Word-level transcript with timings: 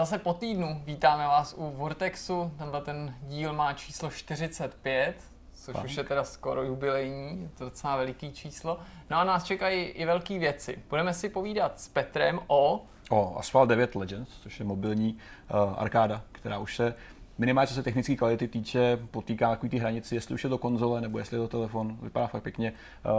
Zase 0.00 0.18
po 0.18 0.34
týdnu 0.34 0.82
vítáme 0.84 1.26
vás 1.26 1.54
u 1.56 1.70
Vortexu. 1.70 2.52
Tenhle 2.58 2.80
ten 2.80 3.14
díl 3.22 3.52
má 3.52 3.72
číslo 3.72 4.10
45, 4.10 5.16
což 5.52 5.72
Pan. 5.72 5.84
už 5.84 5.96
je 5.96 6.04
teda 6.04 6.24
skoro 6.24 6.62
jubilejní, 6.62 7.42
je 7.42 7.48
to 7.58 7.64
docela 7.64 7.96
veliký 7.96 8.32
číslo. 8.32 8.78
No 9.10 9.18
a 9.18 9.24
nás 9.24 9.44
čekají 9.44 9.84
i 9.84 10.04
velké 10.04 10.38
věci. 10.38 10.78
Budeme 10.90 11.14
si 11.14 11.28
povídat 11.28 11.80
s 11.80 11.88
Petrem 11.88 12.40
o... 12.46 12.82
O 13.10 13.36
Asphalt 13.38 13.68
9 13.68 13.94
Legends, 13.94 14.30
což 14.42 14.58
je 14.58 14.64
mobilní 14.64 15.12
uh, 15.14 15.74
arkáda, 15.76 16.22
která 16.32 16.58
už 16.58 16.76
se 16.76 16.94
minimálně 17.38 17.68
co 17.68 17.74
se 17.74 17.82
technické 17.82 18.16
kvality 18.16 18.48
týče, 18.48 18.98
potýká 19.10 19.50
takový 19.50 19.70
ty 19.70 19.78
hranici, 19.78 20.14
jestli 20.14 20.34
už 20.34 20.44
je 20.44 20.50
to 20.50 20.58
konzole 20.58 21.00
nebo 21.00 21.18
jestli 21.18 21.36
je 21.36 21.40
to 21.40 21.48
telefon. 21.48 21.98
Vypadá 22.02 22.26
fakt 22.26 22.42
pěkně. 22.42 22.72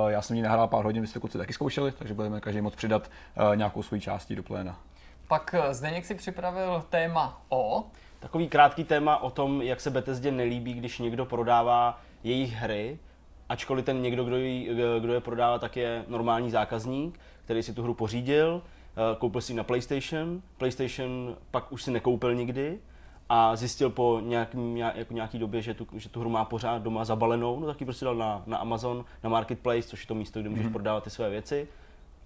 Uh, 0.03 0.07
já 0.07 0.21
jsem 0.21 0.35
ji 0.35 0.43
nahrál 0.43 0.67
pár 0.67 0.85
hodin, 0.85 1.01
vy 1.01 1.07
jste 1.07 1.19
kluci 1.19 1.37
taky 1.37 1.53
zkoušeli, 1.53 1.91
takže 1.91 2.13
budeme 2.13 2.41
každý 2.41 2.61
moc 2.61 2.75
přidat 2.75 3.11
uh, 3.37 3.55
nějakou 3.55 3.83
svoji 3.83 4.01
částí 4.01 4.35
do 4.35 4.43
pléna. 4.43 4.79
Pak 5.31 5.55
Zdeněk 5.71 6.05
si 6.05 6.15
připravil 6.15 6.83
téma 6.89 7.41
o... 7.49 7.83
Takový 8.19 8.49
krátký 8.49 8.83
téma 8.83 9.17
o 9.17 9.29
tom, 9.29 9.61
jak 9.61 9.81
se 9.81 9.89
Bethesdě 9.89 10.31
nelíbí, 10.31 10.73
když 10.73 10.99
někdo 10.99 11.25
prodává 11.25 12.01
jejich 12.23 12.53
hry, 12.53 12.99
ačkoliv 13.49 13.85
ten 13.85 14.01
někdo, 14.01 14.23
kdo, 14.23 14.37
ji, 14.37 14.75
kdo 14.99 15.13
je 15.13 15.19
prodává, 15.19 15.59
tak 15.59 15.77
je 15.77 16.05
normální 16.07 16.51
zákazník, 16.51 17.19
který 17.45 17.63
si 17.63 17.73
tu 17.73 17.83
hru 17.83 17.93
pořídil, 17.93 18.61
koupil 19.17 19.41
si 19.41 19.53
na 19.53 19.63
PlayStation, 19.63 20.41
PlayStation 20.57 21.37
pak 21.51 21.71
už 21.71 21.83
si 21.83 21.91
nekoupil 21.91 22.35
nikdy 22.35 22.79
a 23.29 23.55
zjistil 23.55 23.89
po 23.89 24.19
nějaký, 24.23 24.77
jako 24.77 25.13
nějaký 25.13 25.39
době, 25.39 25.61
že 25.61 25.73
tu, 25.73 25.87
že 25.93 26.09
tu 26.09 26.19
hru 26.19 26.29
má 26.29 26.45
pořád 26.45 26.81
doma 26.81 27.05
zabalenou, 27.05 27.59
no 27.59 27.67
tak 27.67 27.81
ji 27.81 27.85
prostě 27.85 28.05
dal 28.05 28.15
na, 28.15 28.43
na 28.45 28.57
Amazon, 28.57 29.05
na 29.23 29.29
Marketplace, 29.29 29.87
což 29.87 30.01
je 30.01 30.07
to 30.07 30.15
místo, 30.15 30.39
kde 30.39 30.49
můžeš 30.49 30.65
mm-hmm. 30.65 30.71
prodávat 30.71 31.03
ty 31.03 31.09
své 31.09 31.29
věci. 31.29 31.67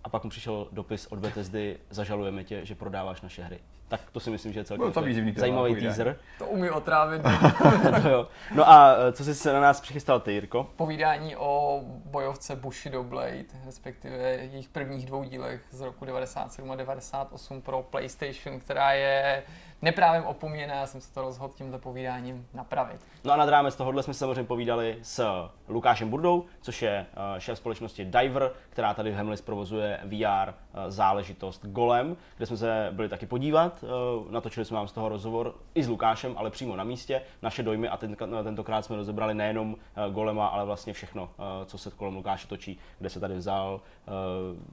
A 0.05 0.09
pak 0.09 0.23
mu 0.23 0.29
přišel 0.29 0.67
dopis 0.71 1.07
od 1.07 1.19
Bethesdy, 1.19 1.77
zažalujeme 1.89 2.43
tě, 2.43 2.65
že 2.65 2.75
prodáváš 2.75 3.21
naše 3.21 3.43
hry. 3.43 3.59
Tak 3.87 4.01
to 4.11 4.19
si 4.19 4.29
myslím, 4.29 4.53
že 4.53 4.59
je 4.59 4.63
celkem 4.63 4.87
no, 4.95 5.33
zajímavý 5.35 5.75
teaser. 5.75 6.19
To 6.37 6.45
umí 6.45 6.69
otrávit. 6.69 7.21
no, 8.03 8.09
jo. 8.09 8.27
no 8.55 8.69
a 8.69 8.95
e, 9.07 9.11
co 9.11 9.23
jsi 9.23 9.35
se 9.35 9.53
na 9.53 9.59
nás 9.59 9.81
přichystal 9.81 10.19
ty, 10.19 10.31
Jirko? 10.31 10.69
Povídání 10.75 11.35
o 11.35 11.81
bojovce 11.85 12.55
Bushido 12.55 13.03
Blade, 13.03 13.45
respektive 13.65 14.17
jejich 14.17 14.69
prvních 14.69 15.05
dvou 15.05 15.23
dílech 15.23 15.61
z 15.71 15.81
roku 15.81 16.05
97 16.05 16.71
a 16.71 16.75
98 16.75 17.61
pro 17.61 17.83
PlayStation, 17.83 18.59
která 18.59 18.93
je 18.93 19.43
neprávem 19.81 20.23
opomíjené, 20.23 20.73
já 20.73 20.85
jsem 20.85 21.01
se 21.01 21.13
to 21.13 21.21
rozhodl 21.21 21.53
tímto 21.53 21.79
povídáním 21.79 22.47
napravit. 22.53 23.01
No 23.23 23.33
a 23.33 23.37
nad 23.37 23.49
rámec 23.49 23.75
tohohle 23.75 24.03
jsme 24.03 24.13
se 24.13 24.19
samozřejmě 24.19 24.43
povídali 24.43 24.97
s 25.01 25.47
Lukášem 25.67 26.09
Burdou, 26.09 26.45
což 26.61 26.81
je 26.81 27.05
uh, 27.11 27.39
šéf 27.39 27.57
společnosti 27.57 28.05
Diver, 28.05 28.51
která 28.75 28.93
tady 28.93 29.11
v 29.11 29.15
Hemlis 29.15 29.41
provozuje 29.41 29.99
VR 30.03 30.49
uh, 30.49 30.55
záležitost 30.87 31.65
Golem, 31.65 32.17
kde 32.37 32.45
jsme 32.45 32.57
se 32.57 32.89
byli 32.91 33.09
taky 33.09 33.25
podívat. 33.25 33.83
Uh, 33.83 34.31
natočili 34.31 34.65
jsme 34.65 34.77
vám 34.77 34.87
z 34.87 34.91
toho 34.91 35.09
rozhovor 35.09 35.55
i 35.75 35.83
s 35.83 35.87
Lukášem, 35.87 36.33
ale 36.37 36.49
přímo 36.49 36.75
na 36.75 36.83
místě, 36.83 37.21
naše 37.41 37.63
dojmy 37.63 37.87
a 37.87 37.97
ten, 37.97 38.15
tentokrát 38.43 38.85
jsme 38.85 38.95
rozebrali 38.95 39.33
nejenom 39.33 39.75
Golema, 40.11 40.47
ale 40.47 40.65
vlastně 40.65 40.93
všechno, 40.93 41.29
co 41.65 41.77
se 41.77 41.91
kolem 41.91 42.15
Lukáše 42.15 42.47
točí, 42.47 42.79
kde 42.99 43.09
se 43.09 43.19
tady 43.19 43.35
vzal, 43.35 43.81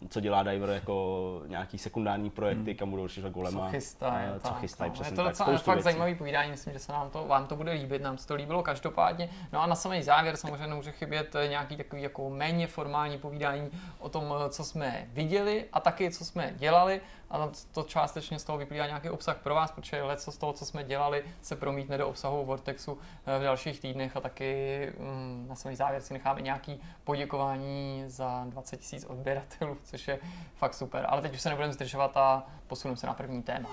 co 0.08 0.20
dělá 0.20 0.42
Diver 0.42 0.70
jako 0.70 1.42
nějaký 1.46 1.78
sekundární 1.78 2.30
projekty, 2.30 2.70
hmm. 2.70 2.78
kam 2.78 2.90
budou 2.90 3.02
určitě 3.02 3.30
Golema, 3.30 3.66
co 3.66 3.70
chystají, 3.70 4.28
co 4.42 4.54
chystají, 4.54 4.92
no. 4.98 5.04
Je 5.04 5.12
to 5.12 5.22
docela 5.24 5.58
fakt 5.58 5.74
věcí. 5.74 5.84
zajímavý 5.84 6.14
povídání, 6.14 6.50
myslím, 6.50 6.72
že 6.72 6.78
se 6.78 6.92
nám 6.92 7.10
to, 7.10 7.24
vám 7.26 7.46
to 7.46 7.56
bude 7.56 7.72
líbit, 7.72 8.02
nám 8.02 8.18
se 8.18 8.28
to 8.28 8.34
líbilo 8.34 8.62
každopádně. 8.62 9.28
No 9.52 9.62
a 9.62 9.66
na 9.66 9.74
samý 9.74 10.02
závěr 10.02 10.36
samozřejmě 10.36 10.66
nemůže 10.66 10.92
chybět 10.92 11.36
nějaký 11.48 11.76
takový 11.76 12.02
jako 12.02 12.30
méně 12.30 12.66
formální 12.66 13.18
povídání 13.18 13.70
o 13.98 14.08
tom, 14.08 14.34
co 14.48 14.64
jsme 14.64 15.06
viděli 15.12 15.64
a 15.72 15.80
taky 15.80 16.10
co 16.10 16.24
jsme 16.24 16.52
dělali 16.56 17.00
a 17.32 17.50
to 17.72 17.82
částečně 17.82 18.38
z 18.38 18.44
toho 18.44 18.58
vyplývá 18.58 18.86
nějaký 18.86 19.10
obsah 19.10 19.36
pro 19.36 19.54
vás, 19.54 19.70
protože 19.70 20.02
leco 20.02 20.32
z 20.32 20.36
toho, 20.36 20.52
co 20.52 20.64
jsme 20.64 20.84
dělali, 20.84 21.24
se 21.42 21.56
promítne 21.56 21.98
do 21.98 22.08
obsahu 22.08 22.44
Vortexu 22.44 22.98
eh, 23.26 23.38
v 23.38 23.42
dalších 23.42 23.80
týdnech 23.80 24.16
a 24.16 24.20
taky 24.20 24.92
mm, 24.98 25.46
na 25.48 25.54
samý 25.54 25.76
závěr 25.76 26.02
si 26.02 26.12
necháme 26.12 26.40
nějaký 26.40 26.82
poděkování 27.04 28.04
za 28.06 28.44
20 28.48 28.92
000 28.92 29.04
odběratelů, 29.08 29.78
což 29.84 30.08
je 30.08 30.18
fakt 30.54 30.74
super. 30.74 31.06
Ale 31.08 31.22
teď 31.22 31.34
už 31.34 31.40
se 31.40 31.48
nebudeme 31.48 31.72
zdržovat 31.72 32.16
a 32.16 32.46
posuneme 32.66 32.96
se 32.96 33.06
na 33.06 33.14
první 33.14 33.42
téma. 33.42 33.68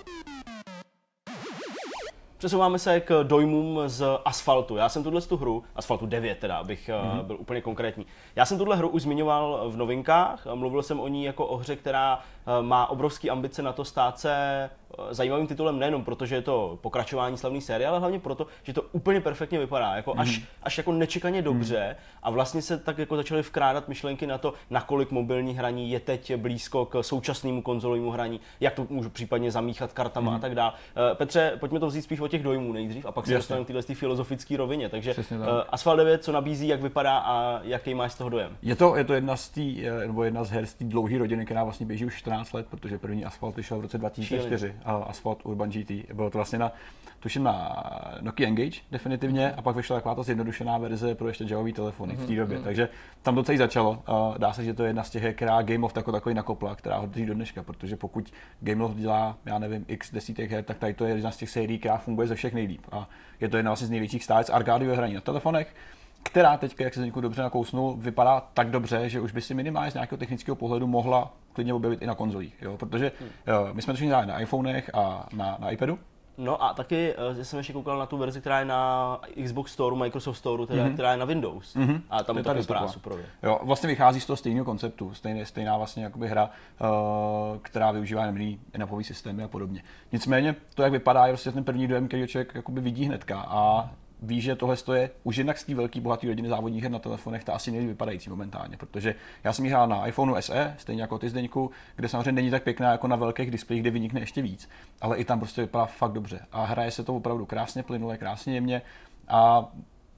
Přesouváme 2.39 2.79
se 2.79 2.99
k 2.99 3.23
dojmům 3.23 3.79
z 3.85 4.05
Asfaltu. 4.25 4.77
Já 4.77 4.89
jsem 4.89 5.03
tuhle 5.03 5.21
tu 5.21 5.37
hru, 5.37 5.63
Asfaltu 5.75 6.05
9 6.05 6.37
teda, 6.37 6.57
abych 6.57 6.89
mm-hmm. 6.89 7.23
byl 7.23 7.37
úplně 7.39 7.61
konkrétní. 7.61 8.05
Já 8.35 8.45
jsem 8.45 8.57
tuhle 8.57 8.75
hru 8.75 8.89
už 8.89 9.01
zmiňoval 9.01 9.69
v 9.69 9.77
novinkách, 9.77 10.47
mluvil 10.53 10.83
jsem 10.83 10.99
o 10.99 11.07
ní 11.07 11.23
jako 11.23 11.45
o 11.45 11.57
hře, 11.57 11.75
která 11.75 12.19
má 12.61 12.89
obrovské 12.89 13.29
ambice 13.29 13.61
na 13.61 13.73
to 13.73 13.85
stát 13.85 14.19
se 14.19 14.69
Eh, 14.97 15.13
zajímavým 15.13 15.47
titulem 15.47 15.79
nejenom 15.79 16.03
proto, 16.03 16.25
že 16.25 16.35
je 16.35 16.41
to 16.41 16.79
pokračování 16.81 17.37
slavné 17.37 17.61
série, 17.61 17.87
ale 17.87 17.99
hlavně 17.99 18.19
proto, 18.19 18.47
že 18.63 18.73
to 18.73 18.81
úplně 18.91 19.21
perfektně 19.21 19.59
vypadá, 19.59 19.95
jako 19.95 20.13
mm. 20.13 20.19
až, 20.19 20.37
mhm. 20.37 20.47
až 20.63 20.77
jako 20.77 20.91
nečekaně 20.91 21.41
dobře 21.41 21.87
mm. 21.89 22.05
a 22.23 22.29
vlastně 22.29 22.61
se 22.61 22.77
tak 22.77 22.97
jako 22.97 23.15
začaly 23.15 23.43
vkrádat 23.43 23.87
myšlenky 23.87 24.27
na 24.27 24.37
to, 24.37 24.53
nakolik 24.69 25.11
mobilní 25.11 25.53
hraní 25.53 25.91
je 25.91 25.99
teď 25.99 26.35
blízko 26.35 26.85
k 26.85 27.03
současnému 27.03 27.61
konzolovému 27.61 28.11
hraní, 28.11 28.39
jak 28.59 28.73
to 28.73 28.87
můžu 28.89 29.09
případně 29.09 29.51
zamíchat 29.51 29.93
kartama 29.93 30.31
mm. 30.31 30.37
a 30.37 30.39
tak 30.39 30.55
dále. 30.55 30.71
Uh, 30.71 31.17
Petře, 31.17 31.53
pojďme 31.59 31.79
to 31.79 31.87
vzít 31.87 32.01
spíš 32.01 32.19
od 32.19 32.27
těch 32.27 32.43
dojmů 32.43 32.73
nejdřív 32.73 33.05
a 33.05 33.11
pak 33.11 33.27
se 33.27 33.33
dostaneme 33.33 33.63
k 33.63 33.67
téhle 33.67 33.81
filozofické 33.81 34.57
rovině. 34.57 34.89
Takže 34.89 35.15
uh, 35.15 35.47
Asphalt 35.69 35.97
9, 35.97 36.23
co 36.23 36.31
nabízí, 36.31 36.67
jak 36.67 36.81
vypadá 36.81 37.17
a 37.17 37.59
jaký 37.63 37.93
máš 37.93 38.11
z 38.11 38.17
toho 38.17 38.29
dojem? 38.29 38.57
Je 38.61 38.75
to, 38.75 38.95
je 38.95 39.03
to 39.03 39.13
jedna 39.13 39.35
z 39.35 39.49
tý, 39.49 39.83
nebo 40.07 40.23
jedna 40.23 40.43
z 40.43 40.49
her 40.49 40.65
z 40.65 40.73
té 40.73 40.85
dlouhé 40.85 41.17
rodiny, 41.17 41.45
která 41.45 41.63
vlastně 41.63 41.85
běží 41.85 42.05
už 42.05 42.17
14 42.17 42.38
let, 42.53 42.67
protože 42.69 42.97
první 42.97 43.25
Asphalt 43.25 43.55
vyšel 43.55 43.77
v 43.77 43.81
roce 43.81 43.97
2004. 43.97 44.75
Asphalt 44.85 45.45
Urban 45.45 45.69
GT. 45.69 45.91
Bylo 46.13 46.29
to 46.29 46.37
vlastně 46.37 46.59
na, 46.59 46.71
tuším 47.19 47.43
na 47.43 47.83
Nokia 48.21 48.47
Engage 48.49 48.81
definitivně 48.91 49.51
a 49.51 49.61
pak 49.61 49.75
vyšla 49.75 49.95
taková 49.95 50.15
ta 50.15 50.23
zjednodušená 50.23 50.77
verze 50.77 51.15
pro 51.15 51.27
ještě 51.27 51.45
javový 51.47 51.73
telefony 51.73 52.13
mm-hmm. 52.13 52.23
v 52.23 52.25
té 52.25 52.31
mhm, 52.31 52.35
době. 52.35 52.57
Mm-hmm. 52.57 52.63
Takže 52.63 52.89
tam 53.21 53.35
to 53.35 53.43
celý 53.43 53.57
začalo. 53.57 54.03
Dá 54.37 54.53
se, 54.53 54.63
že 54.63 54.73
to 54.73 54.83
je 54.83 54.89
jedna 54.89 55.03
z 55.03 55.09
těch, 55.09 55.35
která 55.35 55.61
Game 55.61 55.85
of 55.85 55.93
jako 55.95 56.11
takový 56.11 56.35
nakopla, 56.35 56.75
která 56.75 56.97
ho 56.97 57.07
drží 57.07 57.25
do 57.25 57.33
dneška, 57.33 57.63
protože 57.63 57.95
pokud 57.95 58.33
Game 58.61 58.83
of 58.83 58.95
dělá, 58.95 59.37
já 59.45 59.59
nevím, 59.59 59.85
x 59.87 60.11
desítek 60.11 60.51
her, 60.51 60.63
tak 60.63 60.77
tady 60.77 60.93
to 60.93 61.05
je 61.05 61.15
jedna 61.15 61.31
z 61.31 61.37
těch 61.37 61.49
sérií, 61.49 61.79
která 61.79 61.97
funguje 61.97 62.27
ze 62.27 62.35
všech 62.35 62.53
nejlíp. 62.53 62.81
A 62.91 63.09
je 63.39 63.49
to 63.49 63.57
jedna 63.57 63.71
vlastně 63.71 63.87
z 63.87 63.91
největších 63.91 64.23
stájec 64.23 64.49
arkádiové 64.49 64.95
hraní 64.95 65.13
na 65.13 65.21
telefonech 65.21 65.75
která 66.23 66.57
teď, 66.57 66.75
jak 66.79 66.93
se 66.93 67.05
někoho 67.05 67.21
dobře 67.21 67.41
nakousnul, 67.41 67.95
vypadá 67.97 68.41
tak 68.53 68.71
dobře, 68.71 69.09
že 69.09 69.21
už 69.21 69.31
by 69.31 69.41
si 69.41 69.53
minimálně 69.53 69.91
z 69.91 69.93
nějakého 69.93 70.17
technického 70.17 70.55
pohledu 70.55 70.87
mohla 70.87 71.33
klidně 71.53 71.73
objevit 71.73 72.01
i 72.01 72.05
na 72.05 72.15
konzolích. 72.15 72.61
Jo? 72.61 72.77
Protože 72.77 73.11
hmm. 73.19 73.29
jo, 73.47 73.69
my 73.73 73.81
jsme 73.81 73.93
to 73.93 74.05
hráli 74.05 74.27
na 74.27 74.39
iPhonech 74.39 74.89
a 74.93 75.27
na, 75.33 75.57
na 75.59 75.69
iPadu, 75.69 75.99
No 76.39 76.63
a 76.63 76.73
taky 76.73 77.15
uh, 77.35 77.41
jsem 77.41 77.57
ještě 77.57 77.73
koukal 77.73 77.99
na 77.99 78.05
tu 78.05 78.17
verzi, 78.17 78.39
která 78.39 78.59
je 78.59 78.65
na 78.65 79.21
Xbox 79.43 79.71
Store, 79.71 79.95
Microsoft 79.95 80.37
Store, 80.37 80.67
teda, 80.67 80.83
mm-hmm. 80.83 80.93
která 80.93 81.11
je 81.11 81.17
na 81.17 81.25
Windows. 81.25 81.75
Mm-hmm. 81.75 82.01
A 82.09 82.23
tam 82.23 82.35
to, 82.35 82.43
to 82.43 82.53
vypadá 82.53 82.87
super. 82.87 83.13
Jo, 83.43 83.59
vlastně 83.63 83.87
vychází 83.87 84.19
z 84.19 84.25
toho 84.25 84.37
stejného 84.37 84.65
konceptu, 84.65 85.13
stejné, 85.13 85.45
stejná 85.45 85.77
vlastně 85.77 86.03
jakoby 86.03 86.27
hra, 86.27 86.49
uh, 86.81 87.57
která 87.61 87.91
využívá 87.91 88.25
jemný 88.25 88.59
napový 88.77 89.03
systémy 89.03 89.43
a 89.43 89.47
podobně. 89.47 89.83
Nicméně 90.11 90.55
to, 90.75 90.83
jak 90.83 90.91
vypadá, 90.91 91.27
je 91.27 91.33
prostě 91.33 91.51
ten 91.51 91.63
první 91.63 91.87
dojem, 91.87 92.07
který 92.07 92.27
člověk 92.27 92.55
jakoby 92.55 92.81
vidí 92.81 93.05
hnedka 93.05 93.45
a 93.47 93.89
ví, 94.21 94.41
že 94.41 94.55
tohle 94.55 94.75
je 94.93 95.09
už 95.23 95.37
jednak 95.37 95.57
z 95.57 95.63
té 95.63 95.75
velké 95.75 96.01
bohaté 96.01 96.27
rodiny 96.27 96.49
závodních 96.49 96.83
her 96.83 96.91
na 96.91 96.99
telefonech 96.99 97.43
ta 97.43 97.53
asi 97.53 97.71
nejvíc 97.71 97.89
vypadající 97.89 98.29
momentálně, 98.29 98.77
protože 98.77 99.15
já 99.43 99.53
jsem 99.53 99.65
ji 99.65 99.71
hrál 99.71 99.87
na 99.87 100.07
iPhoneu 100.07 100.35
SE, 100.39 100.75
stejně 100.77 101.01
jako 101.01 101.17
ty 101.17 101.29
Zdeňku, 101.29 101.71
kde 101.95 102.09
samozřejmě 102.09 102.31
není 102.31 102.51
tak 102.51 102.63
pěkná 102.63 102.91
jako 102.91 103.07
na 103.07 103.15
velkých 103.15 103.51
displejích, 103.51 103.83
kde 103.83 103.91
vynikne 103.91 104.19
ještě 104.19 104.41
víc, 104.41 104.69
ale 105.01 105.17
i 105.17 105.25
tam 105.25 105.39
prostě 105.39 105.61
vypadá 105.61 105.85
fakt 105.85 106.11
dobře. 106.11 106.39
A 106.51 106.65
hraje 106.65 106.91
se 106.91 107.03
to 107.03 107.15
opravdu 107.15 107.45
krásně, 107.45 107.83
plynule, 107.83 108.17
krásně 108.17 108.53
jemně. 108.53 108.81
A 109.27 109.71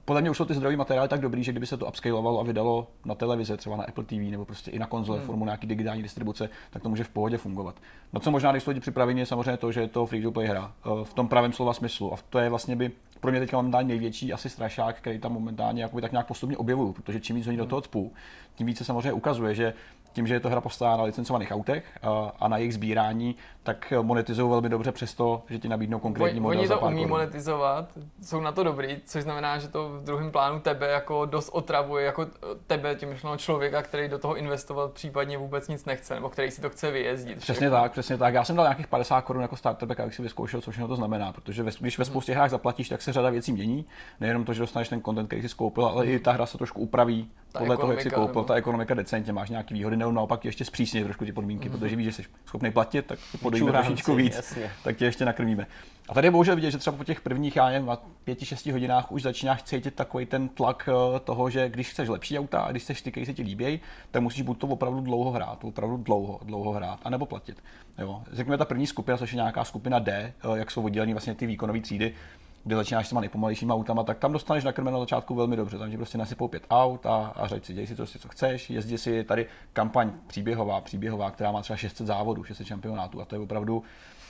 podle 0.04 0.20
mě 0.20 0.30
už 0.30 0.36
jsou 0.36 0.44
ty 0.44 0.54
zdrojové 0.54 0.76
materiály 0.76 1.08
tak 1.08 1.20
dobrý, 1.20 1.44
že 1.44 1.52
kdyby 1.52 1.66
se 1.66 1.76
to 1.76 1.86
upscalovalo 1.86 2.40
a 2.40 2.42
vydalo 2.42 2.86
na 3.04 3.14
televize, 3.14 3.56
třeba 3.56 3.76
na 3.76 3.84
Apple 3.84 4.04
TV 4.04 4.12
nebo 4.12 4.44
prostě 4.44 4.70
i 4.70 4.78
na 4.78 4.86
konzole 4.86 5.18
hmm. 5.18 5.26
formou 5.26 5.44
nějaký 5.44 5.66
digitální 5.66 6.02
distribuce, 6.02 6.48
tak 6.70 6.82
to 6.82 6.88
může 6.88 7.04
v 7.04 7.08
pohodě 7.08 7.38
fungovat. 7.38 7.74
No 8.12 8.20
co 8.20 8.30
možná 8.30 8.52
nejsou 8.52 8.70
lidi 8.70 8.80
připraveni 8.80 9.20
je 9.20 9.26
samozřejmě 9.26 9.56
to, 9.56 9.72
že 9.72 9.80
je 9.80 9.88
to 9.88 10.06
free 10.06 10.22
to 10.22 10.32
play 10.32 10.46
hra 10.46 10.72
eh, 10.86 11.04
v 11.04 11.14
tom 11.14 11.28
pravém 11.28 11.52
slova 11.52 11.72
smyslu 11.72 12.14
a 12.14 12.16
to 12.30 12.38
je 12.38 12.48
vlastně 12.48 12.76
by 12.76 12.90
pro 13.20 13.30
mě 13.30 13.40
teďka 13.40 13.56
momentálně 13.56 13.88
největší 13.88 14.32
asi 14.32 14.50
strašák, 14.50 14.96
který 14.96 15.18
tam 15.18 15.32
momentálně 15.32 15.88
tak 16.00 16.12
nějak 16.12 16.26
postupně 16.26 16.56
objevuju, 16.56 16.92
protože 16.92 17.20
čím 17.20 17.36
víc 17.36 17.46
oni 17.46 17.56
do 17.56 17.62
hmm. 17.62 17.70
toho 17.70 17.80
cpů, 17.80 18.12
tím 18.54 18.66
více 18.66 18.84
samozřejmě 18.84 19.12
ukazuje, 19.12 19.54
že 19.54 19.74
tím, 20.12 20.26
že 20.26 20.34
je 20.34 20.40
to 20.40 20.48
hra 20.48 20.60
postavená 20.60 20.96
na 20.96 21.02
licencovaných 21.02 21.52
autech 21.52 21.98
a, 22.02 22.32
a 22.40 22.48
na 22.48 22.56
jejich 22.56 22.74
sbírání, 22.74 23.36
tak 23.64 23.92
monetizují 24.02 24.50
velmi 24.50 24.68
dobře 24.68 24.92
přesto, 24.92 25.42
že 25.48 25.58
ti 25.58 25.68
nabídnou 25.68 25.98
konkrétní 25.98 26.40
model 26.40 26.60
Oni 26.60 26.68
to 26.68 26.80
umí 26.80 26.94
korun. 26.96 27.10
monetizovat, 27.10 27.98
jsou 28.22 28.40
na 28.40 28.52
to 28.52 28.62
dobrý, 28.64 28.96
což 29.06 29.22
znamená, 29.22 29.58
že 29.58 29.68
to 29.68 29.88
v 29.88 30.04
druhém 30.04 30.30
plánu 30.30 30.60
tebe 30.60 30.88
jako 30.88 31.26
dost 31.26 31.48
otravuje, 31.48 32.04
jako 32.04 32.26
tebe, 32.66 32.94
tím 32.94 33.08
myšleno 33.08 33.36
člověka, 33.36 33.82
který 33.82 34.08
do 34.08 34.18
toho 34.18 34.36
investoval, 34.36 34.88
případně 34.88 35.38
vůbec 35.38 35.68
nic 35.68 35.84
nechce, 35.84 36.14
nebo 36.14 36.28
který 36.28 36.50
si 36.50 36.60
to 36.60 36.70
chce 36.70 36.90
vyjezdit. 36.90 37.38
Přesně 37.38 37.54
všechno. 37.54 37.76
tak, 37.76 37.92
přesně 37.92 38.18
tak. 38.18 38.34
Já 38.34 38.44
jsem 38.44 38.56
dal 38.56 38.64
nějakých 38.64 38.86
50 38.86 39.20
korun 39.20 39.42
jako 39.42 39.56
starterback, 39.56 40.00
abych 40.00 40.14
si 40.14 40.22
vyzkoušel, 40.22 40.60
co 40.60 40.70
všechno 40.70 40.88
to 40.88 40.96
znamená, 40.96 41.32
protože 41.32 41.64
když 41.80 41.98
ve 41.98 42.04
spoustě 42.04 42.34
hrách 42.34 42.50
zaplatíš, 42.50 42.88
tak 42.88 43.02
se 43.02 43.12
řada 43.12 43.30
věcí 43.30 43.52
mění. 43.52 43.86
Nejenom 44.20 44.44
to, 44.44 44.54
že 44.54 44.60
dostaneš 44.60 44.88
ten 44.88 45.02
content, 45.02 45.26
který 45.28 45.42
jsi 45.42 45.48
skoupil, 45.48 45.86
ale 45.86 46.06
i 46.06 46.18
ta 46.18 46.32
hra 46.32 46.46
se 46.46 46.58
trošku 46.58 46.80
upraví 46.80 47.30
Ta 47.52 47.58
podle 47.58 47.76
toho, 47.76 47.92
jak 47.92 48.00
si 48.02 48.10
koupil, 48.10 48.26
nebo- 48.26 48.44
ta 48.44 48.54
ekonomika 48.54 48.94
decentně, 48.94 49.32
máš 49.32 49.50
nějaký 49.50 49.74
výhody, 49.74 49.96
nebo 49.96 50.12
naopak 50.12 50.44
ještě 50.44 50.64
zpřísně 50.64 51.04
trošku 51.04 51.24
ty 51.24 51.32
podmínky, 51.32 51.68
Mhm. 51.68 51.78
protože 51.78 51.96
víš, 51.96 52.06
že 52.06 52.12
jsi 52.12 52.24
schopný 52.46 52.70
platit, 52.70 53.06
tak 53.06 53.18
ti 53.32 53.38
podejme 53.52 53.70
Čuránci, 53.70 53.86
trošičku 53.86 54.14
víc, 54.14 54.36
jasně. 54.36 54.70
tak 54.84 54.96
tě 54.96 55.04
ještě 55.04 55.24
nakrmíme. 55.24 55.66
A 56.08 56.14
tady 56.14 56.26
je 56.26 56.30
bohužel 56.30 56.54
vidět, 56.54 56.70
že 56.70 56.78
třeba 56.78 56.96
po 56.96 57.04
těch 57.04 57.20
prvních, 57.20 57.56
já 57.56 57.68
nevím, 57.68 57.90
pěti, 58.24 58.46
šesti 58.46 58.72
hodinách 58.72 59.12
už 59.12 59.22
začínáš 59.22 59.62
cítit 59.62 59.94
takový 59.94 60.26
ten 60.26 60.48
tlak 60.48 60.88
eh, 60.88 61.20
toho, 61.20 61.50
že 61.50 61.68
když 61.68 61.90
chceš 61.90 62.08
lepší 62.08 62.38
auta 62.38 62.60
a 62.60 62.70
když 62.70 62.82
chceš 62.82 63.02
ty, 63.02 63.10
které 63.10 63.26
se 63.26 63.34
ti 63.34 63.42
líbí, 63.42 63.80
tak 64.10 64.22
musíš 64.22 64.42
buď 64.42 64.58
to 64.58 64.66
opravdu 64.66 65.00
dlouho 65.00 65.30
hrát, 65.30 65.64
opravdu 65.64 65.96
dlouho, 65.96 66.40
dlouho 66.44 66.72
hrát, 66.72 67.00
anebo 67.04 67.26
platit. 67.26 67.62
Jo. 67.98 68.22
Řekněme 68.32 68.58
ta 68.58 68.64
první 68.64 68.86
skupina, 68.86 69.18
což 69.18 69.32
je 69.32 69.36
nějaká 69.36 69.64
skupina 69.64 69.98
D, 69.98 70.12
eh, 70.12 70.58
jak 70.58 70.70
jsou 70.70 70.82
oddělený 70.82 71.12
vlastně 71.12 71.34
ty 71.34 71.46
výkonové 71.46 71.80
třídy, 71.80 72.14
kde 72.64 72.76
začínáš 72.76 73.06
s 73.06 73.08
těma 73.08 73.20
nejpomalejšíma 73.20 73.74
autama, 73.74 74.04
tak 74.04 74.18
tam 74.18 74.32
dostaneš 74.32 74.64
nakrmeno 74.64 74.96
na 74.96 75.02
začátku 75.02 75.34
velmi 75.34 75.56
dobře. 75.56 75.78
Tam 75.78 75.90
ti 75.90 75.96
prostě 75.96 76.18
nasypou 76.18 76.48
pět 76.48 76.62
aut 76.70 77.06
a, 77.06 77.32
a 77.36 77.46
řeď 77.46 77.64
si, 77.64 77.74
děj 77.74 77.86
si 77.86 77.96
to, 77.96 78.06
co 78.06 78.28
chceš, 78.28 78.70
jezdí 78.70 78.98
si 78.98 79.24
tady 79.24 79.46
kampaň 79.72 80.10
příběhová, 80.26 80.80
příběhová, 80.80 81.30
která 81.30 81.52
má 81.52 81.62
třeba 81.62 81.76
600 81.76 82.06
závodů, 82.06 82.44
600 82.44 82.66
šampionátů 82.66 83.20
a 83.20 83.24
to 83.24 83.34
je 83.34 83.40
opravdu 83.40 83.82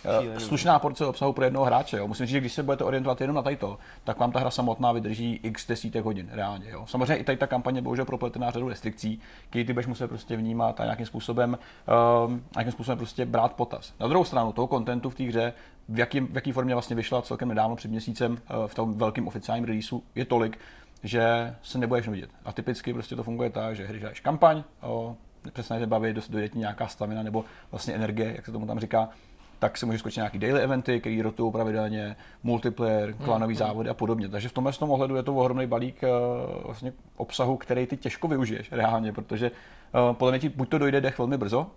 eh, 0.04 0.20
Šílený. 0.20 0.40
slušná 0.40 0.78
porce 0.78 1.06
obsahu 1.06 1.32
pro 1.32 1.44
jednoho 1.44 1.66
hráče. 1.66 1.96
Jo. 1.96 2.08
Musím 2.08 2.26
říct, 2.26 2.32
že 2.32 2.40
když 2.40 2.52
se 2.52 2.62
budete 2.62 2.84
orientovat 2.84 3.20
jenom 3.20 3.36
na 3.36 3.42
tajto, 3.42 3.78
tak 4.04 4.18
vám 4.18 4.32
ta 4.32 4.40
hra 4.40 4.50
samotná 4.50 4.92
vydrží 4.92 5.40
x 5.42 5.66
desítek 5.66 6.04
hodin, 6.04 6.28
reálně. 6.32 6.70
Jo. 6.70 6.84
Samozřejmě 6.86 7.16
i 7.16 7.24
tady 7.24 7.38
ta 7.38 7.46
kampaně 7.46 7.82
bohužel 7.82 8.04
propletená 8.04 8.50
řadu 8.50 8.68
restrikcí, 8.68 9.20
které 9.50 9.64
ty 9.64 9.72
budeš 9.72 9.86
muset 9.86 10.08
prostě 10.08 10.36
vnímat 10.36 10.80
a 10.80 10.84
nějakým 10.84 11.06
způsobem, 11.06 11.58
um, 12.26 12.44
nějakým 12.56 12.72
způsobem 12.72 12.98
prostě 12.98 13.26
brát 13.26 13.52
potaz. 13.52 13.92
Na 14.00 14.08
druhou 14.08 14.24
stranu, 14.24 14.52
toho 14.52 14.66
kontentu 14.66 15.10
v 15.10 15.14
té 15.14 15.24
hře, 15.24 15.52
v, 15.88 15.98
jakým, 15.98 16.26
v 16.26 16.34
jaký 16.34 16.52
formě 16.52 16.74
vlastně 16.74 16.96
vyšla 16.96 17.22
celkem 17.22 17.48
nedávno 17.48 17.76
před 17.76 17.90
měsícem 17.90 18.32
uh, 18.32 18.66
v 18.66 18.74
tom 18.74 18.94
velkém 18.94 19.28
oficiálním 19.28 19.64
releaseu, 19.64 20.02
je 20.14 20.24
tolik, 20.24 20.58
že 21.02 21.54
se 21.62 21.78
nebudeš 21.78 22.06
nudit. 22.06 22.30
A 22.44 22.52
typicky 22.52 22.92
prostě 22.92 23.16
to 23.16 23.22
funguje 23.22 23.50
tak, 23.50 23.76
že 23.76 23.86
hry 23.86 23.98
hraješ 23.98 24.20
kampaň, 24.20 24.64
o, 24.80 25.16
přesně 25.52 25.78
tě 25.78 25.86
baví, 25.86 26.12
dost 26.12 26.30
dojde 26.30 26.48
ti 26.48 26.58
nějaká 26.58 26.88
stamina 26.88 27.22
nebo 27.22 27.44
vlastně 27.70 27.94
energie, 27.94 28.32
jak 28.36 28.46
se 28.46 28.52
tomu 28.52 28.66
tam 28.66 28.80
říká, 28.80 29.08
tak 29.62 29.78
si 29.78 29.86
můžeš 29.86 30.00
skočit 30.00 30.16
nějaký 30.16 30.38
daily 30.38 30.60
eventy, 30.60 31.00
které 31.00 31.22
rotují 31.22 31.52
pravidelně, 31.52 32.16
multiplayer, 32.42 33.12
klanový 33.12 33.54
závody 33.54 33.88
a 33.88 33.94
podobně. 33.94 34.28
Takže 34.28 34.48
v 34.48 34.52
tomhle 34.52 34.72
tom 34.72 34.90
ohledu 34.90 35.16
je 35.16 35.22
to 35.22 35.34
ohromný 35.34 35.66
balík 35.66 36.04
eh, 36.04 36.08
vlastně 36.64 36.92
obsahu, 37.16 37.56
který 37.56 37.86
ty 37.86 37.96
těžko 37.96 38.28
využiješ 38.28 38.72
reálně, 38.72 39.12
protože 39.12 39.46
eh, 39.50 40.14
podle 40.14 40.32
mě 40.32 40.38
ti 40.38 40.48
buď 40.48 40.68
to 40.68 40.78
dojde 40.78 41.00
dech 41.00 41.18
velmi 41.18 41.36
brzo, 41.38 41.70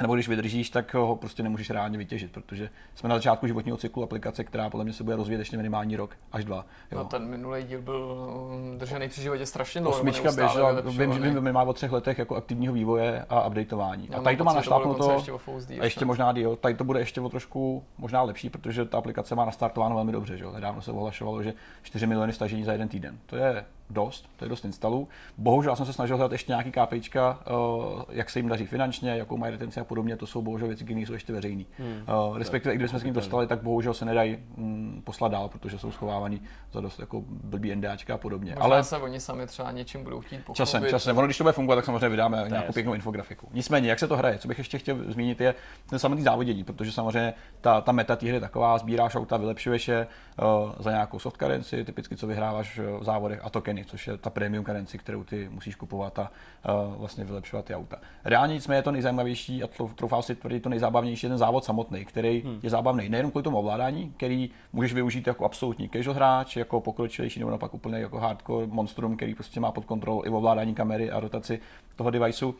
nebo 0.00 0.14
když 0.14 0.28
vydržíš, 0.28 0.70
tak 0.70 0.94
ho 0.94 1.16
prostě 1.16 1.42
nemůžeš 1.42 1.70
reálně 1.70 1.98
vytěžit, 1.98 2.32
protože 2.32 2.70
jsme 2.94 3.08
na 3.08 3.14
začátku 3.14 3.46
životního 3.46 3.76
cyklu 3.76 4.02
aplikace, 4.02 4.44
která 4.44 4.70
podle 4.70 4.84
mě 4.84 4.92
se 4.92 5.04
bude 5.04 5.16
rozvíjet 5.16 5.38
ještě 5.38 5.56
minimální 5.56 5.96
rok 5.96 6.16
až 6.32 6.44
dva. 6.44 6.66
Jo. 6.92 6.98
No, 6.98 7.04
ten 7.04 7.28
minulý 7.28 7.62
díl 7.62 7.82
byl 7.82 8.28
um, 8.52 8.78
držený 8.78 9.08
při 9.08 9.22
životě 9.22 9.46
strašně 9.46 9.80
dlouho. 9.80 9.96
Osmička 9.96 10.32
běžela, 10.32 10.80
vím, 10.80 11.12
že 11.12 11.20
vím, 11.20 11.52
má 11.52 11.62
o 11.62 11.72
třech 11.72 11.92
letech 11.92 12.18
jako 12.18 12.36
aktivního 12.36 12.74
vývoje 12.74 13.24
a 13.28 13.46
updateování. 13.46 14.08
Já 14.10 14.14
A 14.14 14.16
mám 14.16 14.24
tady 14.24 14.36
to 14.36 14.44
má 14.44 14.50
to 14.50 14.54
bylo 14.54 14.58
našlápnuto, 14.58 15.12
ještě 15.12 15.32
a 15.80 15.84
ještě 15.84 16.04
možná 16.04 16.32
díl, 16.32 16.56
tady 16.56 16.74
to 16.74 16.84
bude 16.84 17.00
ještě 17.00 17.20
o 17.20 17.28
trošku 17.28 17.84
možná 17.98 18.22
lepší, 18.22 18.50
protože 18.50 18.84
ta 18.84 18.98
aplikace 18.98 19.34
má 19.34 19.44
nastartováno 19.44 19.94
velmi 19.94 20.12
dobře. 20.12 20.36
Že? 20.36 20.44
jo. 20.44 20.52
Nedávno 20.52 20.82
se 20.82 20.92
ohlašovalo, 20.92 21.42
že 21.42 21.54
4 21.82 22.06
miliony 22.06 22.32
stažení 22.32 22.64
za 22.64 22.72
jeden 22.72 22.88
týden. 22.88 23.18
To 23.26 23.36
je 23.36 23.64
dost, 23.90 24.30
to 24.36 24.44
je 24.44 24.48
dost 24.48 24.64
instalů. 24.64 25.08
Bohužel 25.38 25.76
jsem 25.76 25.86
se 25.86 25.92
snažil 25.92 26.16
hledat 26.16 26.32
ještě 26.32 26.52
nějaký 26.52 26.72
KPIčka, 26.72 27.38
uh, 27.50 28.02
jak 28.08 28.30
se 28.30 28.38
jim 28.38 28.48
daří 28.48 28.66
finančně, 28.66 29.10
jakou 29.10 29.36
mají 29.36 29.52
retenci 29.52 29.80
a 29.80 29.84
podobně. 29.84 30.16
To 30.16 30.26
jsou 30.26 30.42
bohužel 30.42 30.68
věci, 30.68 30.84
které 30.84 31.00
jsou 31.00 31.12
ještě 31.12 31.32
veřejné. 31.32 31.64
Hmm. 31.78 32.02
Uh, 32.28 32.38
respektive, 32.38 32.74
i 32.74 32.78
když 32.78 32.90
jsme 32.90 32.98
s 32.98 33.04
ním 33.04 33.14
dostali, 33.14 33.46
tak 33.46 33.62
bohužel 33.62 33.94
se 33.94 34.04
nedají 34.04 34.38
mm, 34.56 35.02
poslat 35.04 35.32
dál, 35.32 35.48
protože 35.48 35.78
jsou 35.78 35.92
schovávaný 35.92 36.42
za 36.72 36.80
dost 36.80 37.00
jako 37.00 37.22
blbý 37.26 37.76
NDAčka 37.76 38.14
a 38.14 38.18
podobně. 38.18 38.50
Možná 38.50 38.64
Ale 38.64 38.84
se 38.84 38.96
oni 38.96 39.20
sami 39.20 39.46
třeba 39.46 39.70
něčím 39.70 40.04
budou 40.04 40.20
chtít 40.20 40.38
pochlubit. 40.38 40.56
Časem, 40.56 40.86
časem. 40.90 41.18
Ono, 41.18 41.26
když 41.26 41.38
to 41.38 41.44
bude 41.44 41.52
fungovat, 41.52 41.76
tak 41.76 41.84
samozřejmě 41.84 42.08
vydáme 42.08 42.36
nějakou 42.36 42.54
jasný. 42.54 42.72
pěknou 42.72 42.94
infografiku. 42.94 43.48
Nicméně, 43.52 43.90
jak 43.90 43.98
se 43.98 44.08
to 44.08 44.16
hraje? 44.16 44.38
Co 44.38 44.48
bych 44.48 44.58
ještě 44.58 44.78
chtěl 44.78 45.12
zmínit, 45.12 45.40
je 45.40 45.54
ten 45.86 45.98
samotný 45.98 46.24
závodění, 46.24 46.64
protože 46.64 46.92
samozřejmě 46.92 47.34
ta, 47.60 47.80
ta 47.80 47.92
meta 47.92 48.16
té 48.16 48.26
hry 48.26 48.36
je 48.36 48.40
taková, 48.40 48.78
sbíráš 48.78 49.14
auta, 49.14 49.36
vylepšuješ 49.36 49.88
je 49.88 50.06
uh, 50.42 50.72
za 50.78 50.90
nějakou 50.90 51.18
soft 51.18 51.36
currency, 51.36 51.84
typicky 51.84 52.16
co 52.16 52.26
vyhráváš 52.26 52.78
v 52.78 53.04
závodech, 53.04 53.40
a 53.42 53.50
tokeny, 53.50 53.79
což 53.84 54.06
je 54.06 54.16
ta 54.16 54.30
premium 54.30 54.64
currency, 54.64 54.98
kterou 54.98 55.24
ty 55.24 55.48
musíš 55.48 55.74
kupovat 55.74 56.18
a 56.18 56.30
uh, 56.30 56.96
vlastně 56.96 57.24
vylepšovat 57.24 57.64
ty 57.64 57.74
auta. 57.74 57.96
Reálně 58.24 58.54
nicméně 58.54 58.78
je 58.78 58.82
to 58.82 58.92
nejzajímavější 58.92 59.62
a 59.62 59.66
tro- 59.66 59.94
troufám 59.94 60.22
si 60.22 60.34
tvrdit 60.34 60.60
to 60.60 60.68
nejzábavnější 60.68 61.26
je 61.26 61.30
ten 61.30 61.38
závod 61.38 61.64
samotný, 61.64 62.04
který 62.04 62.40
hmm. 62.40 62.60
je 62.62 62.70
zábavný 62.70 63.08
nejenom 63.08 63.30
kvůli 63.30 63.42
tomu 63.42 63.58
ovládání, 63.58 64.12
který 64.16 64.50
můžeš 64.72 64.94
využít 64.94 65.26
jako 65.26 65.44
absolutní 65.44 65.88
casual 65.88 66.14
hráč, 66.14 66.56
jako 66.56 66.80
pokročilejší 66.80 67.40
nebo 67.40 67.50
naopak 67.50 67.74
úplně 67.74 67.98
jako 67.98 68.18
hardcore 68.18 68.66
monstrum, 68.66 69.16
který 69.16 69.34
prostě 69.34 69.60
má 69.60 69.72
pod 69.72 69.84
kontrolou 69.84 70.24
i 70.24 70.28
ovládání 70.28 70.74
kamery 70.74 71.10
a 71.10 71.20
rotaci 71.20 71.60
toho 71.96 72.10
deviceu. 72.10 72.54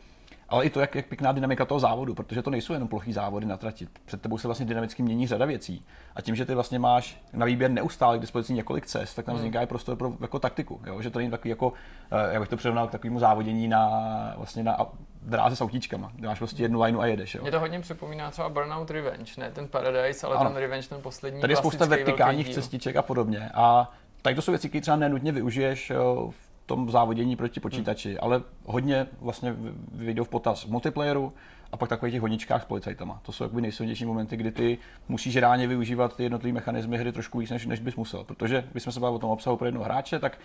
Ale 0.51 0.65
i 0.65 0.69
to, 0.69 0.79
jak, 0.79 0.95
jak 0.95 1.05
pěkná 1.05 1.31
dynamika 1.31 1.65
toho 1.65 1.79
závodu, 1.79 2.13
protože 2.13 2.41
to 2.41 2.49
nejsou 2.49 2.73
jenom 2.73 2.87
plochý 2.87 3.13
závody 3.13 3.45
na 3.45 3.57
trati. 3.57 3.87
Před 4.05 4.21
tebou 4.21 4.37
se 4.37 4.47
vlastně 4.47 4.65
dynamicky 4.65 5.03
mění 5.03 5.27
řada 5.27 5.45
věcí. 5.45 5.85
A 6.15 6.21
tím, 6.21 6.35
že 6.35 6.45
ty 6.45 6.53
vlastně 6.53 6.79
máš 6.79 7.21
na 7.33 7.45
výběr 7.45 7.71
neustále 7.71 8.17
k 8.17 8.21
dispozici 8.21 8.53
několik 8.53 8.85
cest, 8.85 9.15
tak 9.15 9.25
tam 9.25 9.35
vzniká 9.35 9.61
i 9.61 9.65
prostor 9.65 9.95
pro 9.95 10.13
jako 10.21 10.39
taktiku. 10.39 10.81
Jo? 10.85 11.01
Že 11.01 11.09
to 11.09 11.19
není 11.19 11.31
takový 11.31 11.49
jako, 11.49 11.73
eh, 12.11 12.33
jak 12.33 12.41
bych 12.41 12.49
to 12.49 12.57
přirovnal 12.57 12.87
k 12.87 12.91
takovému 12.91 13.19
závodění 13.19 13.67
na, 13.67 13.89
vlastně 14.37 14.63
na 14.63 14.77
dráze 15.21 15.55
s 15.55 15.61
autíčkama, 15.61 16.11
kde 16.15 16.27
máš 16.27 16.37
prostě 16.37 16.63
jednu 16.63 16.81
lineu 16.81 16.99
a 16.99 17.05
jedeš. 17.05 17.35
Jo? 17.35 17.41
Mě 17.41 17.51
to 17.51 17.59
hodně 17.59 17.79
připomíná 17.79 18.31
třeba 18.31 18.49
Burnout 18.49 18.91
Revenge, 18.91 19.31
ne 19.37 19.51
ten 19.51 19.67
Paradise, 19.67 20.27
ale 20.27 20.35
Ano. 20.35 20.49
ten 20.49 20.59
Revenge, 20.59 20.87
ten 20.87 21.01
poslední 21.01 21.41
Tady 21.41 21.53
je 21.53 21.57
spousta 21.57 21.85
vertikálních 21.85 22.49
cestiček 22.49 22.95
a 22.95 23.01
podobně. 23.01 23.49
A 23.53 23.91
tady 24.21 24.35
to 24.35 24.41
jsou 24.41 24.51
věci, 24.51 24.69
které 24.69 24.81
třeba 24.81 24.97
nenutně 24.97 25.31
využiješ 25.31 25.89
jo, 25.89 26.31
v 26.31 26.50
tom 26.75 26.91
závodění 26.91 27.35
proti 27.35 27.59
počítači, 27.59 28.19
ale 28.19 28.41
hodně 28.65 29.07
vlastně 29.21 29.51
vy- 29.51 29.71
vyjdou 29.91 30.23
v 30.23 30.29
potaz 30.29 30.65
multiplayeru 30.65 31.33
a 31.71 31.77
pak 31.77 31.89
takových 31.89 32.13
těch 32.13 32.21
honičkách 32.21 32.61
s 32.61 32.65
policajtama. 32.65 33.19
To 33.21 33.31
jsou 33.31 33.43
jakoby 33.43 33.61
nejsilnější 33.61 34.05
momenty, 34.05 34.37
kdy 34.37 34.51
ty 34.51 34.77
musíš 35.09 35.35
reálně 35.35 35.67
využívat 35.67 36.15
ty 36.15 36.23
jednotlivé 36.23 36.53
mechanismy 36.53 36.97
hry 36.97 37.11
trošku 37.11 37.39
víc, 37.39 37.49
než, 37.49 37.65
než 37.65 37.79
bys 37.79 37.95
musel. 37.95 38.23
Protože 38.23 38.67
když 38.71 38.83
jsme 38.83 38.91
se 38.91 38.99
bavili 38.99 39.15
o 39.15 39.19
tom 39.19 39.29
obsahu 39.29 39.57
pro 39.57 39.67
jednoho 39.67 39.85
hráče, 39.85 40.19
tak 40.19 40.37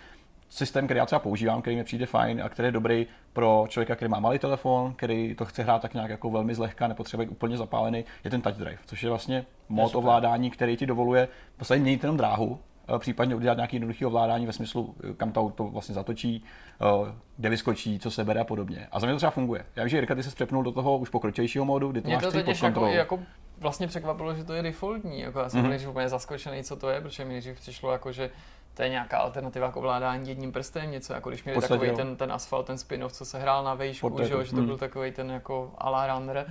systém, 0.49 0.85
který 0.85 0.97
já 0.97 1.05
třeba 1.05 1.19
používám, 1.19 1.61
který 1.61 1.75
mi 1.75 1.83
přijde 1.83 2.05
fajn 2.05 2.41
a 2.43 2.49
který 2.49 2.67
je 2.67 2.71
dobrý 2.71 3.07
pro 3.33 3.65
člověka, 3.69 3.95
který 3.95 4.09
má 4.09 4.19
malý 4.19 4.39
telefon, 4.39 4.93
který 4.93 5.35
to 5.35 5.45
chce 5.45 5.63
hrát 5.63 5.81
tak 5.81 5.93
nějak 5.93 6.09
jako 6.09 6.29
velmi 6.29 6.55
zlehka, 6.55 6.87
nepotřebuje 6.87 7.27
být 7.27 7.31
úplně 7.31 7.57
zapálený, 7.57 8.05
je 8.23 8.31
ten 8.31 8.41
touch 8.41 8.55
drive, 8.55 8.77
což 8.85 9.03
je 9.03 9.09
vlastně 9.09 9.45
mod 9.69 9.95
ovládání, 9.95 10.49
který 10.49 10.77
ti 10.77 10.85
dovoluje 10.85 11.27
v 11.55 11.57
podstatě 11.57 11.81
měnit 11.81 12.03
jenom 12.03 12.17
dráhu, 12.17 12.59
případně 12.99 13.35
udělat 13.35 13.53
nějaký 13.57 13.75
jednoduchý 13.75 14.05
ovládání 14.05 14.45
ve 14.45 14.53
smyslu, 14.53 14.95
eh, 15.03 15.13
kam 15.13 15.31
to 15.31 15.41
auto 15.41 15.63
vlastně 15.63 15.95
zatočí, 15.95 16.43
eh, 16.81 17.13
kde 17.37 17.49
vyskočí, 17.49 17.99
co 17.99 18.11
se 18.11 18.23
bere 18.23 18.41
a 18.41 18.43
podobně. 18.43 18.87
A 18.91 18.99
za 18.99 19.07
mě 19.07 19.13
to 19.13 19.17
třeba 19.17 19.29
funguje. 19.29 19.65
Já 19.75 19.83
vím, 19.83 19.89
že 19.89 19.97
Jirka, 19.97 20.15
ty 20.15 20.23
se 20.23 20.35
přepnul 20.35 20.63
do 20.63 20.71
toho 20.71 20.97
už 20.97 21.09
pokročilejšího 21.09 21.65
módu, 21.65 21.91
kdy 21.91 22.01
to 22.01 22.07
Mě 22.07 22.15
máš 22.15 22.23
to 22.23 22.31
totiž 22.31 22.61
jako, 22.61 22.85
jako 22.87 23.19
vlastně 23.59 23.87
překvapilo, 23.87 24.35
že 24.35 24.43
to 24.43 24.53
je 24.53 24.63
defaultní. 24.63 25.19
Jako 25.19 25.39
já 25.39 25.49
jsem 25.49 25.59
Mhm. 25.59 25.69
byl 25.69 25.79
mm-hmm. 25.79 25.89
úplně 25.89 26.09
zaskočený, 26.09 26.63
co 26.63 26.75
to 26.75 26.89
je, 26.89 27.01
protože 27.01 27.25
mi 27.25 27.31
nejdřív 27.31 27.55
přišlo 27.55 27.91
jako, 27.91 28.11
že 28.11 28.29
to 28.73 28.83
je 28.83 28.89
nějaká 28.89 29.17
alternativa 29.17 29.71
k 29.71 29.77
ovládání 29.77 30.29
jedním 30.29 30.51
prstem, 30.51 30.91
něco 30.91 31.13
jako 31.13 31.29
když 31.29 31.43
měli 31.43 31.61
takový 31.61 31.91
ten, 31.91 32.15
ten 32.15 32.31
asfalt, 32.31 32.65
ten 32.65 32.77
spin-off, 32.77 33.13
co 33.13 33.25
se 33.25 33.39
hrál 33.39 33.63
na 33.63 33.73
vejšku, 33.73 34.17
že, 34.23 34.33
jo, 34.33 34.43
že 34.43 34.51
to 34.55 34.61
byl 34.61 34.77
takový 34.77 35.11
ten 35.11 35.31
jako 35.31 35.71
a 35.77 35.89
la 35.89 36.07
runner. 36.07 36.45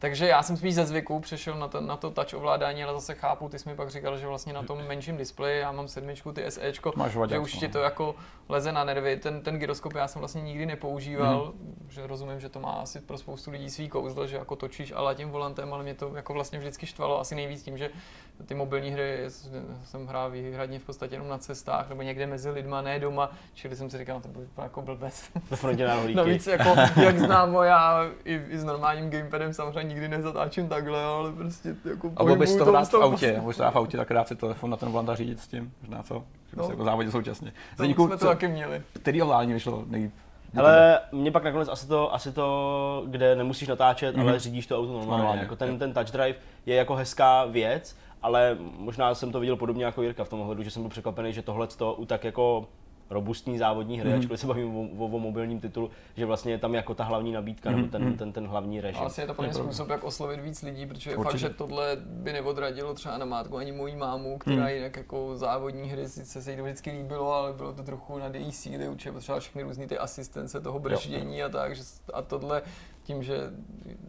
Takže 0.00 0.26
já 0.28 0.42
jsem 0.42 0.56
spíš 0.56 0.74
ze 0.74 0.86
zvyku 0.86 1.20
přešel 1.20 1.54
na, 1.58 1.68
ten, 1.68 1.86
na 1.86 1.96
to 1.96 2.10
touch 2.10 2.34
ovládání, 2.34 2.84
ale 2.84 2.92
zase 2.94 3.14
chápu, 3.14 3.48
ty 3.48 3.58
jsi 3.58 3.68
mi 3.68 3.74
pak 3.74 3.90
říkal, 3.90 4.18
že 4.18 4.26
vlastně 4.26 4.52
na 4.52 4.62
tom 4.62 4.78
menším 4.88 5.16
displeji, 5.16 5.60
já 5.60 5.72
mám 5.72 5.88
sedmičku, 5.88 6.32
ty 6.32 6.50
SEčko, 6.50 6.92
Máš 6.96 7.12
že 7.28 7.38
už 7.38 7.54
no. 7.54 7.60
ti 7.60 7.68
to 7.68 7.78
jako 7.78 8.14
leze 8.48 8.72
na 8.72 8.84
nervy. 8.84 9.16
Ten, 9.16 9.42
ten 9.42 9.58
gyroskop 9.58 9.94
já 9.94 10.08
jsem 10.08 10.20
vlastně 10.20 10.42
nikdy 10.42 10.66
nepoužíval, 10.66 11.52
Mhm. 11.56 11.86
že 11.88 12.06
rozumím, 12.06 12.40
že 12.40 12.48
to 12.48 12.60
má 12.60 12.70
asi 12.72 13.00
pro 13.00 13.18
spoustu 13.18 13.50
lidí 13.50 13.70
svý 13.70 13.88
kouzlo, 13.88 14.26
že 14.26 14.36
jako 14.36 14.56
točíš 14.56 14.92
ale 14.96 15.14
tím 15.14 15.30
volantem, 15.30 15.74
ale 15.74 15.82
mě 15.82 15.94
to 15.94 16.16
jako 16.16 16.34
vlastně 16.34 16.58
vždycky 16.58 16.86
štvalo 16.86 17.20
asi 17.20 17.34
nejvíc 17.34 17.62
tím, 17.62 17.78
že 17.78 17.90
ty 18.46 18.54
mobilní 18.54 18.90
hry 18.90 19.24
jsem 19.84 20.06
hrál 20.06 20.30
výhradně 20.30 20.78
v 20.78 20.82
podstatě 20.82 21.14
jenom 21.14 21.28
na 21.28 21.38
cestách 21.38 21.88
nebo 21.88 22.02
někde 22.02 22.26
mezi 22.26 22.50
lidma, 22.50 22.82
ne 22.82 22.98
doma, 23.00 23.30
čili 23.54 23.76
jsem 23.76 23.90
si 23.90 23.98
říkal, 23.98 24.14
no 24.16 24.20
to 24.22 24.28
byl 24.28 24.42
jako 24.62 24.82
blbec. 24.82 25.30
Ve 25.50 25.56
frontě 25.56 25.86
na. 25.86 25.96
Navíc 26.14 26.46
jako, 26.46 26.74
jak 27.02 27.18
známo, 27.18 27.62
já 27.62 28.06
i, 28.24 28.34
i 28.48 28.58
s 28.58 28.64
normálním 28.64 29.10
gamepadem 29.10 29.54
samozřejmě 29.54 29.82
nikdy 29.88 30.08
nezatáčím 30.08 30.68
takhle, 30.68 31.04
ale 31.04 31.32
prostě 31.32 31.74
jako 31.90 32.12
A 32.16 32.24
bys 32.24 32.56
to 32.56 32.64
hrát 32.64 32.88
v 32.92 32.94
autě, 32.96 33.38
můžeš 33.40 33.56
to 33.56 33.70
v 33.70 33.76
autě, 33.76 33.96
tak 33.96 34.12
dát 34.12 34.28
si 34.28 34.36
telefon 34.36 34.70
na 34.70 34.76
ten 34.76 34.88
volant 34.88 35.08
a 35.08 35.14
řídit 35.14 35.40
s 35.40 35.48
tím, 35.48 35.72
možná 35.80 36.02
co? 36.02 36.22
No. 36.56 36.70
jako 36.70 36.84
závodě 36.84 37.10
současně. 37.10 37.50
To 37.50 37.56
Zdeňku, 37.76 38.06
jsme 38.06 38.16
to 38.16 38.24
co- 38.24 38.26
taky 38.28 38.48
měli. 38.48 38.82
který 39.02 39.22
ovládání 39.22 39.52
vyšlo 39.52 39.84
nejlíp? 39.86 40.12
Ale 40.56 41.00
mě 41.12 41.30
pak 41.30 41.44
nakonec 41.44 41.68
asi 41.68 41.86
to, 41.86 42.14
asi 42.14 42.32
to 42.32 43.04
kde 43.06 43.36
nemusíš 43.36 43.68
natáčet, 43.68 44.16
Mhm. 44.16 44.28
ale 44.28 44.38
řídíš 44.38 44.66
to 44.66 44.78
auto 44.78 44.92
normálně. 44.92 45.16
Normálně, 45.18 45.40
jako 45.42 45.56
ten, 45.56 45.78
ten 45.78 45.92
touch 45.94 46.10
drive 46.10 46.38
je 46.66 46.76
jako 46.76 46.94
hezká 46.94 47.44
věc, 47.44 47.96
ale 48.22 48.56
možná 48.78 49.14
jsem 49.14 49.32
to 49.32 49.40
viděl 49.40 49.56
podobně 49.56 49.84
jako 49.84 50.02
Jirka 50.02 50.24
v 50.24 50.28
tom 50.28 50.40
ohledu, 50.40 50.62
že 50.62 50.70
jsem 50.70 50.82
byl 50.82 50.90
překvapený, 50.90 51.32
že 51.32 51.42
tohle 51.42 51.66
to 51.66 51.94
u 51.94 52.04
tak 52.04 52.24
jako 52.24 52.68
robustní 53.10 53.58
závodní 53.58 54.00
hry, 54.00 54.10
mm-hmm. 54.10 54.18
ačkoliv 54.18 54.40
se 54.40 54.46
bavíme 54.46 54.74
o, 54.74 55.04
o, 55.04 55.06
o, 55.06 55.18
mobilním 55.18 55.60
titulu, 55.60 55.90
že 56.16 56.26
vlastně 56.26 56.52
je 56.52 56.58
tam 56.58 56.74
jako 56.74 56.94
ta 56.94 57.04
hlavní 57.04 57.32
nabídka 57.32 57.70
mm-hmm. 57.70 57.76
nebo 57.76 57.88
ten, 57.88 58.16
ten, 58.16 58.32
ten 58.32 58.46
hlavní 58.46 58.80
režim. 58.80 59.02
Asi 59.02 59.20
je 59.20 59.26
to 59.26 59.34
plně 59.34 59.54
způsob, 59.54 59.88
jak 59.88 60.04
oslovit 60.04 60.40
víc 60.40 60.62
lidí, 60.62 60.86
protože 60.86 61.10
je 61.10 61.16
fakt, 61.16 61.38
že 61.38 61.48
tohle 61.48 61.96
by 61.96 62.32
neodradilo 62.32 62.94
třeba 62.94 63.18
na 63.18 63.24
mátku 63.24 63.56
ani 63.56 63.72
mojí 63.72 63.96
mámu, 63.96 64.38
která 64.38 64.62
mm. 64.62 64.68
jinak 64.68 64.96
jako 64.96 65.36
závodní 65.36 65.88
hry 65.90 66.08
sice 66.08 66.42
se 66.42 66.50
jí 66.50 66.56
to 66.56 66.62
vždycky 66.62 66.90
líbilo, 66.90 67.32
ale 67.32 67.52
bylo 67.52 67.72
to 67.72 67.82
trochu 67.82 68.18
na 68.18 68.26
její 68.26 68.52
síly, 68.52 68.88
určitě 68.88 69.12
potřeba 69.12 69.40
všechny 69.40 69.62
různé 69.62 69.86
ty 69.86 69.98
asistence 69.98 70.60
toho 70.60 70.78
brždění 70.78 71.42
a 71.42 71.48
tak, 71.48 71.76
že, 71.76 71.82
a 72.14 72.22
tohle 72.22 72.62
tím, 73.10 73.22
že... 73.22 73.36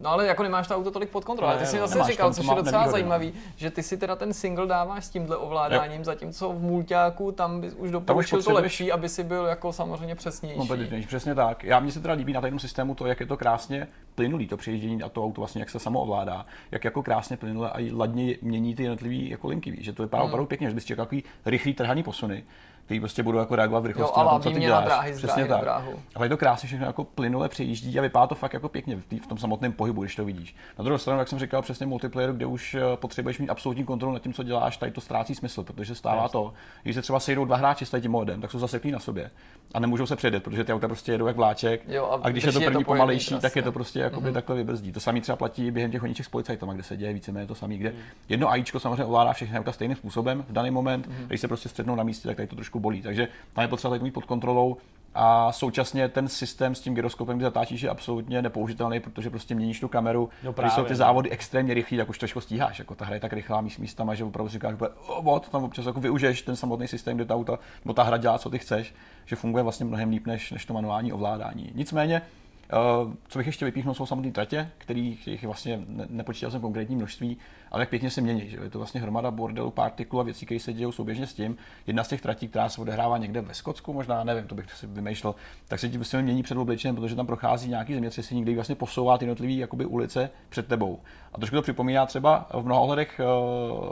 No 0.00 0.10
ale 0.10 0.26
jako 0.26 0.42
nemáš 0.42 0.68
to 0.68 0.76
auto 0.76 0.90
tolik 0.90 1.10
pod 1.10 1.24
kontrolou. 1.24 1.58
ty 1.58 1.66
si 1.66 1.78
zase 1.78 1.94
nemáš, 1.94 2.10
říkal, 2.10 2.34
což 2.34 2.44
je 2.44 2.54
docela 2.54 2.64
nevýhody, 2.64 2.90
zajímavý, 2.90 3.32
že 3.56 3.70
ty 3.70 3.82
si 3.82 3.96
teda 3.96 4.16
ten 4.16 4.32
single 4.32 4.66
dáváš 4.66 5.04
s 5.04 5.08
tímhle 5.08 5.36
ovládáním, 5.36 5.98
jo. 5.98 6.04
zatímco 6.04 6.52
v 6.52 6.62
mulťáku 6.62 7.32
tam 7.32 7.60
bys 7.60 7.74
už 7.74 7.90
doporučil 7.90 8.42
to 8.42 8.52
lepší, 8.52 8.92
aby 8.92 9.08
si 9.08 9.24
byl 9.24 9.44
jako 9.44 9.72
samozřejmě 9.72 10.14
přesnější. 10.14 10.58
Kompetentnější, 10.58 11.06
přesně 11.06 11.34
tak. 11.34 11.64
Já 11.64 11.80
mně 11.80 11.92
se 11.92 12.00
teda 12.00 12.14
líbí 12.14 12.32
na 12.32 12.40
tom 12.40 12.58
systému 12.58 12.94
to, 12.94 13.06
jak 13.06 13.20
je 13.20 13.26
to 13.26 13.36
krásně 13.36 13.88
plynulý, 14.14 14.48
to 14.48 14.56
přejíždění 14.56 15.02
a 15.02 15.08
to 15.08 15.24
auto 15.24 15.40
vlastně, 15.40 15.62
jak 15.62 15.70
se 15.70 15.78
samo 15.78 16.00
ovládá, 16.00 16.46
jak 16.70 16.84
jako 16.84 17.02
krásně 17.02 17.36
plynule 17.36 17.70
a 17.70 17.90
ladně 17.96 18.36
mění 18.42 18.74
ty 18.74 18.82
jednotlivé 18.82 19.14
jako 19.14 19.48
linky, 19.48 19.76
že 19.80 19.92
to 19.92 20.02
vypadá 20.02 20.22
hmm. 20.22 20.30
opravdu 20.30 20.46
pěkně, 20.46 20.68
že 20.68 20.74
bys 20.74 20.84
čekal 20.84 21.04
takový 21.04 21.24
rychlý 21.46 21.74
trhaný 21.74 22.02
posuny 22.02 22.44
který 22.84 23.00
prostě 23.00 23.22
budou 23.22 23.38
jako 23.38 23.56
reagovat 23.56 23.80
v 23.80 23.86
rychlosti 23.86 24.20
jo, 24.20 24.26
na 24.26 24.30
to, 24.30 24.38
co 24.38 24.50
ty 24.50 24.60
děláš. 24.60 24.84
Dráhy, 24.84 25.12
Přesně 25.12 25.44
tak. 25.44 25.60
Dráhu. 25.60 25.92
Ale 26.14 26.26
je 26.26 26.30
to 26.30 26.36
krásně 26.36 26.66
všechno 26.66 26.86
jako 26.86 27.04
plynule 27.04 27.48
přejíždí 27.48 27.98
a 27.98 28.02
vypadá 28.02 28.26
to 28.26 28.34
fakt 28.34 28.52
jako 28.52 28.68
pěkně 28.68 28.96
v, 28.96 29.04
tý, 29.04 29.18
v 29.18 29.26
tom 29.26 29.38
samotném 29.38 29.72
pohybu, 29.72 30.02
když 30.02 30.16
to 30.16 30.24
vidíš. 30.24 30.56
Na 30.78 30.84
druhou 30.84 30.98
stranu, 30.98 31.18
jak 31.18 31.28
jsem 31.28 31.38
říkal, 31.38 31.62
přesně 31.62 31.86
multiplayer, 31.86 32.32
kde 32.32 32.46
už 32.46 32.74
eh, 32.74 32.80
potřebuješ 32.94 33.38
mít 33.38 33.50
absolutní 33.50 33.84
kontrolu 33.84 34.12
nad 34.14 34.22
tím, 34.22 34.32
co 34.32 34.42
děláš, 34.42 34.76
tady 34.76 34.92
to 34.92 35.00
ztrácí 35.00 35.34
smysl, 35.34 35.62
protože 35.62 35.94
stává 35.94 36.22
yes. 36.22 36.32
to, 36.32 36.52
když 36.82 36.94
se 36.94 37.02
třeba 37.02 37.20
sejdou 37.20 37.44
dva 37.44 37.56
hráči 37.56 37.86
s 37.86 38.00
tím 38.00 38.10
modem, 38.10 38.40
tak 38.40 38.50
jsou 38.50 38.58
zaseklí 38.58 38.90
na 38.90 38.98
sobě 38.98 39.30
a 39.74 39.80
nemůžou 39.80 40.06
se 40.06 40.16
předjet, 40.16 40.42
protože 40.42 40.64
ty 40.64 40.72
auta 40.72 40.88
prostě 40.88 41.12
jedou 41.12 41.26
jak 41.26 41.36
vláček. 41.36 41.88
Jo, 41.88 42.04
a, 42.06 42.20
a, 42.22 42.30
když 42.30 42.44
je 42.44 42.52
to 42.52 42.60
první 42.60 42.80
je 42.80 42.84
to 42.84 42.92
pomalejší, 42.92 43.38
tak 43.38 43.56
je 43.56 43.62
to 43.62 43.72
prostě 43.72 44.00
jako 44.00 44.20
mm-hmm. 44.20 44.32
takhle 44.32 44.56
vybrzdí. 44.56 44.92
To 44.92 45.00
samé 45.00 45.20
třeba 45.20 45.36
platí 45.36 45.70
během 45.70 45.90
těch 45.90 46.00
honíček 46.00 46.26
s 46.26 46.28
policajtama, 46.28 46.72
kde 46.72 46.82
se 46.82 46.96
děje 46.96 47.12
víceméně 47.12 47.46
to 47.46 47.54
samé, 47.54 47.76
kde 47.76 47.90
mm. 47.90 47.96
jedno 48.28 48.50
AIčko 48.50 48.80
samozřejmě 48.80 49.04
ovládá 49.04 49.32
všechny 49.32 49.58
auta 49.58 49.72
stejným 49.72 49.96
způsobem 49.96 50.44
v 50.48 50.52
daný 50.52 50.70
moment, 50.70 51.06
mm. 51.06 51.26
když 51.26 51.40
se 51.40 51.48
prostě 51.48 51.68
střednou 51.68 51.94
na 51.94 52.02
místě, 52.02 52.28
tak 52.28 52.36
tady 52.36 52.48
to 52.48 52.56
trošku 52.56 52.71
bolí. 52.80 53.02
Takže 53.02 53.28
tam 53.52 53.62
je 53.62 53.68
potřeba 53.68 53.98
mít 53.98 54.14
pod 54.14 54.24
kontrolou 54.24 54.76
a 55.14 55.52
současně 55.52 56.08
ten 56.08 56.28
systém 56.28 56.74
s 56.74 56.80
tím 56.80 56.94
gyroskopem, 56.94 57.36
kdy 57.36 57.44
zatáčíš, 57.44 57.82
je 57.82 57.90
absolutně 57.90 58.42
nepoužitelný, 58.42 59.00
protože 59.00 59.30
prostě 59.30 59.54
měníš 59.54 59.80
tu 59.80 59.88
kameru. 59.88 60.28
No 60.44 60.52
právě, 60.52 60.68
když 60.68 60.74
jsou 60.74 60.84
ty 60.84 60.92
no. 60.92 60.96
závody 60.96 61.30
extrémně 61.30 61.74
rychlé, 61.74 61.98
tak 61.98 62.08
už 62.08 62.18
to 62.18 62.40
stíháš. 62.40 62.78
Jako 62.78 62.94
ta 62.94 63.04
hra 63.04 63.14
je 63.14 63.20
tak 63.20 63.32
rychlá 63.32 63.60
míst 63.60 63.78
místama, 63.78 64.14
že 64.14 64.24
opravdu 64.24 64.48
říkáš, 64.48 64.74
že 64.78 64.88
oh, 65.06 65.38
tam 65.38 65.64
občas 65.64 65.86
jako 65.86 66.00
využiješ 66.00 66.42
ten 66.42 66.56
samotný 66.56 66.88
systém, 66.88 67.16
kde 67.16 67.24
ta 67.24 67.34
auta, 67.34 67.58
nebo 67.84 67.94
ta 67.94 68.02
hra 68.02 68.16
dělá, 68.16 68.38
co 68.38 68.50
ty 68.50 68.58
chceš, 68.58 68.94
že 69.26 69.36
funguje 69.36 69.62
vlastně 69.62 69.86
mnohem 69.86 70.10
líp 70.10 70.26
než, 70.26 70.52
než 70.52 70.66
to 70.66 70.74
manuální 70.74 71.12
ovládání. 71.12 71.72
Nicméně, 71.74 72.22
Uh, 73.04 73.12
co 73.28 73.38
bych 73.38 73.46
ještě 73.46 73.64
vypíchnul, 73.64 73.94
jsou 73.94 74.06
samotné 74.06 74.32
tratě, 74.32 74.70
kterých 74.78 75.44
vlastně 75.44 75.80
ne, 75.88 76.06
nepočítal 76.08 76.50
jsem 76.50 76.60
konkrétní 76.60 76.96
množství, 76.96 77.36
ale 77.72 77.82
jak 77.82 77.88
pěkně 77.88 78.10
se 78.10 78.20
mění. 78.20 78.48
Že? 78.48 78.58
Je 78.62 78.70
to 78.70 78.78
vlastně 78.78 79.00
hromada 79.00 79.30
bordelu, 79.30 79.70
partiklů 79.70 80.20
a 80.20 80.22
věcí, 80.22 80.46
které 80.46 80.60
se 80.60 80.72
dějí 80.72 80.92
souběžně 80.92 81.26
s 81.26 81.34
tím. 81.34 81.56
Jedna 81.86 82.04
z 82.04 82.08
těch 82.08 82.20
tratí, 82.20 82.48
která 82.48 82.68
se 82.68 82.80
odehrává 82.80 83.18
někde 83.18 83.40
ve 83.40 83.54
Skotsku, 83.54 83.92
možná 83.92 84.24
nevím, 84.24 84.46
to 84.46 84.54
bych 84.54 84.72
si 84.72 84.86
vymýšlel, 84.86 85.34
tak 85.68 85.80
se 85.80 85.88
ti 85.88 85.98
prostě 85.98 86.22
mění 86.22 86.42
před 86.42 86.58
obličejem, 86.58 86.96
protože 86.96 87.16
tam 87.16 87.26
prochází 87.26 87.68
nějaký 87.68 87.94
zemětřesení, 87.94 88.42
kde 88.42 88.54
vlastně 88.54 88.74
posouvá 88.74 89.18
ty 89.18 89.24
jednotlivé 89.24 89.52
jakoby, 89.52 89.84
ulice 89.84 90.30
před 90.48 90.66
tebou. 90.66 91.00
A 91.32 91.38
trošku 91.38 91.56
to 91.56 91.62
připomíná 91.62 92.06
třeba 92.06 92.48
v 92.52 92.64
mnoha 92.64 92.80
ohledech 92.80 93.20
uh, 93.20 93.88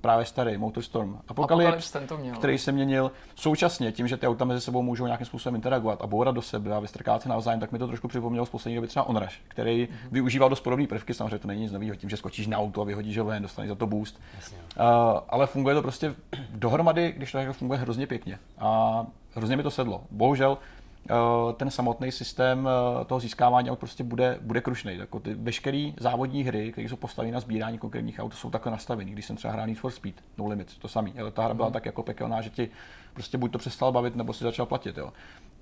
právě 0.00 0.24
starý 0.24 0.58
Motorstorm 0.58 1.18
Apocalypse, 1.28 2.00
který 2.34 2.58
se 2.58 2.72
měnil 2.72 3.10
současně 3.34 3.92
tím, 3.92 4.08
že 4.08 4.16
ty 4.16 4.26
auta 4.26 4.44
mezi 4.44 4.60
sebou 4.60 4.82
můžou 4.82 5.06
nějakým 5.06 5.26
způsobem 5.26 5.54
interagovat 5.54 6.02
a 6.02 6.06
bourat 6.06 6.34
do 6.34 6.42
sebe 6.42 6.74
a 6.74 6.80
vystrkávat 6.80 7.22
se 7.22 7.28
navzájem, 7.28 7.60
tak 7.60 7.72
mi 7.72 7.78
to 7.78 7.86
trošku 7.86 8.08
připomnělo 8.08 8.46
z 8.46 8.50
poslední 8.50 8.76
doby 8.76 8.86
třeba 8.86 9.08
Onrush, 9.08 9.34
který 9.48 9.86
mm-hmm. 9.86 10.08
využíval 10.10 10.48
dost 10.48 10.60
podobné 10.60 10.86
prvky, 10.86 11.14
samozřejmě 11.14 11.38
to 11.38 11.48
není 11.48 11.62
nic 11.62 11.72
nového, 11.72 11.96
tím, 11.96 12.10
že 12.10 12.16
skočíš 12.16 12.46
na 12.46 12.58
auto 12.58 12.80
a 12.80 12.84
vyhodíš 12.98 13.18
ho 13.18 13.24
ven, 13.24 13.42
dostaneš 13.42 13.68
za 13.68 13.74
to 13.74 13.86
boost. 13.86 14.20
Jasně. 14.36 14.58
Uh, 14.58 14.84
ale 15.28 15.46
funguje 15.46 15.74
to 15.74 15.82
prostě 15.82 16.14
dohromady, 16.50 17.12
když 17.16 17.32
to 17.32 17.38
jako 17.38 17.52
funguje 17.52 17.80
hrozně 17.80 18.06
pěkně. 18.06 18.38
A 18.58 19.06
hrozně 19.34 19.56
mi 19.56 19.62
to 19.62 19.70
sedlo. 19.70 20.04
Bohužel 20.10 20.58
Eh, 21.10 21.52
ten 21.52 21.70
samotný 21.70 22.12
systém 22.12 22.68
eh, 22.68 23.04
toho 23.04 23.20
získávání 23.20 23.70
aut 23.70 23.78
prostě 23.78 24.04
bude, 24.04 24.38
bude 24.40 24.60
krušný. 24.60 24.96
Jako 24.96 25.20
ty 25.20 25.34
veškeré 25.34 25.90
závodní 25.96 26.44
hry, 26.44 26.72
které 26.72 26.88
jsou 26.88 26.96
postaveny 26.96 27.32
na 27.32 27.40
sbírání 27.40 27.78
konkrétních 27.78 28.18
aut, 28.18 28.34
jsou 28.34 28.50
takhle 28.50 28.72
nastaveny. 28.72 29.12
Když 29.12 29.24
jsem 29.24 29.36
třeba 29.36 29.52
hrál 29.52 29.66
Need 29.66 29.78
for 29.78 29.90
Speed, 29.90 30.14
No 30.38 30.46
Limits, 30.46 30.78
to 30.78 30.88
samý. 30.88 31.12
Ale 31.20 31.30
ta 31.30 31.44
hra 31.44 31.54
byla 31.54 31.68
mm. 31.68 31.72
tak 31.72 31.86
jako 31.86 32.02
pekelná, 32.02 32.40
že 32.40 32.50
ti 32.50 32.70
prostě 33.14 33.38
buď 33.38 33.52
to 33.52 33.58
přestal 33.58 33.92
bavit, 33.92 34.16
nebo 34.16 34.32
si 34.32 34.44
začal 34.44 34.66
platit. 34.66 34.98
Jo. 34.98 35.12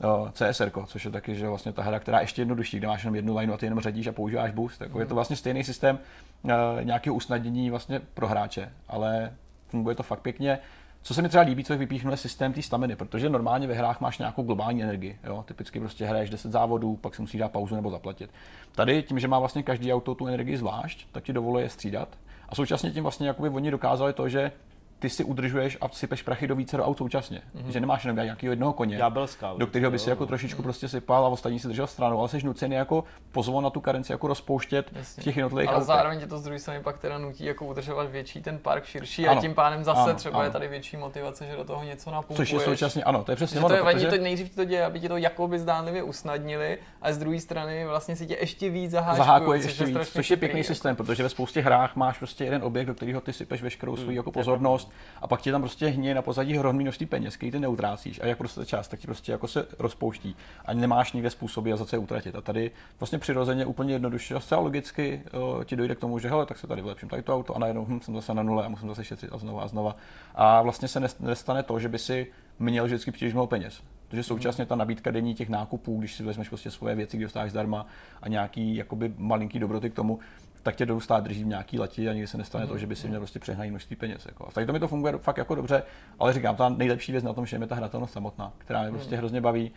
Eh, 0.01 0.33
CSR, 0.33 0.71
což 0.87 1.05
je 1.05 1.11
taky 1.11 1.35
že 1.35 1.49
vlastně 1.49 1.73
ta 1.73 1.83
hra, 1.83 1.99
která 1.99 2.19
je 2.19 2.25
ještě 2.25 2.41
jednodušší, 2.41 2.79
kde 2.79 2.87
máš 2.87 3.05
jenom 3.05 3.15
jednu 3.15 3.37
line 3.37 3.53
a 3.53 3.57
ty 3.57 3.67
jenom 3.67 3.81
řadíš 3.81 4.07
a 4.07 4.13
používáš 4.13 4.51
boost. 4.51 4.81
Jako. 4.81 5.01
Je 5.01 5.07
to 5.07 5.15
vlastně 5.15 5.37
stejný 5.37 5.65
systém 5.65 5.99
uh, 6.43 6.51
nějakého 6.83 7.17
usnadnění 7.17 7.71
vlastně 7.71 8.01
pro 8.15 8.29
hráče, 8.29 8.73
ale 8.89 9.33
funguje 9.69 9.97
to 9.97 10.03
fakt 10.03 10.21
pěkně. 10.21 10.59
Co 11.03 11.15
se 11.15 11.23
mi 11.23 11.29
třeba 11.29 11.45
líbí, 11.45 11.65
co 11.65 11.73
je 11.73 11.79
vypíchnu, 11.79 12.11
je 12.11 12.17
systém 12.17 12.53
té 12.53 12.63
staminy, 12.63 12.97
protože 12.97 13.29
normálně 13.29 13.67
ve 13.67 13.75
hrách 13.75 14.01
máš 14.01 14.19
nějakou 14.19 14.43
globální 14.43 14.83
energii. 14.83 15.19
Jo? 15.25 15.45
Typicky 15.47 15.81
prostě 15.81 16.07
hraješ 16.07 16.31
10 16.31 16.53
závodů, 16.53 16.97
pak 16.97 17.15
si 17.15 17.23
musíš 17.23 17.41
dát 17.41 17.53
pauzu 17.53 17.75
nebo 17.75 17.91
zaplatit. 17.91 18.31
Tady 18.75 19.03
tím, 19.03 19.19
že 19.19 19.29
má 19.29 19.39
vlastně 19.39 19.63
každý 19.63 19.93
auto 19.93 20.15
tu 20.15 20.27
energii 20.27 20.57
zvlášť, 20.57 21.07
tak 21.13 21.25
ti 21.25 21.33
dovoluje 21.33 21.69
střídat. 21.69 22.09
A 22.49 22.55
současně 22.55 22.91
tím 22.91 23.03
vlastně 23.03 23.29
jakoby 23.29 23.49
oni 23.49 23.71
dokázali 23.71 24.13
to, 24.13 24.29
že 24.29 24.53
ty 24.99 25.11
si 25.11 25.25
udržuješ 25.25 25.79
a 25.81 25.89
sypeš 25.89 26.23
prachy 26.23 26.47
do 26.47 26.57
více 26.57 26.77
do 26.77 26.85
aut 26.85 26.99
současně. 26.99 27.43
Mm-hmm. 27.57 27.69
Že 27.69 27.81
nemáš 27.81 28.05
jenom 28.05 28.17
nějakého 28.17 28.53
jednoho 28.53 28.73
koně, 28.73 29.01
scout, 29.25 29.59
do 29.59 29.67
kterého 29.67 29.91
by 29.91 29.99
si 29.99 30.11
jako 30.11 30.27
trošičku 30.27 30.63
prostě 30.63 30.89
sypal 30.89 31.25
a 31.25 31.29
ostatní 31.29 31.59
si 31.59 31.69
držel 31.69 31.87
stranu, 31.87 32.19
ale 32.19 32.29
jsi 32.29 32.47
nucený 32.47 32.75
jako 32.75 33.05
pozvon 33.33 33.65
na 33.65 33.71
tu 33.71 33.81
karenci 33.81 34.13
jako 34.13 34.27
rozpouštět 34.27 34.91
Jasně. 34.93 35.21
v 35.21 35.25
těch 35.25 35.37
jednotlivých 35.37 35.69
Ale 35.69 35.77
autech. 35.77 35.87
zároveň 35.87 36.21
tě 36.21 36.27
to 36.27 36.39
z 36.39 36.43
druhé 36.43 36.59
strany 36.59 36.81
pak 36.81 36.99
teda 36.99 37.19
nutí 37.19 37.45
jako 37.45 37.67
udržovat 37.67 38.11
větší 38.11 38.43
ten 38.43 38.59
park 38.59 38.85
širší 38.85 39.29
ano. 39.29 39.39
a 39.39 39.41
tím 39.41 39.55
pádem 39.55 39.85
zase 39.85 40.01
ano, 40.01 40.15
třeba 40.15 40.37
ano. 40.37 40.45
je 40.45 40.51
tady 40.51 40.69
větší 40.69 40.97
motivace, 40.97 41.47
že 41.47 41.57
do 41.57 41.65
toho 41.65 41.85
něco 41.85 42.11
napumpuješ. 42.11 42.51
Což 42.51 42.53
je 42.53 42.61
současně, 42.61 43.05
ano, 43.05 43.25
to 43.25 43.33
je 43.33 43.37
přesně 43.37 43.59
ono, 43.59 43.69
to 43.69 43.75
je 43.75 43.83
protože... 43.83 44.07
to 44.07 44.17
nejdřív 44.17 44.55
to 44.55 44.65
děje, 44.65 44.85
aby 44.85 45.01
ti 45.01 45.09
to 45.09 45.17
jakoby 45.17 45.59
zdánlivě 45.59 46.03
usnadnili, 46.03 46.79
a 47.03 47.13
z 47.13 47.19
druhé 47.19 47.41
strany 47.41 47.87
vlastně 47.87 48.17
si 48.17 48.27
tě 48.27 48.37
ještě 48.41 48.71
víc 48.71 48.91
zaháčkuje, 48.91 49.61
ještě 49.61 49.85
víc, 49.85 50.09
což 50.13 50.31
je 50.31 50.37
pěkný 50.37 50.65
systém, 50.65 50.97
protože 50.97 51.23
ve 51.23 51.29
spoustě 51.29 51.61
hrách 51.61 51.97
máš 51.97 52.19
prostě 52.19 52.45
jeden 52.45 52.63
objekt, 52.63 52.87
do 52.87 52.95
kterého 52.95 53.21
ty 53.21 53.33
sypeš 53.33 53.63
veškerou 53.63 53.97
svou 53.97 54.11
jako 54.11 54.33
pozornost 54.33 54.86
a 55.23 55.27
pak 55.27 55.41
ti 55.41 55.51
tam 55.51 55.61
prostě 55.61 55.87
hně 55.87 56.15
na 56.15 56.23
pozadí 56.23 56.57
hromný 56.57 56.85
množství 56.85 57.07
peněz, 57.07 57.37
který 57.37 57.53
ty 57.53 57.61
neutrácíš 57.61 58.21
a 58.21 58.27
jak 58.27 58.39
prostě 58.39 58.65
čas, 58.65 58.89
tak 58.89 59.01
ti 59.01 59.07
prostě 59.07 59.33
jako 59.33 59.49
se 59.49 59.67
rozpouští 59.79 60.37
a 60.65 60.75
nemáš 60.75 61.13
nikde 61.13 61.31
způsoby, 61.31 61.73
a 61.73 61.77
za 61.77 61.85
co 61.85 61.97
je 61.97 62.01
utratit. 62.01 62.37
A 62.37 62.41
tady 62.41 62.71
vlastně 63.01 63.19
přirozeně 63.19 63.67
úplně 63.67 63.93
jednoduše 63.93 64.35
a 64.35 64.41
zcela 64.41 64.61
logicky 64.61 65.23
uh, 65.57 65.65
ti 65.65 65.77
dojde 65.77 65.95
k 65.95 65.99
tomu, 65.99 66.19
že 66.19 66.29
hele, 66.29 66.47
tak 66.47 66.59
se 66.59 66.67
tady 66.67 66.83
vylepším 66.83 67.09
tady 67.09 67.23
to 67.23 67.35
auto 67.35 67.57
a 67.57 67.59
najednou 67.59 67.87
hm, 67.89 68.01
jsem 68.01 68.15
zase 68.15 68.35
na 68.35 68.43
nule 68.43 68.65
a 68.65 68.69
musím 68.69 68.89
zase 68.89 69.05
šetřit 69.05 69.31
a 69.33 69.39
znova 69.39 69.63
a 69.63 69.69
znova. 69.69 69.97
A 70.35 70.63
vlastně 70.63 70.89
se 70.89 71.01
nestane 71.21 71.63
to, 71.63 71.79
že 71.79 71.89
by 71.89 71.99
si 71.99 72.27
měl 72.59 72.85
vždycky 72.85 73.11
příliš 73.11 73.35
mnoho 73.35 73.47
peněz. 73.47 73.83
Protože 74.09 74.23
současně 74.23 74.67
ta 74.67 74.77
nabídka 74.77 75.11
denní 75.11 75.35
těch 75.35 75.49
nákupů, 75.49 75.99
když 75.99 76.15
si 76.15 76.23
vezmeš 76.23 76.49
prostě 76.49 76.71
svoje 76.71 76.95
věci, 76.95 77.17
kde 77.17 77.27
dostáváš 77.27 77.51
zdarma 77.51 77.87
a 78.23 78.29
nějaký 78.29 78.77
jakoby 78.77 79.13
malinký 79.17 79.59
dobroty 79.59 79.91
k 79.91 79.95
tomu, 79.95 80.19
tak 80.67 80.77
tě 80.77 80.87
jdou 80.87 81.01
stát 81.01 81.25
drží 81.25 81.45
v 81.45 81.47
nějaký 81.47 81.79
leti 81.79 82.09
a 82.09 82.13
nikdy 82.13 82.27
se 82.27 82.39
nestane 82.39 82.65
mm. 82.65 82.69
to, 82.69 82.75
mhm. 82.75 82.81
že 82.81 82.87
by 82.87 82.97
si 82.97 83.09
měl 83.09 83.21
prostě 83.21 83.39
přehnaný 83.39 83.71
množství 83.71 83.97
peněz. 83.97 84.27
Jako. 84.27 84.49
A 84.49 84.51
tady 84.51 84.67
to 84.67 84.73
mi 84.73 84.81
to 84.81 84.89
funguje 84.89 85.19
fakt 85.19 85.37
jako 85.37 85.55
dobře, 85.55 85.83
ale 86.19 86.33
říkám, 86.33 86.57
ta 86.57 86.69
nejlepší 86.69 87.13
věc 87.13 87.25
na 87.25 87.33
tom, 87.33 87.47
že 87.47 87.57
je 87.57 87.67
ta 87.67 87.75
hratelnost 87.75 88.13
samotná, 88.13 88.53
která 88.59 88.83
mě 88.83 88.91
prostě 88.91 89.15
mm. 89.15 89.19
hrozně 89.19 89.41
baví. 89.41 89.73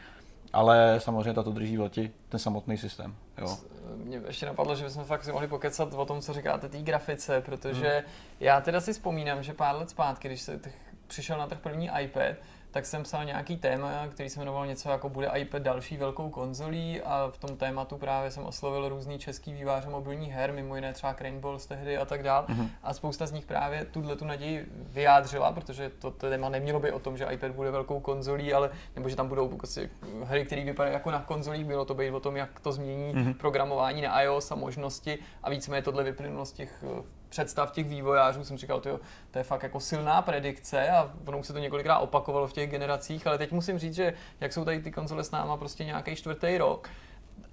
Ale 0.54 0.96
samozřejmě 0.98 1.34
tato 1.34 1.52
drží 1.52 1.78
v 1.78 1.82
leti 1.82 2.12
ten 2.30 2.40
samotný 2.40 2.78
systém. 2.78 3.16
Jo. 3.38 3.58
Mě 3.96 4.22
ještě 4.28 4.46
napadlo, 4.46 4.76
že 4.76 4.86
bychom 4.86 5.04
fakt 5.04 5.24
si 5.24 5.32
mohli 5.32 5.48
pokecat 5.48 5.94
o 5.94 6.06
tom, 6.06 6.22
co 6.22 6.34
říkáte 6.34 6.70
té 6.70 6.82
grafice, 6.82 7.42
protože 7.42 8.04
mm. 8.06 8.12
já 8.40 8.62
teda 8.62 8.82
si 8.82 8.94
vzpomínám, 8.94 9.44
že 9.44 9.54
pár 9.54 9.76
let 9.76 9.90
zpátky, 9.90 10.28
když 10.28 10.42
se 10.42 10.60
přišel 11.08 11.38
na 11.38 11.48
trh 11.48 11.60
první 11.60 11.90
iPad, 12.02 12.36
tak 12.72 12.86
jsem 12.86 13.04
psal 13.04 13.26
nějaký 13.26 13.58
téma, 13.58 14.08
který 14.08 14.30
se 14.30 14.40
jmenoval 14.40 14.68
něco 14.68 14.90
jako 14.90 15.10
bude 15.10 15.32
iPad 15.36 15.62
další 15.62 15.98
velkou 15.98 16.30
konzolí 16.30 17.02
a 17.02 17.32
v 17.32 17.38
tom 17.38 17.58
tématu 17.58 17.98
právě 17.98 18.32
jsem 18.32 18.44
oslovil 18.44 18.90
různý 18.90 19.20
český 19.20 19.54
výváře 19.54 19.90
mobilních 19.90 20.32
her, 20.32 20.54
mimo 20.54 20.76
jiné 20.76 20.94
třeba 20.94 21.14
Craneballs 21.14 21.66
tehdy 21.66 21.98
a 21.98 22.06
tak 22.06 22.24
dál. 22.24 22.46
Mm-hmm. 22.50 22.70
A 22.84 22.94
spousta 22.94 23.26
z 23.26 23.32
nich 23.32 23.46
právě 23.46 23.86
tuhle 23.86 24.16
tu 24.16 24.26
naději 24.26 24.66
vyjádřila, 24.72 25.52
protože 25.52 25.90
to 25.90 26.12
téma 26.12 26.50
nemělo 26.50 26.80
by 26.80 26.92
o 26.92 27.00
tom, 27.00 27.18
že 27.18 27.28
iPad 27.32 27.52
bude 27.52 27.72
velkou 27.72 28.00
konzolí, 28.00 28.54
ale 28.54 28.70
nebo 28.96 29.10
že 29.10 29.16
tam 29.16 29.28
budou 29.28 29.48
prostě 29.48 29.90
hry, 30.24 30.46
které 30.46 30.64
vypadají 30.64 30.94
jako 30.94 31.12
na 31.12 31.22
konzolích, 31.22 31.66
bylo 31.66 31.86
to 31.86 31.94
být 31.94 32.12
o 32.12 32.20
tom, 32.20 32.38
jak 32.38 32.60
to 32.60 32.72
změní 32.72 33.14
mm-hmm. 33.14 33.34
programování 33.34 34.02
na 34.02 34.22
iOS 34.22 34.52
a 34.52 34.56
možnosti 34.56 35.20
a 35.44 35.50
víceméně 35.50 35.82
tohle 35.82 36.04
vyplynulo 36.04 36.46
z 36.46 36.52
těch 36.52 36.84
představ 37.30 37.72
těch 37.72 37.88
vývojářů 37.88 38.44
jsem 38.44 38.58
říkal, 38.58 38.82
tyjo, 38.82 39.00
to 39.32 39.38
je 39.38 39.44
fakt 39.44 39.64
jako 39.64 39.80
silná 39.80 40.22
predikce 40.22 40.90
a 40.90 41.14
ono 41.26 41.44
se 41.44 41.54
to 41.54 41.60
několikrát 41.60 42.00
opakovalo 42.00 42.48
v 42.48 42.54
těch 42.54 42.70
generacích, 42.70 43.28
ale 43.28 43.38
teď 43.38 43.52
musím 43.52 43.80
říct, 43.80 43.94
že 43.94 44.14
jak 44.42 44.54
jsou 44.54 44.66
tady 44.66 44.80
ty 44.80 44.92
konzole 44.92 45.24
s 45.24 45.32
náma 45.32 45.58
prostě 45.58 45.86
nějaký 45.86 46.16
čtvrtý 46.16 46.58
rok 46.58 46.90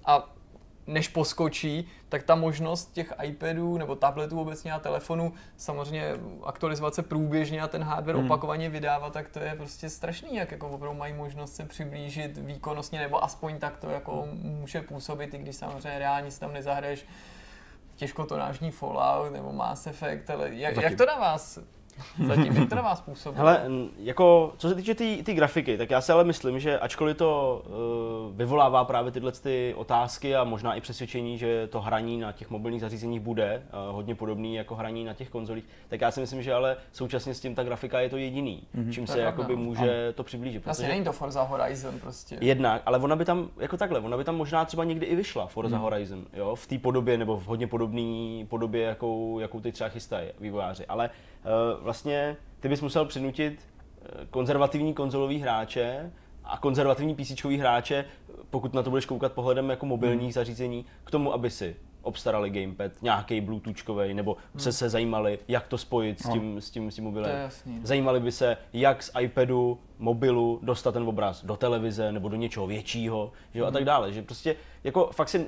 a 0.05 0.33
než 0.87 1.07
poskočí, 1.07 1.87
tak 2.09 2.23
ta 2.23 2.35
možnost 2.35 2.93
těch 2.93 3.13
iPadů 3.23 3.77
nebo 3.77 3.95
tabletů 3.95 4.41
obecně 4.41 4.71
a 4.71 4.79
telefonů 4.79 5.33
samozřejmě 5.57 6.13
aktualizovat 6.43 6.95
se 6.95 7.03
průběžně 7.03 7.61
a 7.61 7.67
ten 7.67 7.83
hardware 7.83 8.15
hmm. 8.15 8.25
opakovaně 8.25 8.69
vydávat, 8.69 9.13
tak 9.13 9.29
to 9.29 9.39
je 9.39 9.55
prostě 9.55 9.89
strašný, 9.89 10.35
jak 10.35 10.51
jako 10.51 10.69
opravdu 10.69 10.97
mají 10.97 11.13
možnost 11.13 11.55
se 11.55 11.65
přiblížit 11.65 12.37
výkonnostně, 12.37 12.99
nebo 12.99 13.23
aspoň 13.23 13.59
tak 13.59 13.77
to 13.77 13.89
jako 13.89 14.27
může 14.31 14.81
působit, 14.81 15.33
i 15.33 15.37
když 15.37 15.55
samozřejmě 15.55 15.99
reálně 15.99 16.31
si 16.31 16.39
tam 16.39 16.53
nezahraješ 16.53 17.05
těžkotonážní 17.97 18.71
Fallout 18.71 19.31
nebo 19.31 19.53
Mass 19.53 19.87
Effect, 19.87 20.29
ale 20.29 20.49
jak, 20.53 20.77
jak 20.77 20.97
to 20.97 21.05
na 21.05 21.15
vás 21.15 21.59
Zatím, 22.27 22.67
vás 22.81 23.01
působí? 23.01 23.37
Hele, 23.37 23.61
jako, 23.97 24.53
co 24.57 24.69
se 24.69 24.75
týče 24.75 24.95
té 24.95 25.03
tý, 25.03 25.23
tý 25.23 25.33
grafiky, 25.33 25.77
tak 25.77 25.89
já 25.89 26.01
si 26.01 26.11
ale 26.11 26.23
myslím, 26.23 26.59
že 26.59 26.79
ačkoliv 26.79 27.17
to 27.17 27.61
uh, 27.65 28.37
vyvolává 28.37 28.85
právě 28.85 29.11
tyhle 29.11 29.31
ty 29.31 29.73
otázky 29.77 30.35
a 30.35 30.43
možná 30.43 30.75
i 30.75 30.81
přesvědčení, 30.81 31.37
že 31.37 31.67
to 31.67 31.81
hraní 31.81 32.17
na 32.17 32.31
těch 32.31 32.49
mobilních 32.49 32.81
zařízeních 32.81 33.19
bude 33.19 33.63
uh, 33.89 33.95
hodně 33.95 34.15
podobný 34.15 34.55
jako 34.55 34.75
hraní 34.75 35.03
na 35.03 35.13
těch 35.13 35.29
konzolích, 35.29 35.63
tak 35.87 36.01
já 36.01 36.11
si 36.11 36.19
myslím, 36.19 36.43
že 36.43 36.53
ale 36.53 36.77
současně 36.91 37.33
s 37.33 37.39
tím 37.39 37.55
ta 37.55 37.63
grafika 37.63 37.99
je 37.99 38.09
to 38.09 38.17
jediný, 38.17 38.63
mm-hmm. 38.75 38.91
čím 38.91 39.05
to 39.05 39.11
se 39.11 39.19
jakoby 39.19 39.55
může 39.55 40.05
ano. 40.05 40.13
to 40.15 40.23
přiblížit. 40.23 40.65
Vlastně 40.65 40.87
není 40.87 41.03
to 41.03 41.11
Forza 41.11 41.43
Horizon 41.43 41.99
prostě. 41.99 42.37
Jednak, 42.41 42.81
ale 42.85 42.99
ona 42.99 43.15
by 43.15 43.25
tam, 43.25 43.49
jako 43.57 43.77
takhle, 43.77 43.99
ona 43.99 44.17
by 44.17 44.23
tam 44.23 44.35
možná 44.35 44.65
třeba 44.65 44.83
někdy 44.83 45.05
i 45.05 45.15
vyšla, 45.15 45.47
Forza 45.47 45.77
mm. 45.77 45.83
Horizon, 45.83 46.25
jo, 46.33 46.55
v 46.55 46.67
té 46.67 46.77
podobě 46.77 47.17
nebo 47.17 47.37
v 47.37 47.45
hodně 47.45 47.67
podobné 47.67 48.45
podobě, 48.45 48.83
jakou, 48.83 49.39
jakou 49.39 49.61
ty 49.61 49.71
třeba 49.71 49.89
chystají 49.89 50.29
vývojáři. 50.39 50.85
Ale 50.85 51.09
vlastně 51.81 52.37
ty 52.59 52.69
bys 52.69 52.81
musel 52.81 53.05
přinutit 53.05 53.59
eh, 53.59 54.25
konzervativní 54.29 54.93
konzolový 54.93 55.39
hráče 55.39 56.11
a 56.43 56.57
konzervativní 56.57 57.15
PC 57.15 57.45
hráče, 57.45 58.05
pokud 58.49 58.73
na 58.73 58.83
to 58.83 58.89
budeš 58.89 59.05
koukat 59.05 59.33
pohledem 59.33 59.69
jako 59.69 59.85
mobilních 59.85 60.21
hmm. 60.21 60.31
zařízení, 60.31 60.85
k 61.03 61.11
tomu, 61.11 61.33
aby 61.33 61.49
si 61.49 61.75
obstarali 62.01 62.49
gamepad, 62.49 62.91
nějaký 63.01 63.41
bluetoothkový, 63.41 64.13
nebo 64.13 64.37
hmm. 64.53 64.59
se 64.59 64.71
se 64.71 64.89
zajímali, 64.89 65.39
jak 65.47 65.67
to 65.67 65.77
spojit 65.77 66.21
s 66.21 66.25
no. 66.25 66.33
tím, 66.33 66.61
s 66.61 66.69
tím, 66.69 66.91
s 66.91 66.95
tím 66.95 67.03
mobilem. 67.03 67.49
Zajímali 67.83 68.19
by 68.19 68.31
se, 68.31 68.57
jak 68.73 69.03
z 69.03 69.11
iPadu, 69.19 69.79
mobilu 69.99 70.59
dostat 70.63 70.91
ten 70.91 71.03
obraz 71.03 71.45
do 71.45 71.57
televize 71.57 72.11
nebo 72.11 72.29
do 72.29 72.35
něčeho 72.35 72.67
většího, 72.67 73.31
že 73.53 73.59
jo, 73.59 73.65
hmm. 73.65 73.69
a 73.69 73.71
tak 73.73 73.85
dále. 73.85 74.13
Že 74.13 74.21
prostě 74.21 74.55
jako 74.83 75.09
fakt 75.13 75.29
si 75.29 75.45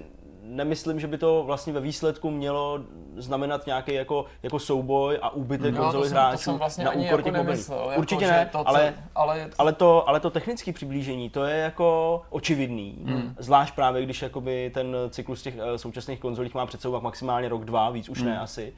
nemyslím, 0.49 0.99
že 0.99 1.07
by 1.07 1.17
to 1.17 1.43
vlastně 1.43 1.73
ve 1.73 1.79
výsledku 1.79 2.31
mělo 2.31 2.79
znamenat 3.17 3.65
nějaký 3.65 3.93
jako, 3.93 4.25
jako 4.43 4.59
souboj 4.59 5.19
a 5.21 5.29
úbytek 5.29 5.75
no, 5.75 5.83
konzoli 5.83 6.09
hráčů 6.09 6.57
vlastně 6.57 6.85
na 6.85 6.91
úkor 6.91 7.21
těch 7.21 7.33
jako 7.33 7.51
Jako 7.51 7.99
Určitě 7.99 8.27
ne, 8.27 8.49
to, 8.51 8.67
ale, 8.67 8.93
ale, 9.15 9.49
ale, 9.57 9.73
to, 9.73 10.09
ale 10.09 10.19
to 10.19 10.29
technické 10.29 10.73
přiblížení, 10.73 11.29
to 11.29 11.43
je 11.43 11.57
jako 11.57 12.21
očividný. 12.29 12.97
Hmm. 13.05 13.35
Zvlášť 13.39 13.75
právě, 13.75 14.03
když 14.03 14.21
jakoby 14.21 14.71
ten 14.73 14.95
cyklus 15.09 15.41
těch 15.41 15.55
uh, 15.55 15.61
současných 15.75 16.19
konzolích 16.19 16.53
má 16.53 16.65
před 16.65 16.81
sebou 16.81 17.01
maximálně 17.01 17.49
rok, 17.49 17.65
dva, 17.65 17.89
víc 17.89 18.09
už 18.09 18.19
hmm. 18.19 18.27
ne 18.27 18.39
asi. 18.39 18.73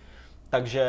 Takže 0.50 0.86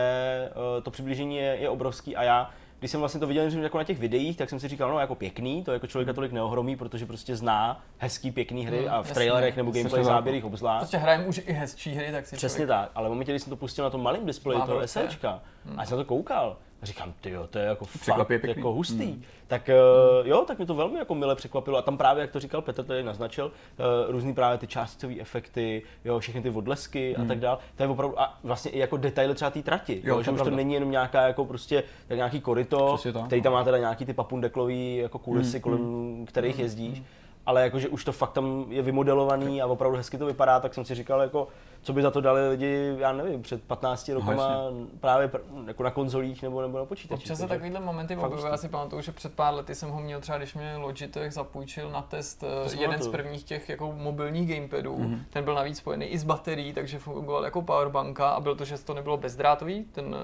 uh, 0.55 0.83
to 0.83 0.91
přiblížení 0.91 1.37
je, 1.37 1.57
je 1.61 1.69
obrovský 1.69 2.17
a 2.17 2.23
já 2.23 2.51
když 2.83 2.91
jsem 2.91 3.01
vlastně 3.01 3.21
to 3.21 3.27
viděl 3.27 3.45
jako 3.63 3.79
na 3.79 3.85
těch 3.85 3.99
videích, 3.99 4.37
tak 4.37 4.51
jsem 4.51 4.61
si 4.61 4.69
říkal, 4.69 4.91
no 4.91 4.99
jako 4.99 5.15
pěkný, 5.15 5.65
to 5.65 5.73
jako 5.73 5.87
člověka 5.87 6.13
tolik 6.13 6.33
neohromí, 6.33 6.77
protože 6.77 7.07
prostě 7.07 7.37
zná 7.37 7.85
hezký, 7.99 8.31
pěkný 8.31 8.67
hry 8.67 8.81
mm, 8.81 8.89
a 8.91 9.03
v 9.03 9.13
trailerech 9.13 9.57
nebo 9.57 9.71
gameplay 9.71 10.05
záběrích 10.05 10.45
obzvlášť. 10.45 10.81
Prostě 10.81 10.97
hrajeme 10.97 11.27
už 11.27 11.43
i 11.47 11.53
hezčí 11.53 11.95
hry, 11.95 12.13
tak 12.13 12.27
si 12.27 12.37
Přesně 12.37 12.57
člověk... 12.57 12.69
tak, 12.69 12.91
ale 12.95 13.09
v 13.09 13.13
momentě, 13.13 13.33
kdy 13.33 13.39
jsem 13.39 13.51
to 13.51 13.57
pustil 13.57 13.85
na 13.85 13.91
tom 13.91 14.03
malém 14.03 14.27
displeji 14.27 14.61
toho 14.61 14.89
SLčka, 14.89 15.43
hmm. 15.65 15.81
a 15.81 15.87
jsem 15.87 15.99
to 15.99 16.05
koukal, 16.05 16.57
říkám, 16.83 17.15
ty 17.21 17.31
jo, 17.31 17.47
to 17.47 17.59
je 17.59 17.65
jako 17.65 17.85
fakt 17.85 18.31
jako 18.31 18.73
hustý. 18.73 19.05
Hmm. 19.05 19.23
Tak 19.47 19.71
uh, 20.21 20.27
jo, 20.29 20.45
tak 20.47 20.59
mě 20.59 20.67
to 20.67 20.75
velmi 20.75 20.99
jako 20.99 21.15
mile 21.15 21.35
překvapilo. 21.35 21.79
A 21.79 21.83
tam 21.83 21.97
právě, 21.97 22.21
jak 22.21 22.31
to 22.31 22.41
říkal 22.41 22.63
Petr, 22.63 22.85
tady 22.85 23.03
naznačil, 23.03 23.47
uh, 23.47 24.13
různý 24.13 24.35
právě 24.35 24.59
ty 24.59 24.67
částicové 24.67 25.21
efekty, 25.21 25.83
jo, 26.05 26.19
všechny 26.19 26.43
ty 26.43 26.51
odlesky 26.51 27.15
hmm. 27.17 27.25
a 27.25 27.29
tak 27.29 27.41
dále. 27.41 27.59
To 27.77 27.83
je 27.83 27.89
opravdu, 27.89 28.21
a 28.21 28.39
vlastně 28.43 28.71
i 28.71 28.79
jako 28.79 28.97
detaily 28.97 29.35
třeba 29.35 29.51
té 29.51 29.63
trati, 29.63 30.01
jo, 30.05 30.17
jo, 30.17 30.23
že 30.23 30.31
už 30.31 30.37
pravda. 30.37 30.51
to 30.51 30.57
není 30.57 30.75
jenom 30.75 30.91
nějaká 30.91 31.27
jako 31.27 31.45
prostě 31.45 31.85
tak 32.09 32.17
nějaký 32.17 32.41
korito, 32.41 32.99
který 33.27 33.43
tam 33.43 33.53
má 33.53 33.65
teda 33.65 33.79
nějaký 33.79 34.07
ty 34.07 34.13
papundeklový 34.13 34.97
jako 34.97 35.19
kulisy, 35.19 35.57
hmm. 35.57 35.63
kolem 35.63 35.81
hmm. 35.81 36.27
kterých 36.27 36.55
hmm. 36.55 36.63
jezdíš. 36.63 36.99
Hmm 36.99 37.07
ale 37.47 37.63
jakože 37.63 37.89
už 37.89 38.05
to 38.05 38.13
fakt 38.13 38.33
tam 38.33 38.65
je 38.69 38.83
vymodelovaný 38.83 39.63
a 39.63 39.67
opravdu 39.67 39.97
hezky 39.97 40.19
to 40.19 40.27
vypadá, 40.27 40.61
tak 40.61 40.75
jsem 40.75 40.85
si 40.85 40.95
říkal, 40.95 41.21
jako, 41.21 41.49
co 41.83 41.93
by 41.93 42.03
za 42.03 42.11
to 42.11 42.21
dali 42.21 42.49
lidi, 42.49 42.95
já 42.99 43.13
nevím, 43.13 43.43
před 43.43 43.63
15 43.63 44.09
no, 44.09 44.15
rokama 44.15 44.65
právě 45.01 45.29
pr- 45.29 45.41
jako 45.67 45.83
na 45.83 45.91
konzolích 45.91 46.43
nebo, 46.43 46.63
nebo 46.63 46.79
na 46.79 46.85
počítači. 46.85 47.23
Občas 47.23 47.39
se 47.39 47.49
takovýhle 47.49 47.81
momenty 47.81 48.17
objevují, 48.17 48.51
já 48.51 48.57
si 48.57 48.69
pamatuju, 48.69 49.03
že 49.03 49.13
před 49.13 49.35
pár 49.35 49.55
lety 49.55 49.75
jsem 49.75 49.91
ho 49.91 50.01
měl 50.01 50.21
třeba, 50.21 50.39
když 50.39 50.55
mě 50.55 50.77
Logitech 50.77 51.33
zapůjčil 51.33 51.91
na 51.91 52.03
test 52.03 52.45
eh, 52.45 52.81
jeden 52.81 53.03
z 53.03 53.09
prvních 53.09 53.45
těch 53.45 53.69
jako 53.69 53.93
mobilních 53.93 54.55
gamepadů. 54.55 54.99
Mm-hmm. 54.99 55.19
Ten 55.31 55.45
byl 55.45 55.55
navíc 55.55 55.79
spojený 55.79 56.07
i 56.07 56.19
s 56.19 56.25
baterií, 56.25 56.73
takže 56.73 56.99
fungoval 56.99 57.45
jako 57.45 57.63
powerbanka 57.63 58.31
a 58.31 58.41
bylo 58.41 58.55
to, 58.55 58.65
že 58.65 58.79
to 58.79 58.95
nebylo 58.95 59.17
bezdrátový, 59.17 59.85
ten 59.85 60.07
uh, 60.07 60.15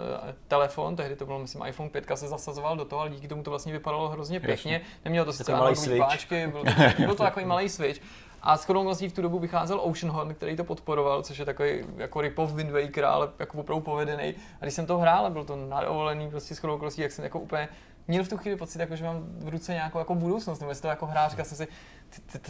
telefon, 0.48 0.96
tehdy 0.96 1.16
to 1.16 1.26
bylo, 1.26 1.38
myslím, 1.38 1.66
iPhone 1.66 1.90
5 1.90 2.04
se 2.14 2.28
zasazoval 2.28 2.76
do 2.76 2.84
toho, 2.84 3.00
ale 3.00 3.10
díky 3.10 3.28
tomu 3.28 3.42
to 3.42 3.50
vlastně 3.50 3.72
vypadalo 3.72 4.08
hrozně 4.08 4.40
pěkně. 4.40 4.80
Nemělo 5.04 5.24
to 5.24 5.32
sice 5.32 5.52
páčky, 5.98 6.46
byl 6.46 6.64
to, 6.64 7.02
byl 7.02 7.14
to 7.14 7.22
takový 7.22 7.46
malý 7.46 7.68
switch. 7.68 8.00
A 8.48 8.56
s 8.56 8.64
vlastní 8.84 9.08
v 9.08 9.12
tu 9.12 9.22
dobu 9.22 9.38
vycházel 9.38 9.80
Oceanhorn, 9.82 10.34
který 10.34 10.56
to 10.56 10.64
podporoval, 10.64 11.22
což 11.22 11.38
je 11.38 11.44
takový 11.44 11.84
jako 11.96 12.20
rip-off 12.20 12.54
Wind 12.54 12.70
Waker, 12.70 13.04
ale 13.04 13.28
jako 13.38 13.58
opravdu 13.58 13.84
povedený. 13.84 14.34
A 14.60 14.64
když 14.64 14.74
jsem 14.74 14.86
to 14.86 14.98
hrál, 14.98 15.30
byl 15.30 15.44
to 15.44 15.56
nadovolený, 15.56 16.30
prostě 16.30 16.54
s 16.54 16.58
chodou 16.58 16.78
jak 17.02 17.12
jsem 17.12 17.24
jako 17.24 17.40
úplně 17.40 17.68
měl 18.08 18.24
v 18.24 18.28
tu 18.28 18.36
chvíli 18.36 18.56
pocit, 18.56 18.78
jako, 18.78 18.96
že 18.96 19.04
mám 19.04 19.24
v 19.38 19.48
ruce 19.48 19.72
nějakou 19.72 19.98
jako 19.98 20.14
budoucnost, 20.14 20.60
nebo 20.60 20.70
jestli 20.70 20.82
to 20.82 20.88
jako 20.88 21.06
hráč, 21.06 21.34
jsem 21.46 21.56
si, 21.56 21.68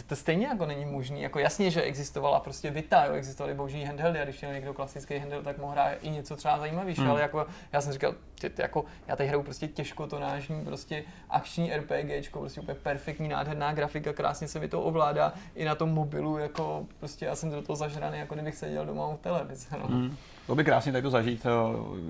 to 0.07 0.15
stejně 0.15 0.47
jako 0.47 0.65
není 0.65 0.85
možný. 0.85 1.21
Jako 1.21 1.39
jasně, 1.39 1.71
že 1.71 1.81
existovala 1.81 2.39
prostě 2.39 2.71
Vita, 2.71 3.05
jo, 3.05 3.13
existovaly 3.13 3.55
boží 3.55 3.83
handheldy 3.83 4.19
a 4.19 4.23
když 4.23 4.41
měl 4.41 4.53
někdo 4.53 4.73
klasický 4.73 5.17
handheld, 5.17 5.43
tak 5.43 5.57
mohl 5.57 5.71
hrát 5.71 5.97
i 6.01 6.09
něco 6.09 6.35
třeba 6.35 6.59
zajímavější, 6.59 7.01
hmm. 7.01 7.11
ale 7.11 7.21
jako 7.21 7.45
já 7.71 7.81
jsem 7.81 7.93
říkal, 7.93 8.15
ty, 8.41 8.49
ty, 8.49 8.61
jako, 8.61 8.85
já 9.07 9.15
tady 9.15 9.27
hraju 9.29 9.43
prostě 9.43 9.67
těžkotonážní, 9.67 10.65
prostě 10.65 11.03
akční 11.29 11.71
RPGčko, 11.73 12.39
prostě 12.39 12.61
úplně 12.61 12.75
perfektní, 12.75 13.27
nádherná 13.27 13.73
grafika, 13.73 14.13
krásně 14.13 14.47
se 14.47 14.59
mi 14.59 14.67
to 14.67 14.81
ovládá 14.81 15.33
i 15.55 15.65
na 15.65 15.75
tom 15.75 15.89
mobilu, 15.89 16.37
jako 16.37 16.85
prostě 16.99 17.25
já 17.25 17.35
jsem 17.35 17.51
do 17.51 17.61
toho 17.61 17.75
zažraný, 17.75 18.19
jako 18.19 18.33
kdybych 18.33 18.55
seděl 18.55 18.85
doma 18.85 19.07
u 19.07 19.17
televize. 19.17 19.67
No. 19.77 19.87
Hmm. 19.87 20.17
To 20.47 20.55
by 20.55 20.63
krásně 20.63 20.91
tak 20.91 21.03
to 21.03 21.09
zažít. 21.09 21.45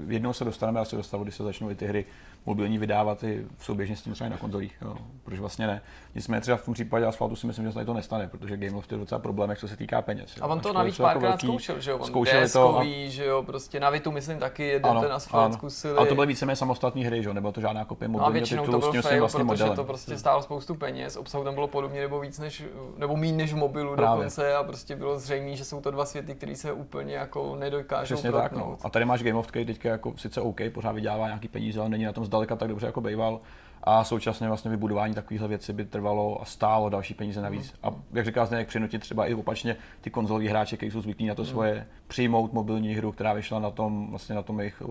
Jednou 0.08 0.34
se 0.34 0.46
dostaneme 0.46 0.80
asi 0.80 0.96
do 0.96 1.04
stavu, 1.04 1.24
kdy 1.24 1.32
se 1.32 1.44
začnou 1.44 1.70
i 1.70 1.76
ty 1.76 1.88
hry 1.88 2.06
mobilní 2.46 2.78
vydávat 2.78 3.24
i 3.24 3.46
souběžně 3.60 3.96
s 3.96 4.02
tím 4.02 4.14
třeba 4.14 4.30
na 4.30 4.38
konzolích. 4.38 4.78
Jo. 4.82 4.96
Proč 5.24 5.40
vlastně 5.40 5.68
ne? 5.68 5.82
Nicméně 6.16 6.42
třeba 6.42 6.58
v 6.58 6.66
tom 6.66 6.74
případě 6.74 7.06
asfaltu 7.06 7.36
si 7.36 7.48
myslím, 7.48 7.66
že 7.66 7.72
se 7.72 7.86
to 7.86 7.94
nestane, 7.94 8.28
protože 8.28 8.58
Gameloft 8.58 8.92
je 8.92 8.98
docela 8.98 9.20
problém, 9.20 9.56
co 9.56 9.68
se 9.68 9.78
týká 9.78 10.02
peněz. 10.02 10.38
Jo. 10.38 10.44
A 10.44 10.48
on 10.48 10.60
to 10.60 10.74
navíc 10.74 10.98
párkrát 10.98 11.30
jako 11.30 11.40
zkoušel, 11.40 11.82
že 11.82 11.92
jo? 11.92 11.98
On 11.98 12.08
zkoušeli 12.08 12.50
to. 12.50 12.80
A... 12.80 13.10
že 13.10 13.26
jo, 13.26 13.44
prostě 13.44 13.80
na 13.80 13.90
Vitu 13.90 14.12
myslím 14.12 14.40
taky 14.40 14.64
jeden 14.64 14.92
ano, 14.92 15.02
ten 15.02 15.12
asfalt 15.12 15.46
ano. 15.46 15.54
zkusili. 15.54 15.98
Ale 15.98 16.08
to 16.08 16.16
byly 16.16 16.28
víceméně 16.28 16.56
samostatné 16.56 17.06
hry, 17.06 17.24
že 17.24 17.30
jo? 17.30 17.34
Nebylo 17.34 17.52
to 17.52 17.62
žádná 17.62 17.86
kopie 17.86 18.10
mobilního 18.10 18.46
titulu 18.46 18.66
to 18.66 18.80
byl 18.80 18.90
s 18.90 18.92
tím 18.92 19.02
fail, 19.02 19.20
vlastně 19.20 19.44
protože 19.44 19.64
modelem. 19.64 19.76
to 19.76 19.84
prostě 19.84 20.18
stálo 20.18 20.42
spoustu 20.42 20.76
peněz, 20.76 21.16
obsahu 21.16 21.44
tam 21.44 21.54
bylo 21.54 21.68
podobně 21.68 22.02
nebo 22.02 22.20
víc 22.20 22.40
než, 22.40 22.64
nebo 22.98 23.18
méně 23.18 23.38
než 23.38 23.54
v 23.54 23.58
mobilu 23.58 23.96
Právě. 23.96 24.18
dokonce 24.18 24.56
a 24.56 24.64
prostě 24.64 24.96
bylo 24.96 25.20
zřejmé, 25.20 25.56
že 25.56 25.66
jsou 25.66 25.82
to 25.82 25.92
dva 25.92 26.06
světy, 26.06 26.36
které 26.36 26.56
se 26.56 26.72
úplně 26.72 27.16
jako 27.16 27.56
nedokážou 27.56 28.16
Přesně 28.16 28.32
tak, 28.32 28.52
no. 28.52 28.78
A 28.84 28.90
tady 28.90 29.06
máš 29.06 29.24
Game 29.24 29.40
of 29.40 29.52
teďka 29.52 29.90
jako 29.90 30.14
sice 30.18 30.42
OK, 30.42 30.62
pořád 30.74 30.92
vydělává 30.92 31.26
nějaký 31.26 31.48
peníze, 31.48 31.80
ale 31.80 31.90
není 31.90 32.06
na 32.06 32.14
tom 32.14 32.26
zdaleka 32.30 32.56
tak 32.56 32.70
dobře 32.70 32.86
jako 32.86 33.02
býval. 33.02 33.40
A 33.84 34.04
současně 34.04 34.48
vlastně 34.48 34.72
vybudování 34.72 35.14
takovýchhle 35.14 35.48
věcí 35.48 35.74
by 35.74 35.86
trvalo 35.86 36.42
a 36.42 36.46
stálo 36.46 36.90
další 36.90 37.14
peníze 37.14 37.42
navíc. 37.42 37.74
A 37.84 37.92
jak 38.14 38.26
říká 38.26 38.46
Zdeněk, 38.46 38.68
přinutit 38.68 39.02
třeba 39.02 39.26
i 39.26 39.34
opačně 39.34 39.76
ty 40.02 40.10
konzoloví 40.10 40.48
hráče, 40.48 40.78
kteří 40.78 40.92
jsou 40.92 41.02
zvyklí 41.02 41.28
na 41.28 41.36
to 41.36 41.46
svoje, 41.46 41.88
přijmout 42.08 42.54
mobilní 42.54 42.94
hru, 42.94 43.12
která 43.12 43.34
vyšla 43.34 43.60
na 43.60 43.72
tom, 43.72 44.08
vlastně 44.10 44.36
na 44.36 44.42
tom 44.42 44.60
jejich, 44.60 44.82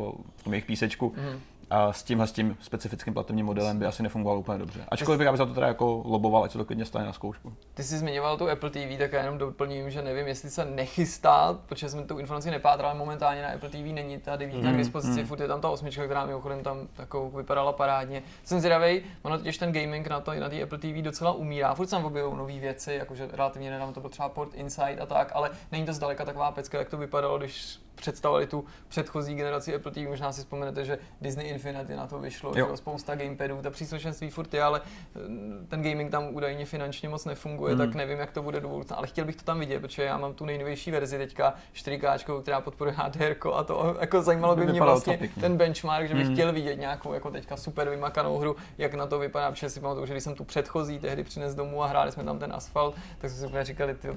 tom 0.44 0.52
jejich 0.52 0.64
písečku. 0.64 1.14
Mm 1.16 1.40
a 1.70 1.92
s 1.92 2.02
tímhle 2.02 2.26
s 2.26 2.32
tím 2.32 2.56
specifickým 2.60 3.14
platebním 3.14 3.46
modelem 3.46 3.78
by 3.78 3.86
asi 3.86 4.02
nefungoval 4.02 4.38
úplně 4.38 4.58
dobře. 4.58 4.84
Ačkoliv 4.88 5.18
bych 5.18 5.36
za 5.36 5.46
to 5.46 5.54
teda 5.54 5.66
jako 5.66 6.02
loboval, 6.04 6.44
ať 6.44 6.52
se 6.52 6.58
to 6.58 6.64
klidně 6.64 6.84
stane 6.84 7.04
na 7.04 7.12
zkoušku. 7.12 7.52
Ty 7.74 7.82
jsi 7.82 7.98
zmiňoval 7.98 8.36
tu 8.36 8.50
Apple 8.50 8.70
TV, 8.70 8.98
tak 8.98 9.12
já 9.12 9.20
jenom 9.20 9.38
doplním, 9.38 9.90
že 9.90 10.02
nevím, 10.02 10.26
jestli 10.26 10.50
se 10.50 10.64
nechystá, 10.64 11.58
protože 11.66 11.88
jsme 11.88 12.02
tu 12.02 12.18
informaci 12.18 12.50
nepátral, 12.50 12.90
ale 12.90 12.98
momentálně 12.98 13.42
na 13.42 13.48
Apple 13.48 13.68
TV 13.68 13.74
není 13.74 14.18
ta 14.18 14.36
devítka 14.36 14.68
mm, 14.68 14.74
k 14.74 14.76
dispozici, 14.76 15.20
mm. 15.20 15.26
furt 15.26 15.40
je 15.40 15.48
tam 15.48 15.60
ta 15.60 15.70
osmička, 15.70 16.04
která 16.04 16.26
mimochodem 16.26 16.62
tam 16.62 16.88
takovou 16.94 17.30
vypadala 17.30 17.72
parádně. 17.72 18.22
Jsem 18.44 18.58
zvědavý, 18.58 19.02
ono 19.22 19.38
totiž 19.38 19.58
ten 19.58 19.72
gaming 19.72 20.08
na 20.08 20.20
to 20.20 20.34
na 20.34 20.48
té 20.48 20.62
Apple 20.62 20.78
TV 20.78 21.02
docela 21.02 21.32
umírá, 21.32 21.74
furt 21.74 21.86
tam 21.90 22.04
objevují 22.04 22.36
nové 22.36 22.58
věci, 22.58 22.92
jakože 22.92 23.28
relativně 23.32 23.70
nedávno 23.70 23.94
to 23.94 24.00
byl 24.00 24.10
třeba 24.10 24.28
port 24.28 24.54
Inside 24.54 24.98
a 25.00 25.06
tak, 25.06 25.30
ale 25.34 25.50
není 25.72 25.86
to 25.86 25.92
zdaleka 25.92 26.24
taková 26.24 26.50
pecka, 26.50 26.78
jak 26.78 26.88
to 26.88 26.96
vypadalo, 26.96 27.38
když 27.38 27.80
představovali 27.98 28.46
tu 28.46 28.64
předchozí 28.88 29.34
generaci 29.34 29.74
Apple 29.74 29.92
TV. 29.92 29.98
Možná 30.08 30.32
si 30.32 30.40
vzpomenete, 30.40 30.84
že 30.84 30.98
Disney 31.20 31.48
Infinity 31.48 31.96
na 31.96 32.06
to 32.06 32.18
vyšlo, 32.18 32.52
jo. 32.56 32.68
že 32.70 32.76
spousta 32.76 33.14
gamepadů, 33.14 33.62
ta 33.62 33.70
příslušenství 33.70 34.30
furt 34.30 34.54
je, 34.54 34.62
ale 34.62 34.80
eh, 34.84 35.20
ten 35.68 35.82
gaming 35.82 36.10
tam 36.10 36.34
údajně 36.34 36.66
finančně 36.66 37.08
moc 37.08 37.24
nefunguje, 37.24 37.74
hmm. 37.74 37.78
tak 37.86 37.94
nevím, 37.94 38.18
jak 38.18 38.30
to 38.30 38.42
bude 38.42 38.60
do 38.60 38.68
budoucna. 38.68 38.96
Ale 38.96 39.06
chtěl 39.06 39.24
bych 39.24 39.36
to 39.36 39.42
tam 39.42 39.60
vidět, 39.60 39.80
protože 39.80 40.02
já 40.02 40.18
mám 40.18 40.34
tu 40.34 40.44
nejnovější 40.44 40.90
verzi 40.90 41.18
teďka 41.18 41.54
4K, 41.74 42.42
která 42.42 42.60
podporuje 42.60 42.96
HDR 42.98 43.36
a 43.54 43.64
to 43.64 43.96
jako 44.00 44.22
zajímalo 44.22 44.56
by 44.56 44.66
mě 44.66 44.80
vlastně 44.80 45.18
ten 45.40 45.56
benchmark, 45.56 46.08
že 46.08 46.14
bych 46.14 46.26
hmm. 46.26 46.34
chtěl 46.34 46.52
vidět 46.52 46.76
nějakou 46.76 47.12
jako 47.12 47.30
teďka 47.30 47.56
super 47.56 47.88
vymakanou 47.88 48.38
hru, 48.38 48.56
jak 48.78 48.94
na 48.94 49.06
to 49.06 49.18
vypadá, 49.18 49.50
protože 49.50 49.70
si 49.70 49.80
pamatuju, 49.80 50.06
že 50.06 50.14
když 50.14 50.24
jsem 50.24 50.34
tu 50.34 50.44
předchozí 50.44 50.98
tehdy 50.98 51.24
přines 51.24 51.54
domů 51.54 51.82
a 51.82 51.86
hráli 51.86 52.12
jsme 52.12 52.24
tam 52.24 52.38
ten 52.38 52.52
asfalt, 52.52 52.94
tak 53.18 53.30
jsme 53.30 53.64
si 53.64 53.64
říkali, 53.64 53.94
ty, 53.94 54.08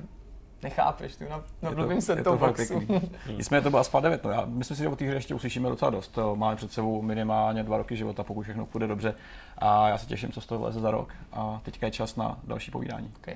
nechápeš, 0.64 1.16
tu 1.16 1.24
na, 1.30 1.44
na 1.62 1.72
blbým 1.72 2.02
set 2.02 2.24
fakt 2.24 2.40
boxu. 2.40 2.82
Nicméně 3.38 3.62
to 3.62 3.70
byla 3.70 3.82
Asphalt 3.82 4.04
9, 4.04 4.24
no 4.24 4.32
já 4.32 4.46
myslím 4.46 4.78
si, 4.78 4.84
že 4.84 4.90
o 4.90 4.96
té 4.96 5.06
hře 5.06 5.16
ještě 5.16 5.36
uslyšíme 5.36 5.70
docela 5.70 5.92
dost. 5.92 6.20
Máme 6.36 6.56
před 6.56 6.72
sebou 6.72 7.02
minimálně 7.02 7.64
dva 7.64 7.78
roky 7.78 7.96
života, 7.96 8.24
pokud 8.24 8.44
všechno 8.44 8.66
půjde 8.66 8.88
dobře. 8.88 9.16
A 9.58 9.90
já 9.90 9.98
se 9.98 10.06
těším, 10.06 10.32
co 10.32 10.42
z 10.42 10.46
toho 10.46 10.62
vleze 10.62 10.80
za 10.80 10.92
rok. 10.92 11.14
A 11.34 11.62
teďka 11.64 11.86
je 11.86 11.92
čas 11.92 12.16
na 12.16 12.40
další 12.44 12.72
povídání. 12.72 13.12
Okay. 13.20 13.36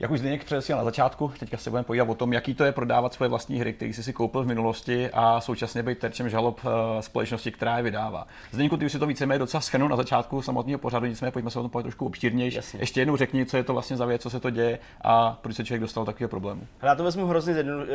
Jak 0.00 0.10
už 0.10 0.18
Zdeněk 0.18 0.44
předesil 0.44 0.76
na 0.76 0.84
začátku, 0.84 1.32
teďka 1.38 1.56
se 1.56 1.70
budeme 1.70 1.84
povídat 1.84 2.08
o 2.08 2.14
tom, 2.14 2.32
jaký 2.32 2.54
to 2.54 2.64
je 2.64 2.72
prodávat 2.72 3.14
svoje 3.14 3.28
vlastní 3.28 3.58
hry, 3.58 3.72
které 3.72 3.90
jsi 3.90 4.02
si 4.02 4.12
koupil 4.12 4.42
v 4.42 4.46
minulosti 4.46 5.10
a 5.12 5.40
současně 5.40 5.82
být 5.82 5.98
terčem 5.98 6.28
žalob 6.28 6.60
uh, 6.64 6.70
společnosti, 7.00 7.50
která 7.52 7.76
je 7.76 7.82
vydává. 7.82 8.26
Zdeněku, 8.50 8.76
ty 8.76 8.86
už 8.86 8.92
si 8.92 8.98
to 8.98 9.06
víceméně 9.06 9.38
docela 9.38 9.60
schrnul 9.60 9.88
na 9.88 9.96
začátku 9.96 10.42
samotného 10.42 10.78
pořadu, 10.78 11.06
nicméně 11.06 11.32
pojďme 11.32 11.50
se 11.50 11.58
o 11.58 11.62
tom 11.62 11.70
povědět 11.70 11.86
trošku 11.86 12.06
obšírněji. 12.06 12.52
Ještě 12.78 13.00
jednou 13.00 13.16
řekni, 13.16 13.46
co 13.46 13.56
je 13.56 13.64
to 13.64 13.72
vlastně 13.72 13.96
za 13.96 14.04
věc, 14.04 14.22
co 14.22 14.30
se 14.30 14.40
to 14.40 14.50
děje 14.50 14.78
a 15.04 15.38
proč 15.42 15.56
se 15.56 15.64
člověk 15.64 15.80
dostal 15.80 16.04
do 16.04 16.06
takového 16.06 16.28
problému. 16.28 16.62
Já 16.82 16.94
to 16.94 17.04
vezmu 17.04 17.26
hrozně 17.26 17.54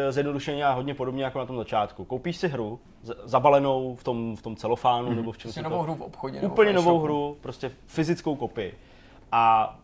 zjednodušeně 0.09 0.65
a 0.65 0.73
hodně 0.73 0.93
podobně 0.93 1.23
jako 1.23 1.39
na 1.39 1.45
tom 1.45 1.57
začátku. 1.57 2.05
Koupíš 2.05 2.37
si 2.37 2.47
hru 2.47 2.79
zabalenou 3.23 3.95
v 3.95 4.03
tom, 4.03 4.35
v 4.35 4.41
tom 4.41 4.55
celofánu 4.55 5.09
mm. 5.09 5.15
nebo 5.15 5.31
v 5.31 5.37
čem 5.37 5.51
si 5.51 5.61
novou 5.61 5.77
to... 5.77 5.83
hru 5.83 5.95
v 5.95 6.01
obchodě. 6.01 6.39
Úplně 6.39 6.73
novou 6.73 6.99
hru, 6.99 7.37
prostě 7.41 7.71
fyzickou 7.85 8.35
kopii. 8.35 8.73
A 9.31 9.75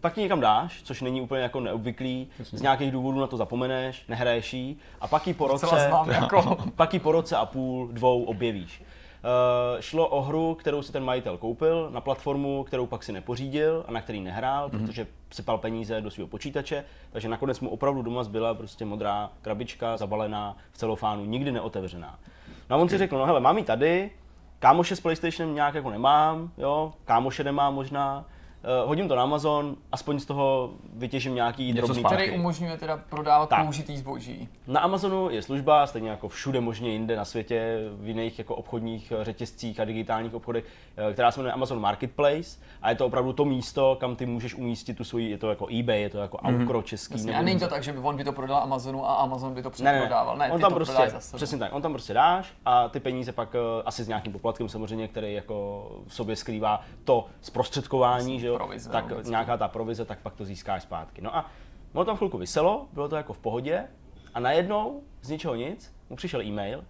pak 0.00 0.16
ji 0.16 0.22
někam 0.22 0.40
dáš, 0.40 0.82
což 0.82 1.02
není 1.02 1.20
úplně 1.20 1.42
jako 1.42 1.60
neobvyklý, 1.60 2.28
Jasně. 2.38 2.58
z 2.58 2.62
nějakých 2.62 2.92
důvodů 2.92 3.20
na 3.20 3.26
to 3.26 3.36
zapomeneš, 3.36 4.04
nehraješ 4.08 4.54
jí 4.54 4.76
a 5.00 5.08
pak 5.08 5.26
ji 5.26 5.34
po 5.34 5.46
roce, 5.48 5.90
jako. 6.06 6.56
pak 6.76 6.94
ji 6.94 7.00
po 7.00 7.12
roce 7.12 7.36
a 7.36 7.46
půl, 7.46 7.88
dvou 7.92 8.24
objevíš. 8.24 8.82
Uh, 9.74 9.80
šlo 9.80 10.08
o 10.08 10.22
hru, 10.22 10.54
kterou 10.54 10.82
si 10.82 10.92
ten 10.92 11.04
majitel 11.04 11.38
koupil 11.38 11.90
na 11.92 12.00
platformu, 12.00 12.64
kterou 12.64 12.86
pak 12.86 13.02
si 13.02 13.12
nepořídil 13.12 13.84
a 13.88 13.92
na 13.92 14.00
který 14.00 14.20
nehrál, 14.20 14.68
mm-hmm. 14.68 14.86
protože 14.86 15.06
sypal 15.30 15.58
peníze 15.58 16.00
do 16.00 16.10
svého 16.10 16.28
počítače, 16.28 16.84
takže 17.12 17.28
nakonec 17.28 17.60
mu 17.60 17.70
opravdu 17.70 18.02
doma 18.02 18.24
zbyla 18.24 18.54
prostě 18.54 18.84
modrá 18.84 19.30
krabička 19.42 19.96
zabalená 19.96 20.56
v 20.72 20.78
celofánu, 20.78 21.24
nikdy 21.24 21.52
neotevřená. 21.52 22.18
No 22.70 22.76
a 22.76 22.78
on 22.78 22.88
si 22.88 22.98
řekl, 22.98 23.18
no 23.18 23.26
hele, 23.26 23.40
mám 23.40 23.58
ji 23.58 23.64
tady, 23.64 24.10
kámoše 24.58 24.96
s 24.96 25.00
PlayStationem 25.00 25.54
nějak 25.54 25.74
jako 25.74 25.90
nemám, 25.90 26.50
jo, 26.58 26.92
kámoše 27.04 27.44
nemám 27.44 27.74
možná, 27.74 28.24
uh, 28.82 28.88
hodím 28.88 29.08
to 29.08 29.16
na 29.16 29.22
Amazon, 29.22 29.76
aspoň 29.92 30.20
z 30.20 30.24
toho 30.24 30.70
vytěžím 30.92 31.34
nějaký 31.34 31.66
Něco 31.66 31.86
drobný 31.86 32.02
zpátky. 32.02 32.16
Který 32.16 32.38
umožňuje 32.38 32.76
teda 32.76 33.00
prodávat 33.08 33.48
tak. 33.48 33.64
použitý 33.64 33.96
zboží. 33.96 34.48
Na 34.66 34.80
Amazonu 34.80 35.30
je 35.30 35.42
služba, 35.42 35.86
stejně 35.86 36.10
jako 36.10 36.28
všude 36.28 36.60
možně 36.60 36.90
jinde 36.90 37.16
na 37.16 37.24
světě, 37.24 37.78
v 37.92 38.08
jiných 38.08 38.38
jako 38.38 38.54
obchodních 38.54 39.12
eh, 39.12 39.24
řetězcích 39.24 39.80
a 39.80 39.84
digitálních 39.84 40.34
obchodech, 40.34 40.64
eh, 40.96 41.12
která 41.12 41.30
se 41.30 41.40
jmenuje 41.40 41.52
Amazon 41.52 41.80
Marketplace 41.80 42.58
a 42.82 42.90
je 42.90 42.96
to 42.96 43.06
opravdu 43.06 43.32
to 43.32 43.44
místo, 43.44 43.96
kam 44.00 44.16
ty 44.16 44.26
můžeš 44.26 44.54
umístit 44.54 44.94
tu 44.94 45.04
svoji, 45.04 45.30
je 45.30 45.38
to 45.38 45.50
jako 45.50 45.66
eBay, 45.78 46.02
je 46.02 46.10
to 46.10 46.18
jako 46.18 46.36
mm-hmm. 46.36 46.60
Aukro 46.60 46.82
český. 46.82 47.14
Jasně, 47.14 47.38
a 47.38 47.42
není 47.42 47.60
to 47.60 47.68
tak, 47.68 47.82
že 47.82 47.92
by 47.92 47.98
on 47.98 48.16
by 48.16 48.24
to 48.24 48.32
prodal 48.32 48.56
Amazonu 48.56 49.10
a 49.10 49.14
Amazon 49.14 49.54
by 49.54 49.62
to 49.62 49.70
přeprodával. 49.70 50.36
Ne, 50.36 50.44
ne, 50.44 50.48
ne. 50.48 50.54
on 50.54 50.60
tam 50.60 50.74
prostě, 50.74 51.12
přesně 51.36 51.58
tak, 51.58 51.74
on 51.74 51.82
tam 51.82 51.92
prostě 51.92 52.14
dáš 52.14 52.52
a 52.64 52.88
ty 52.88 53.00
peníze 53.00 53.32
pak 53.32 53.56
asi 53.84 54.04
s 54.04 54.08
nějakým 54.08 54.32
poplatkem 54.32 54.68
samozřejmě, 54.68 55.08
který 55.08 55.34
jako 55.34 55.88
v 56.06 56.14
sobě 56.14 56.36
skrývá 56.36 56.80
to 57.04 57.26
zprostředkování, 57.40 58.40
že 58.40 58.49
jo, 58.50 58.56
provize, 58.56 58.90
tak 58.90 59.10
no, 59.10 59.20
nějaká 59.20 59.56
ta 59.56 59.68
provize, 59.68 60.04
tak 60.04 60.18
pak 60.18 60.34
to 60.34 60.44
získáš 60.44 60.82
zpátky. 60.82 61.22
No 61.22 61.36
a 61.36 61.50
ono 61.92 62.04
tam 62.04 62.16
chvilku 62.16 62.38
vyselo, 62.38 62.88
bylo 62.92 63.08
to 63.08 63.16
jako 63.16 63.32
v 63.32 63.38
pohodě 63.38 63.86
a 64.34 64.40
najednou 64.40 65.02
z 65.22 65.30
ničeho 65.30 65.54
nic 65.54 65.94
mu 66.10 66.16
přišel 66.16 66.42
e-mail, 66.42 66.84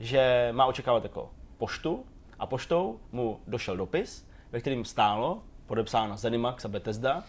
že 0.00 0.48
má 0.52 0.66
očekávat 0.66 1.02
jako 1.02 1.30
poštu 1.58 2.04
a 2.38 2.46
poštou 2.46 3.00
mu 3.12 3.40
došel 3.46 3.76
dopis, 3.76 4.28
ve 4.52 4.60
kterým 4.60 4.84
stálo, 4.84 5.42
podepsáno 5.66 6.16
Zenimax 6.16 6.64
a 6.64 6.68
Bethesda, 6.68 7.24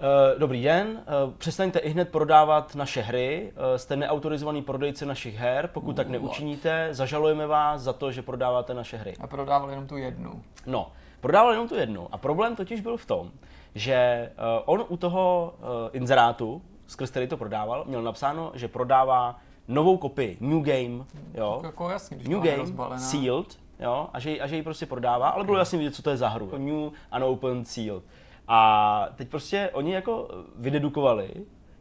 Uh, 0.00 0.38
dobrý 0.38 0.62
den, 0.62 0.88
uh, 0.88 1.34
přestaňte 1.34 1.78
i 1.78 1.90
hned 1.90 2.08
prodávat 2.08 2.74
naše 2.74 3.00
hry, 3.00 3.52
uh, 3.52 3.76
jste 3.76 3.96
neautorizovaný 3.96 4.62
prodejce 4.62 5.06
našich 5.06 5.36
her, 5.36 5.70
pokud 5.72 5.96
tak 5.96 6.08
neučiníte, 6.08 6.88
zažalujeme 6.90 7.46
vás 7.46 7.82
za 7.82 7.92
to, 7.92 8.12
že 8.12 8.22
prodáváte 8.22 8.74
naše 8.74 8.96
hry. 8.96 9.14
A 9.20 9.26
prodával 9.26 9.70
jenom 9.70 9.86
tu 9.86 9.96
jednu. 9.96 10.42
No, 10.66 10.92
Prodával 11.20 11.52
jenom 11.52 11.68
tu 11.68 11.74
jednu. 11.74 12.08
A 12.12 12.18
problém 12.18 12.56
totiž 12.56 12.80
byl 12.80 12.96
v 12.96 13.06
tom, 13.06 13.30
že 13.74 14.30
uh, 14.38 14.62
on 14.64 14.84
u 14.88 14.96
toho 14.96 15.54
uh, 15.58 15.66
inzerátu, 15.92 16.62
skrz 16.86 17.10
který 17.10 17.26
to 17.26 17.36
prodával, 17.36 17.84
měl 17.86 18.02
napsáno, 18.02 18.52
že 18.54 18.68
prodává 18.68 19.38
novou 19.68 19.96
kopii, 19.96 20.36
New 20.40 20.62
Game, 20.62 21.04
jo. 21.34 21.60
Jako 21.64 21.90
jasný, 21.90 22.18
New 22.28 22.40
Game, 22.40 22.56
rozbalená. 22.56 22.98
sealed, 22.98 23.58
jo, 23.80 24.08
a 24.12 24.20
že, 24.20 24.40
a 24.40 24.46
že 24.46 24.56
ji 24.56 24.62
prostě 24.62 24.86
prodává, 24.86 25.28
ale 25.28 25.44
bylo 25.44 25.58
jasně 25.58 25.78
vidět, 25.78 25.94
co 25.94 26.02
to 26.02 26.10
je 26.10 26.16
za 26.16 26.28
hru. 26.28 26.50
New 26.58 26.90
Unopened 27.16 27.68
Sealed. 27.68 28.02
A 28.48 29.08
teď 29.16 29.28
prostě 29.28 29.70
oni 29.72 29.92
jako 29.92 30.28
vydedukovali, 30.56 31.30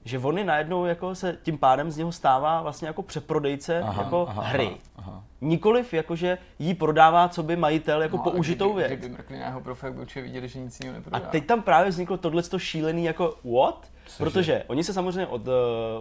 že 0.06 0.20
on 0.20 0.38
je 0.38 0.44
najednou 0.44 0.86
jako 0.86 1.16
se 1.16 1.38
tím 1.44 1.58
pádem 1.58 1.92
z 1.92 1.98
něho 1.98 2.12
stává 2.12 2.62
vlastně 2.62 2.88
jako 2.88 3.04
přeprodejce 3.04 3.82
aha, 3.82 4.04
jako 4.04 4.26
aha, 4.30 4.42
hry. 4.42 4.68
Aha, 4.68 5.12
aha. 5.12 5.24
Nikoliv 5.42 5.94
jakože 5.94 6.38
jí 6.60 6.74
prodává, 6.74 7.30
co 7.30 7.44
by 7.44 7.56
majitel 7.56 8.02
jako 8.02 8.18
no, 8.18 8.24
použitou 8.24 8.74
kdyby, 8.74 8.88
věc. 8.88 9.00
Kdyby 9.00 9.14
mrkli 9.14 9.40
na 9.40 9.46
jeho 9.46 9.62
profil, 9.62 9.92
by 9.92 10.02
určitě 10.02 10.22
viděli, 10.22 10.48
že 10.48 10.60
nic 10.60 10.80
jiného 10.80 10.98
neprodává. 10.98 11.28
A 11.28 11.30
teď 11.30 11.46
tam 11.46 11.62
právě 11.62 11.90
vzniklo 11.90 12.18
tohle 12.18 12.44
šílený 12.58 13.06
jako 13.06 13.36
what? 13.44 13.92
Protože 14.18 14.64
oni 14.68 14.84
se 14.84 14.94
samozřejmě 14.94 15.28
od, 15.28 15.48
eh, 15.48 15.52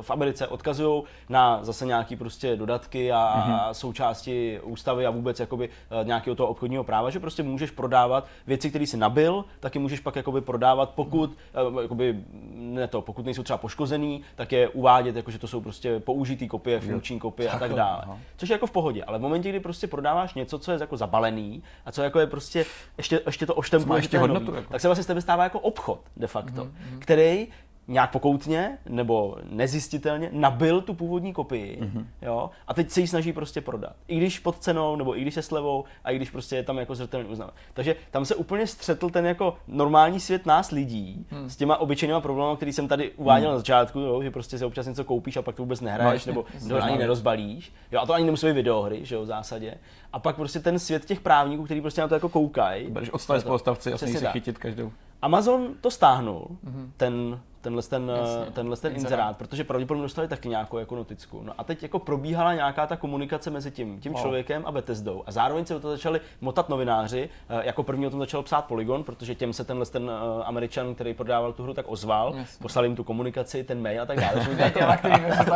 v 0.00 0.10
Americe 0.10 0.46
odkazují 0.46 1.02
na 1.28 1.64
zase 1.64 1.86
nějaký 1.86 2.16
prostě 2.16 2.56
dodatky 2.56 3.12
a, 3.12 3.16
mm-hmm. 3.16 3.70
součásti 3.72 4.60
ústavy 4.62 5.06
a 5.06 5.10
vůbec 5.10 5.40
jakoby 5.40 5.68
eh, 5.68 6.04
nějakého 6.04 6.36
toho 6.36 6.48
obchodního 6.48 6.84
práva, 6.84 7.10
že 7.10 7.20
prostě 7.20 7.42
můžeš 7.42 7.70
prodávat 7.70 8.26
věci, 8.46 8.68
které 8.70 8.86
si 8.86 8.96
nabil, 8.96 9.44
taky 9.60 9.78
můžeš 9.78 10.00
pak 10.00 10.16
jakoby 10.16 10.40
prodávat, 10.40 10.90
pokud, 10.90 11.30
mm. 11.70 11.78
jakoby, 11.78 12.18
ne 12.54 12.88
to, 12.88 13.02
pokud 13.02 13.24
nejsou 13.24 13.42
třeba 13.42 13.56
poškozený, 13.56 14.22
tak 14.34 14.52
je 14.52 14.68
uvádět, 14.68 15.16
jako, 15.16 15.30
že 15.30 15.38
to 15.38 15.48
jsou 15.48 15.60
prostě 15.60 16.00
použitý 16.00 16.48
kopie, 16.48 16.80
funkční 16.80 17.18
kopie 17.18 17.50
a 17.50 17.58
tak 17.58 17.74
dále. 17.74 18.02
Aha. 18.02 18.18
Což 18.36 18.48
je 18.48 18.54
jako 18.54 18.66
v 18.66 18.70
pohodě, 18.70 19.04
ale 19.04 19.18
v 19.18 19.22
momentě, 19.22 19.48
kdy 19.48 19.60
prostě 19.60 19.86
prodáváš 19.86 20.34
něco, 20.34 20.58
co 20.58 20.72
je 20.72 20.78
jako 20.80 20.96
zabalený 20.96 21.62
a 21.86 21.92
co 21.92 22.02
jako 22.02 22.20
je 22.20 22.26
prostě 22.26 22.64
ještě, 22.98 23.20
ještě 23.26 23.46
to 23.46 23.54
oštempuje, 23.54 23.98
ještě 23.98 24.18
hodnotu, 24.18 24.54
jako. 24.54 24.72
tak 24.72 24.80
se 24.80 24.88
vlastně 24.88 25.04
z 25.04 25.06
tebe 25.06 25.20
stává 25.20 25.44
jako 25.44 25.60
obchod 25.60 26.00
de 26.16 26.26
facto, 26.26 26.64
mm-hmm. 26.64 26.98
který 26.98 27.46
nějak 27.88 28.10
pokoutně 28.10 28.78
nebo 28.88 29.36
nezjistitelně 29.50 30.30
nabil 30.32 30.80
tu 30.80 30.94
původní 30.94 31.32
kopii 31.32 31.78
mm-hmm. 31.80 32.04
jo, 32.22 32.50
a 32.66 32.74
teď 32.74 32.90
se 32.90 33.00
ji 33.00 33.06
snaží 33.06 33.32
prostě 33.32 33.60
prodat. 33.60 33.92
I 34.08 34.16
když 34.16 34.38
pod 34.38 34.58
cenou, 34.58 34.96
nebo 34.96 35.18
i 35.18 35.20
když 35.20 35.34
se 35.34 35.42
slevou, 35.42 35.84
a 36.04 36.10
i 36.10 36.16
když 36.16 36.30
prostě 36.30 36.56
je 36.56 36.62
tam 36.62 36.78
jako 36.78 36.94
zřetelně 36.94 37.28
uznat. 37.28 37.54
Takže 37.74 37.96
tam 38.10 38.24
se 38.24 38.34
úplně 38.34 38.66
střetl 38.66 39.10
ten 39.10 39.26
jako 39.26 39.56
normální 39.68 40.20
svět 40.20 40.46
nás 40.46 40.70
lidí 40.70 41.26
mm. 41.30 41.50
s 41.50 41.56
těma 41.56 41.76
obyčejnými 41.76 42.20
problémy, 42.20 42.56
který 42.56 42.72
jsem 42.72 42.88
tady 42.88 43.10
uváděl 43.10 43.48
mm. 43.48 43.52
na 43.52 43.58
začátku, 43.58 44.00
jo, 44.00 44.22
že 44.22 44.30
prostě 44.30 44.58
si 44.58 44.64
občas 44.64 44.86
něco 44.86 45.04
koupíš 45.04 45.36
a 45.36 45.42
pak 45.42 45.56
to 45.56 45.62
vůbec 45.62 45.80
nehraješ, 45.80 46.26
no, 46.26 46.30
nebo 46.30 46.44
to 46.68 46.82
ani 46.82 46.98
nerozbalíš. 46.98 47.72
Jo, 47.92 48.00
a 48.00 48.06
to 48.06 48.12
ani 48.12 48.24
nemusí 48.24 48.46
být 48.46 48.52
videohry, 48.52 49.04
že 49.04 49.14
jo, 49.14 49.22
v 49.22 49.26
zásadě. 49.26 49.74
A 50.12 50.18
pak 50.18 50.36
prostě 50.36 50.60
ten 50.60 50.78
svět 50.78 51.04
těch 51.04 51.20
právníků, 51.20 51.64
který 51.64 51.80
prostě 51.80 52.00
na 52.00 52.08
to 52.08 52.14
jako 52.14 52.28
koukají. 52.28 52.90
Budeš 52.90 53.10
odstavit 53.10 53.42
spolustavci 53.42 53.92
a 53.92 53.98
si 53.98 54.26
chytit 54.26 54.58
každou. 54.58 54.92
Amazon 55.22 55.74
to 55.80 55.90
stáhnul, 55.90 56.46
mm-hmm. 56.64 56.90
ten 56.96 57.40
tenhle 57.60 57.82
ten, 57.82 58.12
Jasně, 58.16 58.52
tenhle 58.52 58.76
ten 58.76 58.92
inzerát, 58.92 59.10
inzerát, 59.10 59.36
protože 59.36 59.64
pravděpodobně 59.64 60.02
dostali 60.02 60.28
taky 60.28 60.48
nějakou 60.48 60.78
jako 60.78 60.96
noticku. 60.96 61.42
No 61.42 61.52
a 61.58 61.64
teď 61.64 61.82
jako 61.82 61.98
probíhala 61.98 62.54
nějaká 62.54 62.86
ta 62.86 62.96
komunikace 62.96 63.50
mezi 63.50 63.70
tím, 63.70 64.00
tím 64.00 64.12
wow. 64.12 64.22
člověkem 64.22 64.62
a 64.66 64.72
Bethesdou. 64.72 65.22
A 65.26 65.32
zároveň 65.32 65.64
se 65.64 65.74
do 65.74 65.80
toho 65.80 65.96
začali 65.96 66.20
motat 66.40 66.68
novináři, 66.68 67.28
eh, 67.48 67.66
jako 67.66 67.82
první 67.82 68.06
o 68.06 68.10
tom 68.10 68.20
začal 68.20 68.42
psát 68.42 68.64
Polygon, 68.64 69.04
protože 69.04 69.34
těm 69.34 69.52
se 69.52 69.64
tenhle 69.64 69.86
ten 69.86 70.02
uh, 70.02 70.10
američan, 70.44 70.94
který 70.94 71.14
prodával 71.14 71.52
tu 71.52 71.62
hru, 71.62 71.74
tak 71.74 71.88
ozval, 71.88 72.34
Jasně. 72.36 72.62
poslal 72.62 72.84
jim 72.84 72.96
tu 72.96 73.04
komunikaci, 73.04 73.64
ten 73.64 73.82
mail 73.82 74.02
a 74.02 74.06
tak 74.06 74.20
dále. 74.20 74.48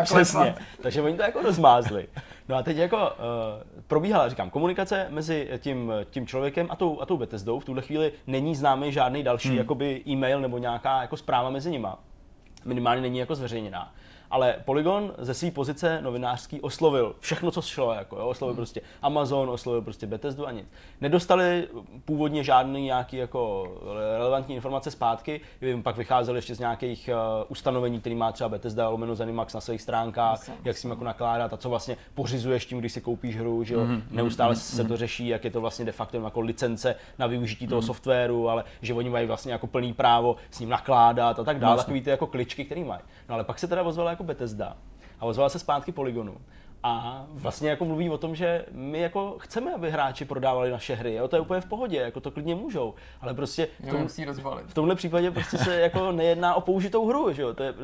Přesně. 0.04 0.54
Takže 0.82 1.02
oni 1.02 1.16
to 1.16 1.22
jako 1.22 1.42
rozmázli. 1.42 2.08
No 2.52 2.58
a 2.58 2.62
teď 2.62 2.76
jako 2.76 2.96
uh, 2.96 3.04
probíhala, 3.86 4.28
říkám, 4.28 4.50
komunikace 4.50 5.06
mezi 5.10 5.48
tím, 5.58 5.92
tím 6.10 6.26
člověkem 6.26 6.66
a 6.70 6.76
tou, 6.76 7.00
a 7.00 7.06
tou 7.06 7.16
Bethesdou. 7.16 7.58
V 7.58 7.64
tuhle 7.64 7.82
chvíli 7.82 8.12
není 8.26 8.56
známý 8.56 8.92
žádný 8.92 9.22
další 9.22 9.48
hmm. 9.48 9.58
jakoby 9.58 10.02
e-mail 10.08 10.40
nebo 10.40 10.58
nějaká 10.58 11.02
jako 11.02 11.16
zpráva 11.16 11.50
mezi 11.50 11.70
nima 11.70 11.98
minimálně 12.64 13.02
není 13.02 13.18
jako 13.18 13.34
zveřejněná 13.34 13.94
ale 14.32 14.56
Polygon 14.64 15.12
ze 15.18 15.34
své 15.34 15.50
pozice 15.50 16.02
novinářský 16.02 16.60
oslovil 16.60 17.14
všechno, 17.20 17.50
co 17.50 17.62
šlo, 17.62 17.92
jako, 17.92 18.16
jo, 18.16 18.26
oslovil 18.26 18.52
hmm. 18.52 18.56
prostě 18.56 18.80
Amazon, 19.02 19.50
oslovil 19.50 19.82
prostě 19.82 20.06
Bethesdu 20.06 20.46
a 20.46 20.50
nic. 20.50 20.66
Nedostali 21.00 21.68
původně 22.04 22.44
žádný 22.44 22.84
nějaký 22.84 23.16
jako 23.16 23.72
relevantní 24.18 24.54
informace 24.54 24.90
zpátky, 24.90 25.40
jim 25.60 25.82
pak 25.82 25.96
vycházeli 25.96 26.38
ještě 26.38 26.54
z 26.54 26.58
nějakých 26.58 27.10
uh, 27.12 27.44
ustanovení, 27.48 28.00
který 28.00 28.14
má 28.14 28.32
třeba 28.32 28.48
Bethesda 28.48 28.88
lomeno 28.88 29.14
Zenimax 29.14 29.54
na 29.54 29.60
svých 29.60 29.82
stránkách, 29.82 30.38
Myslím. 30.38 30.56
jak 30.64 30.76
s 30.76 30.82
tím 30.82 30.90
jako 30.90 31.04
nakládat 31.04 31.52
a 31.52 31.56
co 31.56 31.68
vlastně 31.68 31.96
pořizuješ 32.14 32.66
tím, 32.66 32.78
když 32.78 32.92
si 32.92 33.00
koupíš 33.00 33.36
hru, 33.36 33.64
že 33.64 33.74
jo, 33.74 33.80
mm-hmm. 33.80 34.02
neustále 34.10 34.54
mm-hmm. 34.54 34.76
se 34.76 34.84
to 34.84 34.96
řeší, 34.96 35.28
jak 35.28 35.44
je 35.44 35.50
to 35.50 35.60
vlastně 35.60 35.84
de 35.84 35.92
facto 35.92 36.16
jako 36.16 36.40
licence 36.40 36.96
na 37.18 37.26
využití 37.26 37.66
toho 37.66 37.80
mm-hmm. 37.80 37.86
softwaru, 37.86 38.48
ale 38.48 38.64
že 38.82 38.94
oni 38.94 39.10
mají 39.10 39.26
vlastně 39.26 39.52
jako 39.52 39.66
plný 39.66 39.92
právo 39.92 40.36
s 40.50 40.60
ním 40.60 40.68
nakládat 40.68 41.38
a 41.38 41.44
tak 41.44 41.58
dále, 41.58 41.76
takový 41.76 42.00
ty 42.00 42.10
jako 42.10 42.26
kličky, 42.26 42.64
který 42.64 42.84
mají. 42.84 43.00
No 43.28 43.34
ale 43.34 43.44
pak 43.44 43.58
se 43.58 43.68
teda 43.68 43.82
ozval 43.82 44.06
jako 44.06 44.21
jako 44.22 44.26
Bethesda 44.26 44.76
a 45.20 45.24
ozval 45.24 45.50
se 45.50 45.58
zpátky 45.58 45.92
Polygonu 45.92 46.37
A 46.82 47.26
vlastně 47.32 47.70
jako 47.70 47.85
mluví 47.85 48.11
o 48.11 48.18
tom, 48.18 48.35
že 48.35 48.64
my 48.70 49.00
jako 49.00 49.37
chceme, 49.38 49.74
aby 49.74 49.90
hráči 49.90 50.24
prodávali 50.24 50.70
naše 50.70 50.94
hry. 50.94 51.14
Jo? 51.14 51.28
To 51.28 51.37
je 51.37 51.40
úplně 51.40 51.61
v 51.61 51.66
pohodě, 51.66 51.96
jako 51.96 52.20
to 52.20 52.30
klidně 52.30 52.54
můžou. 52.54 52.94
Ale 53.20 53.35
prostě 53.35 53.68
v, 53.80 53.90
tom, 53.90 54.08
v 54.66 54.74
tomhle 54.74 54.94
případě 54.94 55.30
prostě 55.30 55.58
se 55.58 55.80
jako 55.80 56.12
nejedná 56.22 56.54
o 56.54 56.61
použitou 56.61 57.06
hru. 57.06 57.32
Že 57.32 57.42
jo? 57.42 57.54
To 57.54 57.62
je, 57.62 57.74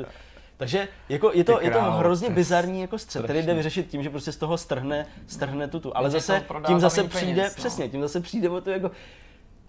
takže 0.57 0.89
jako 1.09 1.31
je 1.35 1.45
to, 1.45 1.61
je 1.61 1.71
to 1.71 1.83
hrozně 1.83 2.31
bizarní 2.31 2.81
jako 2.81 2.99
střed, 2.99 3.25
který 3.25 3.43
jde 3.43 3.55
vyřešit 3.55 3.87
tím, 3.87 4.03
že 4.03 4.11
prostě 4.11 4.33
z 4.33 4.37
toho 4.37 4.59
strhne, 4.59 5.07
strhne 5.27 5.69
tutu. 5.69 5.97
Ale 5.97 6.11
zase 6.11 6.45
tím 6.67 6.81
zase 6.81 7.05
přijde, 7.05 7.43
peněz, 7.43 7.57
no. 7.57 7.61
přesně, 7.61 7.89
tím 7.89 8.01
zase 8.01 8.21
přijde 8.21 8.51
o 8.51 8.61
to 8.61 8.71
jako, 8.71 8.91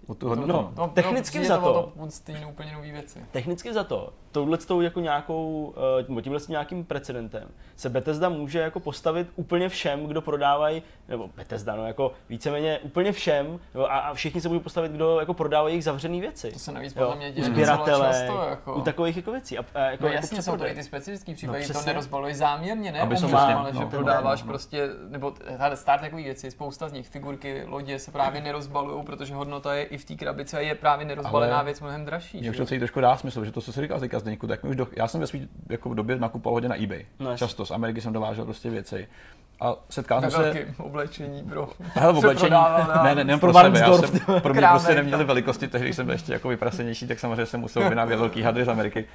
o 0.06 0.14
tu 0.14 0.28
hodnotu. 0.28 0.52
No, 0.52 0.72
no, 0.76 0.88
technicky 0.88 1.38
no, 1.38 1.44
za 1.44 1.58
to, 1.58 1.92
to 1.98 2.10
stejně 2.10 2.46
úplně 2.46 2.72
nový 2.72 2.92
věci. 2.92 3.24
Technicky 3.30 3.72
za 3.72 3.84
to, 3.84 4.12
touhle 4.32 4.58
jako 4.80 5.00
nějakou, 5.00 5.74
uh, 6.10 6.22
tímhle 6.22 6.40
nějakým 6.48 6.84
precedentem 6.84 7.48
se 7.76 7.88
Bethesda 7.88 8.28
může 8.28 8.58
jako 8.58 8.80
postavit 8.80 9.28
úplně 9.36 9.68
všem, 9.68 10.06
kdo 10.06 10.22
prodávají, 10.22 10.82
nebo 11.08 11.30
Bethesda, 11.36 11.76
no 11.76 11.86
jako 11.86 12.12
víceméně 12.28 12.78
úplně 12.78 13.12
všem, 13.12 13.60
jo, 13.74 13.82
a, 13.82 13.98
a 13.98 14.14
všichni 14.14 14.40
se 14.40 14.48
budou 14.48 14.60
postavit, 14.60 14.92
kdo 14.92 15.20
jako 15.20 15.34
prodávají 15.34 15.72
jejich 15.72 15.84
zavřený 15.84 16.20
věci. 16.20 16.52
To 16.52 16.58
se 16.58 16.72
navíc 16.72 16.94
podle 16.94 17.16
mě 17.16 17.32
děje 17.32 17.44
sběratele, 17.44 18.08
často, 18.08 18.42
jako. 18.48 18.74
u 18.74 18.80
takových 18.80 19.16
jako 19.16 19.32
věcí. 19.32 19.58
A, 19.58 19.64
a 19.74 19.80
jako, 19.80 20.04
no 20.04 20.08
jako 20.08 20.08
jasně, 20.08 20.42
jsou 20.42 20.56
to 20.56 20.66
i 20.66 20.74
ty 20.74 20.82
specifické 20.82 21.34
případy, 21.34 21.66
no, 21.68 21.80
to 21.80 21.86
nerozbaluješ 21.86 22.36
záměrně, 22.36 22.92
ne? 22.92 23.00
Aby 23.00 23.16
umím, 23.24 23.36
ale 23.36 23.72
no, 23.72 23.80
že 23.80 23.86
prodáváš 23.86 24.42
no. 24.42 24.48
prostě, 24.48 24.88
nebo 25.08 25.34
start 25.74 26.00
takových 26.00 26.24
věcí, 26.26 26.50
spousta 26.50 26.88
z 26.88 26.92
nich, 26.92 27.08
figurky, 27.08 27.64
lodě 27.66 27.98
se 27.98 28.10
právě 28.10 28.40
nerozbalují, 28.40 29.04
protože 29.04 29.34
hodnota 29.34 29.74
je 29.74 29.84
i 29.90 29.98
v 29.98 30.04
té 30.04 30.14
krabici 30.14 30.56
a 30.56 30.60
je 30.60 30.74
právě 30.74 31.06
nerozbalená 31.06 31.54
ale 31.54 31.64
věc 31.64 31.80
mnohem 31.80 32.04
dražší. 32.04 32.40
Mně 32.40 32.50
už 32.50 32.56
to 32.56 32.66
celý 32.66 32.80
trošku 32.80 33.00
dá 33.00 33.16
smysl, 33.16 33.44
že 33.44 33.52
to, 33.52 33.60
co 33.60 33.72
se 33.72 33.80
říkal 33.82 34.00
teďka 34.00 34.18
Zdeňku, 34.18 34.46
tak 34.46 34.64
už 34.64 34.76
do, 34.76 34.88
já 34.96 35.08
jsem 35.08 35.20
ve 35.20 35.26
svým 35.26 35.48
jako 35.68 35.94
době 35.94 36.16
nakupoval 36.16 36.54
hodně 36.54 36.68
na 36.68 36.82
eBay. 36.82 37.06
No, 37.18 37.36
Často 37.36 37.66
z 37.66 37.70
Ameriky 37.70 38.00
jsem 38.00 38.12
dovážel 38.12 38.44
prostě 38.44 38.70
věci. 38.70 39.08
A 39.60 39.74
setkal 39.90 40.20
jsem 40.20 40.30
se... 40.30 40.66
oblečení 40.78 41.42
pro... 41.42 41.68
Hele, 41.94 42.18
oblečení, 42.18 42.56
ne, 43.02 43.14
ne, 43.14 43.24
ne, 43.24 43.38
pro 43.38 43.54
sebe, 43.54 43.78
já 43.78 43.92
jsem, 43.98 44.20
pro 44.40 44.54
mě 44.54 44.66
prostě 44.70 44.94
neměli 44.94 45.24
velikosti, 45.24 45.68
tehdy 45.68 45.86
když 45.86 45.96
jsem 45.96 46.06
byl 46.06 46.14
ještě 46.14 46.32
jako 46.32 46.48
vyprasenější, 46.48 47.06
tak 47.06 47.18
samozřejmě 47.18 47.46
jsem 47.46 47.60
musel 47.60 47.88
vynávět 47.88 48.18
velký 48.18 48.42
hadry 48.42 48.64
z 48.64 48.68
Ameriky. 48.68 49.06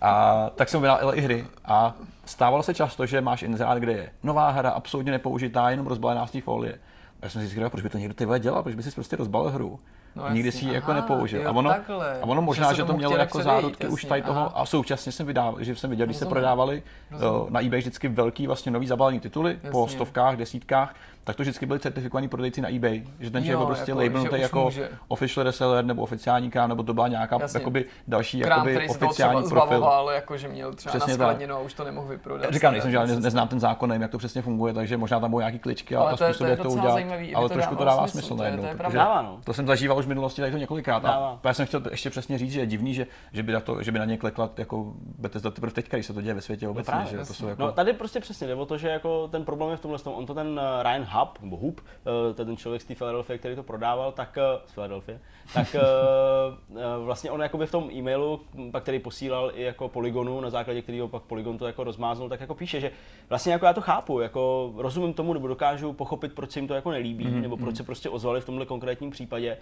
A 0.00 0.50
tak 0.54 0.68
jsem 0.68 0.80
vynávěl 0.80 1.12
i 1.14 1.20
hry 1.20 1.46
a 1.64 1.94
stávalo 2.24 2.62
se 2.62 2.74
často, 2.74 3.06
že 3.06 3.20
máš 3.20 3.42
inzerát, 3.42 3.78
kde 3.78 3.92
je 3.92 4.10
nová 4.22 4.50
hra, 4.50 4.70
absolutně 4.70 5.12
nepoužitá, 5.12 5.70
jenom 5.70 5.86
rozbalená 5.86 6.26
z 6.26 6.30
té 6.30 6.40
folie. 6.40 6.74
A 6.74 6.78
já 7.22 7.28
jsem 7.30 7.42
si 7.42 7.48
říkal, 7.48 7.70
proč 7.70 7.82
by 7.82 7.88
to 7.88 7.98
někdo 7.98 8.14
ty 8.14 8.26
dělal, 8.38 8.62
proč 8.62 8.74
by 8.74 8.82
si 8.82 8.90
prostě 8.90 9.16
rozbalil 9.16 9.50
hru 9.50 9.78
No, 10.16 10.30
Nikdy 10.30 10.52
si 10.52 10.64
ji 10.64 10.74
jako 10.74 10.92
nepoužil. 10.92 11.42
Jo, 11.42 11.48
a, 11.48 11.52
ono, 11.52 11.70
a 11.70 12.22
ono 12.22 12.42
možná, 12.42 12.72
že, 12.72 12.76
že 12.76 12.84
to 12.84 12.92
mělo 12.92 13.16
jako 13.16 13.42
zárudky 13.42 13.88
už 13.88 14.04
tady 14.04 14.22
toho 14.22 14.40
aha. 14.40 14.52
a 14.54 14.66
současně 14.66 15.12
jsem 15.12 15.26
vydával, 15.26 15.56
že 15.58 15.76
jsem 15.76 15.90
viděl, 15.90 16.06
když 16.06 16.16
se 16.16 16.26
prodávali 16.26 16.82
Rozumím. 17.10 17.52
na 17.52 17.60
eBay 17.60 17.80
vždycky 17.80 18.08
velký 18.08 18.46
vlastně 18.46 18.72
nový 18.72 18.86
zabalený 18.86 19.20
tituly 19.20 19.52
jasně. 19.52 19.70
po 19.70 19.88
stovkách, 19.88 20.36
desítkách, 20.36 20.94
tak 21.24 21.36
to 21.36 21.42
vždycky 21.42 21.66
byli 21.66 21.80
certifikovaní 21.80 22.28
prodejci 22.28 22.60
na 22.60 22.74
eBay, 22.74 23.02
že 23.20 23.30
ten 23.30 23.44
člověk 23.44 23.66
prostě 23.66 23.90
jako, 23.90 24.00
labelnutý 24.00 24.40
jako 24.40 24.64
může. 24.64 24.90
official 25.08 25.44
reseller 25.44 25.84
nebo 25.84 26.02
oficiální 26.02 26.50
krám, 26.50 26.68
nebo 26.68 26.82
to 26.82 26.94
byla 26.94 27.08
nějaká 27.08 27.38
Jasně. 27.40 27.60
jakoby 27.60 27.84
další 28.08 28.40
krám, 28.40 28.68
jakoby 28.68 28.88
oficiální 28.88 29.48
profil. 29.48 29.76
Zbavoval, 29.76 30.10
jako 30.10 30.36
že 30.36 30.48
měl 30.48 30.74
třeba 30.74 30.94
přesně 30.98 31.16
na 31.46 31.54
a 31.54 31.58
už 31.58 31.74
to 31.74 31.84
nemohl 31.84 32.08
vyprodat. 32.08 32.54
Říkám, 32.54 32.72
nejsem, 32.72 32.90
že 32.90 32.98
ne, 32.98 33.20
neznám 33.20 33.48
ten 33.48 33.60
zákon, 33.60 33.88
nevím, 33.88 34.02
jak 34.02 34.10
to 34.10 34.18
přesně 34.18 34.42
funguje, 34.42 34.74
takže 34.74 34.96
možná 34.96 35.20
tam 35.20 35.30
budou 35.30 35.40
nějaký 35.40 35.58
kličky 35.58 35.96
a 35.96 36.16
způsob, 36.16 36.46
jak 36.46 36.60
to 36.60 36.70
udělat. 36.70 37.00
Ale 37.34 37.48
trošku 37.48 37.76
to 37.76 37.84
dává 37.84 38.06
smysl 38.06 38.36
najednou. 38.36 38.64
No. 38.94 39.40
To 39.44 39.52
jsem 39.52 39.66
zažíval 39.66 39.98
už 39.98 40.04
v 40.04 40.08
minulosti 40.08 40.40
tady 40.40 40.52
to 40.52 40.58
několikrát. 40.58 41.04
A 41.04 41.38
já 41.44 41.54
jsem 41.54 41.66
chtěl 41.66 41.82
ještě 41.90 42.10
přesně 42.10 42.38
říct, 42.38 42.52
že 42.52 42.60
je 42.60 42.66
divný, 42.66 42.94
že, 42.94 43.06
že, 43.32 43.42
by, 43.42 43.52
na 43.52 43.60
to, 43.60 43.82
že 43.82 43.92
by 43.92 43.98
na 43.98 44.04
ně 44.04 44.16
klekla 44.16 44.50
jako 44.56 44.92
Bethesda 45.18 45.50
teprve 45.50 45.72
teďka, 45.72 45.96
když 45.96 46.06
se 46.06 46.12
to 46.12 46.20
děje 46.20 46.34
ve 46.34 46.40
světě 46.40 46.68
obecně. 46.68 46.94
Že 47.10 47.18
to 47.18 47.34
jsou 47.34 47.48
jako... 47.48 47.62
No 47.62 47.72
tady 47.72 47.92
prostě 47.92 48.20
přesně 48.20 48.46
jde 48.46 48.54
o 48.54 48.66
to, 48.66 48.78
že 48.78 48.88
jako 48.88 49.28
ten 49.28 49.44
problém 49.44 49.70
je 49.70 49.76
v 49.76 49.80
tomhle, 49.80 49.98
on 50.04 50.26
to 50.26 50.34
ten 50.34 50.60
eh, 50.62 50.82
Ryan 50.82 51.04
Hub, 51.14 51.38
nebo 51.42 51.56
Hub, 51.56 51.80
Eh, 52.06 52.34
ten 52.34 52.56
člověk 52.56 52.82
z 52.82 52.84
té 52.84 52.94
Philadelphia, 52.94 53.38
který 53.38 53.56
to 53.56 53.62
prodával, 53.62 54.12
tak 54.12 54.38
eh, 54.38 54.60
z 54.66 54.72
Philadelphia, 54.72 55.18
tak 55.54 55.74
eh, 55.78 55.82
vlastně 57.04 57.30
on 57.30 57.42
jakoby 57.42 57.66
v 57.66 57.70
tom 57.70 57.90
e-mailu, 57.90 58.40
pak 58.70 58.82
který 58.82 58.98
posílal 58.98 59.52
i 59.54 59.62
jako 59.62 59.88
Polygonu, 59.88 60.40
na 60.40 60.50
základě 60.50 60.82
kterého 60.82 61.08
pak 61.08 61.22
Polygon 61.22 61.58
to 61.58 61.66
jako 61.66 61.84
rozmáznul, 61.84 62.28
tak 62.28 62.40
jako 62.40 62.54
píše, 62.54 62.80
že 62.80 62.90
vlastně 63.28 63.52
jako 63.52 63.66
já 63.66 63.72
to 63.72 63.80
chápu, 63.80 64.20
jako 64.20 64.72
rozumím 64.76 65.12
tomu, 65.12 65.32
nebo 65.32 65.48
dokážu 65.48 65.92
pochopit, 65.92 66.32
proč 66.32 66.50
se 66.50 66.58
jim 66.58 66.68
to 66.68 66.74
jako 66.74 66.90
nelíbí, 66.90 67.26
mm-hmm. 67.26 67.40
nebo 67.40 67.56
proč 67.56 67.68
mhm. 67.68 67.76
se 67.76 67.82
prostě 67.82 68.08
ozvali 68.08 68.40
v 68.40 68.46
tomhle 68.46 68.66
konkrétním 68.66 69.10
případě 69.10 69.56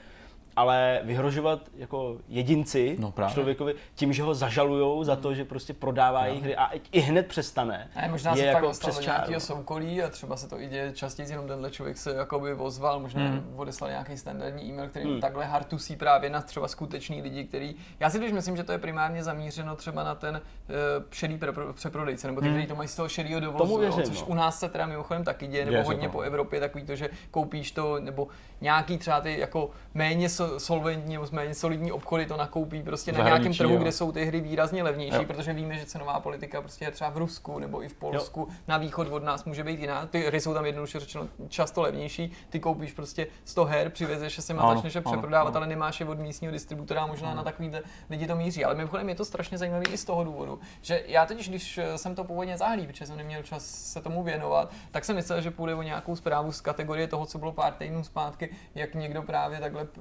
ale 0.57 1.01
vyhrožovat 1.05 1.61
jako 1.77 2.17
jedinci 2.29 2.97
no, 2.99 3.15
člověkovi 3.29 3.75
tím, 3.95 4.13
že 4.13 4.23
ho 4.23 4.35
zažalujou 4.35 5.05
za 5.05 5.17
to, 5.17 5.35
že 5.35 5.45
prostě 5.45 5.75
prodává 5.75 6.27
jejich 6.27 6.43
hry 6.43 6.57
a 6.57 6.71
i 6.93 7.01
hned 7.01 7.27
přestane. 7.27 7.91
A 7.97 8.09
možná 8.09 8.31
je 8.31 8.37
se 8.37 8.45
jako 8.45 8.73
fakt 8.73 8.79
přes 8.79 9.01
nějakého 9.01 9.41
soukolí 9.41 10.03
a 10.03 10.09
třeba 10.09 10.37
se 10.37 10.49
to 10.49 10.61
i 10.61 10.67
děje 10.67 10.93
častěji, 10.93 11.31
jenom 11.31 11.49
tenhle 11.49 11.71
člověk 11.71 11.97
se 11.97 12.15
jakoby 12.15 12.55
ozval, 12.55 13.01
možná 13.01 13.29
hmm. 13.29 13.55
odeslal 13.57 13.91
nějaký 13.91 14.17
standardní 14.17 14.63
e-mail, 14.63 14.89
který 14.89 15.11
hmm. 15.11 15.21
takhle 15.21 15.45
hartusí 15.45 15.97
právě 15.97 16.31
na 16.31 16.41
třeba 16.41 16.69
skutečný 16.69 17.23
lidi, 17.23 17.45
který, 17.45 17.75
já 18.01 18.11
si 18.11 18.19
když 18.19 18.33
myslím, 18.33 18.57
že 18.57 18.65
to 18.65 18.73
je 18.73 18.79
primárně 18.79 19.25
zamířeno 19.25 19.77
třeba 19.77 20.05
na 20.05 20.15
ten 20.15 20.35
uh, 20.69 21.05
šedý 21.11 21.37
pre- 21.37 21.73
přeprodejce, 21.73 22.27
nebo 22.27 22.41
ty, 22.41 22.47
hmm. 22.47 22.57
kteří 22.57 22.67
to 22.67 22.77
mají 22.77 22.89
z 22.89 22.97
toho 22.97 23.09
šedého 23.09 23.41
dovozu, 23.41 23.79
věřím, 23.79 24.01
jo, 24.01 24.07
což 24.07 24.21
no. 24.21 24.27
u 24.27 24.35
nás 24.35 24.59
se 24.59 24.69
teda 24.69 24.87
mimochodem 24.87 25.25
taky 25.25 25.47
děje, 25.47 25.65
nebo 25.65 25.77
je 25.77 25.85
hodně 25.85 26.09
to. 26.09 26.13
po 26.13 26.21
Evropě, 26.21 26.61
takový 26.61 26.85
to, 26.85 26.97
že 26.97 27.11
koupíš 27.31 27.73
to, 27.73 28.01
nebo 28.01 28.29
nějaký 28.61 28.99
třeba 28.99 29.21
ty 29.21 29.39
jako 29.39 29.71
méně 29.95 30.29
solventní 30.59 31.15
nebo 31.15 31.27
méně 31.33 31.55
solidní 31.55 31.93
obchody 31.93 32.27
to 32.27 32.37
nakoupí 32.37 32.83
prostě 32.83 33.13
na 33.13 33.25
nějakém 33.25 33.55
trhu, 33.55 33.73
jo. 33.73 33.79
kde 33.79 33.93
jsou 33.93 34.13
ty 34.13 34.25
hry 34.25 34.41
výrazně 34.41 34.83
levnější, 34.83 35.17
jo. 35.17 35.25
protože 35.25 35.53
víme, 35.53 35.79
že 35.79 35.87
cenová 35.87 36.21
politika 36.21 36.61
prostě 36.61 36.85
je 36.85 36.91
třeba 36.91 37.11
v 37.11 37.17
Rusku 37.17 37.59
nebo 37.59 37.83
i 37.85 37.89
v 37.89 37.95
Polsku 37.95 38.41
jo. 38.41 38.57
na 38.69 38.79
východ 38.79 39.09
od 39.09 39.25
nás 39.25 39.45
může 39.45 39.65
být 39.65 39.81
jiná. 39.81 40.07
Ty 40.07 40.21
hry 40.21 40.41
jsou 40.41 40.55
tam 40.55 40.67
jednoduše 40.67 41.01
řečeno 41.01 41.29
často 41.49 41.83
levnější. 41.83 42.33
Ty 42.51 42.61
koupíš 42.61 42.93
prostě 42.93 43.27
100 43.45 43.65
her, 43.65 43.91
přivezeš 43.91 44.41
se 44.41 44.55
a 44.55 44.75
začneš 44.75 44.95
je 44.95 45.01
přeprodávat, 45.01 45.49
ano. 45.49 45.57
ale 45.57 45.67
nemáš 45.67 46.01
je 46.01 46.07
od 46.07 46.19
místního 46.19 46.53
distributora, 46.53 47.07
možná 47.07 47.29
ano. 47.29 47.37
na 47.37 47.43
takový 47.43 47.73
lidi 48.11 48.27
to 48.27 48.37
míří. 48.37 48.65
Ale 48.65 48.75
mimochodem 48.75 49.09
je 49.09 49.15
to 49.15 49.25
strašně 49.25 49.59
zajímavé 49.59 49.85
i 49.85 49.99
z 49.99 50.05
toho 50.05 50.25
důvodu, 50.25 50.59
že 50.83 51.03
já 51.07 51.27
teď, 51.27 51.49
když 51.49 51.81
jsem 51.97 52.15
to 52.15 52.25
původně 52.25 52.59
zahlí, 52.59 52.87
protože 52.87 53.07
jsem 53.07 53.17
neměl 53.17 53.43
čas 53.43 53.65
se 53.67 54.01
tomu 54.01 54.23
věnovat, 54.23 54.73
tak 54.91 55.05
jsem 55.05 55.17
myslel, 55.17 55.41
že 55.41 55.51
půjde 55.51 55.75
o 55.75 55.83
nějakou 55.83 56.17
zprávu 56.17 56.53
z 56.53 56.61
kategorie 56.61 57.09
toho, 57.09 57.27
co 57.27 57.39
bylo 57.39 57.53
pár 57.53 57.73
týdnů 57.73 58.05
zpátky, 58.05 58.51
jak 58.75 58.95
někdo 58.95 59.23
právě 59.23 59.61
takhle, 59.61 59.83
eh, 59.83 60.01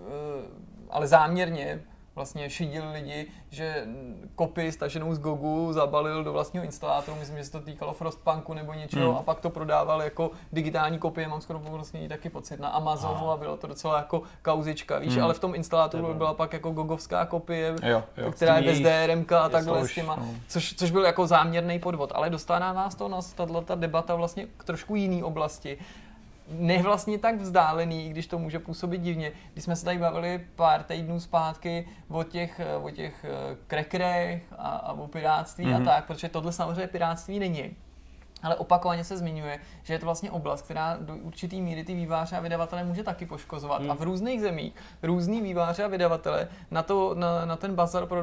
ale 0.89 1.07
záměrně 1.07 1.81
vlastně 2.15 2.49
šidil 2.49 2.83
lidi, 2.93 3.27
že 3.49 3.85
kopy 4.35 4.71
staženou 4.71 5.13
z 5.13 5.19
Gogu 5.19 5.73
zabalil 5.73 6.23
do 6.23 6.33
vlastního 6.33 6.65
instalátoru, 6.65 7.17
myslím, 7.19 7.37
že 7.37 7.43
se 7.43 7.51
to 7.51 7.59
týkalo 7.59 7.93
Frostpunku 7.93 8.53
nebo 8.53 8.73
něčeho 8.73 9.09
hmm. 9.09 9.17
a 9.17 9.23
pak 9.23 9.39
to 9.39 9.49
prodával 9.49 10.01
jako 10.01 10.31
digitální 10.53 10.99
kopie, 10.99 11.27
mám 11.27 11.41
skoro 11.41 11.59
vlastně 11.59 12.09
taky 12.09 12.29
pocit 12.29 12.59
na 12.59 12.67
Amazonu 12.67 13.29
a, 13.29 13.33
a 13.33 13.37
bylo 13.37 13.57
to 13.57 13.67
docela 13.67 13.97
jako 13.97 14.21
kauzička, 14.41 14.99
víš, 14.99 15.13
hmm. 15.13 15.23
ale 15.23 15.33
v 15.33 15.39
tom 15.39 15.55
instalátoru 15.55 16.13
byla 16.13 16.33
pak 16.33 16.53
jako 16.53 16.71
gogovská 16.71 17.25
kopie, 17.25 17.75
jo, 17.83 18.03
jo. 18.17 18.31
která 18.31 18.57
je 18.57 18.63
bez 18.63 18.79
DRM 18.79 19.25
a 19.39 19.49
takhle 19.49 19.87
s 19.87 19.93
těma, 19.93 20.15
no. 20.15 20.27
což, 20.47 20.73
což 20.73 20.91
byl 20.91 21.05
jako 21.05 21.27
záměrný 21.27 21.79
podvod, 21.79 22.11
ale 22.15 22.29
dostává 22.29 22.73
nás 22.73 22.95
to 22.95 23.07
na 23.07 23.19
tato 23.35 23.75
debata 23.75 24.15
vlastně 24.15 24.47
k 24.57 24.63
trošku 24.63 24.95
jiný 24.95 25.23
oblasti 25.23 25.77
ne 26.51 26.83
vlastně 26.83 27.17
tak 27.17 27.35
vzdálený, 27.35 28.09
když 28.09 28.27
to 28.27 28.39
může 28.39 28.59
působit 28.59 29.01
divně. 29.01 29.31
Když 29.53 29.63
jsme 29.63 29.75
se 29.75 29.85
tady 29.85 29.97
bavili 29.97 30.45
pár 30.55 30.83
týdnů 30.83 31.19
zpátky 31.19 31.87
o 32.09 32.23
těch, 32.23 32.61
o 32.81 32.89
těch 32.89 33.25
krekrech 33.67 34.43
a, 34.57 34.69
a 34.69 34.93
o 34.93 35.07
piráctví 35.07 35.65
mm-hmm. 35.65 35.75
a 35.75 35.77
mhm. 35.77 35.85
tak, 35.85 36.05
protože 36.05 36.29
tohle 36.29 36.51
samozřejmě 36.51 36.87
piráctví 36.87 37.39
není. 37.39 37.75
Ale 38.43 38.55
opakovaně 38.55 39.03
se 39.03 39.17
zmiňuje, 39.17 39.59
že 39.83 39.93
je 39.93 39.99
to 39.99 40.05
vlastně 40.05 40.31
oblast, 40.31 40.61
která 40.61 40.97
do 41.01 41.15
určitý 41.15 41.61
míry 41.61 41.83
ty 41.83 41.93
výváře 41.95 42.37
a 42.37 42.39
vydavatele 42.39 42.83
může 42.83 43.03
taky 43.03 43.25
poškozovat. 43.25 43.81
Hmm. 43.81 43.91
A 43.91 43.93
v 43.93 44.01
různých 44.01 44.41
zemích 44.41 44.73
různý 45.03 45.41
výváře 45.41 45.83
a 45.83 45.87
vydavatele 45.87 46.47
na, 46.71 46.83
to, 46.83 47.15
na, 47.15 47.45
na 47.45 47.55
ten 47.55 47.75
bazar 47.75 48.05
pro, 48.05 48.21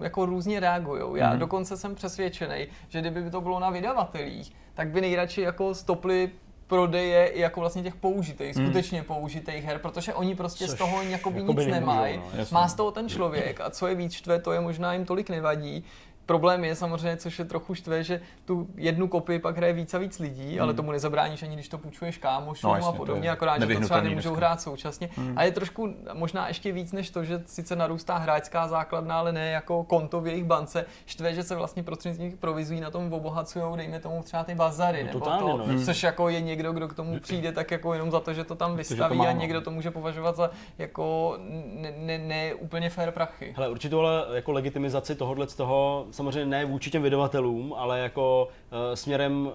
jako 0.00 0.26
různě 0.26 0.60
reagují. 0.60 1.02
Já 1.20 1.30
hmm. 1.30 1.38
dokonce 1.38 1.76
jsem 1.76 1.94
přesvědčený, 1.94 2.66
že 2.88 3.00
kdyby 3.00 3.30
to 3.30 3.40
bylo 3.40 3.60
na 3.60 3.70
vydavatelích, 3.70 4.52
tak 4.74 4.88
by 4.88 5.00
nejradši 5.00 5.40
jako 5.40 5.74
stopli 5.74 6.30
prodeje 6.68 7.32
jako 7.34 7.60
vlastně 7.60 7.82
těch 7.82 7.94
použitých, 7.94 8.56
hmm. 8.56 8.66
skutečně 8.66 9.02
použitých 9.02 9.64
her, 9.64 9.78
protože 9.78 10.14
oni 10.14 10.34
prostě 10.34 10.66
Což 10.66 10.74
z 10.74 10.78
toho 10.78 11.02
jakoby, 11.02 11.40
jakoby 11.40 11.64
nic 11.64 11.74
nemají. 11.74 12.20
No, 12.38 12.44
Má 12.50 12.68
z 12.68 12.74
toho 12.74 12.90
ten 12.90 13.08
člověk 13.08 13.60
a 13.60 13.70
co 13.70 13.86
je 13.86 13.94
víc 13.94 14.12
štve, 14.12 14.40
to 14.40 14.52
je 14.52 14.60
možná 14.60 14.92
jim 14.92 15.04
tolik 15.04 15.30
nevadí, 15.30 15.84
Problém 16.28 16.64
je 16.64 16.74
samozřejmě, 16.74 17.16
což 17.16 17.38
je 17.38 17.44
trochu 17.44 17.74
štve, 17.74 18.04
že 18.04 18.20
tu 18.44 18.68
jednu 18.76 19.08
kopii 19.08 19.38
pak 19.38 19.56
hraje 19.56 19.72
víc 19.72 19.94
a 19.94 19.98
víc 19.98 20.18
lidí, 20.18 20.52
hmm. 20.52 20.62
ale 20.62 20.74
tomu 20.74 20.92
nezabráníš 20.92 21.42
ani, 21.42 21.54
když 21.54 21.68
to 21.68 21.78
půjčuješ 21.78 22.18
kámošům 22.18 22.70
no, 22.80 22.88
a 22.88 22.92
podobně, 22.92 23.30
akorát, 23.30 23.60
že 23.60 23.74
to 23.74 23.80
třeba 23.80 24.00
nemůžou 24.00 24.30
dneska. 24.30 24.46
hrát 24.46 24.60
současně. 24.60 25.08
Hmm. 25.16 25.32
A 25.36 25.42
je 25.44 25.52
trošku 25.52 25.94
možná 26.12 26.48
ještě 26.48 26.72
víc 26.72 26.92
než 26.92 27.10
to, 27.10 27.24
že 27.24 27.42
sice 27.46 27.76
narůstá 27.76 28.16
hráčská 28.16 28.68
základna, 28.68 29.18
ale 29.18 29.32
ne 29.32 29.50
jako 29.50 29.84
konto 29.84 30.20
v 30.20 30.26
jejich 30.26 30.44
bance. 30.44 30.84
Štve, 31.06 31.34
že 31.34 31.42
se 31.42 31.56
vlastně 31.56 31.82
prostřednictvím 31.82 32.38
provizí 32.38 32.80
na 32.80 32.90
tom 32.90 33.12
obohacují, 33.12 33.76
dejme 33.76 34.00
tomu 34.00 34.22
třeba 34.22 34.44
ty 34.44 34.54
bazary, 34.54 35.00
no, 35.00 35.06
nebo 35.06 35.20
to, 35.20 35.56
no. 35.56 35.84
Což 35.84 36.02
jako 36.02 36.28
je 36.28 36.40
někdo, 36.40 36.72
kdo 36.72 36.88
k 36.88 36.94
tomu 36.94 37.20
přijde 37.20 37.52
tak 37.52 37.70
jako 37.70 37.92
jenom 37.92 38.10
za 38.10 38.20
to, 38.20 38.32
že 38.34 38.44
to 38.44 38.54
tam 38.54 38.76
vystaví 38.76 39.18
to 39.18 39.28
a 39.28 39.32
někdo 39.32 39.60
to 39.60 39.70
může 39.70 39.90
považovat 39.90 40.36
za 40.36 40.50
jako 40.78 41.36
ne, 41.74 41.92
ne, 41.96 42.18
ne 42.18 42.54
úplně 42.54 42.90
fair 42.90 43.10
prachy. 43.10 43.54
Hele, 43.56 43.68
určitě 43.68 43.96
ale 43.96 44.26
jako 44.34 44.52
legitimizaci 44.52 45.14
tohohle 45.14 45.48
z 45.48 45.54
toho 45.54 46.06
samozřejmě 46.18 46.46
ne 46.46 46.64
vůči 46.64 46.90
těm 46.90 47.02
vydavatelům, 47.02 47.74
ale 47.76 47.98
jako 47.98 48.48
uh, 48.48 48.94
směrem 48.94 49.50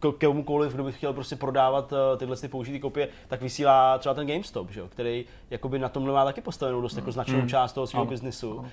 k- 0.00 0.14
komukoliv, 0.26 0.72
kdo 0.72 0.84
by 0.84 0.92
chtěl 0.92 1.12
prostě 1.12 1.36
prodávat 1.36 1.92
uh, 1.92 1.98
tyhle 2.18 2.36
ty 2.36 2.48
použitý 2.48 2.80
kopie, 2.80 3.08
tak 3.28 3.42
vysílá 3.42 3.98
třeba 3.98 4.14
ten 4.14 4.26
GameStop, 4.26 4.70
že 4.70 4.80
jo, 4.80 4.88
který 4.88 5.24
jakoby 5.50 5.78
na 5.78 5.88
tomhle 5.88 6.12
má 6.14 6.24
taky 6.24 6.40
postavenou 6.40 6.80
dost 6.80 6.96
jako 6.96 7.12
značnou 7.12 7.46
část 7.46 7.72
toho 7.72 7.86
svého 7.86 8.04
biznesu. 8.10 8.54
Uh, 8.54 8.64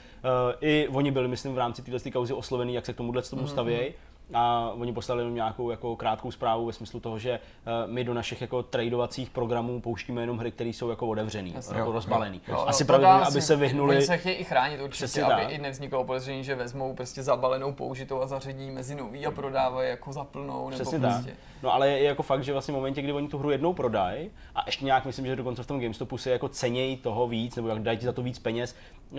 I 0.61 0.87
oni 0.87 1.11
byli, 1.11 1.27
myslím, 1.27 1.53
v 1.53 1.57
rámci 1.57 1.81
téhle 1.81 1.99
kauzy 2.13 2.33
oslovený, 2.33 2.73
jak 2.73 2.85
se 2.85 2.93
k 2.93 2.97
tomuhle 2.97 3.21
tomu 3.21 3.41
stavějí. 3.47 3.93
A 4.33 4.71
oni 4.79 4.93
poslali 4.93 5.21
jenom 5.21 5.35
nějakou 5.35 5.69
jako 5.71 5.95
krátkou 5.95 6.31
zprávu 6.31 6.65
ve 6.65 6.73
smyslu 6.73 6.99
toho, 6.99 7.19
že 7.19 7.39
uh, 7.85 7.91
my 7.91 8.03
do 8.03 8.13
našich 8.13 8.41
jako 8.41 8.63
tradovacích 8.63 9.29
programů 9.29 9.81
pouštíme 9.81 10.21
jenom 10.21 10.37
hry, 10.37 10.51
které 10.51 10.69
jsou 10.69 10.89
jako 10.89 11.07
otevřený, 11.07 11.53
Jasně. 11.55 11.77
jako 11.77 11.89
Jo, 11.89 11.93
rozbalený. 11.93 12.41
Jo, 12.47 12.63
Asi 12.67 12.85
no, 12.91 12.97
dá 12.97 13.15
aby 13.17 13.41
se 13.41 13.55
vyhnuli. 13.55 13.95
Oni 13.95 14.05
se 14.05 14.17
chtějí 14.17 14.35
i 14.35 14.43
chránit 14.43 14.81
určitě, 14.81 15.05
Přesně 15.05 15.23
aby 15.23 15.41
tak. 15.43 15.51
i 15.51 15.57
nevzniklo 15.57 16.03
podezření, 16.03 16.43
že 16.43 16.55
vezmou 16.55 16.93
prostě 16.95 17.23
zabalenou 17.23 17.73
použitou 17.73 18.21
a 18.21 18.27
zařadí 18.27 18.71
mezi 18.71 18.95
nový 18.95 19.25
a 19.25 19.31
prodávají 19.31 19.89
jako 19.89 20.13
za 20.13 20.23
plnou. 20.23 20.69
Nebo 20.69 20.83
Přesně 20.83 20.99
prostě. 20.99 21.29
tak. 21.29 21.37
No 21.63 21.73
ale 21.73 21.89
je 21.89 22.03
jako 22.03 22.23
fakt, 22.23 22.43
že 22.43 22.51
vlastně 22.53 22.71
v 22.71 22.75
momentě, 22.75 23.01
kdy 23.01 23.13
oni 23.13 23.27
tu 23.27 23.37
hru 23.37 23.51
jednou 23.51 23.73
prodají 23.73 24.29
a 24.55 24.63
ještě 24.65 24.85
nějak 24.85 25.05
myslím, 25.05 25.25
že 25.25 25.35
dokonce 25.35 25.63
v 25.63 25.67
tom 25.67 25.79
GameStopu 25.81 26.17
si 26.17 26.29
jako 26.29 26.49
cenějí 26.49 26.97
toho 26.97 27.27
víc, 27.27 27.55
nebo 27.55 27.67
jak 27.67 27.79
dají 27.79 27.97
ti 27.97 28.05
za 28.05 28.11
to 28.13 28.21
víc 28.21 28.39
peněz, 28.39 28.75
eh, 29.13 29.17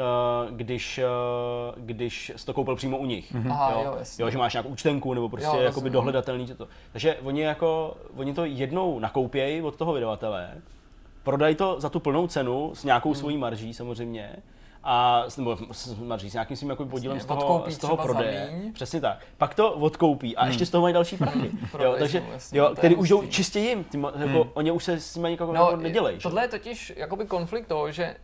když, 0.51 0.99
eh, 0.99 1.05
když 1.77 2.33
jsi 2.37 2.47
to 2.47 2.55
koupil 2.55 2.77
přímo 2.77 2.99
u 2.99 3.07
nich. 3.07 3.37
Aha, 3.51 3.71
jo, 3.73 3.83
jo, 3.85 3.99
jo, 4.19 4.31
že 4.31 4.38
máš 4.38 4.53
nějakou 4.55 4.69
účtenku 4.69 4.96
nebo 5.15 5.29
prostě 5.29 5.57
Jo, 5.57 5.63
jakoby 5.63 5.91
dohledatelný 5.91 6.47
že 6.47 6.55
to. 6.55 6.69
Takže 6.93 7.17
oni 7.25 7.41
jako, 7.43 7.97
oni 8.17 8.35
to 8.35 8.45
jednou 8.45 8.99
nakoupějí 8.99 9.63
od 9.63 9.77
toho 9.77 9.93
vydavatele, 9.93 10.51
prodají 11.23 11.55
to 11.55 11.81
za 11.81 11.89
tu 11.89 12.01
plnou 12.01 12.27
cenu 12.27 12.71
s 12.75 12.85
nějakou 12.85 13.09
Hmm. 13.09 13.19
svojí 13.21 13.37
marží 13.37 13.75
samozřejmě, 13.75 14.37
a 14.89 15.25
nebo 15.37 15.59
s 15.73 15.95
marží, 15.99 16.31
s 16.31 16.33
nějakým 16.33 16.57
svým 16.57 16.71
jako 16.71 16.85
podílem 16.85 17.21
z 17.21 17.23
Jasně, 17.27 17.37
toho, 17.41 17.65
z 17.69 17.79
toho 17.79 17.97
prodeje. 17.97 18.53
Přesně 18.73 19.01
tak. 19.01 19.19
Pak 19.39 19.55
to 19.55 19.73
odkoupí 19.73 20.37
a 20.37 20.47
ještě 20.47 20.67
z 20.67 20.71
toho 20.71 20.83
mají 20.83 20.95
další 20.95 21.17
prachy. 21.17 21.51
jo, 21.83 21.95
takže, 21.99 22.23
jasně, 22.33 22.59
jo, 22.59 22.69
je 22.71 22.75
který 22.77 22.97
už 22.97 23.09
jdou 23.09 23.27
čistě 23.27 23.59
jim. 23.61 23.85
Ty, 23.85 23.99
ma- 23.99 24.21
jako, 24.21 24.51
Oni 24.55 24.71
už 24.71 24.85
se 24.85 25.01
s 25.01 25.15
tím 25.15 25.27
jako, 25.27 25.47
No, 25.47 25.53
jako 25.65 25.77
nedělají. 25.77 26.17
že? 26.17 26.23
tohle 26.23 26.45
je 26.45 26.49
totiž 26.49 26.93
jakoby 26.97 27.27
konflikt 27.27 27.67
toho, 27.67 27.93
že 27.93 28.17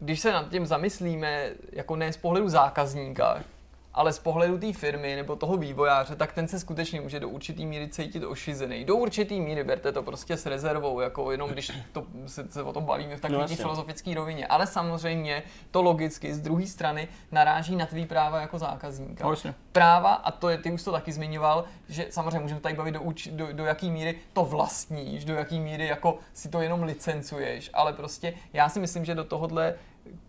když 0.00 0.20
se 0.20 0.32
nad 0.32 0.48
tím 0.50 0.66
zamyslíme, 0.66 1.50
jako 1.72 1.96
ne 1.96 2.12
z 2.12 2.16
pohledu 2.16 2.48
zákazníka, 2.48 3.40
ale 3.94 4.12
z 4.12 4.18
pohledu 4.18 4.58
té 4.58 4.72
firmy 4.72 5.16
nebo 5.16 5.36
toho 5.36 5.56
vývojáře, 5.56 6.16
tak 6.16 6.32
ten 6.32 6.48
se 6.48 6.60
skutečně 6.60 7.00
může 7.00 7.20
do 7.20 7.28
určitý 7.28 7.66
míry 7.66 7.88
cítit 7.88 8.24
ošizený. 8.24 8.84
Do 8.84 8.96
určitý 8.96 9.40
míry 9.40 9.64
berte 9.64 9.92
to 9.92 10.02
prostě 10.02 10.36
s 10.36 10.46
rezervou, 10.46 11.00
jako 11.00 11.32
jenom 11.32 11.50
když 11.50 11.72
to, 11.92 12.06
se, 12.26 12.46
se 12.50 12.62
o 12.62 12.72
tom 12.72 12.84
bavíme 12.84 13.16
v 13.16 13.20
takové 13.20 13.40
No, 13.40 13.46
filozofické 13.48 14.14
rovině. 14.14 14.46
Ale 14.46 14.66
samozřejmě 14.66 15.42
to 15.70 15.82
logicky 15.82 16.34
z 16.34 16.40
druhé 16.40 16.66
strany 16.66 17.08
naráží 17.32 17.76
na 17.76 17.86
tvý 17.86 18.06
práva 18.06 18.40
jako 18.40 18.58
zákazníka 18.58 19.24
No, 19.24 19.30
jasně. 19.30 19.54
práva, 19.72 20.12
a 20.14 20.30
to 20.30 20.48
je, 20.48 20.58
ty 20.58 20.70
už 20.72 20.82
to 20.82 20.92
taky 20.92 21.12
zmiňoval, 21.12 21.64
že 21.88 22.06
samozřejmě 22.10 22.38
můžeme 22.40 22.60
tady 22.60 22.74
bavit 22.74 22.92
do, 22.94 23.00
do, 23.30 23.52
do 23.52 23.64
jaký 23.64 23.90
míry 23.90 24.18
to 24.32 24.44
vlastníš, 24.44 25.24
do 25.24 25.34
jaký 25.34 25.60
míry 25.60 25.86
jako 25.86 26.18
si 26.32 26.48
to 26.48 26.60
jenom 26.60 26.82
licencuješ, 26.82 27.70
ale 27.74 27.92
prostě 27.92 28.34
já 28.52 28.68
si 28.68 28.80
myslím, 28.80 29.04
že 29.04 29.14
do 29.14 29.24
tohohle 29.24 29.74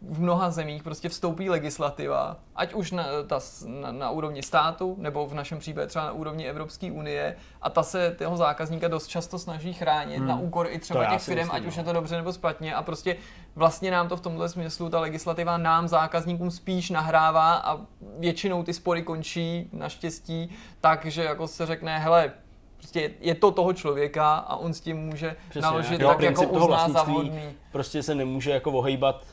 v 0.02 0.22
mnoha 0.22 0.52
zemích 0.52 0.84
prostě 0.84 1.10
vstoupí 1.10 1.50
legislativa, 1.50 2.38
ať 2.56 2.74
už 2.74 2.91
na, 2.91 3.06
ta, 3.28 3.39
na, 3.65 3.91
na 3.91 4.10
úrovni 4.10 4.43
státu, 4.43 4.96
nebo 5.00 5.28
v 5.28 5.34
našem 5.34 5.60
případě 5.60 5.88
třeba 5.88 6.06
na 6.06 6.12
úrovni 6.12 6.50
Evropské 6.50 6.91
unie, 6.91 7.36
a 7.62 7.69
ta 7.69 7.84
se 7.84 8.12
toho 8.12 8.38
zákazníka 8.38 8.88
dost 8.88 9.08
často 9.08 9.39
snaží 9.39 9.74
chránit 9.74 10.19
na 10.19 10.39
úkor 10.39 10.67
i 10.69 10.80
To 10.80 10.84
třeba 10.84 11.04
já 11.04 11.10
těch 11.10 11.22
firm, 11.22 11.52
ať 11.52 11.65
už 11.65 11.76
no. 11.76 11.82
je 11.82 11.86
to 11.86 11.93
dobře 11.93 12.15
nebo 12.15 12.34
špatně, 12.34 12.76
a 12.76 12.84
prostě 12.84 13.15
vlastně 13.56 13.91
nám 13.91 14.08
to 14.08 14.17
v 14.17 14.22
tomhle 14.22 14.50
smyslu, 14.50 14.89
ta 14.89 15.00
legislativa 15.00 15.58
nám 15.58 15.88
zákazníkům 15.88 16.52
spíš 16.52 16.89
nahrává 16.89 17.54
a 17.56 17.80
většinou 18.19 18.63
ty 18.63 18.74
spory 18.74 19.04
končí 19.04 19.69
naštěstí 19.74 20.50
tak, 20.82 21.06
že 21.06 21.24
jako 21.24 21.48
se 21.48 21.65
řekne, 21.65 22.00
hele, 22.00 22.34
prostě 22.78 23.12
je 23.19 23.36
to 23.36 23.52
toho 23.52 23.74
člověka 23.74 24.36
a 24.36 24.56
on 24.56 24.74
s 24.74 24.82
tím 24.82 24.98
může 24.98 25.36
Přesně, 25.50 25.62
naložit 25.62 26.02
jo, 26.02 26.08
tak 26.08 26.22
jako 26.22 26.43
uzná 26.46 26.89
za 26.89 27.04
vhodný. 27.04 27.56
Prostě 27.72 28.04
se 28.04 28.15
nemůže 28.15 28.52
jako 28.52 28.72
ohejbat, 28.72 29.24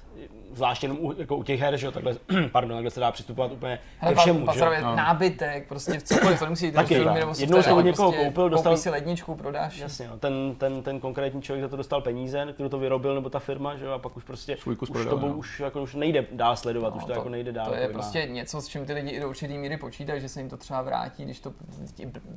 zvlášť 0.53 0.83
jenom 0.83 0.99
u, 1.01 1.15
jako 1.19 1.37
u 1.37 1.43
těch 1.43 1.61
her, 1.61 1.77
že 1.77 1.87
jo, 1.87 1.93
takhle, 1.93 2.15
pardon, 2.53 2.77
takhle 2.77 2.91
se 2.91 3.01
dá 3.01 3.13
přistupovat 3.13 3.53
úplně 3.53 3.77
ke 3.77 4.07
Hele, 4.07 4.15
všemu, 4.17 4.47
pa, 4.47 4.53
že 4.55 4.61
jo. 4.61 4.71
No. 4.83 4.97
nábytek, 4.97 5.69
prostě 5.69 6.01
cokoliv, 6.01 6.39
to 6.39 6.45
nemusí 6.45 6.65
jít 6.67 6.71
do 6.73 6.77
Taky, 6.77 6.95
filmy 6.95 7.21
nebo 7.21 7.33
Jednou 7.39 7.63
jsi 7.63 7.73
od 7.73 7.81
někoho 7.81 8.11
prostě 8.13 8.25
koupil, 8.27 8.49
dostal- 8.49 8.73
koupíš 8.73 8.83
si 8.83 8.91
ledničku, 8.91 9.35
prodáš. 9.35 9.79
Jasně, 9.79 10.09
no. 10.09 10.19
ten, 10.19 10.55
ten, 10.59 10.83
ten, 10.83 11.01
konkrétní 11.01 11.43
člověk 11.43 11.63
za 11.63 11.69
to 11.69 11.77
dostal 11.77 12.01
peníze, 12.01 12.55
kdo 12.57 12.69
to 12.69 12.79
vyrobil, 12.79 13.15
nebo 13.15 13.31
ta 13.31 13.39
firma, 13.39 13.77
že 13.77 13.85
jo, 13.85 13.93
a 13.93 13.99
pak 13.99 14.17
už 14.17 14.25
prostě 14.25 14.57
Svůj 14.61 14.77
kus 14.77 14.91
už, 14.91 14.93
prodal, 14.97 15.19
to, 15.19 15.27
no. 15.29 15.35
už, 15.35 15.61
jako, 15.61 15.83
už 15.83 15.95
nejde 15.95 16.27
dál 16.33 16.57
sledovat, 16.57 16.91
No, 16.91 16.97
už 16.97 17.05
to, 17.05 17.13
jako 17.13 17.29
nejde 17.29 17.53
dál. 17.53 17.67
To 17.67 17.75
je 17.75 17.81
jako 17.81 17.93
prostě 17.93 18.27
něco, 18.31 18.61
s 18.61 18.69
čím 18.69 18.87
ty 18.87 18.93
lidi 18.93 19.11
i 19.11 19.21
do 19.21 19.29
určitý 19.29 19.59
míry 19.59 19.77
počítají, 19.77 20.21
že 20.21 20.29
se 20.29 20.41
jim 20.41 20.49
to 20.49 20.57
třeba 20.57 20.83
vrátí, 20.83 21.25
když 21.25 21.41
to 21.41 21.53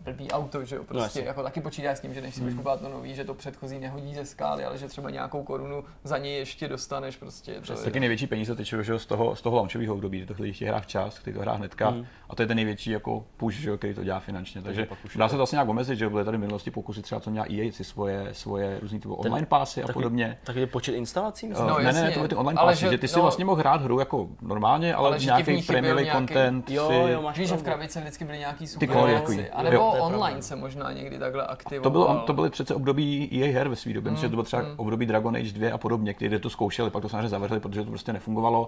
blbý 0.04 0.32
auto, 0.32 0.65
že 0.65 0.76
jo, 0.76 0.84
prostě 0.84 1.04
jasně. 1.04 1.21
jako 1.23 1.43
taky 1.43 1.62
počítáš 1.62 1.97
s 1.97 2.02
tím, 2.02 2.13
že 2.13 2.21
než 2.21 2.34
si 2.36 2.39
Hmm. 2.39 2.45
budeš 2.49 2.58
kupovat 2.58 2.82
to 2.82 2.89
nový, 2.89 3.15
že 3.15 3.23
to 3.23 3.34
předchozí 3.34 3.80
nehodí 3.80 4.15
ze 4.15 4.26
skály, 4.26 4.65
ale 4.65 4.78
že 4.78 4.88
třeba 4.88 5.10
nějakou 5.10 5.43
korunu 5.43 5.84
za 6.04 6.17
něj 6.17 6.38
ještě 6.38 6.67
dostaneš 6.67 7.15
prostě. 7.17 7.54
To 7.67 7.73
je, 7.73 7.78
Taky 7.80 7.99
největší 8.03 8.27
peníze 8.27 8.55
tečou 8.55 8.81
že 8.81 8.91
jo, 8.91 8.99
z 8.99 9.05
toho, 9.05 9.35
z 9.35 9.41
toho 9.41 9.57
launchového 9.57 9.93
období, 9.93 10.17
kdy 10.17 10.27
to 10.27 10.33
chtějí 10.33 10.55
hrát 10.67 10.79
včas, 10.83 11.17
chtějí 11.17 11.33
to 11.33 11.39
hrát 11.41 11.53
hnedka. 11.53 11.89
Hmm. 11.89 12.05
A 12.29 12.35
to 12.35 12.41
je 12.41 12.47
ten 12.47 12.55
největší 12.55 12.91
jako 12.91 13.25
push, 13.37 13.55
že 13.55 13.69
jo, 13.69 13.77
který 13.77 13.93
to 13.93 14.03
dělá 14.03 14.19
finančně. 14.19 14.61
Takže 14.61 14.87
už 15.05 15.15
dá 15.17 15.29
se 15.29 15.35
to 15.37 15.43
asi 15.43 15.55
nějak 15.55 15.69
omezit, 15.69 15.95
že 15.95 16.03
jo, 16.05 16.09
byly 16.09 16.25
tady 16.25 16.37
v 16.37 16.39
minulosti 16.39 16.71
pokusy 16.71 17.01
třeba, 17.01 17.21
co 17.21 17.31
měla 17.31 17.45
EA, 17.51 17.71
si 17.71 17.83
svoje, 17.83 18.27
svoje 18.31 18.79
různý 18.81 18.99
typu 18.99 19.13
online 19.13 19.45
pásy 19.47 19.83
a 19.83 19.87
podobně. 19.93 20.37
Tak 20.43 20.55
je 20.55 20.67
počet 20.67 20.91
instalací, 20.95 21.47
myslím. 21.47 21.67
No, 21.67 21.73
No, 21.73 21.79
ne, 21.79 21.83
ne, 21.85 21.93
ne, 21.93 21.99
jasně, 21.99 22.13
to 22.13 22.19
byly 22.19 22.29
ty 22.29 22.35
online 22.35 22.59
ale 22.59 22.71
pásy, 22.71 22.81
že- 22.81 22.91
že, 22.91 22.97
ty 22.97 23.07
si 23.07 23.15
no- 23.15 23.21
vlastně 23.21 23.45
mohl 23.45 23.59
hrát 23.59 23.81
hru 23.81 23.99
jako 23.99 24.27
normálně, 24.41 24.95
ale, 24.95 25.09
Ale 25.09 25.19
nějaký 25.19 25.43
chyběl 25.43 25.61
prémiový 25.67 26.03
nějaký- 26.03 26.17
content 26.17 26.69
Jo, 26.69 26.87
si... 26.87 27.11
jo, 27.11 27.21
máš 27.21 27.37
Víš, 27.37 27.49
že 27.49 27.55
v 27.57 27.63
krabici 27.63 27.99
vždycky 27.99 28.25
byly 28.25 28.37
nějaký 28.37 28.67
super 28.67 28.87
kódy 28.89 29.05
věci. 29.11 29.21
takový. 29.21 29.47
A 29.49 29.63
nebo 29.63 29.91
online 29.91 30.41
se 30.41 30.55
možná 30.55 30.91
někdy 30.91 31.19
takhle 31.19 31.47
aktivoval. 31.47 31.83
To, 31.83 31.89
bylo, 31.89 32.19
to 32.25 32.33
byly 32.33 32.49
přece 32.49 32.75
období 32.75 33.29
EA 33.41 33.53
her 33.53 33.67
ve 33.69 33.75
svý 33.75 33.93
době, 33.93 34.11
mm, 34.11 34.17
že 34.17 34.21
to 34.23 34.29
bylo 34.29 34.43
třeba 34.43 34.63
období 34.77 35.05
Dragon 35.05 35.35
Age 35.35 35.51
2 35.51 35.73
a 35.73 35.77
podobně, 35.77 36.15
kde 36.17 36.39
to 36.39 36.49
zkoušeli, 36.49 36.89
pak 36.89 37.01
to 37.01 37.09
samozřejmě 37.09 37.29
zavřeli, 37.29 37.59
protože 37.59 37.83
to 37.83 37.91
prostě 37.93 38.13
nefungovalo. 38.13 38.67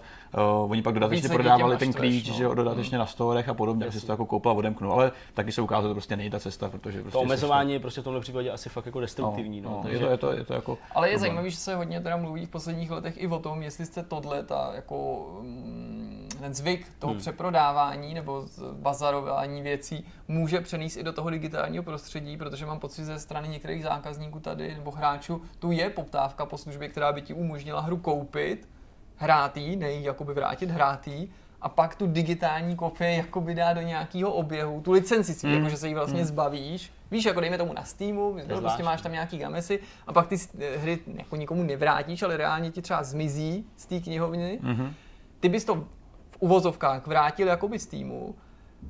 Uh, 0.63 0.71
oni 0.71 0.81
pak 0.81 0.93
dodatečně 0.93 1.29
prodávali 1.29 1.77
ten 1.77 1.93
klíč, 1.93 2.29
no. 2.29 2.35
že 2.35 2.43
jo, 2.43 2.53
dodatečně 2.53 2.97
na 2.97 3.05
storech 3.05 3.49
a 3.49 3.53
podobně, 3.53 3.85
jak 3.85 3.93
si 3.93 4.05
to 4.05 4.11
jako 4.11 4.25
koupil 4.25 4.51
a 4.51 4.53
odemknul, 4.53 4.93
ale 4.93 5.11
taky 5.33 5.51
se 5.51 5.61
ukázalo, 5.61 5.83
že 5.83 5.89
to 5.89 5.93
prostě 5.93 6.15
není 6.15 6.29
ta 6.29 6.39
cesta, 6.39 6.69
protože 6.69 7.01
prostě 7.01 7.13
To 7.17 7.21
omezování 7.21 7.73
je 7.73 7.79
prostě 7.79 8.01
v 8.01 8.03
tomhle 8.03 8.21
případě 8.21 8.51
asi 8.51 8.69
fakt 8.69 8.85
jako 8.85 8.99
destruktivní. 8.99 9.61
No, 9.61 9.69
no, 9.69 9.79
takže- 9.83 9.95
je, 9.97 9.99
to, 9.99 10.11
je, 10.11 10.17
to, 10.17 10.31
je 10.31 10.43
to 10.45 10.53
jako 10.53 10.77
Ale 10.95 11.09
je 11.09 11.19
zajímavé, 11.19 11.49
že 11.49 11.57
se 11.57 11.75
hodně 11.75 12.01
teda 12.01 12.17
mluví 12.17 12.45
v 12.45 12.49
posledních 12.49 12.91
letech 12.91 13.13
i 13.17 13.27
o 13.27 13.39
tom, 13.39 13.61
jestli 13.63 13.85
jste 13.85 14.03
tohle, 14.03 14.43
ta, 14.43 14.71
jako, 14.75 15.27
mm, 15.41 16.29
ten 16.39 16.53
zvyk 16.53 16.87
toho 16.99 17.11
Hmm. 17.13 17.19
přeprodávání 17.21 18.13
nebo 18.13 18.45
bazarování 18.73 19.61
věcí 19.61 20.05
může 20.27 20.61
přenést 20.61 20.97
i 20.97 21.03
do 21.03 21.13
toho 21.13 21.29
digitálního 21.29 21.83
prostředí, 21.83 22.37
protože 22.37 22.65
mám 22.65 22.79
pocit 22.79 23.05
ze 23.05 23.19
strany 23.19 23.47
některých 23.47 23.83
zákazníků 23.83 24.39
tady 24.39 24.75
nebo 24.75 24.91
hráčů, 24.91 25.41
tu 25.59 25.71
je 25.71 25.89
poptávka 25.89 26.45
po 26.45 26.57
službě, 26.57 26.87
která 26.89 27.11
by 27.11 27.21
ti 27.21 27.33
umožnila 27.33 27.81
hru 27.81 27.97
koupit, 27.97 28.69
hrát 29.15 29.57
jí, 29.57 29.75
ne 29.75 29.91
jí 29.91 30.03
jakoby 30.03 30.33
vrátit, 30.33 30.71
hrát 30.71 31.07
jí, 31.07 31.31
a 31.61 31.69
pak 31.69 31.95
tu 31.95 32.07
digitální 32.07 32.75
kopii 32.75 33.17
jakoby 33.17 33.55
dá 33.55 33.73
do 33.73 33.81
nějakého 33.81 34.31
oběhu, 34.33 34.81
tu 34.81 34.91
licenci 34.91 35.33
si, 35.33 35.47
Hmm. 35.47 35.55
jako 35.55 35.69
že 35.69 35.77
se 35.77 35.87
jí 35.87 35.93
vlastně 35.93 36.25
zbavíš. 36.25 36.91
Víš, 37.11 37.25
jako 37.25 37.39
dejme 37.39 37.57
tomu 37.57 37.73
na 37.73 37.83
Steamu, 37.83 38.33
prostě 38.33 38.55
zvláštní. 38.55 38.83
máš 38.83 39.01
tam 39.01 39.11
nějaký 39.11 39.37
gamesy 39.37 39.79
a 40.07 40.13
pak 40.13 40.27
ty 40.27 40.35
hry 40.77 40.99
jako 41.17 41.35
nikomu 41.35 41.63
nevrátíš, 41.63 42.23
ale 42.23 42.37
reálně 42.37 42.71
ti 42.71 42.81
třeba 42.81 43.03
zmizí 43.03 43.65
z 43.77 43.85
té 43.85 43.99
knihovny. 43.99 44.59
Mhm. 44.61 44.93
Ty 45.39 45.49
bys 45.49 45.65
to 45.65 45.75
v 45.75 46.37
uvozovkách 46.39 47.07
vrátil 47.07 47.47
jakoby 47.47 47.79
z 47.79 47.85
týmu 47.87 48.35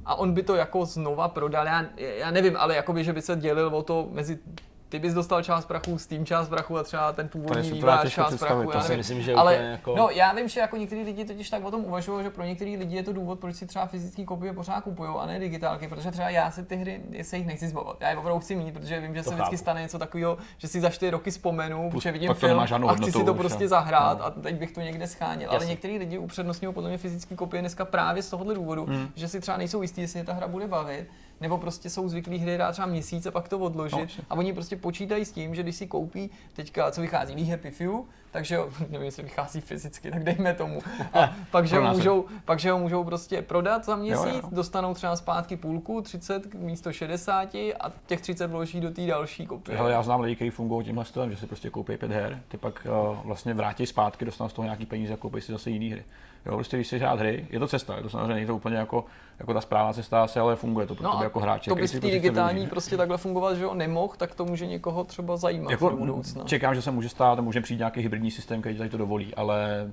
a 0.05 0.15
on 0.15 0.33
by 0.33 0.43
to 0.43 0.55
jako 0.55 0.85
znova 0.85 1.27
prodal, 1.27 1.65
já, 1.65 1.85
já 1.97 2.31
nevím, 2.31 2.55
ale 2.57 2.75
jakoby, 2.75 3.03
že 3.03 3.13
by 3.13 3.21
se 3.21 3.35
dělil 3.35 3.67
o 3.75 3.83
to 3.83 4.07
mezi 4.11 4.39
ty 4.89 4.99
bys 4.99 5.13
dostal 5.13 5.43
část 5.43 5.65
prachu, 5.65 5.97
Steam 5.97 6.25
část 6.25 6.49
prachu 6.49 6.77
a 6.77 6.83
třeba 6.83 7.13
ten 7.13 7.27
původní 7.27 7.71
těžko 7.71 8.09
část 8.09 8.37
prachu. 8.39 8.63
to 8.63 8.71
já 8.71 8.81
si 8.81 8.87
nevím. 8.89 8.97
myslím, 8.97 9.21
že 9.21 9.33
ale, 9.33 9.53
úplně 9.55 9.69
jako- 9.71 9.95
No, 9.95 10.09
já 10.09 10.33
vím, 10.33 10.47
že 10.47 10.59
jako 10.59 10.77
některý 10.77 11.03
lidi 11.03 11.25
totiž 11.25 11.49
tak 11.49 11.63
o 11.65 11.71
tom 11.71 11.85
uvažují, 11.85 12.23
že 12.23 12.29
pro 12.29 12.43
některý 12.43 12.77
lidi 12.77 12.95
je 12.95 13.03
to 13.03 13.13
důvod, 13.13 13.39
proč 13.39 13.55
si 13.55 13.65
třeba 13.67 13.85
fyzické 13.85 14.23
kopie 14.23 14.53
pořád 14.53 14.81
kupují 14.83 15.09
a 15.19 15.25
ne 15.25 15.39
digitálky, 15.39 15.87
protože 15.87 16.11
třeba 16.11 16.29
já 16.29 16.51
si 16.51 16.63
ty 16.65 16.75
hry 16.75 17.01
se 17.21 17.37
jich 17.37 17.47
nechci 17.47 17.67
zbavovat. 17.67 17.97
Já 17.99 18.09
je 18.09 18.17
opravdu 18.17 18.39
chci 18.39 18.55
mít, 18.55 18.71
protože 18.73 18.99
vím, 18.99 19.15
že 19.15 19.23
To 19.23 19.29
se 19.29 19.35
vždycky 19.35 19.55
chápu. 19.55 19.57
stane 19.57 19.81
něco 19.81 19.99
takového, 19.99 20.37
že 20.57 20.67
si 20.67 20.81
za 20.81 20.89
čtyři 20.89 21.09
roky 21.09 21.31
vzpomenu, 21.31 21.77
Plus 21.91 22.03
protože 22.03 22.11
vidím 22.11 22.33
film 22.33 22.59
a 22.59 22.93
chci 22.95 23.11
si 23.11 23.23
to 23.23 23.33
už, 23.33 23.39
prostě 23.39 23.67
zahrát 23.67 24.17
No. 24.19 24.25
a 24.25 24.29
teď 24.31 24.55
bych 24.55 24.71
to 24.71 24.81
někde 24.81 25.07
scháněl. 25.07 25.49
Ale 25.49 25.55
Jasně. 25.57 25.69
některý 25.69 25.97
lidi 25.97 26.17
upřednostňují 26.17 26.73
podle 26.73 26.89
mě 26.89 26.97
fyzické 26.97 27.35
kopie 27.35 27.61
dneska 27.61 27.85
právě 27.85 28.23
z 28.23 28.29
tohohle 28.29 28.53
důvodu, 28.53 28.85
Hmm. 28.85 29.07
že 29.15 29.27
si 29.27 29.39
třeba 29.41 29.57
nejsou 29.57 29.81
jistí, 29.81 30.01
jestli 30.01 30.19
je 30.19 30.23
ta 30.25 30.33
hra 30.33 30.47
bude 30.47 30.67
bavit, 30.67 31.05
nebo 31.41 31.57
prostě 31.57 31.89
jsou 31.89 32.09
zvyklí 32.09 32.37
hry 32.37 32.53
hrát 32.55 32.71
třeba 32.71 32.87
měsíc 32.87 33.25
a 33.25 33.31
pak 33.31 33.47
to 33.49 33.59
No, 33.59 33.65
odložit. 33.65 33.99
jasně. 33.99 34.23
a 34.29 34.35
oni 34.35 34.53
prostě 34.53 34.75
počítají 34.75 35.25
s 35.25 35.31
tím, 35.31 35.55
že 35.55 35.63
když 35.63 35.75
si 35.75 35.87
koupí 35.87 36.29
teďka, 36.53 36.91
co 36.91 37.01
vychází, 37.01 37.45
Happy 37.49 37.71
Few, 37.71 37.91
takže 38.35 38.59
nevím, 38.89 39.05
jestli 39.05 39.23
vychází 39.23 39.61
fyzicky, 39.61 40.11
tak 40.11 40.23
dejme 40.23 40.53
tomu. 40.53 40.81
A 41.13 41.33
pak, 41.51 41.67
že 41.67 41.75
Pro 41.75 41.87
ho 41.87 41.93
můžou, 41.93 42.25
pak, 42.45 42.59
že 42.59 42.71
ho 42.71 42.79
můžou 42.79 43.03
prostě 43.03 43.41
prodat 43.41 43.85
za 43.85 43.95
měsíc, 43.95 44.25
Jo, 44.25 44.39
jo. 44.43 44.49
dostanou 44.51 44.93
třeba 44.93 45.15
zpátky 45.15 45.57
půlku, 45.57 46.01
30 46.01 46.53
místo 46.53 46.91
60 46.91 47.55
a 47.55 47.91
těch 48.05 48.21
30 48.21 48.47
vloží 48.47 48.79
do 48.81 48.91
té 48.91 49.05
další 49.07 49.45
kopie. 49.45 49.77
Hele, 49.77 49.91
já 49.91 50.03
znám 50.03 50.21
lidi, 50.21 50.35
kteří 50.35 50.49
fungují 50.51 50.85
tímhle 50.85 51.05
stylem, 51.05 51.31
že 51.31 51.37
si 51.37 51.47
prostě 51.47 51.69
koupí 51.69 51.97
pět 51.97 52.11
her, 52.11 52.41
ty 52.47 52.57
pak 52.57 52.87
uh, 53.11 53.17
vlastně 53.27 53.53
vrátí 53.53 53.85
zpátky, 53.85 54.25
dostanou 54.25 54.49
z 54.49 54.53
toho 54.53 54.63
nějaký 54.63 54.85
peníze 54.85 55.13
a 55.13 55.17
koupí 55.17 55.41
si 55.41 55.51
zase 55.51 55.69
jiné 55.69 55.95
hry. 55.95 56.03
Jo, 56.45 56.55
prostě 56.55 56.77
když 56.77 56.87
si 56.87 56.99
hrát 56.99 57.19
hry, 57.19 57.47
je 57.49 57.59
to 57.59 57.67
cesta, 57.67 57.95
je 57.97 58.01
to 58.03 58.09
samozřejmě 58.09 58.33
není 58.33 58.45
to 58.47 58.55
úplně 58.55 58.77
jako, 58.77 59.05
jako 59.39 59.53
ta 59.53 59.61
správná 59.61 59.93
cesta, 59.93 60.23
asi, 60.23 60.39
ale 60.39 60.55
funguje 60.55 60.87
to, 60.87 60.95
No, 61.01 61.11
protože 61.11 61.23
jako 61.23 61.39
hráče. 61.39 61.69
to 61.71 61.75
by 61.75 61.87
v 61.87 61.91
té 61.91 61.97
chce 61.97 62.07
digitální 62.07 62.55
využít. 62.59 62.69
prostě 62.69 62.97
takhle 62.97 63.17
fungovat, 63.17 63.53
že 63.55 63.63
jo, 63.63 63.73
nemohl, 63.73 64.13
tak 64.17 64.35
to 64.35 64.45
může 64.45 64.65
někoho 64.65 65.03
třeba 65.03 65.37
zajímat 65.37 65.71
jako, 65.71 65.89
do 65.89 65.97
budoucna. 65.97 66.43
Čekám, 66.43 66.75
že 66.75 66.81
se 66.81 66.91
může 66.91 67.09
stát 67.09 67.39
a 67.39 67.41
může 67.41 67.61
přijít 67.61 67.77
nějaký 67.77 68.01
hybridní 68.01 68.24
systém, 68.31 68.61
který 68.61 68.77
tady 68.77 68.89
to 68.89 68.97
dovolí, 68.97 69.35
ale 69.35 69.91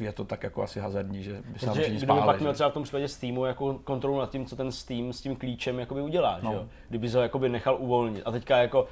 je 0.00 0.12
to 0.12 0.24
tak 0.24 0.42
jako 0.42 0.62
asi 0.62 0.80
hazardní, 0.80 1.22
že 1.22 1.32
by 1.52 1.58
se 1.58 1.66
nám 1.66 1.74
Protože 1.76 1.90
kdyby 1.90 2.06
pak 2.06 2.40
měl 2.40 2.52
že? 2.52 2.54
třeba 2.54 2.70
v 2.70 2.72
tom 2.72 2.82
případě 2.82 3.08
Steamu 3.08 3.44
jako 3.44 3.74
kontrolu 3.84 4.18
nad 4.18 4.30
tím, 4.30 4.46
co 4.46 4.56
ten 4.56 4.72
Steam 4.72 5.12
s 5.12 5.20
tím 5.20 5.36
klíčem 5.36 5.78
jakoby 5.78 6.00
udělá, 6.00 6.38
No. 6.42 6.50
že 6.50 6.56
jo? 6.56 6.64
Kdyby 6.88 7.08
ho 7.08 7.20
jakoby 7.20 7.48
nechal 7.48 7.76
uvolnit. 7.80 8.22
A 8.26 8.30
teďka 8.30 8.56
jako 8.58 8.86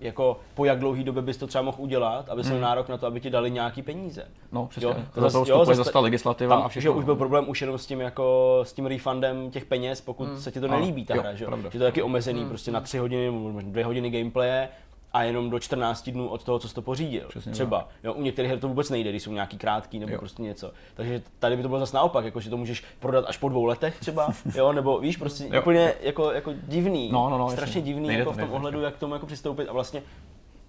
jako 0.00 0.40
po 0.54 0.64
jak 0.64 0.78
dlouhý 0.78 1.04
době 1.04 1.22
bys 1.22 1.36
to 1.36 1.46
třeba 1.46 1.62
mohl 1.62 1.76
udělat, 1.80 2.28
aby 2.28 2.42
měl 2.42 2.60
nárok 2.60 2.88
na 2.88 2.96
to, 2.98 3.06
aby 3.06 3.20
ti 3.20 3.30
dali 3.30 3.50
nějaký 3.50 3.82
peníze. 3.82 4.24
No, 4.52 4.66
přesně. 4.66 4.88
Jo, 4.88 4.94
do 5.14 5.30
toho 5.30 5.44
jo, 5.48 5.64
zase- 5.64 5.74
zase 5.84 5.98
legislativa 5.98 6.56
a 6.56 6.60
Tam, 6.60 6.70
že 6.70 6.80
všechno. 6.80 6.92
už 6.98 7.04
byl 7.04 7.16
problém 7.16 7.48
už 7.48 7.60
jenom 7.60 7.78
s 7.78 7.86
tím 7.86 8.00
jako 8.00 8.60
s 8.62 8.72
tím 8.72 8.86
refundem 8.86 9.50
těch 9.50 9.64
peněz, 9.64 10.00
pokud 10.00 10.38
se 10.38 10.52
ti 10.52 10.60
to 10.60 10.68
nelíbí 10.68 11.04
ta 11.04 11.14
jo, 11.14 11.20
hra, 11.22 11.34
že, 11.34 11.44
jo? 11.44 11.48
pravda. 11.50 11.70
že 11.72 11.78
to 11.78 11.84
je 11.84 11.90
taky 11.90 12.02
omezený 12.02 12.44
prostě 12.48 12.70
na 12.70 12.80
tři 12.80 12.98
hodiny, 12.98 13.30
možná 13.30 13.70
dvě 13.70 13.84
hodiny 13.84 14.10
gameplaye 14.10 14.68
a 15.14 15.22
jenom 15.22 15.50
do 15.50 15.58
14 15.58 16.10
dnů 16.10 16.28
od 16.28 16.44
toho, 16.44 16.58
co 16.58 16.68
jsi 16.68 16.74
to 16.74 16.82
pořídil. 16.82 17.24
Přesně 17.28 17.52
Třeba. 17.52 17.88
Jo, 18.04 18.12
u 18.12 18.22
některých 18.22 18.50
her 18.50 18.60
to 18.60 18.68
vůbec 18.68 18.90
nejde, 18.90 19.10
když 19.10 19.22
jsou 19.22 19.32
nějaký 19.32 19.58
krátký 19.58 19.98
nebo 19.98 20.12
Jo. 20.12 20.18
prostě 20.18 20.42
něco. 20.42 20.72
Takže 20.94 21.22
tady 21.38 21.56
by 21.56 21.62
to 21.62 21.68
bylo 21.68 21.80
zase 21.80 21.96
naopak, 21.96 22.24
jako, 22.24 22.40
že 22.40 22.50
to 22.50 22.56
můžeš 22.56 22.84
prodat 23.00 23.24
až 23.28 23.36
po 23.36 23.48
dvou 23.48 23.64
letech 23.64 24.00
třeba, 24.00 24.28
jo, 24.54 24.72
nebo 24.72 24.98
víš, 24.98 25.16
prostě 25.16 25.44
Jo. 25.52 25.60
úplně 25.60 25.92
jako, 26.02 26.30
jako 26.32 26.52
divný, 26.68 27.10
No, 27.12 27.30
no, 27.30 27.38
no, 27.38 27.50
strašně 27.50 27.78
jasně. 27.78 27.92
divný 27.92 28.06
Nejde 28.08 28.20
jako 28.20 28.30
to, 28.30 28.34
v 28.34 28.36
tom 28.36 28.40
nejde. 28.48 28.56
ohledu, 28.56 28.80
jak 28.80 28.94
k 28.94 28.98
tomu 28.98 29.14
jako 29.14 29.26
přistoupit 29.26 29.68
a 29.68 29.72
vlastně 29.72 30.02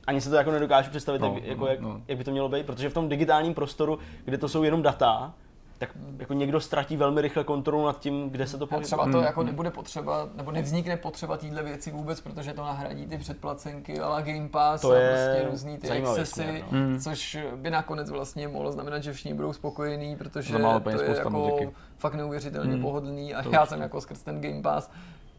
ani 0.07 0.21
se 0.21 0.29
to 0.29 0.35
jako 0.35 0.51
nedokážu 0.51 0.89
představit, 0.89 1.19
No, 1.21 1.27
jak, 1.27 1.43
no, 1.43 1.49
jako, 1.49 1.67
jak, 1.67 1.79
no. 1.79 2.01
jak 2.07 2.17
by 2.17 2.23
to 2.23 2.31
mělo 2.31 2.49
být, 2.49 2.65
protože 2.65 2.89
v 2.89 2.93
tom 2.93 3.09
digitálním 3.09 3.53
prostoru, 3.53 3.99
kde 4.25 4.37
to 4.37 4.49
jsou 4.49 4.63
jenom 4.63 4.81
data, 4.81 5.33
tak 5.77 5.89
jako 6.19 6.33
někdo 6.33 6.59
ztratí 6.61 6.97
velmi 6.97 7.21
rychle 7.21 7.43
kontrolu 7.43 7.85
nad 7.85 7.99
tím, 7.99 8.29
kde 8.29 8.47
se 8.47 8.57
to 8.57 8.63
A 8.63 8.67
pohybuje. 8.67 8.85
třeba 8.85 9.11
to 9.11 9.21
jako 9.21 9.43
nebude 9.43 9.71
potřeba, 9.71 10.29
nebo 10.35 10.51
nevznikne 10.51 10.97
potřeba 10.97 11.37
téhle 11.37 11.63
věci 11.63 11.91
vůbec, 11.91 12.21
protože 12.21 12.53
to 12.53 12.61
nahradí 12.63 13.07
ty 13.07 13.17
předplacenky, 13.17 13.99
ale 13.99 14.23
Game 14.23 14.49
Pass 14.49 14.81
To 14.81 14.91
a 14.91 14.95
je 14.95 15.09
prostě 15.09 15.49
různý 15.51 15.77
ty 15.77 15.89
excesy, 15.89 16.63
no. 16.71 16.99
což 16.99 17.37
by 17.55 17.69
nakonec 17.69 18.09
vlastně 18.09 18.47
mohlo 18.47 18.71
znamenat, 18.71 18.99
že 19.03 19.13
všichni 19.13 19.33
budou 19.33 19.53
spokojení, 19.53 20.15
protože 20.15 20.53
to 20.53 20.89
je 20.89 21.15
jako 21.17 21.29
muziky. 21.29 21.69
fakt 21.97 22.13
neuvěřitelně 22.13 22.73
Hmm. 22.73 22.81
pohodlný 22.81 23.33
a 23.35 23.43
To 23.43 23.49
já 23.51 23.65
jsem 23.65 23.81
jako 23.81 24.01
skrz 24.01 24.21
ten 24.21 24.41
Game 24.41 24.61
Pass, 24.61 24.89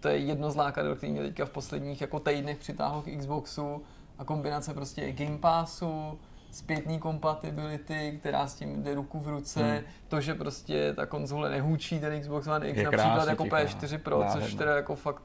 to 0.01 0.09
je 0.09 0.17
jedno 0.17 0.51
z 0.51 0.57
lákadel, 0.57 0.97
který 0.97 1.13
mě 1.13 1.23
teďka 1.23 1.45
v 1.45 1.51
posledních 1.51 2.01
jako 2.01 2.21
týdnech 2.21 2.59
přitáhlo 2.59 3.03
k 3.03 3.19
Xboxu 3.19 3.83
a 4.19 4.25
kombinace 4.25 4.75
prostě 4.75 5.13
Game 5.13 5.39
Passu, 5.39 6.19
zpětný 6.51 7.01
compatibility, 7.01 8.17
která 8.21 8.47
s 8.47 8.55
tím 8.55 8.83
jde 8.83 8.95
ruku 8.95 9.19
v 9.21 9.29
ruce, 9.29 9.63
Hmm. 9.63 9.79
to, 10.09 10.21
že 10.21 10.35
prostě 10.35 10.93
ta 10.93 11.07
konzole 11.07 11.51
nehůčí 11.51 12.01
ten 12.01 12.21
Xbox 12.21 12.47
One 12.47 12.69
X 12.69 12.79
Je 12.79 12.85
například 12.85 13.13
krásně 13.15 13.31
jako 13.31 13.45
tichá. 13.45 13.57
P4 13.57 13.99
Pro, 13.99 14.17
což 14.19 14.35
Nádherná. 14.35 14.59
teda 14.59 14.77
jako 14.77 14.97
fakt 14.97 15.23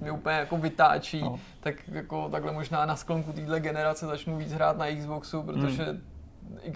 mě 0.00 0.10
úplně 0.12 0.36
jako 0.36 0.56
vytáčí, 0.56 1.20
No. 1.22 1.38
tak 1.60 1.74
jako 1.88 2.28
takhle 2.28 2.52
možná 2.52 2.86
na 2.86 2.96
sklonku 2.96 3.32
téhle 3.32 3.60
generace 3.60 4.06
začnu 4.06 4.36
víc 4.36 4.52
hrát 4.52 4.78
na 4.78 4.86
Xboxu, 4.96 5.42
protože 5.42 5.82
Hmm. 5.84 6.00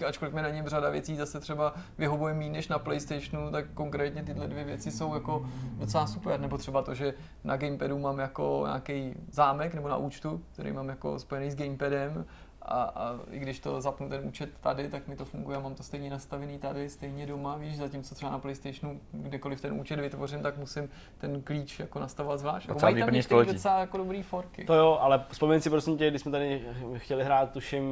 ačkoliv 0.07 0.35
mi 0.35 0.43
na 0.43 0.51
něm 0.51 0.69
řada 0.69 0.91
věcí 0.91 1.17
zase 1.17 1.41
třeba 1.41 1.75
vyhovuje 1.99 2.35
méně 2.35 2.51
než 2.51 2.69
na 2.69 2.79
Playstationu, 2.79 3.51
tak 3.51 3.65
konkrétně 3.75 4.23
tyhle 4.23 4.49
dvě 4.49 4.65
věci 4.65 4.91
jsou 4.91 5.15
jako 5.15 5.47
docela 5.79 6.07
super. 6.07 6.41
Nebo 6.41 6.59
třeba 6.59 6.83
to, 6.83 6.95
že 6.95 7.15
na 7.45 7.57
Gamepadu 7.57 7.99
mám 7.99 8.19
jako 8.19 8.63
nějaký 8.67 9.15
zámek 9.31 9.75
nebo 9.75 9.89
na 9.89 9.97
účtu, 9.97 10.43
který 10.53 10.73
mám 10.73 10.89
jako 10.89 11.19
spojený 11.19 11.51
s 11.51 11.55
Gamepadem 11.57 12.25
a, 12.63 12.83
a 12.83 13.15
i 13.31 13.39
když 13.39 13.61
to 13.61 13.81
zapnu 13.81 14.09
ten 14.09 14.21
účet 14.25 14.51
tady, 14.61 14.89
tak 14.89 15.09
mi 15.09 15.17
to 15.17 15.25
funguje 15.25 15.57
a 15.57 15.61
mám 15.61 15.75
to 15.75 15.83
stejně 15.83 16.11
nastavený 16.11 16.59
tady, 16.59 16.89
stejně 16.89 17.27
doma, 17.27 17.57
víš, 17.57 17.77
zatímco 17.77 18.15
třeba 18.15 18.33
na 18.33 18.39
Playstationu, 18.39 19.01
kdekoliv 19.13 19.61
ten 19.61 19.81
účet 19.81 20.01
vytvořím, 20.01 20.43
tak 20.43 20.57
musím 20.57 20.89
ten 21.19 21.43
klíč 21.43 21.81
jako 21.81 21.99
nastavovat 22.01 22.39
zvlášť. 22.41 22.69
Jako 22.69 22.81
mají 22.83 23.01
tam 23.01 23.23
století. 23.23 23.53
docela 23.53 23.79
jako 23.79 23.97
dobrý 23.97 24.23
forky. 24.23 24.65
To 24.65 24.75
jo, 24.75 24.99
ale 25.01 25.25
vzpomeň 25.29 25.61
si 25.61 25.71
prosím 25.71 25.99
tě, 25.99 26.11
když 26.11 26.23
jsme 26.23 26.33
tady 26.33 26.63
chtěli 26.97 27.25
hrát, 27.25 27.51
tuším, 27.51 27.85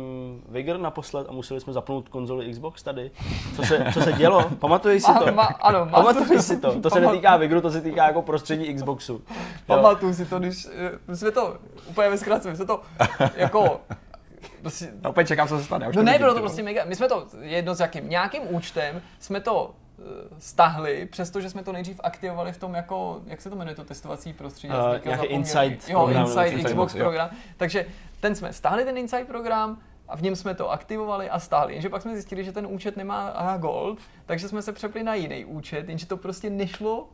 Vigor 0.48 0.78
naposled 0.78 1.26
a 1.28 1.32
museli 1.32 1.60
jsme 1.60 1.72
zapnout 1.72 2.08
konzoli 2.08 2.52
Xbox 2.52 2.82
tady. 2.82 3.10
Co 3.56 3.62
se, 3.62 3.84
co 3.94 4.00
se 4.00 4.12
dělo? 4.12 4.50
Pamatuješ 4.58 5.02
si 5.02 5.10
Ma- 5.12 5.18
to? 5.18 5.32
ma- 5.32 5.56
ano, 5.60 5.84
má- 5.84 5.90
Pamatuješ 6.02 6.44
si 6.44 6.60
to? 6.60 6.80
To 6.80 6.90
se 6.90 7.00
netýká 7.00 7.36
Vigoru, 7.36 7.60
to 7.60 7.70
se 7.70 7.80
týká 7.80 8.06
jako 8.06 8.22
prostředí 8.22 8.74
Xboxu. 8.74 9.22
Pamatuju 9.66 10.14
si 10.14 10.26
to, 10.26 10.38
když 10.38 10.66
eh, 11.08 11.16
jsme 11.16 11.30
to, 11.30 11.56
úplně 11.88 12.08
ve 12.10 12.18
jsme 12.18 12.66
to 12.66 12.82
jako, 13.36 13.80
prostě, 14.60 14.92
Já 15.04 15.10
úplně 15.10 15.26
čekám, 15.26 15.48
co 15.48 15.58
se 15.58 15.64
stane. 15.64 15.88
už 15.88 15.96
no 15.96 16.02
to 16.02 16.06
ne, 16.06 16.18
bylo 16.18 16.34
to 16.34 16.40
prostě 16.40 16.62
mega, 16.62 16.84
my 16.84 16.96
jsme 16.96 17.08
to 17.08 17.26
jedno 17.40 17.74
s 17.74 17.80
jakým, 17.80 18.08
nějakým 18.08 18.42
účtem 18.54 19.02
jsme 19.18 19.40
to 19.40 19.74
eh, 19.98 20.02
stahli, 20.38 21.08
přestože 21.10 21.50
jsme 21.50 21.62
to 21.62 21.72
nejdřív 21.72 22.00
aktivovali 22.04 22.52
v 22.52 22.58
tom 22.58 22.74
jako, 22.74 23.20
jak 23.26 23.40
se 23.40 23.50
to 23.50 23.56
jmenuje 23.56 23.74
to 23.74 23.84
testovací 23.84 24.32
prostředí? 24.32 24.74
Nějaký 24.74 25.08
zapomněl. 25.08 25.38
Inside 25.38 25.78
jo, 25.88 26.00
program, 26.00 26.24
Inside, 26.24 26.48
Inside 26.48 26.68
Xbox 26.68 26.74
Box, 26.74 26.94
jo. 26.94 27.04
program. 27.04 27.30
Takže 27.56 27.86
ten 28.20 28.34
jsme 28.34 28.52
stáhli 28.52 28.84
ten 28.84 28.98
Inside 28.98 29.24
program, 29.24 29.78
a 30.08 30.16
v 30.16 30.22
něm 30.22 30.36
jsme 30.36 30.54
to 30.54 30.70
aktivovali 30.70 31.30
a 31.30 31.38
stáhli. 31.38 31.72
Jenže 31.72 31.88
pak 31.88 32.02
jsme 32.02 32.12
zjistili, 32.12 32.44
že 32.44 32.52
ten 32.52 32.66
účet 32.66 32.96
nemá 32.96 33.56
gold, 33.58 33.98
takže 34.26 34.48
jsme 34.48 34.62
se 34.62 34.72
přepli 34.72 35.02
na 35.02 35.14
jiný 35.14 35.44
účet, 35.44 35.88
jenže 35.88 36.06
to 36.06 36.16
prostě 36.16 36.50
nešlo 36.50 37.08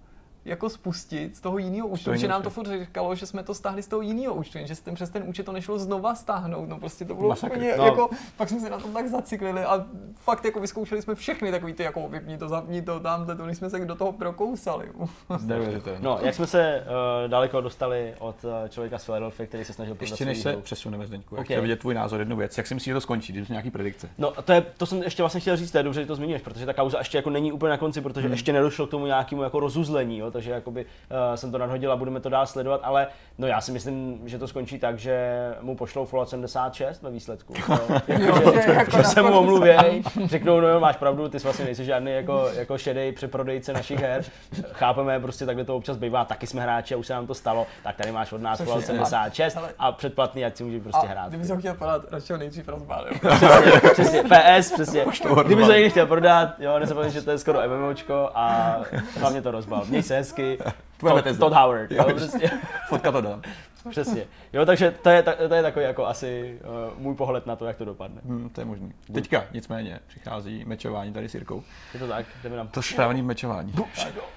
jako 0.45 0.71
spustit 0.71 1.37
z 1.37 1.41
toho 1.41 1.59
jiného 1.59 1.89
účtu, 1.89 2.15
že 2.15 2.29
nám 2.29 2.43
to 2.43 2.51
furt 2.51 2.67
říkalo, 2.67 3.15
že 3.15 3.27
jsme 3.27 3.43
to 3.43 3.55
stáhli 3.55 3.83
z 3.83 3.87
toho 3.89 4.03
jiného 4.03 4.35
účtu, 4.35 4.59
jenže 4.59 4.75
ten, 4.83 4.95
přes 4.95 5.11
ten 5.11 5.23
účet 5.27 5.47
to 5.47 5.53
nešlo 5.53 5.79
znova 5.79 6.15
stáhnout, 6.15 6.69
no 6.69 6.79
prostě 6.81 7.05
to 7.05 7.15
bylo 7.15 7.29
Masakr. 7.29 7.53
úplně, 7.57 7.75
No. 7.79 7.85
jako, 7.85 8.11
pak 8.37 8.49
jsme 8.49 8.61
se 8.61 8.71
na 8.71 8.79
tom 8.79 8.93
tak 8.93 9.09
zaciklili 9.09 9.65
a 9.65 9.85
fakt 10.15 10.45
jako 10.45 10.61
vyzkoušeli 10.61 11.03
jsme 11.03 11.15
všechny 11.15 11.51
takový 11.51 11.73
ty 11.73 11.83
jako 11.83 12.09
vypni 12.09 12.39
to, 12.39 12.49
zapni 12.49 12.83
to, 12.83 13.01
tamhle 13.01 13.37
to, 13.37 13.47
než 13.47 13.59
jsme 13.59 13.71
se 13.71 13.85
do 13.85 13.95
toho 13.95 14.13
prokousali. 14.13 14.89
No, 16.01 16.19
jak 16.23 16.35
jsme 16.35 16.47
se 16.47 16.85
uh, 17.25 17.31
daleko 17.31 17.61
dostali 17.61 18.15
od 18.19 18.37
uh, 18.45 18.51
člověka 18.69 18.99
z 18.99 19.05
Philadelphia, 19.05 19.47
který 19.47 19.65
se 19.65 19.73
snažil 19.73 19.97
Ještě 20.01 20.25
než 20.25 20.39
se 20.39 20.53
hru. 20.53 20.61
přesuneme 20.61 21.07
Zdeňku, 21.07 21.35
já 21.35 21.39
Ok. 21.41 21.45
chtěl 21.45 21.63
vidět 21.63 21.79
tvůj 21.81 21.95
názor, 21.95 22.21
jednu 22.21 22.37
věc. 22.37 22.59
Jak 22.59 22.67
si 22.67 22.75
myslíš, 22.75 22.87
že 22.91 22.95
to 22.95 23.01
skončí, 23.01 23.33
když 23.33 23.49
nějaký 23.49 23.71
predikce? 23.71 24.09
No, 24.19 24.31
to, 24.45 24.53
je, 24.53 24.61
to 24.77 24.87
jsem 24.87 25.03
ještě 25.03 25.23
vlastně 25.23 25.41
chtěl 25.41 25.57
říct, 25.57 25.71
to 25.71 25.79
je 25.79 25.85
dobře, 25.85 26.01
že 26.01 26.07
to 26.07 26.15
zmiňuješ, 26.17 26.43
protože 26.43 26.67
ta 26.67 26.73
kauza 26.73 26.99
ještě 26.99 27.19
jako 27.19 27.31
není 27.31 27.53
úplně 27.53 27.71
na 27.71 27.77
konci, 27.77 28.01
protože 28.01 28.27
Hmm. 28.27 28.33
ještě 28.33 28.53
nedošlo 28.53 28.87
k 28.87 28.91
tomu 28.91 29.07
nějakému 29.07 29.43
jako 29.43 29.61
rozuzlení, 29.61 30.19
jo, 30.19 30.31
takže 30.35 30.51
jakoby, 30.51 30.85
uh, 30.85 31.35
jsem 31.35 31.53
to 31.53 31.59
nadhodil 31.59 31.93
a 31.93 31.97
budeme 31.97 32.21
to 32.21 32.29
dál 32.29 32.47
sledovat, 32.47 32.81
ale 32.85 33.07
no 33.39 33.47
já 33.47 33.61
si 33.61 33.73
myslím, 33.73 34.21
že 34.25 34.39
to 34.39 34.49
skončí 34.49 34.79
tak, 34.79 34.99
že 34.99 35.29
mu 35.61 35.77
pošlou 35.77 36.05
Fallout 36.05 36.29
76 36.29 37.03
ve 37.03 37.11
výsledku. 37.11 37.55
Jo, 37.69 37.79
jako, 38.09 38.53
že 38.53 38.71
jako 38.73 38.91
že 38.97 39.05
se 39.05 39.23
mu 39.23 39.39
omluvěj, 39.39 40.03
řeknou, 40.25 40.61
no 40.61 40.69
jo, 40.69 40.81
máš 40.81 40.97
pravdu, 40.97 41.29
ty 41.29 41.41
jsi 41.41 41.45
vlastně 41.45 41.65
nejsi 41.65 41.85
žádný 41.85 42.13
jako, 42.13 42.49
jako 42.55 42.79
šedej 42.79 43.13
přeprodejce 43.13 43.73
našich 43.73 44.01
her. 44.01 44.25
Chápeme, 44.73 45.21
prostě 45.21 45.47
takhle 45.47 45.65
to 45.65 45.77
občas 45.77 45.97
bývá, 45.97 46.25
taky 46.25 46.47
jsme 46.47 46.63
hráči 46.63 46.95
a 46.95 46.97
už 46.97 47.07
se 47.07 47.13
nám 47.15 47.27
to 47.27 47.35
stalo, 47.35 47.67
tak 47.83 47.97
tady 47.97 48.13
máš 48.13 48.33
od 48.33 48.43
nás 48.43 48.59
Což 48.59 48.67
Fallout 48.67 48.81
je- 48.83 48.87
76 48.87 49.57
ale- 49.57 49.69
a 49.79 49.93
předplatný, 49.93 50.45
ať 50.45 50.57
si 50.57 50.65
můžeš 50.65 50.83
prostě 50.83 51.07
a 51.07 51.11
hrát. 51.11 51.29
kdyby 51.29 51.45
se 51.45 51.53
ho 51.55 51.59
chtěl 51.59 51.75
podat, 51.75 52.03
radši 52.13 52.33
ho 52.33 52.39
nejdřív 52.39 52.69
rozbál, 52.69 53.07
jo. 53.11 53.19
Přesně, 53.31 53.91
přesně, 53.93 54.23
PS, 54.23 54.73
přesně. 54.73 55.05
Kdyby 55.47 55.65
se 55.65 55.73
někdy 55.73 55.91
chtěl 55.91 56.07
prodat, 56.07 56.49
jo, 56.59 56.79
nezapomeň, 56.79 57.11
že 57.11 57.23
to 57.23 57.31
je 57.31 57.39
skoro 57.39 57.59
MMOčko 57.69 58.31
a 58.35 58.77
hlavně 59.21 59.43
to 59.43 59.51
rozbal. 59.51 59.85
Měj 59.89 60.03
se 60.03 60.15
hezky. 60.25 60.59
Todd. 61.01 61.25
Todd 61.39 61.53
Howard, 61.53 61.91
jo, 61.91 62.05
Jo, 62.09 62.15
prostě, 62.15 62.51
Fotka 62.89 63.13
to 63.13 63.21
dám. 63.21 63.43
přesně. 63.91 64.27
Jo, 64.53 64.67
takže 64.67 64.91
to 64.91 65.11
je, 65.11 65.23
ta- 65.23 65.49
to 65.49 65.55
je 65.55 65.63
takový 65.63 65.85
jako 65.85 66.07
asi 66.07 66.61
uh, 66.93 66.99
můj 67.01 67.15
pohled 67.15 67.47
na 67.47 67.57
to, 67.57 67.65
jak 67.67 67.77
to 67.77 67.85
dopadne. 67.85 68.21
Hm, 68.25 68.49
to 68.55 68.61
je 68.61 68.65
možný. 68.65 68.93
Teďka 69.15 69.45
nicméně 69.53 70.01
přichází 70.07 70.65
mečování 70.65 71.13
tady 71.13 71.29
s 71.29 71.35
Jirkou. 71.35 71.63
Je 71.95 72.01
to 72.01 72.09
tak? 72.09 72.27
Jdeme 72.43 72.57
nám 72.57 72.69
To 72.69 72.83
správný 72.83 73.23
mečování. 73.23 73.75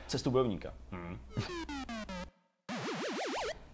cestu 0.08 0.32
bojovníka. 0.32 0.70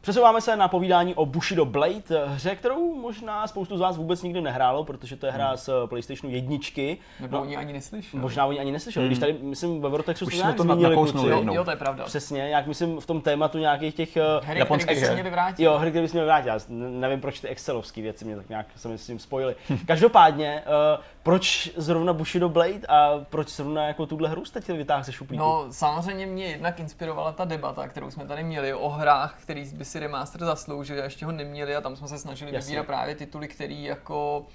Přesouváme 0.03 0.41
se 0.41 0.55
na 0.55 0.67
povídání 0.67 1.15
o 1.15 1.25
Bushido 1.25 1.65
Blade, 1.65 2.25
hře, 2.25 2.55
kterou 2.55 2.95
možná 2.95 3.47
spoustu 3.47 3.77
z 3.77 3.79
vás 3.79 3.97
vůbec 3.97 4.23
nikdy 4.23 4.41
nehrálo, 4.41 4.83
protože 4.83 5.15
to 5.15 5.25
je 5.25 5.31
hra 5.31 5.57
z 5.57 5.69
PlayStationu 5.85 6.35
jedničky. 6.35 6.97
Nebo 7.19 7.41
oni 7.41 7.57
ani 7.57 7.73
neslyšeli. 7.73 8.21
Možná 8.21 8.45
oni 8.45 8.59
ani 8.59 8.71
neslyšeli, 8.71 9.05
když 9.07 9.19
tady, 9.19 9.33
myslím, 9.41 9.81
ve 9.81 9.89
Vortexu 9.89 10.25
Už 10.25 10.37
jsme 10.37 10.53
to 10.53 10.63
na- 10.63 10.73
zmínili, 10.75 10.95
kluci. 10.95 11.27
jednou. 11.27 11.53
Jo, 11.55 11.63
to 11.63 11.69
je 11.71 11.75
pravda. 11.77 12.03
Přesně, 12.03 12.49
jak 12.49 12.67
myslím 12.67 12.99
v 12.99 13.05
tom 13.05 13.21
tématu 13.21 13.57
nějakých 13.57 13.95
těch... 13.95 14.17
eh, 14.17 14.21
Hry, 14.43 14.59
japonských 14.59 14.85
které 14.85 14.95
by 14.99 14.99
se 15.01 15.05
her. 15.07 15.15
měly 15.15 15.29
vrátit. 15.29 15.63
Jo, 15.63 15.77
hry, 15.77 15.89
které 15.89 16.01
bys 16.01 16.13
měl 16.13 16.25
vrátit. 16.25 16.47
Já 16.47 16.57
nevím, 16.69 17.21
proč 17.21 17.39
ty 17.39 17.47
excelovské 17.47 18.01
věci 18.01 18.25
mě 18.25 18.35
tak 18.35 18.49
nějak 18.49 18.65
se 18.75 18.87
mi 18.87 18.97
s 18.97 19.05
tím 19.07 19.19
spojily. 19.19 19.55
Každopádně, 19.87 20.63
uh, 20.95 21.03
proč 21.23 21.71
zrovna 21.77 22.13
Bushido 22.13 22.49
Blade 22.49 22.87
a 22.89 23.11
proč 23.29 23.49
zrovna 23.49 23.87
jako 23.87 24.05
tuhle 24.05 24.29
hru 24.29 24.45
jste 24.45 24.61
chtěli 24.61 24.77
vytáhnout 24.77 25.05
ze 25.05 25.11
šuplíku? 25.11 25.43
No, 25.43 25.65
samozřejmě 25.69 26.25
mě 26.25 26.45
jednak 26.45 26.79
inspirovala 26.79 27.31
ta 27.31 27.45
debata, 27.45 27.87
kterou 27.87 28.11
jsme 28.11 28.25
tady 28.25 28.43
měli 28.43 28.73
o 28.73 28.89
hrách, 28.89 29.37
který 29.41 29.65
by 29.73 29.85
si 29.85 29.99
remaster 29.99 30.45
zasloužili 30.45 31.01
a 31.01 31.03
ještě 31.03 31.25
ho 31.25 31.31
neměli 31.31 31.75
a 31.75 31.81
tam 31.81 31.95
jsme 31.95 32.07
se 32.07 32.19
snažili 32.19 32.53
Jasně. 32.53 32.67
vybírat 32.69 32.85
právě 32.85 33.15
tituly, 33.15 33.47
které 33.47 33.73
jako 33.73 34.45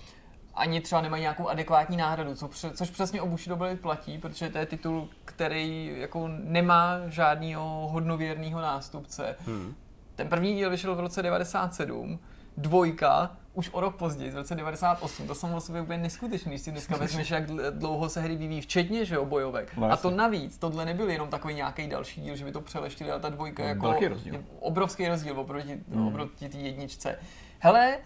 ani 0.55 0.81
třeba 0.81 1.01
nemají 1.01 1.21
nějakou 1.21 1.49
adekvátní 1.49 1.97
náhradu, 1.97 2.35
co, 2.35 2.49
pře- 2.49 2.71
což 2.71 2.91
přesně 2.91 3.23
o 3.23 3.27
Bushido 3.27 3.57
Blade 3.57 3.77
platí, 3.77 4.19
protože 4.19 4.49
to 4.51 4.59
je 4.59 4.66
titul, 4.66 5.09
který 5.25 5.93
jako 5.97 6.29
nemá 6.29 6.99
žádného 7.07 7.89
hodnověrného 7.93 8.61
nástupce. 8.61 9.37
Hmm. 9.47 9.75
Ten 10.16 10.29
první 10.29 10.55
díl 10.55 10.71
vyšel 10.71 10.95
v 10.95 11.01
roce 11.01 11.23
97, 11.23 12.19
dvojka 12.57 13.37
už 13.59 13.70
o 13.72 13.80
rok 13.80 13.96
později, 13.96 14.30
v 14.30 14.34
roce 14.34 14.54
98. 14.54 15.26
To 15.26 15.34
samo 15.34 15.56
o 15.56 15.61
sobě 15.61 15.82
úplně 15.82 15.98
neskutečný, 15.98 16.50
když 16.50 16.61
si 16.62 16.72
dneska 16.72 16.96
vezmeš, 16.96 17.30
jak 17.30 17.46
dlouho 17.70 18.09
se 18.09 18.20
hry 18.20 18.36
vyvíjí, 18.36 18.61
včetně 18.61 19.04
že 19.04 19.14
jo, 19.14 19.24
bojovek. 19.24 19.76
No, 19.76 19.92
a 19.92 19.96
to 19.96 20.11
navíc, 20.11 20.59
tohle 20.59 20.84
nebyl 20.84 21.11
jenom 21.11 21.28
takový 21.28 21.54
nějaký 21.54 21.86
další 21.86 22.20
díl, 22.20 22.36
že 22.36 22.44
by 22.44 22.52
to 22.52 22.61
přeleštili, 22.61 23.11
ale 23.11 23.20
ta 23.20 23.28
dvojka 23.28 23.64
jako 23.64 23.94
rozdíl. 24.09 24.44
obrovský 24.61 25.09
rozdíl 25.09 25.40
oproti, 25.40 25.80
hmm. 25.92 26.06
oproti 26.06 26.48
té 26.48 26.59
jedničce. 26.59 27.18
Hele, 27.59 27.98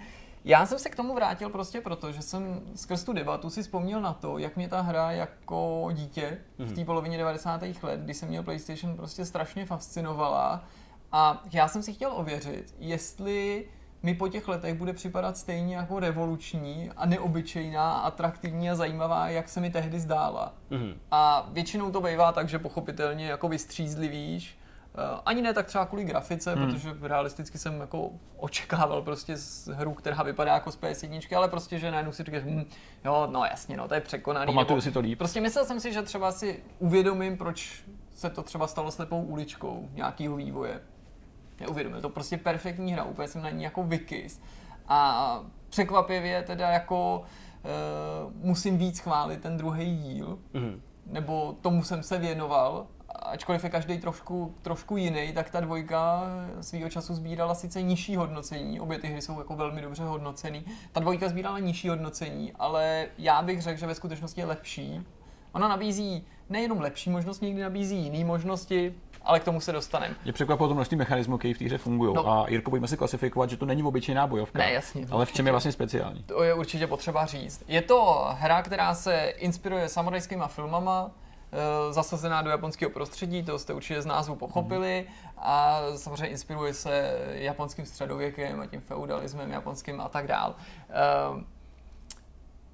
já 0.44 0.66
jsem 0.66 0.78
se 0.78 0.90
k 0.90 0.96
tomu 0.96 1.14
vrátil 1.14 1.50
prostě 1.50 1.80
proto, 1.80 2.12
že 2.12 2.22
jsem 2.22 2.60
skrz 2.74 3.04
tu 3.04 3.12
debatu 3.12 3.50
si 3.50 3.62
vzpomněl 3.62 4.00
na 4.00 4.12
to, 4.12 4.38
jak 4.38 4.56
mě 4.56 4.68
ta 4.68 4.80
hra 4.80 5.12
jako 5.12 5.88
dítě 5.92 6.38
v 6.58 6.72
té 6.72 6.80
mhm. 6.80 6.84
polovině 6.84 7.18
90. 7.18 7.62
let, 7.82 8.00
kdy 8.00 8.14
jsem 8.14 8.28
měl 8.28 8.42
PlayStation, 8.42 8.96
prostě 8.96 9.24
strašně 9.24 9.66
fascinovala. 9.66 10.64
A 11.12 11.42
já 11.52 11.68
jsem 11.68 11.82
si 11.82 11.92
chtěl 11.92 12.12
ověřit, 12.14 12.74
jestli 12.78 13.64
mi 14.02 14.14
po 14.14 14.28
těch 14.28 14.48
letech 14.48 14.74
bude 14.74 14.92
připadat 14.92 15.36
stejně 15.36 15.76
jako 15.76 16.00
revoluční 16.00 16.90
a 16.96 17.06
neobyčejná, 17.06 17.92
atraktivní 17.92 18.70
a 18.70 18.74
zajímavá, 18.74 19.28
jak 19.28 19.48
se 19.48 19.60
mi 19.60 19.70
tehdy 19.70 20.00
zdála. 20.00 20.54
Mm-hmm. 20.70 20.94
A 21.10 21.48
většinou 21.52 21.90
to 21.90 22.00
bývá 22.00 22.32
tak, 22.32 22.48
že 22.48 22.58
pochopitelně 22.58 23.26
jako 23.26 23.48
vystřízlivíš, 23.48 24.58
Eh, 24.94 25.20
ani 25.26 25.42
ne 25.42 25.54
tak 25.54 25.66
třeba 25.66 25.86
kvůli 25.86 26.04
grafice, 26.04 26.54
hmm. 26.54 26.64
protože 26.64 26.94
realisticky 27.00 27.58
jsem 27.58 27.80
jako 27.80 28.10
očekával 28.36 29.02
prostě 29.02 29.36
z 29.36 29.68
hru, 29.68 29.94
která 29.94 30.22
vypadá 30.22 30.54
jako 30.54 30.72
z 30.72 30.78
PS1, 30.78 31.36
ale 31.36 31.48
prostě, 31.48 31.78
že 31.78 31.90
najednou 31.90 32.12
si 32.12 32.22
říkáš, 32.22 32.42
hm, 32.42 32.64
jo, 33.04 33.28
no 33.30 33.44
jasně, 33.44 33.76
no, 33.76 33.88
to 33.88 33.94
je 33.94 34.00
překonaný. 34.00 34.46
Pamatuju 34.46 34.80
si 34.80 34.92
to 34.92 35.00
líp. 35.00 35.18
Prostě 35.18 35.40
myslel 35.40 35.64
jsem 35.64 35.80
si, 35.80 35.92
že 35.92 36.02
třeba 36.02 36.32
si 36.32 36.62
uvědomím, 36.78 37.36
proč 37.36 37.84
se 38.10 38.30
to 38.30 38.42
třeba 38.42 38.66
stalo 38.66 38.90
slepou 38.90 39.22
uličkou 39.22 39.88
nějakého 39.92 40.36
vývoje. 40.36 40.80
Neuvědomil, 41.62 42.00
to 42.00 42.08
prostě 42.08 42.36
perfektní 42.36 42.92
hra, 42.92 43.04
úplně 43.04 43.28
jsem 43.28 43.42
na 43.42 43.50
ní 43.50 43.62
jako 43.62 43.82
vykys. 43.82 44.40
A 44.88 45.40
překvapivě 45.68 46.42
teda 46.42 46.70
jako 46.70 47.18
uh, 47.18 48.32
musím 48.46 48.78
víc 48.78 48.98
chválit 48.98 49.40
ten 49.40 49.56
druhý 49.56 49.96
díl, 49.96 50.38
mm. 50.54 50.80
nebo 51.06 51.56
tomu 51.60 51.82
jsem 51.82 52.02
se 52.02 52.18
věnoval 52.18 52.86
ačkoliv 53.14 53.64
je 53.64 53.70
každý 53.70 53.98
trošku, 53.98 54.54
trošku 54.62 54.96
jiný, 54.96 55.32
tak 55.32 55.50
ta 55.50 55.60
dvojka 55.60 56.22
svýho 56.60 56.90
času 56.90 57.14
sbírala 57.14 57.54
sice 57.54 57.82
nižší 57.82 58.16
hodnocení, 58.16 58.80
obě 58.80 58.98
ty 58.98 59.08
hry 59.08 59.22
jsou 59.22 59.38
jako 59.38 59.56
velmi 59.56 59.82
dobře 59.82 60.02
hodnocený. 60.02 60.64
Ta 60.92 61.00
dvojka 61.00 61.28
sbírala 61.28 61.58
nižší 61.58 61.88
hodnocení, 61.88 62.52
ale 62.58 63.06
já 63.18 63.42
bych 63.42 63.62
řekl, 63.62 63.80
že 63.80 63.86
ve 63.86 63.94
skutečnosti 63.94 64.40
je 64.40 64.46
lepší. 64.46 65.06
Ona 65.52 65.68
nabízí 65.68 66.26
nejenom 66.50 66.80
lepší 66.80 67.10
možnosti, 67.10 67.46
někdy 67.46 67.62
nabízí 67.62 67.96
jiné 67.96 68.24
možnosti, 68.24 68.94
ale 69.24 69.40
k 69.40 69.44
tomu 69.44 69.60
se 69.60 69.72
dostaneme. 69.72 70.14
Mě 70.24 70.32
překvapilo 70.32 70.68
to 70.68 70.74
množství 70.74 70.96
mechanismů, 70.96 71.38
které 71.38 71.54
v 71.54 71.58
té 71.58 71.64
hře 71.64 71.78
fungují. 71.78 72.14
No. 72.14 72.28
A 72.28 72.48
Jirko, 72.48 72.70
pojďme 72.70 72.88
si 72.88 72.96
klasifikovat, 72.96 73.50
že 73.50 73.56
to 73.56 73.66
není 73.66 73.82
obyčejná 73.82 74.26
bojovka. 74.26 74.58
Ne, 74.58 74.72
jasně. 74.72 75.06
Ale 75.10 75.26
v 75.26 75.32
čem 75.32 75.46
je 75.46 75.52
vlastně 75.52 75.72
speciální? 75.72 76.22
To 76.22 76.42
je 76.42 76.54
určitě 76.54 76.86
potřeba 76.86 77.26
říct. 77.26 77.64
Je 77.68 77.82
to 77.82 78.26
hra, 78.32 78.62
která 78.62 78.94
se 78.94 79.32
inspiruje 79.36 79.88
samurajskými 79.88 80.44
filmama, 80.46 81.10
Eh, 81.54 81.92
zasazená 81.92 82.42
do 82.42 82.50
japonského 82.50 82.90
prostředí, 82.90 83.42
to 83.42 83.58
jste 83.58 83.72
určitě 83.72 84.02
z 84.02 84.06
názvu 84.06 84.36
pochopili 84.36 85.06
a 85.38 85.80
samozřejmě 85.96 86.26
inspiruje 86.26 86.74
se 86.74 87.18
japonským 87.32 87.86
středověkem 87.86 88.60
a 88.60 88.66
tím 88.66 88.80
feudalismem 88.80 89.50
japonským 89.50 90.00
a 90.00 90.08
tak 90.08 90.26
dál. 90.26 90.54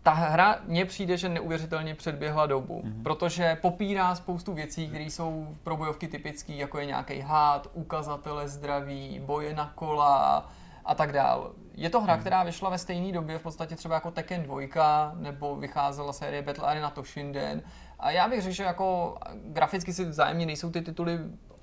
Ta 0.09 0.15
hra 0.15 0.59
mně 0.65 0.85
přijde, 0.85 1.17
že 1.17 1.29
neuvěřitelně 1.29 1.95
předběhla 1.95 2.47
dobu, 2.47 2.83
mm-hmm. 2.85 3.03
protože 3.03 3.59
popírá 3.61 4.15
spoustu 4.15 4.55
věcí, 4.55 4.89
které 4.89 5.05
jsou 5.05 5.57
pro 5.63 5.77
bojovky 5.77 6.09
typické, 6.09 6.55
jako 6.55 6.79
je 6.79 6.87
nějaký 6.87 7.21
hád, 7.21 7.69
ukazatele 7.73 8.49
zdraví, 8.49 9.21
boje 9.25 9.55
na 9.55 9.73
kola 9.75 10.49
a 10.85 10.95
tak 10.95 11.13
dál. 11.13 11.53
Je 11.75 11.91
to 11.91 12.01
hra, 12.01 12.15
mm. 12.15 12.21
která 12.21 12.43
vyšla 12.43 12.71
ve 12.71 12.79
stejné 12.79 13.13
době, 13.13 13.39
v 13.39 13.43
podstatě 13.43 13.77
třeba 13.77 13.95
jako 13.95 14.11
Tekken 14.11 14.43
2, 14.43 15.13
nebo 15.15 15.57
vycházela 15.57 16.13
série 16.13 16.43
Battle 16.43 16.67
Arena 16.67 16.91
Toshinden 16.91 17.63
a 17.99 18.11
já 18.11 18.29
bych 18.29 18.43
řekl, 18.43 18.55
že 18.55 18.63
jako 18.63 19.19
graficky 19.45 19.93
si 19.93 20.05
vzájemně 20.05 20.47
nejsou 20.47 20.71
ty 20.71 20.83
tituly 20.83 21.19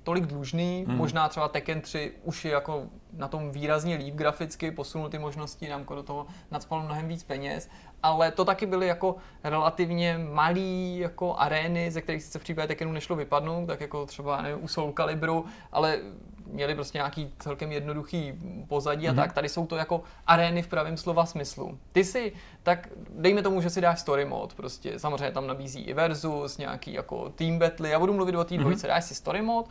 tolik 0.06 0.26
dlužný, 0.26 0.84
mm. 0.88 0.96
možná 0.96 1.28
třeba 1.28 1.48
Tekken 1.48 1.80
3 1.80 2.12
už 2.22 2.44
je 2.44 2.50
jako 2.50 2.82
na 3.12 3.28
tom 3.28 3.50
výrazně 3.50 3.96
líp 3.96 4.14
graficky, 4.14 4.70
posunul 4.70 5.08
ty 5.08 5.18
možnosti, 5.18 5.68
nám 5.68 5.84
do 5.84 6.02
toho 6.02 6.26
nadspal 6.50 6.82
mnohem 6.82 7.08
víc 7.08 7.24
peněz, 7.24 7.68
ale 8.06 8.30
to 8.30 8.44
taky 8.44 8.66
byly 8.66 8.86
jako 8.86 9.16
relativně 9.44 10.18
malý 10.32 10.98
jako 10.98 11.36
arény, 11.38 11.90
ze 11.90 12.00
kterých 12.02 12.22
sice 12.22 12.38
v 12.38 12.42
případě 12.42 12.68
Tekkenu 12.68 12.92
nešlo 12.92 13.16
vypadnout, 13.16 13.66
tak 13.66 13.80
jako 13.80 14.06
třeba 14.06 14.42
nevím, 14.42 14.64
u 14.64 14.68
Soul 14.68 14.92
Calibru, 14.92 15.44
ale 15.72 15.98
měli 16.46 16.74
prostě 16.74 16.98
nějaký 16.98 17.32
celkem 17.38 17.72
jednoduchý 17.72 18.32
pozadí 18.68 19.06
mm-hmm. 19.06 19.10
a 19.10 19.12
mhm. 19.12 19.20
tak. 19.20 19.32
Tady 19.32 19.48
jsou 19.48 19.66
to 19.66 19.76
jako 19.76 20.02
arény 20.26 20.62
v 20.62 20.68
pravém 20.68 20.96
slova 20.96 21.26
smyslu. 21.26 21.78
Ty 21.92 22.04
si, 22.04 22.32
tak 22.62 22.88
dejme 23.10 23.42
tomu, 23.42 23.60
že 23.60 23.70
si 23.70 23.80
dáš 23.80 24.00
story 24.00 24.24
mod, 24.24 24.54
prostě 24.54 24.98
samozřejmě 24.98 25.30
tam 25.30 25.46
nabízí 25.46 25.80
i 25.80 25.92
versus, 25.92 26.58
nějaký 26.58 26.92
jako 26.92 27.28
team 27.28 27.58
battle, 27.58 27.88
já 27.88 27.98
budu 27.98 28.12
mluvit 28.12 28.34
o 28.36 28.44
té 28.44 28.54
mm-hmm. 28.54 28.58
dvojice, 28.58 28.86
dáš 28.86 29.04
si 29.04 29.14
story 29.14 29.42
mod, 29.42 29.68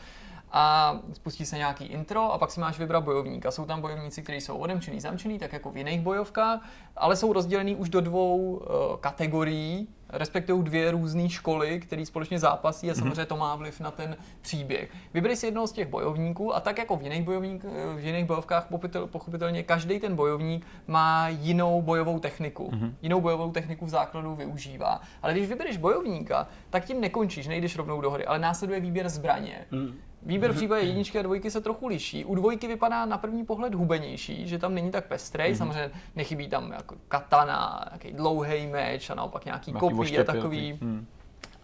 a 0.58 0.99
spustí 1.14 1.45
se 1.45 1.58
nějaký 1.58 1.86
intro 1.86 2.34
a 2.34 2.38
pak 2.38 2.51
si 2.51 2.60
máš 2.60 2.80
vybrat 2.80 3.03
bojovníka. 3.03 3.51
Jsou 3.51 3.66
tam 3.66 3.82
bojovníci, 3.82 4.22
kteří 4.22 4.41
jsou 4.41 4.58
odemčený, 4.58 4.99
zamčený, 4.99 5.39
tak 5.39 5.53
jako 5.53 5.72
v 5.72 5.78
jiných 5.78 6.01
bojovkách, 6.01 6.60
ale 6.97 7.16
jsou 7.16 7.34
rozdělený 7.34 7.76
už 7.76 7.89
do 7.89 8.01
dvou 8.01 8.38
uh, 8.38 8.66
kategorií, 8.99 9.88
respektive 10.10 10.64
dvě 10.64 10.91
různé 10.91 11.30
školy, 11.30 11.80
které 11.80 12.06
společně 12.06 12.39
zápasí 12.39 12.89
a 12.89 12.93
mm-hmm. 12.93 12.97
samozřejmě 12.97 13.26
to 13.26 13.38
má 13.38 13.56
vliv 13.56 13.80
na 13.80 13.91
ten 13.91 14.18
příběh. 14.41 14.91
Vyberi 15.14 15.36
si 15.36 15.47
jednoho 15.47 15.68
z 15.68 15.72
těch 15.72 15.88
bojovníků 15.88 16.56
a 16.56 16.60
tak 16.60 16.78
jako 16.78 16.95
v 16.95 17.01
jiných, 17.01 17.24
bojovník, 17.24 17.64
v 17.95 17.99
jiných 17.99 18.26
bojovkách 18.26 18.68
pochopitelně 19.06 19.64
každý 19.64 19.99
ten 19.99 20.16
bojovník 20.16 20.68
má 20.88 21.28
jinou 21.30 21.82
bojovou 21.82 22.20
techniku. 22.20 22.70
Mm-hmm. 22.70 22.93
Jinou 23.01 23.22
bojovou 23.22 23.51
techniku 23.51 23.86
v 23.86 23.89
základu 23.89 24.36
využívá. 24.36 25.01
Ale 25.22 25.34
když 25.34 25.49
vybereš 25.49 25.78
bojovníka, 25.78 26.47
tak 26.70 26.86
tím 26.86 27.01
nekončíš, 27.01 27.47
nejdeš 27.47 27.76
rovnou 27.76 28.01
do 28.01 28.10
hory, 28.10 28.26
ale 28.26 28.39
následuje 28.39 28.80
výběr 28.80 29.10
zbraně. 29.10 29.66
Mm. 29.72 29.95
Výběr 30.26 30.51
v 30.51 30.55
případě 30.55 30.82
jedničky 30.82 31.19
a 31.19 31.21
dvojky 31.21 31.51
se 31.51 31.61
trochu 31.61 31.88
liší. 31.88 32.26
U 32.26 32.36
dvojky 32.36 32.67
vypadá 32.67 33.05
na 33.05 33.17
první 33.17 33.45
pohled 33.45 33.76
hubenější, 33.76 34.47
že 34.47 34.59
tam 34.59 34.73
není 34.73 34.91
tak 34.91 35.05
pestrej, 35.05 35.53
mm-hmm. 35.53 35.57
samozřejmě 35.57 35.91
nechybí 36.15 36.47
tam 36.49 36.71
jako 36.71 36.95
katana, 37.07 37.86
nějaký 37.89 38.11
dlouhý 38.17 38.67
meč 38.67 39.09
a 39.09 39.15
naopak 39.15 39.45
nějaký 39.45 39.73
kopí 39.73 40.19
a 40.19 40.23
takový. 40.23 40.78
Mm. 40.82 41.07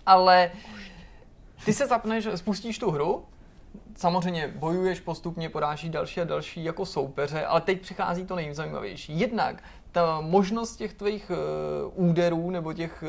Ale 0.05 0.51
ty 1.66 1.74
se 1.74 1.88
zapneš, 1.88 2.28
spustíš 2.36 2.80
tu 2.80 2.91
hru, 2.91 3.26
samozřejmě 3.95 4.53
bojuješ 4.55 4.99
postupně, 4.99 5.49
porážíš 5.49 5.89
další 5.89 6.22
a 6.22 6.24
další 6.24 6.64
jako 6.64 6.86
soupeře, 6.86 7.45
ale 7.45 7.62
teď 7.62 7.82
přichází 7.82 8.26
to 8.26 8.36
nejzajímavější. 8.36 9.20
Jednak 9.20 9.64
ta 9.92 10.22
možnost 10.22 10.76
těch 10.76 10.94
tvých 10.94 11.32
uh, 11.96 12.10
úderů 12.10 12.50
nebo 12.50 12.74
těch, 12.74 13.04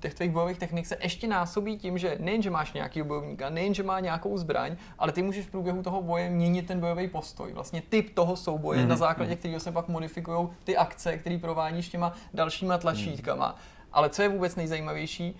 těch 0.00 0.14
tvých 0.14 0.30
bojových 0.30 0.58
technik 0.58 0.86
se 0.86 0.96
ještě 1.02 1.28
násobí 1.28 1.78
tím, 1.78 1.98
že 1.98 2.16
nejen, 2.20 2.42
že 2.42 2.50
máš 2.50 2.72
nějaký 2.72 3.02
bojovníka, 3.02 3.50
nejen, 3.50 3.74
že 3.74 3.82
má 3.82 4.00
nějakou 4.00 4.38
zbraň, 4.38 4.76
ale 4.98 5.12
ty 5.12 5.22
můžeš 5.22 5.46
v 5.46 5.50
průběhu 5.50 5.82
toho 5.82 6.02
boje 6.02 6.30
měnit 6.30 6.66
ten 6.66 6.80
bojový 6.80 7.08
postoj. 7.08 7.52
Vlastně 7.52 7.82
typ 7.88 8.14
toho 8.14 8.36
souboje, 8.36 8.80
mm-hmm. 8.80 8.86
na 8.86 8.96
základě 8.96 9.30
mhm. 9.30 9.38
kterého 9.38 9.60
se 9.60 9.72
pak 9.72 9.88
modifikují 9.88 10.48
ty 10.64 10.76
akce, 10.76 11.18
které 11.18 11.38
provádíš 11.38 11.88
těma 11.88 12.12
dalšíma 12.34 12.78
tlačítkama. 12.78 13.48
Mm-hmm. 13.48 13.88
Ale 13.92 14.10
co 14.10 14.22
je 14.22 14.28
vůbec 14.28 14.56
nejzajímavější, 14.56 15.36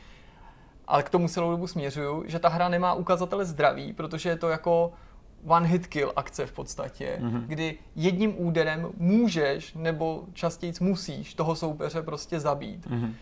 ale 0.87 1.03
k 1.03 1.11
tomu 1.11 1.29
celou 1.29 1.51
dobu 1.51 1.67
směřuju, 1.67 2.25
že 2.27 2.39
ta 2.39 2.49
hra 2.49 2.69
nemá 2.69 2.95
ukazatele 2.95 3.45
zdraví, 3.45 3.93
protože 3.93 4.29
je 4.29 4.37
to 4.37 4.49
jako 4.49 4.93
one 5.47 5.69
hit 5.69 5.87
kill 5.87 6.13
akce 6.17 6.47
v 6.47 6.53
podstatě, 6.53 7.19
mm-hmm. 7.21 7.43
kdy 7.47 7.79
jedním 7.97 8.47
úderem 8.47 8.89
můžeš 8.97 9.75
nebo 9.75 10.25
častěji 10.33 10.73
musíš 10.81 11.35
toho 11.35 11.57
soupeře 11.57 12.03
prostě 12.03 12.41
zabít. 12.41 12.87
Mm-hmm. 12.87 13.15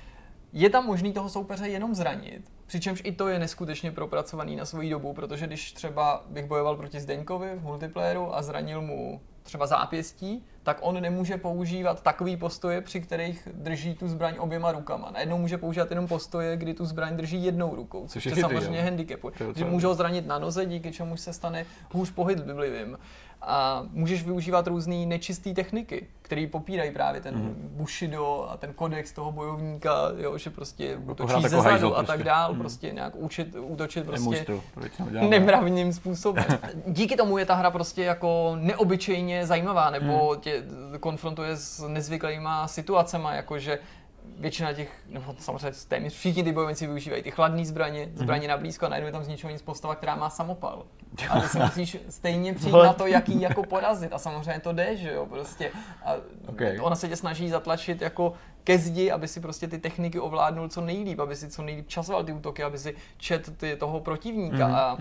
Je 0.52 0.70
tam 0.70 0.86
možný 0.86 1.12
toho 1.12 1.28
soupeře 1.28 1.68
jenom 1.68 1.94
zranit, 1.94 2.52
přičemž 2.66 3.02
i 3.04 3.12
to 3.12 3.28
je 3.28 3.38
neskutečně 3.38 3.90
propracovaný 3.90 4.56
na 4.56 4.64
svoji 4.64 4.90
dobu, 4.90 5.12
protože 5.12 5.46
když 5.46 5.72
třeba 5.72 6.24
bych 6.30 6.46
bojoval 6.46 6.76
proti 6.76 7.00
Zdeňkovi 7.00 7.54
v 7.54 7.62
multiplayeru 7.62 8.36
a 8.36 8.42
zranil 8.42 8.82
mu 8.82 9.20
třeba 9.42 9.66
zápěstí, 9.66 10.44
tak 10.66 10.78
on 10.80 11.00
nemůže 11.00 11.36
používat 11.36 12.02
takový 12.02 12.36
postoje, 12.36 12.80
při 12.80 13.00
kterých 13.00 13.48
drží 13.54 13.94
tu 13.94 14.08
zbraň 14.08 14.34
oběma 14.38 14.72
rukama. 14.72 15.10
Najednou 15.10 15.38
může 15.38 15.58
používat 15.58 15.90
jenom 15.90 16.06
postoje, 16.06 16.56
kdy 16.56 16.74
tu 16.74 16.84
zbraň 16.84 17.16
drží 17.16 17.44
jednou 17.44 17.74
rukou, 17.74 18.06
což 18.08 18.26
je 18.26 18.36
samozřejmě 18.36 18.82
handicapuje. 18.82 19.34
Že 19.56 19.64
může 19.64 19.86
ho 19.86 19.94
zranit 19.94 20.26
na 20.26 20.38
noze, 20.38 20.66
díky 20.66 20.92
čemu 20.92 21.16
se 21.16 21.32
stane 21.32 21.66
hůř 21.92 22.10
pohyblivým 22.10 22.98
a 23.46 23.86
můžeš 23.92 24.24
využívat 24.24 24.66
různé 24.66 25.06
nečisté 25.06 25.54
techniky, 25.54 26.06
které 26.22 26.46
popírají 26.46 26.90
právě 26.90 27.20
ten 27.20 27.34
mm. 27.34 27.70
Bushido 27.76 28.46
a 28.50 28.56
ten 28.56 28.72
kodex 28.72 29.12
toho 29.12 29.32
bojovníka, 29.32 30.12
jo, 30.16 30.38
že 30.38 30.50
prostě 30.50 30.96
útočí 30.96 31.42
ze 31.42 31.60
zadu 31.60 31.96
a 31.96 31.96
tak 31.96 32.06
prostě. 32.06 32.24
dál, 32.24 32.52
mm. 32.52 32.58
prostě 32.58 32.90
nějak 32.92 33.16
učit, 33.16 33.56
útočit 33.60 34.06
prostě 34.06 34.46
nemravným 35.28 35.92
způsobem. 35.92 36.44
Díky 36.86 37.16
tomu 37.16 37.38
je 37.38 37.46
ta 37.46 37.54
hra 37.54 37.70
prostě 37.70 38.04
jako 38.04 38.56
neobyčejně 38.60 39.46
zajímavá, 39.46 39.90
nebo 39.90 40.34
mm. 40.34 40.40
tě 40.40 40.62
konfrontuje 41.00 41.56
s 41.56 41.88
nezvyklýma 41.88 42.68
situacemi, 42.68 43.28
jakože 43.32 43.78
většina 44.38 44.72
těch, 44.72 44.90
nebo 45.08 45.34
samozřejmě 45.38 45.70
téměř 45.88 46.12
všichni 46.14 46.44
ty 46.44 46.52
bojovníci 46.52 46.86
využívají 46.86 47.22
ty 47.22 47.30
chladné 47.30 47.64
zbraně, 47.64 48.06
Mhm. 48.06 48.16
zbraně 48.16 48.48
na 48.48 48.56
blízko 48.56 48.86
a 48.86 48.88
najednou 48.88 49.06
je 49.06 49.12
tam 49.12 49.24
z 49.24 49.28
ničeho 49.28 49.50
nic 49.52 49.62
postava, 49.62 49.94
která 49.94 50.16
má 50.16 50.30
samopal. 50.30 50.86
A 51.30 51.40
ty 51.40 51.48
si 51.48 51.58
musíš 51.58 51.96
stejně 52.08 52.54
přijít 52.54 52.72
na 52.72 52.92
to, 52.92 53.06
jak 53.06 53.28
jí 53.28 53.40
jako 53.40 53.62
porazit. 53.62 54.12
A 54.12 54.18
samozřejmě 54.18 54.60
to 54.60 54.72
jde, 54.72 54.96
že 54.96 55.12
jo, 55.12 55.26
prostě. 55.26 55.70
A 56.04 56.14
Okay. 56.48 56.78
ona 56.80 56.96
se 56.96 57.08
tě 57.08 57.16
snaží 57.16 57.48
zatlačit 57.50 58.02
jako 58.02 58.32
ke 58.64 58.78
zdi, 58.78 59.10
aby 59.10 59.28
si 59.28 59.40
prostě 59.40 59.68
ty 59.68 59.78
techniky 59.78 60.20
ovládnul 60.20 60.68
co 60.68 60.80
nejlíp, 60.80 61.20
aby 61.20 61.36
si 61.36 61.48
co 61.48 61.62
nejlíp 61.62 61.88
časoval 61.88 62.24
ty 62.24 62.32
útoky, 62.32 62.62
aby 62.62 62.78
si 62.78 62.94
čet 63.16 63.56
ty, 63.56 63.76
toho 63.76 64.00
protivníka. 64.00 64.66
A 64.76 64.98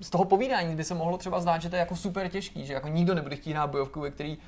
z 0.00 0.10
toho 0.10 0.24
povídání 0.24 0.76
by 0.76 0.84
se 0.84 0.94
mohlo 0.94 1.18
třeba 1.18 1.40
zdát, 1.40 1.62
že 1.62 1.68
to 1.70 1.76
je 1.76 1.80
jako 1.80 1.96
super 1.96 2.28
těžký, 2.28 2.66
že 2.66 2.72
jako 2.72 2.88
nikdo 2.88 3.14
nebude 3.14 3.36
chtít 3.36 3.52
hrát 3.52 3.66
bojovku, 3.70 4.00
ve 4.00 4.10
který 4.10 4.38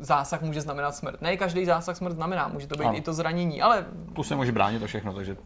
zásah 0.00 0.42
může 0.42 0.60
znamenat 0.60 0.96
smrt. 0.96 1.20
Ne 1.20 1.36
každý 1.36 1.64
zásah 1.64 1.96
smrt 1.96 2.14
znamená, 2.14 2.48
může 2.48 2.66
to 2.66 2.78
být 2.78 2.84
Ano. 2.84 2.98
i 2.98 3.00
to 3.00 3.12
zranění, 3.12 3.62
ale 3.62 3.86
Tu 4.12 4.22
se 4.22 4.36
může 4.36 4.52
bránit 4.52 4.78
to 4.78 4.86
všechno, 4.86 5.12
takže 5.12 5.36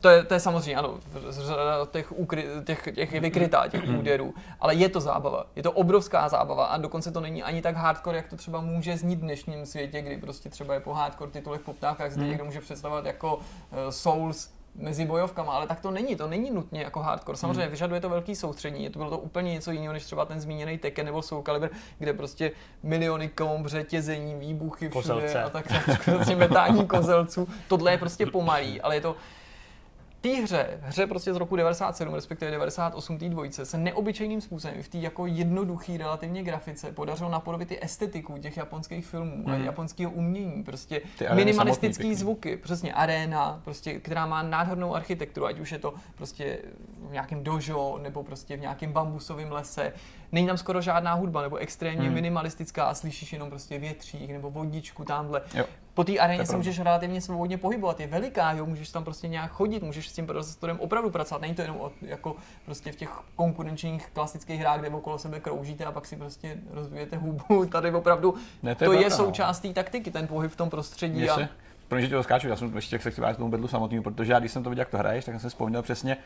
to 0.00 0.08
je, 0.08 0.24
to 0.24 0.34
je 0.34 0.40
samozřejmě, 0.40 0.76
ano, 0.76 0.94
řada 1.30 1.86
těch, 1.90 2.12
ukry, 2.12 2.46
těch, 2.64 2.88
těch 2.94 3.12
je 3.12 3.20
vykrytá, 3.20 3.68
těch 3.68 3.82
úderů, 3.98 4.34
ale 4.60 4.74
je 4.74 4.88
to 4.88 5.00
zábava, 5.00 5.44
je 5.56 5.62
to 5.62 5.72
obrovská 5.72 6.28
zábava 6.28 6.66
a 6.66 6.78
dokonce 6.78 7.12
to 7.12 7.20
není 7.20 7.42
ani 7.42 7.62
tak 7.62 7.76
hardcore, 7.76 8.16
jak 8.16 8.28
to 8.28 8.36
třeba 8.36 8.60
může 8.60 8.96
znít 8.96 9.18
v 9.18 9.22
dnešním 9.22 9.66
světě, 9.66 10.02
kdy 10.02 10.16
prostě 10.16 10.48
třeba 10.48 10.74
je 10.74 10.80
po 10.80 10.94
hardcore 10.94 11.30
titulech 11.30 11.60
poptávkách, 11.60 12.12
si 12.12 12.18
to 12.18 12.24
někdo 12.24 12.44
může 12.44 12.60
představovat 12.60 13.06
jako 13.06 13.36
uh, 13.36 13.42
Souls, 13.90 14.50
mezi 14.78 15.04
bojovkama, 15.04 15.52
ale 15.52 15.66
tak 15.66 15.80
to 15.80 15.90
není, 15.90 16.16
to 16.16 16.26
není 16.26 16.50
nutně 16.50 16.80
jako 16.80 17.00
hardcore. 17.00 17.38
Samozřejmě 17.38 17.68
vyžaduje 17.68 18.00
to 18.00 18.08
velký 18.08 18.36
soustředění, 18.36 18.84
je 18.84 18.90
to 18.90 18.98
bylo 18.98 19.10
to 19.10 19.18
úplně 19.18 19.52
něco 19.52 19.70
jiného 19.70 19.92
než 19.92 20.04
třeba 20.04 20.24
ten 20.24 20.40
zmíněný 20.40 20.78
Tekken 20.78 21.06
nebo 21.06 21.22
Soul 21.22 21.42
Calibur, 21.42 21.70
kde 21.98 22.12
prostě 22.12 22.50
miliony 22.82 23.28
komb, 23.28 23.66
řetězení, 23.66 24.34
výbuchy 24.34 24.88
všude 24.88 25.02
Kozelce. 25.02 25.42
a 25.42 25.50
tak 25.50 25.66
prostě 26.04 26.36
metání 26.36 26.86
kozelců. 26.86 27.48
Tohle 27.68 27.90
je 27.90 27.98
prostě 27.98 28.26
pomalý, 28.26 28.80
ale 28.80 28.94
je 28.94 29.00
to 29.00 29.16
té 30.20 30.28
hře, 30.28 30.80
hře 30.82 31.06
prostě 31.06 31.34
z 31.34 31.36
roku 31.36 31.56
97, 31.56 32.14
respektive 32.14 32.50
98 32.50 33.18
té 33.18 33.28
dvojce, 33.28 33.66
se 33.66 33.78
neobyčejným 33.78 34.40
způsobem 34.40 34.82
v 34.82 34.88
té 34.88 34.98
jako 34.98 35.26
jednoduchý 35.26 35.96
relativně 35.96 36.42
grafice 36.42 36.92
podařilo 36.92 37.30
napodobit 37.30 37.68
ty 37.68 37.84
estetiku 37.84 38.38
těch 38.38 38.56
japonských 38.56 39.06
filmů 39.06 39.44
a 39.48 39.54
japonského 39.54 40.10
umění, 40.10 40.62
prostě 40.62 41.00
Ty 41.18 41.26
minimalistický 41.34 42.02
pěkný. 42.02 42.14
zvuky, 42.14 42.56
přesně 42.56 42.92
arena, 42.92 43.60
prostě, 43.64 44.00
která 44.00 44.26
má 44.26 44.42
nádhernou 44.42 44.94
architekturu, 44.94 45.46
ať 45.46 45.60
už 45.60 45.72
je 45.72 45.78
to 45.78 45.94
prostě 46.14 46.58
v 47.08 47.12
nějakém 47.12 47.44
dojo 47.44 47.98
nebo 48.02 48.22
prostě 48.22 48.56
v 48.56 48.60
nějakém 48.60 48.92
bambusovém 48.92 49.52
lese. 49.52 49.92
Není 50.32 50.46
tam 50.46 50.56
skoro 50.56 50.80
žádná 50.80 51.14
hudba, 51.14 51.42
nebo 51.42 51.56
extrémně 51.56 52.04
Hmm. 52.04 52.14
minimalistická 52.14 52.84
a 52.84 52.94
slyšíš 52.94 53.32
jenom 53.32 53.50
prostě 53.50 53.78
větřík 53.78 54.30
nebo 54.30 54.50
vodičku 54.50 55.04
tamhle. 55.04 55.42
Jo. 55.54 55.64
Po 55.94 56.04
té 56.04 56.12
To 56.12 56.22
aréně 56.22 56.46
se 56.46 56.56
můžeš 56.56 56.80
relativně 56.80 57.20
svobodně 57.20 57.58
pohybovat, 57.58 58.00
je 58.00 58.06
veliká, 58.06 58.52
jo, 58.52 58.66
můžeš 58.66 58.90
tam 58.90 59.04
prostě 59.04 59.28
nějak 59.28 59.50
chodit, 59.50 59.82
můžeš 59.82 60.08
s 60.08 60.12
tím 60.12 60.26
prostorem 60.26 60.80
opravdu 60.80 61.10
pracovat. 61.10 61.40
Není 61.40 61.54
to 61.54 61.62
jenom 61.62 61.76
o, 61.80 61.90
jako 62.02 62.36
prostě 62.64 62.92
v 62.92 62.96
těch 62.96 63.10
konkurenčních 63.36 64.06
klasických 64.12 64.60
hrách, 64.60 64.80
kde 64.80 64.88
okolo 64.88 65.18
sebe 65.18 65.40
kroužíte 65.40 65.84
a 65.84 65.92
pak 65.92 66.06
si 66.06 66.16
prostě 66.16 66.56
rozvíjete 66.70 67.16
hubu. 67.16 67.66
Tady 67.70 67.90
opravdu 67.92 68.34
Ne, 68.62 68.74
to, 68.74 68.84
to 68.84 68.92
je, 68.92 68.98
je 68.98 69.04
je 69.04 69.06
pravda, 69.08 69.22
no. 69.22 69.24
součást 69.28 69.60
té 69.60 69.68
taktiky, 69.72 70.10
ten 70.10 70.26
pohyb 70.26 70.52
v 70.52 70.56
tom 70.56 70.70
prostředí. 70.70 71.20
Mně 71.20 71.30
A, 71.30 71.48
promiň, 71.88 72.06
že 72.08 72.16
tě 72.16 72.22
skáču, 72.22 72.48
já 72.48 72.56
jsem 72.56 72.76
ještě 72.76 72.98
se 72.98 73.10
chci 73.10 73.20
vrátit 73.20 73.34
k 73.34 73.38
tomu 73.38 73.50
bedlu 73.50 73.68
samotnému, 73.68 74.02
protože 74.02 74.32
já 74.32 74.38
když 74.38 74.52
jsem 74.52 74.62
to 74.62 74.70
viděl, 74.70 74.80
jak 74.80 74.88
to 74.90 74.98
hraješ, 74.98 75.24
tak 75.24 75.32
jsem 75.34 75.40
si 75.40 75.48
vzpomněl 75.48 75.82
přesně 75.82 76.16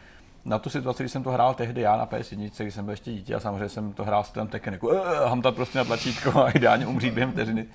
na 0.44 0.58
tu 0.58 0.70
situaci, 0.70 1.02
když 1.02 1.12
jsem 1.12 1.22
to 1.22 1.30
hrál 1.30 1.54
tehdy 1.54 1.80
já 1.80 1.96
na 1.96 2.06
PS1, 2.06 2.50
když 2.62 2.74
jsem 2.74 2.84
byl 2.84 2.92
ještě 2.92 3.12
dítě 3.12 3.34
a 3.34 3.40
samozřejmě 3.40 3.68
jsem 3.68 3.92
to 3.92 4.04
hrál 4.04 4.24
s 4.24 4.30
tím 4.30 4.46
Tekken, 4.46 4.74
jako 4.74 4.92
"Eh, 4.92 5.28
hamtat 5.28 5.54
prostě 5.54 5.78
na 5.78 5.84
tlačítko 5.84 6.40
a 6.44 6.50
ideálně 6.50 6.86
umřít 6.86 7.14
během 7.14 7.32
vteřiny. 7.32 7.66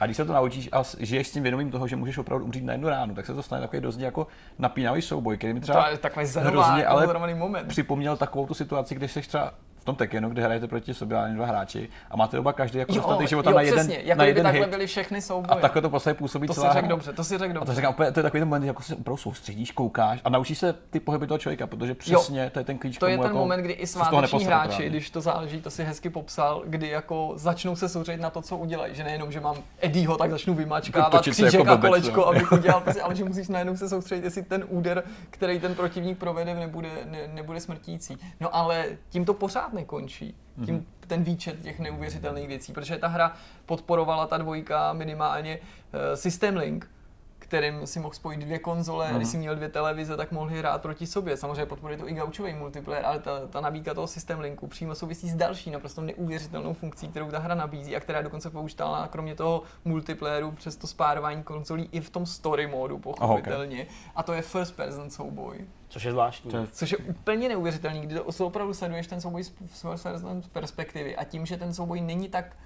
A 0.00 0.04
když 0.04 0.16
se 0.16 0.24
to 0.24 0.32
naučíš 0.32 0.68
a 0.72 0.82
žiješ 0.98 1.28
s 1.28 1.32
tím 1.32 1.42
vědomím 1.42 1.70
toho, 1.70 1.88
že 1.88 1.96
můžeš 1.96 2.18
opravdu 2.18 2.44
umřít 2.44 2.64
na 2.64 2.72
jednu 2.72 2.88
ránu, 2.88 3.14
tak 3.14 3.26
se 3.26 3.34
to 3.34 3.42
stane 3.42 3.62
takový 3.62 3.82
dost 3.82 3.98
jako 3.98 4.26
napínavý 4.58 5.02
souboj, 5.02 5.36
který 5.36 5.52
mi 5.52 5.60
třeba 5.60 5.84
to 5.84 5.90
je 5.90 5.98
takový 5.98 6.26
zarová, 6.26 6.66
hrozně, 6.66 6.86
ale 6.86 7.34
moment. 7.34 7.68
připomněl 7.68 8.16
takovou 8.16 8.46
tu 8.46 8.54
situaci, 8.54 8.94
když 8.94 9.12
jsi 9.12 9.20
třeba 9.20 9.52
v 9.84 9.86
tom 9.86 9.96
Tekkenu, 9.96 10.28
kde 10.30 10.42
hrajete 10.44 10.66
proti 10.68 10.94
sobě 10.94 11.18
ale 11.18 11.30
dva 11.30 11.46
hráči 11.46 11.88
a 12.10 12.16
máte 12.16 12.38
oba 12.38 12.52
každý 12.52 12.78
jako 12.78 12.92
dostatečný 12.94 13.26
života 13.28 13.50
jo, 13.50 13.56
na 13.56 13.62
jeden, 13.62 13.78
přesně, 13.78 14.00
jako 14.04 14.18
na 14.18 14.24
jeden 14.24 14.42
takhle 14.42 14.60
hit. 14.66 14.70
byly 14.70 14.86
všechny 14.86 15.18
A 15.18 15.20
souboje. 15.20 15.60
takhle 15.60 15.82
to 15.82 15.88
vlastně 15.88 16.14
působí 16.14 16.46
to 16.46 16.54
si 16.54 16.60
celá 16.60 16.72
řekl 16.72 16.86
hra. 16.86 16.88
dobře, 16.94 17.12
to 17.12 17.24
si 17.24 17.38
řekl 17.38 17.50
A 17.50 17.54
to 17.54 17.60
dobře. 17.60 17.74
říkám, 17.74 17.90
úplně, 17.92 18.12
to 18.12 18.18
je 18.18 18.22
takový 18.22 18.40
ten 18.40 18.48
moment, 18.48 18.64
jako 18.66 18.82
se 18.82 18.94
opravdu 18.94 19.16
soustředíš, 19.16 19.70
koukáš 19.72 20.20
a 20.24 20.28
naučíš 20.30 20.58
se 20.58 20.72
ty 20.90 21.00
pohyby 21.00 21.26
toho 21.26 21.38
člověka, 21.38 21.66
protože 21.66 21.94
přesně 21.94 22.50
to 22.50 22.58
je 22.58 22.64
ten 22.64 22.78
klíč 22.78 22.96
k 22.96 23.00
To 23.00 23.06
je 23.06 23.16
ten 23.16 23.24
jako, 23.26 23.38
moment, 23.38 23.60
kdy 23.62 23.72
i 23.72 23.86
sváteční 23.86 24.44
hráči, 24.44 24.68
právě. 24.68 24.88
když 24.90 25.10
to 25.10 25.20
záleží, 25.20 25.60
to 25.60 25.70
si 25.70 25.84
hezky 25.84 26.10
popsal, 26.10 26.62
kdy 26.66 26.88
jako 26.88 27.32
začnou 27.36 27.76
se 27.76 27.88
soustředit 27.88 28.20
na 28.22 28.30
to, 28.30 28.42
co 28.42 28.56
udělají. 28.56 28.94
Že 28.94 29.04
nejenom, 29.04 29.32
že 29.32 29.40
mám 29.40 29.56
Eddieho, 29.80 30.16
tak 30.16 30.30
začnu 30.30 30.54
vymačkávat 30.54 31.20
křížek 31.22 31.54
jako 31.54 31.70
a 31.70 31.76
blbec, 31.76 31.90
kolečko, 31.90 32.20
no. 32.20 32.26
abych 32.28 32.52
udělal, 32.58 32.80
prostě, 32.80 33.02
ale 33.02 33.16
že 33.16 33.24
musíš 33.24 33.48
najednou 33.48 33.76
se 33.76 33.88
soustředit, 33.88 34.24
jestli 34.24 34.42
ten 34.42 34.64
úder, 34.68 35.04
který 35.30 35.60
ten 35.60 35.74
protivník 35.74 36.18
provede, 36.18 36.54
nebude, 36.54 36.88
ne, 37.10 37.18
nebude 37.34 37.60
smrtící. 37.60 38.18
No 38.40 38.56
ale 38.56 38.84
tím 39.10 39.24
to 39.24 39.34
pořád 39.34 39.72
nekončí. 39.74 40.36
Tím 40.64 40.74
Mhm. 40.74 40.84
ten 41.06 41.22
výčet 41.24 41.60
těch 41.62 41.78
neuvěřitelných 41.78 42.48
věcí, 42.48 42.72
protože 42.72 42.96
ta 42.98 43.08
hra 43.08 43.32
podporovala 43.66 44.26
ta 44.26 44.38
dvojka 44.38 44.92
minimálně 44.92 45.58
uh, 45.58 46.00
System 46.14 46.56
Link, 46.56 46.90
kterým 47.38 47.86
si 47.86 48.00
mohl 48.00 48.14
spojit 48.14 48.40
dvě 48.40 48.58
konzole, 48.58 49.06
Mhm. 49.08 49.16
když 49.16 49.28
si 49.28 49.38
měl 49.38 49.56
dvě 49.56 49.68
televize, 49.68 50.16
tak 50.16 50.32
mohli 50.32 50.58
hrát 50.58 50.82
proti 50.82 51.06
sobě. 51.06 51.36
Samozřejmě 51.36 51.66
podporuje 51.66 51.98
to 51.98 52.08
i 52.08 52.12
gaučový 52.14 52.54
multiplayer, 52.54 53.06
ale 53.06 53.18
ta, 53.18 53.46
ta 53.46 53.60
nabídka 53.60 53.94
toho 53.94 54.06
systém 54.06 54.40
linku 54.40 54.66
přímo 54.66 54.94
souvisí 54.94 55.30
s 55.30 55.34
další 55.34 55.70
naprosto 55.70 56.00
neuvěřitelnou 56.00 56.74
funkcí, 56.74 57.08
kterou 57.08 57.30
ta 57.30 57.38
hra 57.38 57.54
nabízí 57.54 57.96
a 57.96 58.00
která 58.00 58.18
je 58.18 58.24
dokonce 58.24 58.50
použitelná 58.50 59.08
kromě 59.08 59.34
toho 59.34 59.62
multiplayeru 59.84 60.50
přes 60.52 60.76
to 60.76 60.86
spárování 60.86 61.42
konzolí 61.42 61.88
i 61.92 62.00
v 62.00 62.10
tom 62.10 62.26
story 62.26 62.66
módu, 62.66 62.98
pochopitelně. 62.98 63.86
A 64.16 64.22
to 64.22 64.32
je 64.32 64.42
first 64.42 64.76
person 64.76 65.10
souboj. 65.10 65.56
Což 65.94 66.04
je 66.04 66.12
zvláštní. 66.12 66.50
To 66.50 66.56
je- 66.56 66.66
Což 66.66 66.90
je 66.92 66.98
úplně 66.98 67.48
neuvěřitelný, 67.48 68.00
kdy 68.00 68.14
to 68.14 68.24
opravdu 68.46 68.74
sleduješ 68.74 69.06
ten 69.06 69.20
souboj 69.20 69.44
z 69.44 70.48
perspektivy 70.52 71.16
a 71.16 71.24
tím, 71.24 71.46
že 71.46 71.56
ten 71.56 71.74
souboj 71.74 72.00
není 72.00 72.28
tak 72.28 72.56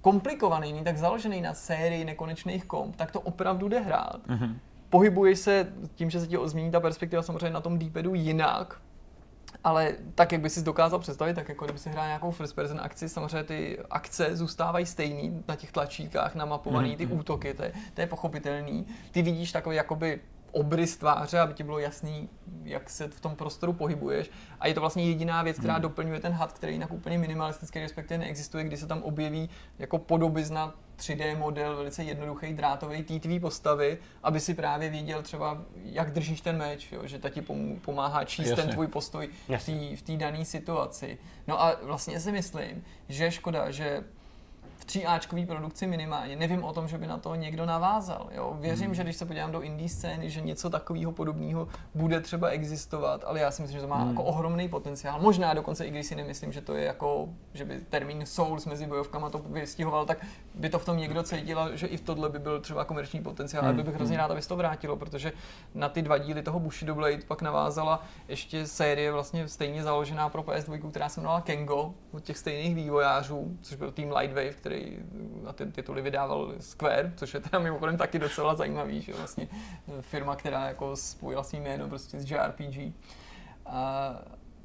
komplikovaný, 0.00 0.72
není 0.72 0.84
tak 0.84 0.98
založený 0.98 1.40
na 1.40 1.54
sérii 1.54 2.04
nekonečných 2.04 2.64
komp, 2.64 2.96
tak 2.96 3.10
to 3.12 3.20
opravdu 3.20 3.68
jde 3.68 3.80
hrát. 3.80 4.20
Mhm. 4.26 4.58
Pohybuješ 4.90 5.38
se 5.38 5.72
tím, 5.94 6.10
že 6.10 6.20
se 6.20 6.26
ti 6.26 6.36
změní 6.44 6.70
ta 6.70 6.80
perspektiva 6.80 7.22
samozřejmě 7.22 7.50
na 7.50 7.60
tom 7.60 7.78
D-padu 7.78 8.14
jinak, 8.14 8.80
ale 9.64 9.92
tak, 10.14 10.32
jak 10.32 10.40
by 10.40 10.50
si 10.50 10.62
dokázal 10.62 10.98
představit, 10.98 11.34
tak 11.34 11.48
jako 11.48 11.64
kdyby 11.64 11.78
si 11.78 11.90
hrál 11.90 12.06
nějakou 12.06 12.30
first 12.30 12.54
person 12.54 12.80
akci, 12.82 13.08
samozřejmě 13.08 13.44
ty 13.44 13.78
akce 13.90 14.36
zůstávají 14.36 14.86
stejný 14.86 15.42
na 15.48 15.56
těch 15.56 15.72
tlačítkách 15.72 16.34
namapovaný, 16.34 16.96
ty 16.96 17.06
útoky, 17.06 17.54
to 17.54 17.62
je, 17.62 17.72
to 17.94 18.00
je 18.00 18.06
pochopitelný. 18.06 18.86
Ty 19.10 19.22
vidíš 19.22 19.52
takový 19.52 19.76
jakoby 19.76 20.20
obrys 20.54 20.96
tváře, 20.96 21.40
aby 21.40 21.54
ti 21.54 21.62
bylo 21.62 21.78
jasný, 21.78 22.28
jak 22.64 22.90
se 22.90 23.08
v 23.08 23.20
tom 23.20 23.36
prostoru 23.36 23.72
pohybuješ. 23.72 24.30
A 24.60 24.66
je 24.66 24.74
to 24.74 24.80
vlastně 24.80 25.04
jediná 25.04 25.42
věc, 25.42 25.58
která 25.58 25.78
doplňuje 25.78 26.20
ten 26.20 26.32
had, 26.32 26.52
který 26.52 26.72
jinak 26.72 26.92
úplně 26.92 27.18
minimalistický, 27.18 27.80
respektive 27.80 28.18
neexistuje, 28.18 28.64
kdy 28.64 28.76
se 28.76 28.86
tam 28.86 29.02
objeví 29.02 29.50
jako 29.78 29.98
podobizna 29.98 30.74
3D 30.98 31.38
model, 31.38 31.76
velice 31.76 32.04
jednoduchý 32.04 32.52
drátový 32.52 33.02
té 33.02 33.18
tvý 33.18 33.40
postavy, 33.40 33.98
aby 34.22 34.40
si 34.40 34.54
právě 34.54 34.90
věděl 34.90 35.22
třeba, 35.22 35.62
jak 35.84 36.12
držíš 36.12 36.40
ten 36.40 36.58
meč, 36.58 36.92
jo? 36.92 37.06
že 37.06 37.18
ta 37.18 37.30
ti 37.30 37.42
pomáhá 37.84 38.24
číst 38.24 38.48
Jasně. 38.48 38.62
ten 38.64 38.72
tvůj 38.72 38.86
postoj 38.86 39.28
v 39.46 39.50
Jasně. 39.50 39.90
té 39.90 39.96
v 39.96 40.02
té 40.02 40.16
dané 40.16 40.44
situaci. 40.44 41.18
No 41.46 41.62
a 41.62 41.76
vlastně 41.82 42.20
si 42.20 42.32
myslím, 42.32 42.84
že 43.08 43.24
je 43.24 43.30
škoda, 43.30 43.70
že 43.70 44.04
v 44.84 44.86
3Ačkový 44.86 45.46
produkci 45.46 45.86
minimálně. 45.86 46.36
Nevím 46.36 46.64
o 46.64 46.72
tom, 46.72 46.88
že 46.88 46.98
by 46.98 47.06
na 47.06 47.18
to 47.18 47.34
někdo 47.34 47.66
navázal. 47.66 48.28
Jo? 48.32 48.56
Věřím, 48.60 48.84
Hmm. 48.86 48.94
že 48.94 49.02
když 49.02 49.16
se 49.16 49.24
podívám 49.26 49.52
do 49.52 49.60
indie 49.60 49.88
scény, 49.88 50.30
že 50.30 50.40
něco 50.40 50.70
takového 50.70 51.12
podobného 51.12 51.68
bude 51.94 52.20
třeba 52.20 52.48
existovat, 52.48 53.24
ale 53.26 53.40
já 53.40 53.50
si 53.50 53.62
myslím, 53.62 53.78
že 53.78 53.82
to 53.82 53.88
má 53.88 53.96
Hmm. 53.96 54.08
jako 54.10 54.22
ohromný 54.24 54.68
potenciál. 54.68 55.20
Možná 55.20 55.54
dokonce, 55.54 55.86
i 55.86 55.90
když 55.90 56.06
si 56.06 56.14
nemyslím, 56.14 56.52
že 56.52 56.60
to 56.60 56.74
je 56.74 56.84
jako, 56.84 57.28
že 57.54 57.64
by 57.64 57.80
termín 57.80 58.26
Souls 58.26 58.66
mezi 58.66 58.86
bojovkama 58.86 59.30
to 59.30 59.38
vystihoval, 59.38 60.06
tak 60.06 60.26
by 60.54 60.68
to 60.68 60.78
v 60.78 60.84
tom 60.84 60.96
někdo 60.96 61.22
cítil, 61.22 61.58
a 61.60 61.76
že 61.76 61.86
i 61.86 61.96
v 61.96 62.00
tohle 62.00 62.28
by 62.28 62.38
byl 62.38 62.60
třeba 62.60 62.84
komerční 62.84 63.20
potenciál. 63.22 63.62
Hmm. 63.64 63.74
Ale 63.74 63.82
bych 63.84 63.94
hrozně 63.94 64.16
rád, 64.16 64.30
aby 64.30 64.42
se 64.42 64.48
to 64.48 64.56
vrátilo, 64.56 64.96
protože 64.96 65.32
na 65.74 65.88
ty 65.88 66.02
dva 66.02 66.18
díly 66.18 66.42
toho 66.42 66.60
Bushido 66.60 66.94
Blade 66.94 67.18
pak 67.28 67.42
navázala 67.42 68.02
ještě 68.28 68.66
série 68.66 69.12
vlastně 69.12 69.48
stejně 69.48 69.82
založená 69.82 70.28
pro 70.28 70.42
PS2, 70.42 70.90
která 70.90 71.08
se 71.08 71.20
jmenovala 71.20 71.40
Kengo, 71.40 71.94
od 72.12 72.22
těch 72.24 72.38
stejných 72.38 72.74
vývojářů, 72.74 73.56
což 73.62 73.76
byl 73.76 73.92
tým 73.92 74.12
Lightwave, 74.16 74.50
který 74.52 74.73
na 75.44 75.52
ty 75.52 75.66
tituly 75.66 76.02
vydával 76.02 76.54
Square, 76.60 77.12
což 77.16 77.34
je 77.34 77.40
teda 77.40 77.58
mimochodem 77.58 77.96
taky 77.96 78.18
docela 78.18 78.54
zajímavý, 78.54 79.00
že 79.00 79.12
vlastně 79.12 79.48
firma, 80.00 80.36
která 80.36 80.68
jako 80.68 80.96
spojila 80.96 81.42
svým 81.42 81.62
jméno 81.62 81.88
prostě 81.88 82.20
s 82.20 82.30
JRPG. 82.30 82.92
A, 83.66 84.14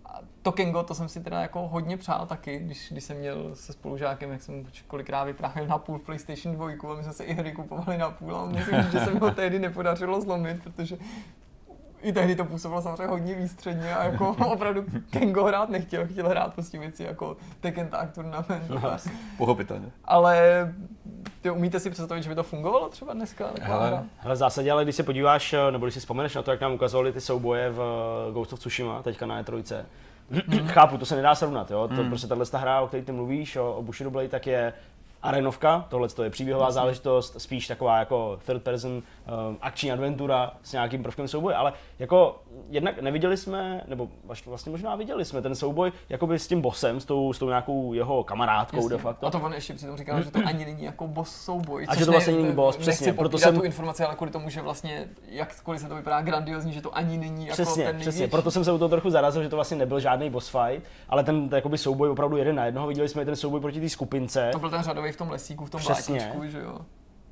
a 0.06 0.22
to 0.84 0.94
jsem 0.94 1.10
si 1.10 1.24
teda 1.24 1.42
jako 1.42 1.68
hodně 1.68 1.98
přál 1.98 2.26
taky, 2.26 2.60
když, 2.60 2.92
když 2.92 3.04
jsem 3.04 3.18
měl 3.18 3.56
se 3.56 3.74
spolužákem, 3.74 4.32
jak 4.32 4.42
jsem 4.42 4.66
kolikrát 4.88 5.24
vyprávěl 5.24 5.68
na 5.68 5.78
půl 5.78 6.00
PlayStation 6.00 6.56
2 6.56 6.92
a 6.92 6.96
my 6.96 7.04
jsme 7.04 7.14
se 7.14 7.24
i 7.24 7.34
hry 7.34 7.52
kupovali 7.52 7.98
na 7.98 8.12
půl 8.12 8.36
a 8.36 8.46
musím 8.46 8.82
říct, 8.82 8.92
že 8.92 9.00
se 9.00 9.14
mi 9.14 9.20
ho 9.20 9.32
tehdy 9.32 9.60
nepodařilo 9.60 10.22
zlomit, 10.22 10.64
protože 10.64 10.98
i 12.02 12.14
tehdy 12.14 12.36
to 12.36 12.46
působilo 12.46 12.82
samozřejmě 12.82 13.08
hodně 13.08 13.36
výstředně 13.36 13.96
a 13.96 14.04
jako 14.04 14.30
opravdu 14.46 14.86
Kengo 15.10 15.44
hrát 15.44 15.70
nechtěl, 15.70 16.08
chtěl 16.08 16.30
hrát 16.30 16.54
prostě 16.54 16.80
věci 16.80 17.04
jako 17.04 17.38
Tekken 17.60 17.88
Tag 17.88 18.12
Tournament. 18.12 18.72
Pochopitelně. 19.38 19.92
Ale 20.06 20.68
Ty 21.42 21.50
umíte 21.50 21.80
si 21.80 21.90
představit, 21.90 22.24
že 22.24 22.30
by 22.30 22.36
to 22.36 22.44
fungovalo 22.44 22.90
třeba 22.90 23.14
dneska? 23.14 23.50
Hele. 23.62 24.04
Hele, 24.18 24.36
v 24.36 24.38
zásadě, 24.38 24.72
ale 24.72 24.84
když 24.84 24.96
se 24.96 25.04
podíváš, 25.04 25.54
eh, 25.54 25.72
nebo 25.72 25.86
když 25.86 25.94
si 25.94 26.00
vzpomeneš 26.00 26.36
na 26.36 26.42
to, 26.42 26.52
jak 26.52 26.62
nám 26.62 26.74
ukazovali 26.74 27.14
ty 27.14 27.22
souboje 27.22 27.70
v 27.70 27.82
eh, 28.30 28.32
Ghost 28.32 28.54
of 28.54 28.60
Tsushima, 28.60 29.04
teďka 29.04 29.26
na 29.26 29.44
E3, 29.44 29.84
chápu, 30.68 30.98
to 30.98 31.06
se 31.06 31.16
nedá 31.16 31.36
srovnat, 31.36 31.72
jo? 31.72 31.88
To 31.96 32.04
prostě 32.04 32.28
tahle 32.28 32.46
hra, 32.54 32.82
o 32.82 32.88
které 32.88 33.04
ty 33.04 33.12
mluvíš, 33.12 33.56
o, 33.56 33.74
o 33.74 33.82
Bushido 33.82 34.12
Blade, 34.12 34.28
tak 34.28 34.48
je 34.48 34.74
arenovka, 35.22 35.86
tohle 35.90 36.10
to 36.10 36.24
je 36.24 36.30
příběhová 36.30 36.72
záležitost, 36.72 37.42
spíš 37.42 37.68
taková 37.68 38.00
jako 38.00 38.40
third 38.46 38.64
person 38.64 39.02
um, 39.50 39.58
akční 39.62 39.92
adventura 39.92 40.52
s 40.64 40.72
nějakým 40.72 41.04
prvkem 41.04 41.28
souboje, 41.28 41.56
ale 41.56 41.74
jako 42.00 42.42
jednak 42.70 43.02
neviděli 43.02 43.38
jsme, 43.38 43.82
nebo 43.88 44.08
vlastně 44.46 44.72
možná 44.72 44.96
viděli 44.96 45.26
jsme 45.26 45.42
ten 45.42 45.56
souboj 45.56 45.92
jakoby 46.10 46.40
s 46.40 46.48
tím 46.48 46.62
bossem, 46.62 47.00
s 47.00 47.06
tou, 47.06 47.34
s 47.34 47.40
tou 47.40 47.48
nějakou 47.48 47.94
jeho 47.94 48.24
kamarádkou 48.24 48.78
Jasně. 48.78 48.90
de 48.90 48.98
facto. 48.98 49.28
A 49.28 49.32
to 49.32 49.40
on 49.40 49.54
ještě 49.54 49.74
přitom 49.74 49.98
říkal, 49.98 50.22
že 50.24 50.32
to 50.32 50.40
ani 50.46 50.66
není 50.66 50.84
jako 50.84 51.08
boss 51.08 51.36
souboj. 51.36 51.86
A 51.90 51.96
že 51.96 52.06
to 52.06 52.12
vlastně 52.12 52.34
ne- 52.34 52.42
není 52.42 52.54
boss, 52.56 52.78
přesně, 52.78 53.14
proto 53.14 53.38
jsem- 53.38 53.56
tu 53.56 53.64
informaci, 53.64 54.04
ale 54.04 54.16
kvůli 54.16 54.32
tomu, 54.32 54.50
že 54.50 54.62
vlastně, 54.62 55.08
jakkoliv 55.28 55.82
se 55.82 55.88
to 55.88 55.96
vypadá 55.96 56.22
grandiozní, 56.22 56.74
že 56.74 56.82
to 56.82 56.98
ani 56.98 57.18
není 57.18 57.46
jako 57.48 57.54
Přesně, 57.54 57.84
ten 57.86 57.96
přesně. 57.96 58.12
největší. 58.12 58.32
Proto 58.32 58.52
jsem 58.52 58.64
se 58.66 58.72
u 58.72 58.78
toho 58.78 58.90
trochu 58.90 59.10
zarazil, 59.10 59.44
že 59.44 59.50
to 59.50 59.56
vlastně 59.58 59.78
nebyl 59.78 60.00
žádný 60.00 60.30
boss 60.30 60.50
fight, 60.50 60.86
ale 61.10 61.24
ten 61.24 61.50
jakoby 61.56 61.78
souboj 61.78 62.10
opravdu 62.10 62.38
jeden 62.38 62.56
na 62.56 62.66
jednoho. 62.66 62.88
Viděli 62.88 63.10
jsme 63.10 63.26
ten 63.26 63.36
souboj 63.36 63.60
proti 63.62 63.82
té 63.82 63.90
skupince 63.90 64.50
To 64.52 64.60
byl 64.60 64.70
ten 64.70 64.84
řadový 64.84 65.12
v 65.12 65.18
tom 65.18 65.30
lesíku, 65.30 65.66
v 65.66 65.70
tom 65.70 65.82
Přesně. 65.82 66.16
blátičku, 66.16 66.46
že 66.48 66.60
jo. 66.60 66.78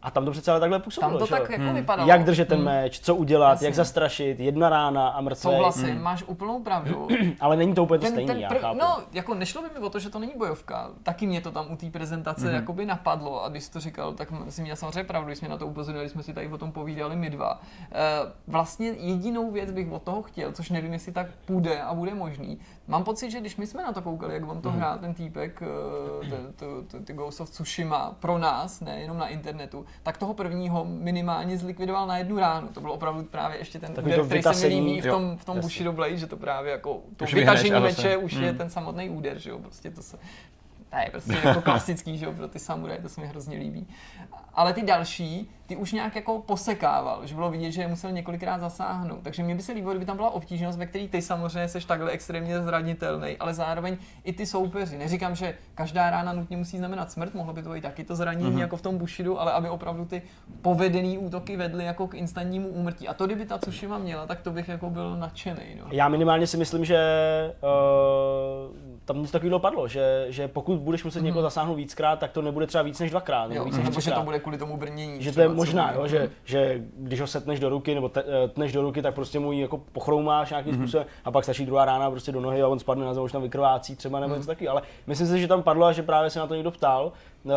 A 0.08 0.12
tam 0.12 0.26
to 0.26 0.32
přece 0.32 0.52
ale 0.52 0.60
takhle 0.60 0.80
působilo. 0.80 1.12
Tam 1.12 1.20
to 1.20 1.26
že 1.26 1.32
tak 1.42 1.50
jako 1.50 1.74
vypadalo. 1.74 2.10
Jak 2.10 2.24
držet 2.24 2.48
ten 2.48 2.58
Hmm. 2.58 2.66
meč, 2.66 3.00
co 3.00 3.16
udělat, 3.16 3.50
Jasně. 3.50 3.68
jak 3.68 3.76
zastrašit, 3.76 4.40
jedna 4.40 4.70
rána 4.70 5.08
a 5.08 5.22
mrtvý. 5.22 5.42
Souhlasím, 5.42 6.02
máš 6.02 6.24
úplnou 6.24 6.64
pravdu. 6.64 7.08
Ale 7.40 7.56
není 7.58 7.74
to 7.74 7.84
úplně 7.84 8.00
to 8.00 8.06
Ten, 8.06 8.12
stejný, 8.14 8.28
ten 8.28 8.38
já 8.40 8.50
prv, 8.50 8.62
chápu. 8.62 8.78
no, 8.80 8.98
jako 9.14 9.34
nešlo 9.34 9.62
by 9.62 9.70
mi 9.80 9.86
o 9.86 9.90
to, 9.90 10.00
že 10.00 10.10
to 10.10 10.20
není 10.20 10.34
bojovka. 10.38 10.90
Taky 11.04 11.28
mě 11.28 11.42
to 11.42 11.52
tam 11.52 11.66
u 11.72 11.76
té 11.76 11.90
prezentace 11.90 12.42
mm-hmm. 12.48 12.56
jakoby 12.56 12.86
napadlo 12.86 13.44
a 13.44 13.50
když 13.50 13.64
jsi 13.64 13.72
to 13.72 13.80
říkal, 13.80 14.14
tak 14.14 14.28
si 14.50 14.62
měl 14.62 14.76
samozřejmě 14.76 15.04
pravdu, 15.04 15.28
když 15.28 15.38
jsme 15.40 15.48
na 15.50 15.58
to 15.58 15.68
upozornili, 15.68 16.06
když 16.06 16.12
jsme 16.12 16.24
si 16.24 16.34
tady 16.34 16.48
o 16.48 16.58
tom 16.58 16.72
povídali 16.72 17.16
my 17.16 17.30
dva. 17.30 17.62
E, 17.92 18.06
vlastně 18.48 18.88
jedinou 18.90 19.52
věc 19.52 19.72
bych 19.72 19.92
od 19.92 20.04
toho 20.04 20.22
chtěl, 20.22 20.52
což 20.52 20.70
nevím, 20.70 20.94
jestli 20.94 21.12
tak 21.12 21.28
půjde 21.46 21.82
a 21.82 21.94
bude 21.94 22.14
možný. 22.14 22.60
Mám 22.88 23.04
pocit, 23.04 23.32
že 23.32 23.40
když 23.40 23.58
my 23.58 23.68
jsme 23.68 23.84
na 23.84 23.94
to 23.94 24.02
koukali, 24.02 24.34
jak 24.34 24.50
on 24.50 24.62
to 24.62 24.72
hrál 24.72 24.98
ten 24.98 25.14
týpek, 25.14 25.64
eh, 25.64 26.32
to- 26.56 26.82
to- 26.82 27.00
ty 27.04 27.14
Ghost 27.14 27.42
of 27.42 27.50
Tsushima, 27.50 28.16
pro 28.20 28.38
nás, 28.38 28.82
ne 28.82 29.00
jenom 29.02 29.18
na 29.18 29.28
internetu, 29.28 29.86
tak 30.04 30.18
toho 30.18 30.34
prvního 30.34 30.86
minimálně 30.86 31.58
zlikvidoval 31.58 32.08
na 32.08 32.18
jednu 32.18 32.38
ránu. 32.40 32.68
To 32.68 32.82
bylo 32.82 32.94
opravdu 32.94 33.24
právě 33.24 33.58
ještě 33.58 33.80
ten 33.80 33.94
Takový 33.94 34.14
úder, 34.14 34.26
který 34.26 34.44
se 34.44 34.68
mi 34.70 34.76
líbí 34.76 35.02
v 35.02 35.08
tom, 35.08 35.38
v 35.38 35.46
tom. 35.46 35.60
Bushido 35.60 35.94
Blade, 35.94 36.18
že 36.18 36.28
to 36.28 36.38
právě 36.38 36.72
jako 36.72 37.02
to 37.18 37.26
Už 37.26 37.34
vytažení 37.34 37.80
meče 37.80 38.18
už 38.18 38.34
je 38.34 38.50
Hmm. 38.50 38.58
ten 38.58 38.70
samotný 38.70 39.10
úder, 39.10 39.38
že 39.40 39.50
jo, 39.50 39.60
prostě 39.60 39.92
to 39.92 40.02
se, 40.02 40.18
to 40.90 40.98
je 40.98 41.10
prostě 41.12 41.34
jako 41.44 41.62
klasický, 41.62 42.18
že 42.18 42.26
jo, 42.26 42.34
pro 42.34 42.48
ty 42.48 42.60
samuraje, 42.60 43.02
to 43.02 43.10
se 43.10 43.22
mi 43.22 43.28
hrozně 43.28 43.58
líbí. 43.58 43.88
Ale 44.58 44.74
ty 44.74 44.82
další, 44.82 45.50
ty 45.68 45.76
už 45.76 45.92
nějak 45.92 46.16
jako 46.16 46.40
posekával, 46.40 47.26
že 47.28 47.36
bylo 47.36 47.52
vidět, 47.52 47.72
že 47.72 47.82
je 47.82 47.88
musel 47.88 48.12
několikrát 48.12 48.58
zasáhnout. 48.60 49.20
Takže 49.24 49.44
mě 49.44 49.56
by 49.56 49.62
se 49.62 49.72
líbilo, 49.72 49.92
kdyby 49.94 50.06
tam 50.06 50.16
byla 50.18 50.30
obtížnost, 50.30 50.78
ve 50.80 50.86
které 50.86 51.08
ty 51.08 51.22
samozřejmě 51.22 51.68
seš 51.70 51.86
takhle 51.86 52.12
extrémně 52.12 52.62
zranitelný, 52.62 53.38
ale 53.38 53.54
zároveň 53.54 53.98
i 54.24 54.34
ty 54.34 54.46
soupeři. 54.46 54.98
Neříkám, 54.98 55.36
že 55.36 55.54
každá 55.76 56.10
rána 56.10 56.34
nutně 56.34 56.58
musí 56.58 56.78
znamenat 56.78 57.12
smrt, 57.12 57.34
mohlo 57.34 57.54
by 57.54 57.64
to 57.64 57.70
být 57.70 57.82
taky 57.82 58.04
to 58.04 58.16
zranění 58.16 58.50
Mhm. 58.52 58.60
jako 58.60 58.78
v 58.78 58.82
tom 58.82 58.98
Bushidu, 58.98 59.42
ale 59.42 59.52
aby 59.52 59.70
opravdu 59.70 60.06
ty 60.06 60.22
povedený 60.62 61.18
útoky 61.18 61.58
vedly 61.58 61.86
jako 61.86 62.08
k 62.08 62.14
instantnímu 62.14 62.68
úmrtí. 62.68 63.08
A 63.08 63.14
to, 63.14 63.26
kdyby 63.26 63.46
ta 63.46 63.58
Tsushima 63.58 63.98
měla, 63.98 64.26
tak 64.28 64.42
to 64.42 64.52
bych 64.52 64.68
jako 64.68 64.90
byl 64.90 65.18
nadšený. 65.18 65.62
No. 65.80 65.86
Já 65.92 66.08
minimálně 66.10 66.48
si 66.48 66.58
myslím, 66.58 66.86
že 66.86 66.98
uh, 67.62 68.78
tam 69.06 69.20
něco 69.22 69.32
takového 69.32 69.60
padlo, 69.60 69.88
že, 69.88 70.26
že 70.30 70.48
pokud 70.48 70.80
budeš 70.80 71.04
muset 71.04 71.22
někoho 71.24 71.42
zasáhnout 71.42 71.76
víckrát, 71.76 72.20
tak 72.20 72.32
to 72.32 72.42
nebude 72.42 72.68
třeba 72.68 72.82
víc 72.82 73.00
než 73.00 73.12
dvakrát. 73.12 73.48
Nebo 73.48 73.54
Mhm. 73.54 73.58
Jo, 73.58 73.66
víc 73.66 73.78
než 73.78 73.86
nebo 73.86 74.02
že 74.02 74.12
to 74.12 74.24
bude 74.24 74.40
kvůli 74.48 74.58
tomu 74.58 74.78
brnění. 74.78 75.22
Že 75.24 75.32
to 75.32 75.42
je 75.42 75.48
možná, 75.50 75.92
jo, 75.94 76.08
že, 76.08 76.30
že 76.46 76.82
když 76.98 77.22
ho 77.22 77.28
setneš 77.28 77.60
do 77.60 77.70
ruky 77.70 77.96
nebo 77.96 78.10
te, 78.10 78.24
eh, 78.24 78.48
tneš 78.48 78.72
do 78.74 78.82
ruky, 78.82 79.02
tak 79.02 79.16
prostě 79.16 79.40
mu 79.40 79.52
ji 79.52 79.62
jako 79.62 79.78
pochroumáš 79.78 80.50
nějakým 80.50 80.74
Mhm. 80.74 80.82
způsobem 80.84 81.08
a 81.26 81.32
pak 81.32 81.44
stačí 81.44 81.66
druhá 81.66 81.86
rána 81.86 82.12
prostě 82.12 82.32
do 82.32 82.42
nohy 82.42 82.62
a 82.62 82.68
on 82.68 82.80
spadne 82.80 83.06
na 83.06 83.14
zem, 83.14 83.24
už 83.24 83.32
tam 83.32 83.42
vykrvácí 83.42 83.96
třeba 83.96 84.20
nebo 84.20 84.36
něco 84.36 84.48
takového. 84.48 84.72
Ale 84.72 84.82
myslím 85.08 85.28
si, 85.28 85.40
že 85.40 85.48
tam 85.48 85.64
padlo 85.64 85.86
a 85.86 85.92
že 85.92 86.04
právě 86.04 86.30
se 86.30 86.40
na 86.40 86.48
to 86.48 86.54
někdo 86.56 86.72
ptal, 86.72 87.12
eh, 87.46 87.52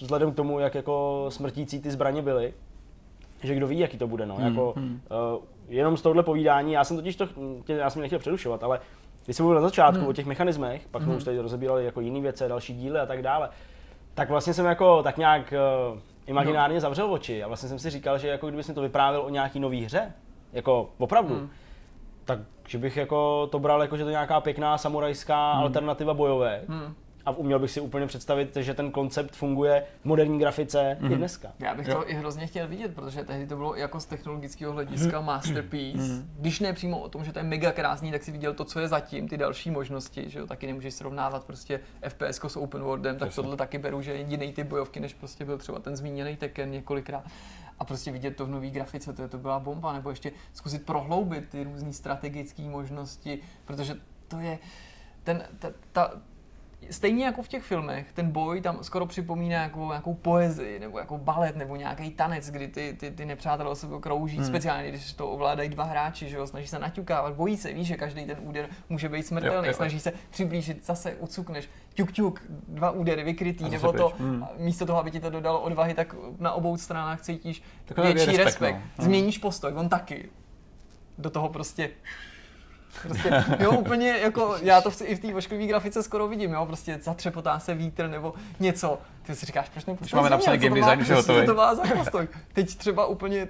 vzhledem 0.00 0.32
k 0.32 0.36
tomu, 0.36 0.58
jak 0.58 0.74
jako 0.74 1.26
smrtící 1.28 1.80
ty 1.80 1.90
zbraně 1.90 2.22
byly, 2.22 2.54
že 3.42 3.54
kdo 3.54 3.66
ví, 3.66 3.78
jaký 3.78 3.98
to 3.98 4.06
bude. 4.06 4.26
No. 4.26 4.36
Jako, 4.40 4.74
eh, 4.76 5.38
jenom 5.68 5.96
z 5.96 6.02
tohohle 6.02 6.22
povídání, 6.22 6.72
já 6.72 6.84
jsem 6.84 6.96
totiž 6.96 7.16
to, 7.16 7.28
já 7.68 7.90
jsem 7.90 8.02
nechtěl 8.02 8.18
přerušovat, 8.18 8.64
ale 8.64 8.80
když 9.24 9.36
jsem 9.36 9.44
mluvil 9.44 9.62
na 9.62 9.68
začátku 9.68 10.06
o 10.06 10.12
těch 10.12 10.26
mechanismech, 10.26 10.82
pak 10.90 11.02
jsme 11.02 11.16
už 11.16 11.24
tady 11.24 11.38
rozebírali 11.38 11.84
jako 11.84 12.00
jiné 12.00 12.20
věci, 12.20 12.44
další 12.48 12.74
díly 12.74 12.98
a 13.00 13.06
tak 13.06 13.22
dále, 13.22 13.48
tak 14.14 14.30
vlastně 14.30 14.54
jsem 14.54 14.66
jako 14.66 15.02
tak 15.02 15.16
nějak 15.18 15.54
uh, 15.92 15.98
imaginárně 16.26 16.80
zavřel 16.80 17.12
oči 17.12 17.42
a 17.44 17.48
vlastně 17.48 17.68
jsem 17.68 17.78
si 17.78 17.90
říkal, 17.90 18.18
že 18.18 18.28
jako 18.28 18.46
kdybys 18.46 18.68
mi 18.68 18.74
to 18.74 18.82
vyprávěl 18.82 19.22
o 19.22 19.28
nějaký 19.28 19.60
nový 19.60 19.84
hře, 19.84 20.12
jako 20.52 20.90
opravdu, 20.98 21.34
Hmm. 21.34 21.50
tak 22.24 22.38
že 22.68 22.78
bych 22.78 22.96
jako 22.96 23.48
to 23.52 23.58
bral 23.58 23.82
jako, 23.82 23.96
že 23.96 24.02
to 24.02 24.08
je 24.08 24.12
nějaká 24.12 24.40
pěkná 24.40 24.78
samurajská 24.78 25.52
alternativa 25.52 26.14
bojové. 26.14 26.62
Hmm. 26.68 26.94
A 27.26 27.30
uměl 27.30 27.58
bych 27.58 27.70
si 27.70 27.80
úplně 27.80 28.06
představit, 28.06 28.56
že 28.56 28.74
ten 28.74 28.90
koncept 28.90 29.36
funguje 29.36 29.84
v 30.02 30.04
moderní 30.04 30.38
grafice 30.38 30.98
i 31.12 31.16
dneska. 31.16 31.52
Já 31.58 31.74
bych 31.74 31.88
Jo. 31.88 31.94
to 31.94 32.10
i 32.10 32.14
hrozně 32.14 32.46
chtěl 32.46 32.68
vidět, 32.68 32.94
protože 32.94 33.24
tehdy 33.24 33.46
to 33.46 33.56
bylo 33.56 33.74
jako 33.74 34.00
z 34.00 34.04
technologického 34.04 34.72
hlediska 34.72 35.20
masterpiece. 35.20 36.24
Když 36.38 36.60
ne 36.60 36.72
přímo 36.72 36.98
o 36.98 37.08
tom, 37.08 37.24
že 37.24 37.32
to 37.32 37.38
je 37.38 37.42
mega 37.42 37.72
krásný, 37.72 38.10
tak 38.10 38.22
si 38.22 38.32
viděl 38.32 38.54
to, 38.54 38.64
co 38.64 38.80
je 38.80 38.88
zatím, 38.88 39.28
ty 39.28 39.36
další 39.36 39.70
možnosti, 39.70 40.30
že 40.30 40.38
jo, 40.38 40.46
taky 40.46 40.66
nemůžeš 40.66 40.94
srovnávat 40.94 41.44
prostě 41.44 41.80
FPS 42.08 42.40
s 42.46 42.56
open 42.56 42.82
worldem, 42.82 43.16
tak 43.18 43.34
tohle 43.34 43.56
taky 43.56 43.78
beru, 43.78 44.02
že 44.02 44.12
je 44.12 44.20
jiný 44.20 44.52
typ 44.52 44.66
bojovky, 44.66 45.00
než 45.00 45.14
prostě 45.14 45.44
byl 45.44 45.58
třeba 45.58 45.78
ten 45.78 45.96
zmíněný 45.96 46.36
Tekken 46.36 46.70
několikrát. 46.70 47.24
A 47.78 47.84
prostě 47.84 48.12
vidět 48.12 48.36
to 48.36 48.46
v 48.46 48.50
nový 48.50 48.70
grafice, 48.70 49.12
to, 49.12 49.22
je, 49.22 49.28
to 49.28 49.38
byla 49.38 49.58
bomba, 49.58 49.92
nebo 49.92 50.10
ještě 50.10 50.32
zkusit 50.52 50.86
prohloubit 50.86 51.48
ty 51.48 51.64
různé 51.64 51.92
strategické 51.92 52.62
možnosti, 52.62 53.38
protože 53.64 53.96
to 54.28 54.38
je 54.38 54.58
ten, 55.24 55.42
ta, 55.58 55.68
ta, 55.92 56.10
stejně 56.90 57.24
jako 57.24 57.42
v 57.42 57.48
těch 57.48 57.62
filmech, 57.62 58.12
ten 58.12 58.30
boj 58.30 58.60
tam 58.60 58.78
skoro 58.82 59.06
připomíná 59.06 59.62
jako 59.62 59.86
nějakou 59.86 60.14
poezii, 60.14 60.78
nebo 60.78 60.98
jako 60.98 61.18
balet, 61.18 61.56
nebo 61.56 61.76
nějaký 61.76 62.10
tanec, 62.10 62.50
kdy 62.50 62.68
ty, 62.68 62.96
ty, 63.00 63.10
ty 63.10 63.26
nepřátelé 63.26 63.70
o 63.70 63.74
sebe 63.74 63.94
krouží, 64.00 64.36
hmm. 64.36 64.46
speciálně 64.46 64.88
když 64.88 65.12
to 65.12 65.30
ovládají 65.30 65.68
dva 65.68 65.84
hráči, 65.84 66.28
že 66.28 66.36
jo, 66.36 66.46
snaží 66.46 66.66
se 66.66 66.78
naťukávat, 66.78 67.34
bojí 67.34 67.56
se, 67.56 67.72
víš, 67.72 67.86
že 67.86 67.96
každý 67.96 68.24
ten 68.24 68.36
úder 68.40 68.68
může 68.88 69.08
být 69.08 69.26
smrtelný, 69.26 69.66
Jo, 69.66 69.70
jo. 69.72 69.76
snaží 69.76 70.00
se 70.00 70.12
přiblížit, 70.30 70.86
zase 70.86 71.14
ucukneš, 71.14 71.68
ťuk 71.94 72.12
ťuk, 72.12 72.42
dva 72.68 72.90
údery 72.90 73.24
vykrytý, 73.24 73.70
nebo 73.70 73.92
to, 73.92 74.08
pryč. 74.08 74.20
Hmm. 74.20 74.44
místo 74.56 74.86
toho, 74.86 74.98
aby 74.98 75.10
ti 75.10 75.20
to 75.20 75.30
dodalo 75.30 75.60
odvahy, 75.60 75.94
tak 75.94 76.14
na 76.38 76.52
obou 76.52 76.76
stranách 76.76 77.20
cítíš 77.20 77.62
Takový 77.84 78.06
větší 78.06 78.26
respekt, 78.26 78.44
respekt, 78.44 78.78
no. 78.98 79.04
změníš 79.04 79.38
postoj, 79.38 79.72
on 79.76 79.88
taky. 79.88 80.28
Do 81.18 81.30
toho 81.30 81.48
prostě 81.48 81.90
Prostě, 83.02 83.44
jo, 83.60 83.70
úplně 83.72 84.08
jako, 84.22 84.56
já 84.62 84.80
to 84.80 84.90
v- 84.90 85.02
i 85.02 85.16
v 85.16 85.20
té 85.20 85.34
ošklivé 85.34 85.66
grafice 85.66 86.02
skoro 86.02 86.28
vidím, 86.28 86.52
jo, 86.52 86.66
prostě 86.66 86.98
zatřepotá 87.02 87.58
se 87.58 87.74
vítr 87.74 88.08
nebo 88.08 88.34
něco. 88.60 88.98
Ty 89.22 89.34
si 89.34 89.46
říkáš, 89.46 89.68
proč 89.68 89.84
nepočítáš 89.86 90.12
máme 90.12 90.30
napsaný 90.30 90.58
game 90.58 90.80
design, 90.80 91.00
je 91.08 91.14
hotový. 91.14 91.46
to 91.46 91.54
má 91.54 91.74
za 91.74 91.82
postoj. 91.98 92.28
Teď 92.52 92.74
třeba 92.76 93.06
úplně 93.06 93.48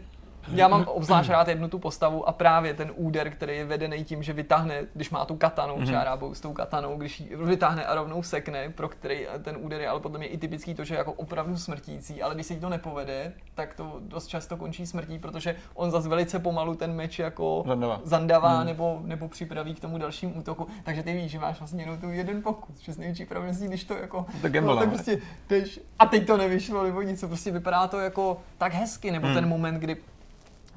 já 0.52 0.68
mám 0.68 0.84
obzvlášť 0.88 1.30
rád 1.30 1.48
jednu 1.48 1.68
tu 1.68 1.78
postavu 1.78 2.28
a 2.28 2.32
právě 2.32 2.74
ten 2.74 2.92
úder, 2.94 3.30
který 3.30 3.56
je 3.56 3.64
vedený 3.64 4.04
tím, 4.04 4.22
že 4.22 4.32
vytáhne, 4.32 4.82
když 4.94 5.10
má 5.10 5.24
tu 5.24 5.36
katanu, 5.36 5.76
mm-hmm. 5.76 5.90
čárábou 5.90 6.34
s 6.34 6.40
tou 6.40 6.52
katanou, 6.52 6.96
když 6.96 7.20
ji 7.20 7.36
vytáhne 7.36 7.86
a 7.86 7.94
rovnou 7.94 8.22
sekne, 8.22 8.70
pro 8.70 8.88
který 8.88 9.26
ten 9.42 9.56
úder 9.60 9.80
je 9.80 9.88
ale 9.88 10.00
podle 10.00 10.18
mě 10.18 10.28
i 10.28 10.38
typický 10.38 10.74
to, 10.74 10.84
že 10.84 10.94
je 10.94 10.98
jako 10.98 11.12
opravdu 11.12 11.56
smrtící, 11.56 12.22
ale 12.22 12.34
když 12.34 12.46
se 12.46 12.54
jí 12.54 12.60
to 12.60 12.68
nepovede, 12.68 13.32
tak 13.54 13.74
to 13.74 13.96
dost 14.00 14.26
často 14.26 14.56
končí 14.56 14.86
smrtí, 14.86 15.18
protože 15.18 15.56
on 15.74 15.90
zase 15.90 16.08
velice 16.08 16.38
pomalu 16.38 16.74
ten 16.74 16.92
meč 16.92 17.18
jako 17.18 17.64
Zandavá. 17.66 18.00
zandavá 18.04 18.56
hmm. 18.56 18.66
nebo, 18.66 19.00
nebo 19.04 19.28
připraví 19.28 19.74
k 19.74 19.80
tomu 19.80 19.98
dalšímu 19.98 20.34
útoku. 20.34 20.66
Takže 20.84 21.02
ty 21.02 21.12
víš, 21.12 21.30
že 21.30 21.38
máš 21.38 21.58
vlastně 21.58 21.82
jenom 21.82 21.98
tu 21.98 22.10
jeden 22.10 22.42
pokus, 22.42 22.78
že 22.78 22.92
s 22.92 22.98
největší 22.98 23.24
pravděpodobností, 23.24 23.68
když 23.68 23.84
to 23.84 23.94
jako... 23.94 24.26
To 24.42 24.60
no, 24.60 24.76
tak 24.76 24.86
no. 24.86 24.94
prostě 24.94 25.18
jdeš, 25.48 25.80
a 25.98 26.06
teď 26.06 26.26
to 26.26 26.36
nevyšlo, 26.36 26.84
nebo 26.84 27.02
něco, 27.02 27.28
prostě 27.28 27.50
vypadá 27.50 27.86
to 27.86 28.00
jako 28.00 28.40
tak 28.58 28.72
hezky, 28.72 29.10
nebo 29.10 29.26
Hmm. 29.26 29.34
ten 29.34 29.48
moment, 29.48 29.74
kdy 29.74 29.96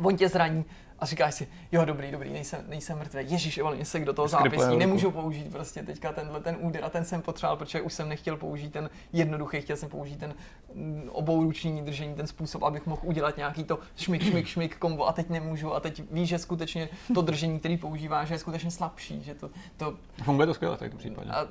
on 0.03 0.17
tě 0.17 0.29
zraní 0.29 0.65
a 0.99 1.05
říkáš 1.05 1.35
si, 1.35 1.47
jo 1.71 1.85
dobrý, 1.85 2.11
dobrý, 2.11 2.29
nejsem, 2.29 2.63
nejsem 2.67 2.97
mrtvý, 2.97 3.19
ježíš, 3.31 3.57
jo, 3.57 3.73
se 3.83 3.99
do 3.99 4.13
toho 4.13 4.27
ruku. 4.43 4.77
nemůžu 4.77 5.11
použít 5.11 5.51
prostě 5.51 5.83
teďka 5.83 6.13
tenhle 6.13 6.39
ten 6.39 6.57
úder 6.59 6.85
a 6.85 6.89
ten 6.89 7.05
jsem 7.05 7.21
potřeboval, 7.21 7.57
protože 7.57 7.81
už 7.81 7.93
jsem 7.93 8.09
nechtěl 8.09 8.37
použít 8.37 8.73
ten 8.73 8.89
jednoduchý, 9.13 9.61
chtěl 9.61 9.75
jsem 9.75 9.89
použít 9.89 10.19
ten 10.19 10.33
mm, 10.73 11.09
obouruční 11.11 11.81
držení, 11.81 12.15
ten 12.15 12.27
způsob, 12.27 12.63
abych 12.63 12.85
mohl 12.85 13.01
udělat 13.03 13.37
nějaký 13.37 13.63
to 13.63 13.79
šmik, 13.95 14.23
šmik, 14.23 14.47
šmik 14.47 14.77
kombo 14.77 15.07
a 15.07 15.13
teď 15.13 15.29
nemůžu 15.29 15.73
a 15.73 15.79
teď 15.79 16.03
víš, 16.11 16.29
že 16.29 16.39
skutečně 16.39 16.89
to 17.13 17.21
držení, 17.21 17.59
který 17.59 17.77
používáš, 17.77 18.27
že 18.27 18.33
je 18.33 18.39
skutečně 18.39 18.71
slabší, 18.71 19.23
že 19.23 19.35
to, 19.35 19.49
to 19.77 19.93
Funguje 20.23 20.47
to 20.47 20.53
skvěle 20.53 20.75
v 20.75 20.79
tomto 20.79 20.97
případě. 20.97 21.29
a 21.29 21.47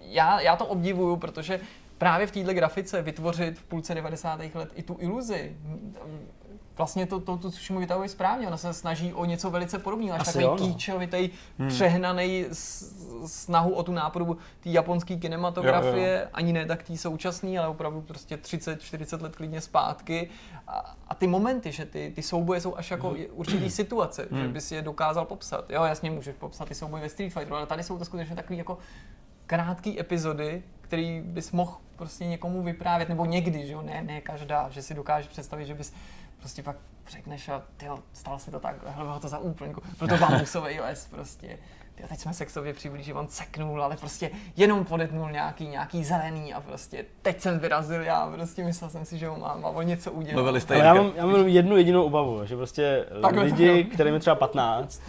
já, 0.00 0.40
já 0.40 0.56
to 0.56 0.66
obdivuju, 0.66 1.16
protože 1.16 1.60
právě 1.98 2.26
v 2.26 2.30
této 2.30 2.54
grafice 2.54 3.02
vytvořit 3.02 3.58
v 3.58 3.62
půlce 3.62 3.94
90. 3.94 4.40
let 4.54 4.72
i 4.74 4.82
tu 4.82 4.96
iluzi, 5.00 5.56
vlastně 6.76 7.06
to, 7.06 7.20
to, 7.20 7.36
to 7.36 7.50
Tsushima 7.50 7.80
vytahuje 7.80 8.08
správně, 8.08 8.46
ona 8.46 8.56
se 8.56 8.72
snaží 8.72 9.12
o 9.12 9.24
něco 9.24 9.50
velice 9.50 9.78
podobného, 9.78 10.14
až 10.14 10.20
Asi 10.20 10.32
takový 10.32 10.46
no. 10.46 10.56
kýčovitý, 10.56 11.30
hmm. 11.58 11.68
přehnaný, 11.68 12.44
snahu 13.26 13.74
o 13.74 13.82
tu 13.82 13.92
nápodobu 13.92 14.34
té 14.60 14.70
japonské 14.70 15.16
kinematografie, 15.16 16.12
Jo, 16.12 16.20
jo, 16.22 16.28
ani 16.32 16.52
ne 16.52 16.66
tak 16.66 16.82
té 16.82 16.96
současné, 16.96 17.58
ale 17.58 17.68
opravdu 17.68 18.00
prostě 18.00 18.36
30-40 18.36 19.22
let 19.22 19.36
klidně 19.36 19.60
zpátky. 19.60 20.30
A, 20.68 20.96
a 21.08 21.14
ty 21.14 21.26
momenty, 21.26 21.72
že 21.72 21.84
ty, 21.84 22.12
ty 22.14 22.22
souboje 22.22 22.60
jsou 22.60 22.76
až 22.76 22.90
jako 22.90 23.16
určitý 23.32 23.70
situace, 23.70 24.28
že 24.30 24.48
bys 24.48 24.72
je 24.72 24.82
dokázal 24.82 25.24
popsat. 25.24 25.70
Jo, 25.70 25.84
jasně 25.84 26.10
můžeš 26.10 26.36
popsat 26.36 26.68
ty 26.68 26.74
souboje 26.74 27.02
ve 27.02 27.08
Street 27.08 27.32
Fighteru, 27.32 27.56
ale 27.56 27.66
tady 27.66 27.82
jsou 27.82 27.98
to 27.98 28.04
skutečně 28.04 28.36
takový 28.36 28.58
jako 28.58 28.78
krátký 29.46 30.00
epizody, 30.00 30.62
který 30.80 31.20
bys 31.20 31.52
mohl 31.52 31.76
prostě 31.96 32.26
někomu 32.26 32.62
vyprávět, 32.62 33.08
nebo 33.08 33.24
někdy, 33.24 33.66
že 33.66 33.72
jo, 33.72 33.82
ne, 33.82 34.02
ne 34.02 34.20
každá, 34.20 34.68
že 34.70 34.82
si 34.82 34.94
dokážeš 34.94 35.28
představit, 35.28 35.66
že 35.66 35.74
bys 35.74 35.92
prostě 36.38 36.62
pak 36.62 36.76
řekneš 37.10 37.48
a 37.48 37.62
tyjo, 37.76 37.98
stalo 38.12 38.38
se 38.38 38.50
to 38.50 38.60
tak, 38.60 38.76
bylo 38.96 39.20
to 39.20 39.28
za 39.28 39.38
úplňku, 39.38 39.82
byl 39.98 40.08
to 40.08 40.16
bambusový 40.16 40.80
les 40.86 41.06
prostě. 41.10 41.58
Tyjo, 41.94 42.08
teď 42.08 42.18
jsme 42.18 42.34
se 42.34 42.46
k 42.46 42.50
sobě 42.50 42.72
přiblížili, 42.72 43.18
on 43.18 43.28
seknul, 43.28 43.82
ale 43.84 43.96
prostě 43.96 44.30
jenom 44.56 44.84
podetnul 44.84 45.30
nějaký, 45.30 45.68
nějaký 45.68 46.04
zelený 46.04 46.54
a 46.54 46.60
prostě 46.60 47.04
teď 47.22 47.40
jsem 47.40 47.58
vyrazil 47.58 48.02
já, 48.02 48.30
prostě 48.34 48.64
myslel 48.64 48.90
jsem 48.90 49.04
si, 49.04 49.18
že 49.18 49.28
ho 49.28 49.36
mám 49.36 49.66
a 49.66 49.68
on 49.68 49.86
něco 49.86 50.12
udělal. 50.12 50.34
Mluvili 50.34 50.60
jste 50.60 50.74
Ale 50.74 50.84
já 50.84 50.94
mám, 50.94 51.12
já 51.16 51.26
mám 51.26 51.48
jednu 51.48 51.76
jedinou 51.76 52.04
obavu, 52.04 52.46
že 52.46 52.56
prostě 52.56 53.06
Takhle 53.22 53.48
to 53.48 53.56
lidi, 53.56 53.84
kterým 53.84 54.14
je 54.14 54.20
třeba 54.20 54.36
15, 54.36 55.02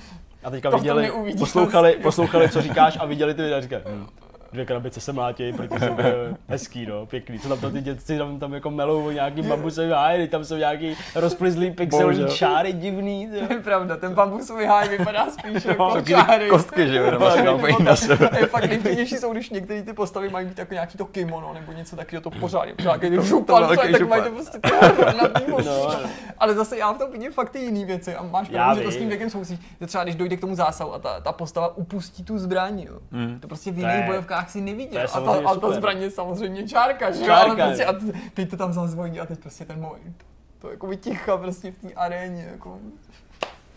a 0.43 0.49
teďka 0.49 0.71
To 0.71 0.77
viděli, 0.77 1.11
poslouchali, 1.39 1.93
poslouchali, 2.03 2.49
co 2.49 2.61
říkáš 2.61 2.97
a 3.01 3.05
viděli 3.05 3.33
ty 3.33 3.41
videa 3.41 3.57
a 3.57 3.61
říkají, 3.61 3.83
hm, 3.87 4.07
dvě 4.51 4.65
krabice 4.65 4.99
se 5.01 5.13
mlátějí 5.13 5.53
proti 5.53 5.79
sobě, 5.79 6.15
hezký, 6.47 6.85
no, 6.85 7.05
pěkný. 7.05 7.39
Co 7.39 7.49
tam 7.49 7.59
to 7.59 7.69
ty 7.69 7.81
dětci 7.81 8.17
tam, 8.17 8.39
tam 8.39 8.53
jako 8.53 8.71
melou 8.71 9.05
o 9.07 9.11
nějaký 9.11 9.41
bambusový 9.41 9.89
háj, 9.89 10.27
tam 10.27 10.45
jsou 10.45 10.55
nějaký 10.55 10.95
rozplizlý 11.15 11.71
pixelní 11.71 12.27
čáry 12.27 12.73
divný, 12.73 13.27
To 13.39 13.47
ty. 13.47 13.53
je 13.53 13.59
pravda, 13.59 13.97
ten 13.97 14.13
bambusový 14.13 14.65
háj 14.65 14.89
vypadá 14.89 15.27
spíš 15.29 15.65
jako 15.65 15.91
Taky 15.93 16.11
čáry. 16.11 16.49
kostky, 16.49 16.87
že 16.87 16.95
jo, 16.97 17.03
jenom 17.05 17.23
asi 17.23 17.43
dám 17.43 17.61
na 17.83 17.95
sebe. 17.95 18.29
Je 18.39 18.45
fakt 18.47 18.65
nejvtipnější 18.65 19.15
jsou, 19.15 19.33
když 19.33 19.49
některé 19.49 19.81
ty 19.83 19.93
postavy 19.93 20.29
mají 20.29 20.47
mít 20.47 20.57
jako 20.59 20.73
nějaký 20.73 20.97
to 20.97 21.05
kimono 21.05 21.53
nebo 21.53 21.71
něco 21.71 21.95
takového, 21.95 22.21
to 22.21 22.29
pořádně, 22.31 22.73
pořádně, 22.73 23.09
když 23.09 23.21
župan, 23.25 23.67
velký 23.67 23.91
tak 23.91 24.01
mají 24.07 24.23
to 24.23 24.29
prostě. 24.29 24.59
No. 25.65 25.89
Ale 26.37 26.53
zase 26.55 26.77
já 26.77 26.91
v 26.93 26.97
tom 26.97 27.11
vidím 27.11 27.31
fakt 27.31 27.49
ty 27.49 27.59
jiný 27.59 27.85
věci 27.85 28.15
a 28.15 28.23
máš 28.23 28.49
pravdu, 28.49 28.79
že 28.79 28.85
to 28.85 28.91
s 28.91 28.97
tím 28.97 29.09
věkem 29.09 29.29
souvisí. 29.29 29.59
Že 29.81 29.87
třeba 29.87 30.03
když 30.03 30.15
dojde 30.15 30.37
k 30.37 30.41
tomu 30.41 30.55
zásahu 30.55 30.93
a 30.93 30.99
ta, 30.99 31.19
ta 31.19 31.31
postava 31.31 31.77
upustí 31.77 32.23
tu 32.23 32.37
zbraň, 32.39 32.79
jo. 32.79 32.99
To 33.39 33.47
prostě 33.47 33.71
v 33.71 33.73
To 33.73 33.79
jiných 33.79 33.95
je- 33.95 34.05
bojovkách 34.37 34.51
si 34.51 34.61
neviděl. 34.61 35.07
A 35.13 35.21
ta, 35.21 35.49
a 35.49 35.55
ta 35.55 35.71
zbraň 35.71 36.01
je 36.01 36.11
samozřejmě 36.11 36.67
čárka, 36.67 37.11
že 37.11 37.19
jo? 37.19 37.25
Čárka, 37.25 37.45
Ale 37.45 37.55
prostě 37.55 37.85
a 37.85 37.93
teď 38.33 38.49
to 38.49 38.57
tam 38.57 38.73
zazvoní 38.73 39.19
a 39.19 39.25
teď 39.25 39.39
prostě 39.39 39.65
ten 39.65 39.81
moment. 39.81 40.23
To 40.59 40.69
jako 40.69 40.95
ticha 40.95 41.37
prostě 41.37 41.71
v 41.71 41.77
té 41.77 41.93
aréně, 41.93 42.47
jako 42.51 42.79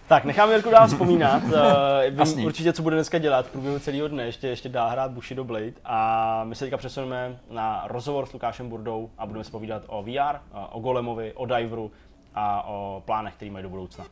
Tak, 0.09 0.25
necháme 0.25 0.53
Jirku 0.53 0.71
dál 0.71 0.89
vzpomínat. 0.89 1.43
Uh, 1.45 1.51
vím 2.11 2.19
Jasný. 2.19 2.47
určitě, 2.47 2.73
co 2.73 2.83
bude 2.83 2.97
dneska 2.97 3.19
dělat 3.19 3.47
v 3.47 3.51
průběhu 3.51 3.79
celého 3.79 4.09
dne. 4.09 4.25
Ještě, 4.25 4.49
ještě 4.49 4.69
dá 4.69 4.89
hrát 4.89 5.11
Bushido 5.11 5.45
Blade. 5.45 5.73
A 5.85 6.45
my 6.45 6.55
se 6.55 6.65
teďka 6.65 6.77
přesuneme 6.77 7.39
na 7.51 7.85
rozhovor 7.87 8.27
s 8.27 8.33
Lukášem 8.33 8.69
Burdou 8.69 9.11
a 9.19 9.27
budeme 9.27 9.45
se 9.45 9.51
povídat 9.51 9.83
o 9.87 10.03
VR, 10.03 10.09
uh, 10.09 10.65
o 10.71 10.81
Golemovi, 10.81 11.33
o 11.33 11.47
Diveru 11.47 11.91
a 12.35 12.69
o 12.69 13.03
plánech, 13.07 13.35
který 13.35 13.51
mají 13.51 13.63
do 13.63 13.69
budoucna. 13.69 14.05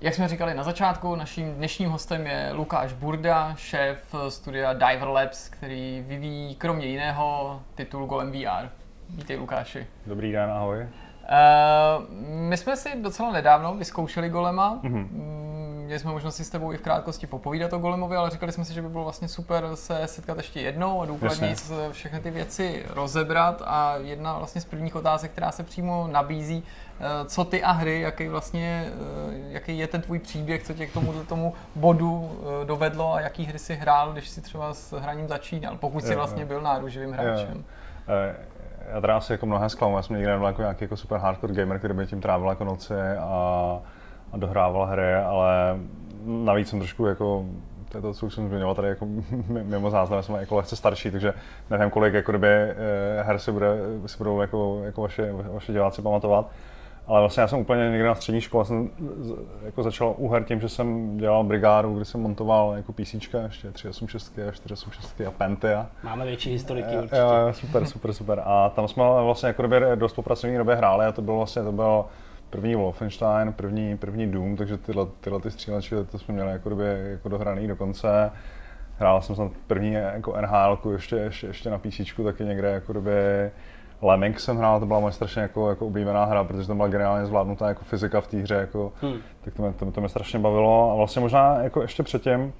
Jak 0.00 0.14
jsme 0.14 0.28
říkali 0.28 0.54
na 0.54 0.62
začátku, 0.62 1.14
naším 1.14 1.54
dnešním 1.54 1.90
hostem 1.90 2.26
je 2.26 2.50
Lukáš 2.52 2.92
Burda, 2.92 3.54
šéf 3.54 4.14
studia 4.28 4.72
Diver 4.72 5.08
Labs, 5.08 5.48
který 5.48 6.04
vyvíjí 6.06 6.54
kromě 6.54 6.86
jiného 6.86 7.60
titul 7.74 8.06
Golem 8.06 8.32
VR. 8.32 8.68
Vítej 9.10 9.36
Lukáši. 9.36 9.86
Dobrý 10.06 10.32
den, 10.32 10.50
ahoj. 10.50 10.78
Uh, 10.78 10.88
my 12.24 12.56
jsme 12.56 12.76
si 12.76 13.02
docela 13.02 13.32
nedávno 13.32 13.74
vyzkoušeli 13.74 14.28
Golema. 14.28 14.78
Mm, 14.82 15.60
Měli 15.84 16.00
jsme 16.00 16.12
možnost 16.12 16.36
si 16.36 16.44
s 16.44 16.50
tebou 16.50 16.72
i 16.72 16.76
v 16.76 16.80
krátkosti 16.82 17.26
popovídat 17.26 17.72
o 17.72 17.78
Golemovi, 17.78 18.16
ale 18.16 18.30
říkali 18.30 18.52
jsme 18.52 18.64
si, 18.64 18.74
že 18.74 18.82
by 18.82 18.88
bylo 18.88 19.04
vlastně 19.04 19.28
super 19.28 19.64
se 19.74 20.06
setkat 20.06 20.36
ještě 20.36 20.60
jednou 20.60 21.02
a 21.02 21.06
důkladně 21.06 21.54
všechny 21.92 22.20
ty 22.20 22.30
věci 22.30 22.84
rozebrat. 22.88 23.62
A 23.66 23.96
jedna 23.96 24.38
vlastně 24.38 24.60
z 24.60 24.64
prvních 24.64 24.96
otázek, 24.96 25.30
která 25.30 25.52
se 25.52 25.62
přímo 25.62 26.08
nabízí, 26.12 26.64
co 27.26 27.44
ty 27.44 27.62
a 27.62 27.72
hry, 27.72 28.00
jaký 28.00 28.28
vlastně, 28.28 28.88
eh, 28.88 29.34
jaký 29.48 29.78
je 29.78 29.86
ten 29.86 30.02
tvůj 30.02 30.18
příběh, 30.18 30.62
co 30.62 30.72
tě 30.74 30.86
k 30.86 30.92
tomu, 30.92 31.12
tomu 31.12 31.54
bodu 31.74 32.30
eh, 32.62 32.64
dovedlo 32.64 33.14
a 33.14 33.20
jaký 33.20 33.44
hry 33.44 33.58
si 33.58 33.74
hrál, 33.74 34.12
když 34.12 34.28
si 34.28 34.40
třeba 34.40 34.74
s 34.74 35.00
hraním 35.00 35.28
začínal, 35.28 35.76
pokud 35.76 36.04
si 36.04 36.12
Jo, 36.12 36.18
vlastně 36.18 36.44
byl 36.44 36.60
náruživým 36.60 37.12
hráčem. 37.12 37.64
Eh, 38.08 38.34
Já 38.92 39.00
teda 39.00 39.16
asi 39.16 39.32
jako 39.32 39.46
mnohé 39.46 39.68
zklamu, 39.68 39.96
já 39.96 40.02
jsem 40.02 40.16
nikdy 40.16 40.30
nebyl 40.30 40.46
jako 40.46 40.62
nějaký 40.62 40.84
jako 40.84 40.96
super 40.96 41.18
hardcore 41.20 41.54
gamer, 41.54 41.78
který 41.78 41.94
by 41.94 42.06
tím 42.06 42.20
trávil 42.20 42.48
jako 42.48 42.64
noci 42.64 42.94
a, 43.20 43.78
a 44.32 44.36
dohrával 44.36 44.86
hry, 44.86 45.14
ale 45.14 45.78
navíc 46.24 46.68
jsem 46.68 46.78
trošku 46.78 47.06
jako 47.06 47.44
to 47.90 47.98
je 47.98 48.02
to, 48.02 48.14
co 48.14 48.26
už 48.26 48.34
jsem 48.34 48.48
zmiňoval 48.48 48.74
tady 48.74 48.88
jako 48.88 49.06
mimo 49.48 49.90
záznam, 49.90 50.22
jsem 50.22 50.34
jako 50.34 50.56
lehce 50.56 50.76
starší, 50.76 51.10
takže 51.10 51.34
nevím, 51.70 51.90
kolik 51.90 52.14
jako 52.14 52.32
kdyby 52.32 52.48
eh, 52.48 52.74
her 53.22 53.38
si, 53.38 53.52
bude, 53.52 53.68
si 54.06 54.18
budou 54.18 54.40
jako, 54.40 54.80
jako 54.84 55.02
vaše, 55.02 55.32
vaše 55.32 55.72
diváci 55.72 56.02
pamatovat. 56.02 56.50
Ale 57.10 57.20
vlastně 57.20 57.40
já 57.40 57.48
jsem 57.48 57.58
úplně 57.58 57.90
někde 57.90 58.06
na 58.06 58.14
střední 58.14 58.40
škole 58.40 58.64
jsem 58.64 58.90
jako 59.64 59.82
začal 59.82 60.14
u 60.16 60.28
her 60.28 60.44
tím, 60.44 60.60
že 60.60 60.68
jsem 60.68 61.18
dělal 61.18 61.44
brigádu, 61.44 61.94
kdy 61.94 62.04
jsem 62.04 62.20
montoval 62.20 62.72
jako 62.76 62.92
PC, 62.92 63.14
ještě 63.14 63.70
386 63.72 64.38
a 64.48 64.52
486 64.52 65.20
a 65.20 65.30
Penty 65.30 65.74
a 65.74 65.86
Máme 66.02 66.24
větší 66.24 66.50
historiky 66.50 66.96
určitě. 66.96 67.16
jo, 67.16 67.32
jo, 67.46 67.52
super, 67.52 67.86
super, 67.86 68.12
super. 68.12 68.42
A 68.44 68.68
tam 68.68 68.88
jsme 68.88 69.02
vlastně 69.02 69.46
jako 69.46 69.62
době 69.62 69.80
dost 69.94 70.12
po 70.12 70.22
pracovní 70.22 70.56
době 70.56 70.74
hráli 70.74 71.06
a 71.06 71.12
to 71.12 71.22
bylo 71.22 71.36
vlastně, 71.36 71.62
to 71.62 71.72
byl 71.72 72.04
první 72.50 72.74
Wolfenstein, 72.74 73.52
první, 73.52 73.96
první 73.96 74.26
Doom, 74.26 74.56
takže 74.56 74.76
tyhle, 74.76 75.06
tyhle 75.20 75.40
ty 75.40 75.50
střílečky, 75.50 75.94
to 76.10 76.18
jsme 76.18 76.34
měli 76.34 76.52
jako 76.52 76.68
době 76.68 77.08
jako 77.10 77.28
dohraný 77.28 77.68
dokonce. 77.68 78.30
Hrál 78.98 79.22
jsem 79.22 79.34
snad 79.34 79.52
první 79.66 79.92
jako 79.92 80.36
NHL, 80.40 80.78
ještě, 80.92 81.16
ještě, 81.16 81.46
ještě 81.46 81.70
na 81.70 81.78
PC, 81.78 82.00
taky 82.24 82.44
někde 82.44 82.70
jako 82.70 82.92
době 82.92 83.50
Lemming 84.02 84.40
jsem 84.40 84.56
hrál, 84.56 84.80
to 84.80 84.86
byla 84.86 85.00
moje 85.00 85.12
strašně 85.12 85.42
jako, 85.42 85.68
jako 85.70 85.86
oblíbená 85.86 86.24
hra, 86.24 86.44
protože 86.44 86.66
tam 86.68 86.76
byla 86.76 86.88
geniálně 86.88 87.26
zvládnutá 87.26 87.68
jako 87.68 87.84
fyzika 87.84 88.20
v 88.20 88.26
té 88.26 88.36
hře, 88.36 88.54
jako, 88.54 88.92
Hmm. 89.02 89.14
tak 89.44 89.54
to 89.54 89.62
mě, 89.62 89.72
to, 89.72 89.90
to 89.90 90.00
mě 90.00 90.08
strašně 90.08 90.38
bavilo. 90.38 90.90
A 90.92 90.94
vlastně 90.94 91.20
možná 91.20 91.62
jako 91.62 91.82
ještě 91.82 92.02
předtím, 92.02 92.52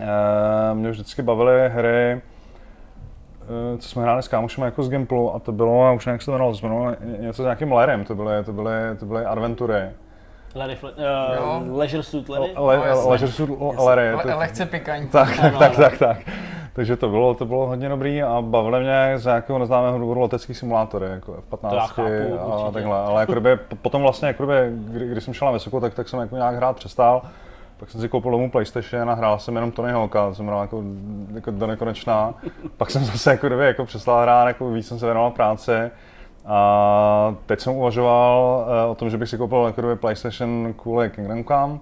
eh, 0.00 0.74
mě 0.74 0.90
vždycky 0.90 1.22
bavily 1.22 1.68
hry, 1.68 2.12
eh, 2.12 3.78
co 3.78 3.88
jsme 3.88 4.02
hráli 4.02 4.22
s 4.22 4.28
kámošem 4.28 4.64
jako 4.64 4.82
z 4.82 4.90
Gimplu 4.90 5.34
a 5.34 5.38
to 5.38 5.52
bylo, 5.52 5.84
a 5.84 5.92
už 5.92 6.06
nějak 6.06 6.22
se 6.22 6.26
to 6.26 6.32
jmenovalo, 6.32 6.56
to 6.56 6.66
jmenovalo 6.66 6.96
něco 7.20 7.42
s 7.42 7.44
nějakým 7.44 7.72
Lerem, 7.72 8.04
to 8.04 8.14
byly, 8.14 8.44
to 8.44 8.52
byly, 8.52 8.72
to 8.98 9.06
byly 9.06 9.24
adventury. 9.24 9.90
Larry, 10.56 10.74
Fle- 10.82 10.92
Jo. 11.36 11.60
uh, 11.70 11.78
Leisure 11.78 12.02
Suit 12.02 12.28
Larry? 12.28 12.52
Le, 12.56 12.76
No. 12.94 13.08
Leisure 13.10 13.32
Suit 13.32 13.50
Larry. 13.78 14.14
Le- 14.14 14.22
to- 14.22 14.38
lehce 14.38 14.66
pikantní. 14.66 15.08
tak, 15.12 15.36
tak, 15.36 15.54
ano. 15.54 15.70
tak, 15.76 15.98
tak. 15.98 16.18
Takže 16.72 16.96
to 16.96 17.08
bylo, 17.08 17.34
to 17.34 17.44
bylo 17.44 17.66
hodně 17.66 17.88
dobrý 17.88 18.22
a 18.22 18.42
bavili 18.42 18.80
mě 18.80 19.12
z 19.16 19.24
nějakého 19.24 19.58
neznámého 19.58 19.98
důvodu 19.98 20.20
letecký 20.20 20.54
simulátory, 20.54 21.06
jako 21.06 21.34
F-15 21.34 21.68
To 21.70 21.76
já 21.76 21.86
chápu, 21.86 22.38
a 22.40 22.44
určitě. 22.54 22.72
takhle. 22.72 22.98
Ale 22.98 23.22
jako 23.22 23.32
kdyby, 23.32 23.56
potom 23.82 24.02
vlastně, 24.02 24.28
jako 24.28 24.46
kdyby, 24.46 24.70
kdy, 24.92 25.08
když 25.08 25.24
jsem 25.24 25.34
šel 25.34 25.46
na 25.46 25.52
vysokou, 25.52 25.80
tak, 25.80 25.94
tak 25.94 26.08
jsem 26.08 26.20
jako 26.20 26.36
nějak 26.36 26.54
hrát 26.56 26.76
přestal. 26.76 27.22
Pak 27.76 27.90
jsem 27.90 28.00
si 28.00 28.08
koupil 28.08 28.30
domů 28.30 28.50
PlayStation 28.50 29.10
a 29.10 29.14
hrál 29.14 29.38
jsem 29.38 29.54
jenom 29.54 29.70
Tony 29.72 29.92
Hawka, 29.92 30.28
to 30.28 30.34
jsem 30.34 30.46
hrál 30.46 30.60
jako, 30.60 30.82
jako 31.34 31.50
do 31.50 31.66
nekonečna. 31.66 32.34
Pak 32.76 32.90
jsem 32.90 33.04
zase 33.04 33.30
jako 33.30 33.46
kdyby 33.46 33.66
jako 33.66 33.84
přestal 33.84 34.22
hrát, 34.22 34.46
jako 34.48 34.70
víc 34.70 34.88
jsem 34.88 34.98
se 34.98 35.06
věnoval 35.06 35.30
práci. 35.30 35.72
A 36.46 37.34
teď 37.46 37.60
jsem 37.60 37.72
uvažoval 37.72 38.66
eh, 38.68 38.86
o 38.86 38.94
tom, 38.94 39.10
že 39.10 39.18
bych 39.18 39.28
si 39.28 39.38
koupil 39.38 39.64
jako 39.66 39.96
PlayStation 39.96 40.74
kvůli 40.76 41.10
Kingdomkám, 41.10 41.80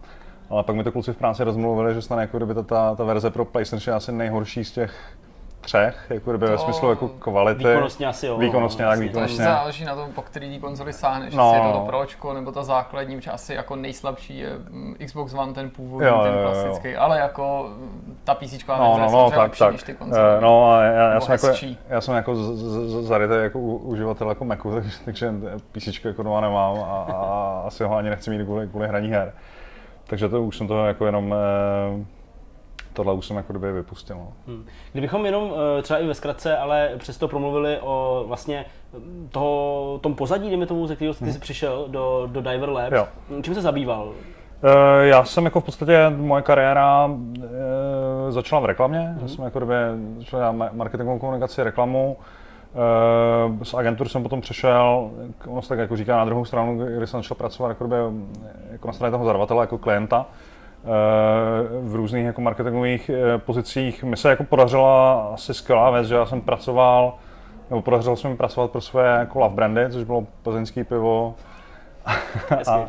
ale 0.51 0.63
pak 0.63 0.77
mi 0.77 0.85
to 0.85 0.93
kluci 0.93 1.13
v 1.13 1.17
práci 1.17 1.45
rozmluvili, 1.45 1.95
že 1.95 2.03
snad 2.03 2.21
jako 2.21 2.37
kdyby 2.37 2.55
ta, 2.55 2.63
ta, 2.63 2.95
ta 2.95 3.05
verze 3.05 3.31
pro 3.31 3.45
PlayStation 3.45 3.93
je 3.93 3.97
asi 3.97 4.13
nejhorší 4.13 4.65
z 4.65 4.73
těch 4.73 5.17
třech, 5.65 6.07
jako 6.11 6.31
kdyby 6.31 6.47
ve 6.47 6.53
To- 6.57 6.59
smyslu 6.63 6.91
jako 6.91 7.09
kvality. 7.09 7.65
Výkonnostně 7.65 8.07
asi 8.07 8.27
jo. 8.27 8.39
Výkonnostně, 8.39 8.85
tak 8.85 8.91
Jasně. 8.91 8.99
To 9.01 9.05
ještě 9.05 9.19
výkonnostně. 9.33 9.45
záleží 9.45 9.85
na 9.85 9.95
tom, 9.95 10.13
po 10.13 10.23
který 10.23 10.61
konzoli 10.61 10.93
sáhneš, 10.93 11.35
No. 11.35 11.53
jestli 11.53 11.67
je 11.69 11.73
to 11.73 11.79
to 11.79 11.85
Pročko 11.87 12.33
nebo 12.35 12.53
ta 12.53 12.63
základní, 12.63 13.17
protože 13.17 13.31
asi 13.31 13.55
jako 13.55 13.77
nejslabší 13.77 14.39
je 14.39 14.49
mm, 14.71 14.95
Xbox 15.07 15.35
One, 15.35 15.53
ten 15.53 15.71
původní, 15.71 16.09
Jo, 16.09 16.21
ten 16.23 16.33
jo, 16.35 16.39
jo, 16.41 16.47
jo. 16.49 16.53
klasický, 16.53 16.97
ale 16.97 17.19
jako 17.19 17.67
mm, 17.77 18.17
ta 18.25 18.35
PC 18.35 18.53
No, 18.69 18.99
no, 18.99 19.11
no, 19.13 19.31
tak, 19.31 19.39
lepší 19.39 19.59
tak. 19.59 19.73
než 19.73 19.83
ty 19.83 19.95
konzole. 19.95 20.37
Eh, 20.39 20.41
No, 20.41 20.71
a 20.73 20.83
já, 20.83 21.13
já, 21.13 21.21
jsem 21.21 21.33
jako, 21.33 21.49
já 21.89 22.01
jsem 22.01 22.15
jako 22.15 22.35
zarytý 23.03 23.35
jako 23.43 23.59
uživatel 23.61 24.29
jako 24.29 24.45
Macu, 24.45 24.71
takže, 24.75 24.91
takže 25.05 25.33
PC 25.73 26.05
jako 26.05 26.23
doma 26.23 26.41
nemám 26.41 26.77
a, 26.79 27.07
a, 27.13 27.63
asi 27.67 27.85
ho 27.85 27.97
ani 27.97 28.11
nechci 28.11 28.31
mít 28.31 28.45
kvůli, 28.45 28.69
kvůli 28.69 28.89
hraní 28.89 29.09
her. 29.11 29.33
Takže 30.07 30.29
to 30.29 30.43
už 30.43 30.57
jsem 30.59 30.69
to 30.69 30.87
jako 30.87 31.07
jenom, 31.07 31.35
eh, 31.35 32.05
tohle 32.95 33.13
už 33.15 33.27
jsem 33.27 33.37
jako 33.37 33.53
kdyby 33.53 33.73
vypustil. 33.73 34.17
No. 34.17 34.33
Hmm. 34.47 34.65
Kdybychom 34.93 35.27
jenom 35.27 35.53
eh, 35.79 35.83
třeba 35.83 35.99
i 36.01 36.07
ve 36.07 36.15
zkratce, 36.15 36.57
ale 36.57 36.91
přesto 36.99 37.29
promluvili 37.29 37.79
o 37.81 38.25
vlastně 38.27 38.65
toho, 39.31 39.99
tom 40.03 40.15
pozadí, 40.15 40.49
dejme 40.49 40.67
tomu, 40.67 40.87
ze 40.87 40.95
kterého 40.97 41.15
jsi 41.15 41.39
přišel 41.39 41.85
do, 41.89 42.29
do 42.33 42.41
Diver 42.41 42.69
Labs. 42.69 42.93
Jo. 42.93 43.09
Čím 43.43 43.55
se 43.55 43.61
zabýval? 43.63 44.13
Eh, 45.03 45.07
Já 45.07 45.25
jsem 45.25 45.45
jako 45.45 45.61
v 45.61 45.65
podstatě, 45.65 45.99
moje 46.17 46.43
kariéra 46.43 47.11
eh, 47.45 48.33
začala 48.33 48.61
v 48.61 48.65
reklamě. 48.65 49.17
Já 49.23 49.29
jsem 49.29 49.45
jako 49.45 49.59
době 49.59 49.79
začal 50.19 50.41
dělat 50.41 50.55
ma- 50.55 50.71
marketingovou 50.73 51.19
komunikaci, 51.19 51.63
reklamu. 51.63 52.17
Z 53.63 53.75
agentur 53.75 54.09
jsem 54.09 54.23
potom 54.23 54.41
přešel, 54.41 55.11
ono 55.47 55.63
se 55.63 55.69
tak 55.69 55.79
jako 55.79 55.97
říká 55.97 56.17
na 56.17 56.25
druhou 56.25 56.45
stranu, 56.45 56.79
kdy 56.97 57.07
jsem 57.07 57.21
začal 57.23 57.35
pracovat 57.37 57.69
jako, 57.69 57.85
době, 57.85 57.99
jako 58.73 58.87
na 58.87 58.93
straně 58.93 59.11
toho 59.13 59.25
zadavatele, 59.25 59.63
jako 59.63 59.79
klienta. 59.79 60.27
V 61.83 61.95
různých 61.95 62.25
jako 62.25 62.41
marketingových 62.41 63.11
eh, 63.11 63.39
pozicích. 63.39 64.05
Mi 64.05 64.17
se 64.17 64.31
jako 64.31 64.45
podařila 64.45 65.23
asi 65.35 65.55
skvělá 65.55 65.91
věc, 65.91 66.07
že 66.07 66.15
já 66.15 66.27
jsem 66.27 66.41
pracoval, 66.41 67.15
nebo 67.71 67.83
podařilo 67.83 68.17
se 68.17 68.29
mi 68.29 68.37
pracovat 68.37 68.71
pro 68.71 68.81
své 68.81 69.17
jako 69.19 69.39
love 69.39 69.55
brandy, 69.55 69.87
což 69.91 70.05
bylo 70.05 70.27
plzeňský 70.43 70.85
pivo. 70.85 71.35
a, 72.67 72.89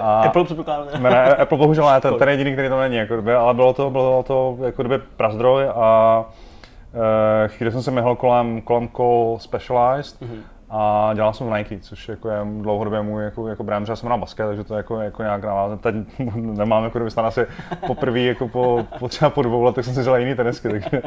a, 0.00 0.20
Apple 0.20 0.44
předpokládám. 0.44 1.02
Ne, 1.02 1.34
Apple 1.34 1.58
bohužel 1.58 1.90
ne, 1.90 2.00
ten, 2.00 2.14
ten 2.14 2.28
jediný, 2.28 2.52
který 2.52 2.68
to 2.68 2.80
není, 2.80 2.96
jako 2.96 3.14
kdyby, 3.14 3.34
ale 3.34 3.54
bylo 3.54 3.72
to, 3.72 3.90
bylo 3.90 4.22
to 4.22 4.58
jako 4.64 4.82
kdyby 4.82 4.98
prazdroj 5.16 5.68
a 5.74 6.24
uh, 6.94 7.00
chvíli 7.46 7.72
jsem 7.72 7.82
se 7.82 7.90
myhl 7.90 8.16
kolem, 8.16 8.60
kolem 8.60 8.88
Call 8.88 9.36
Specialized, 9.40 10.20
mm-hmm 10.20 10.55
a 10.70 11.10
dělal 11.14 11.32
jsem 11.32 11.46
v 11.46 11.56
Nike, 11.56 11.78
což 11.80 12.08
jako 12.08 12.28
je 12.28 12.38
dlouhodobě 12.60 13.02
můj 13.02 13.24
jako, 13.24 13.48
jako 13.48 13.64
brand, 13.64 13.86
že 13.86 13.96
jsem 13.96 14.08
na 14.08 14.16
basket, 14.16 14.46
takže 14.46 14.64
to 14.64 14.74
jako, 14.74 15.00
jako 15.00 15.22
nějak 15.22 15.44
navázat. 15.44 15.80
Teď 15.80 15.94
nemám 16.34 16.84
jako 16.84 16.98
kdyby 16.98 17.10
asi 17.22 17.46
poprvé 17.86 18.20
jako 18.20 18.48
po, 18.48 18.86
po, 18.98 19.08
třeba 19.08 19.30
po 19.30 19.42
dvou 19.42 19.62
letech 19.62 19.84
jsem 19.84 19.94
si 19.94 20.00
vzal 20.00 20.18
jiný 20.18 20.34
tenisky, 20.34 20.68
takže, 20.68 21.02
uh, 21.02 21.06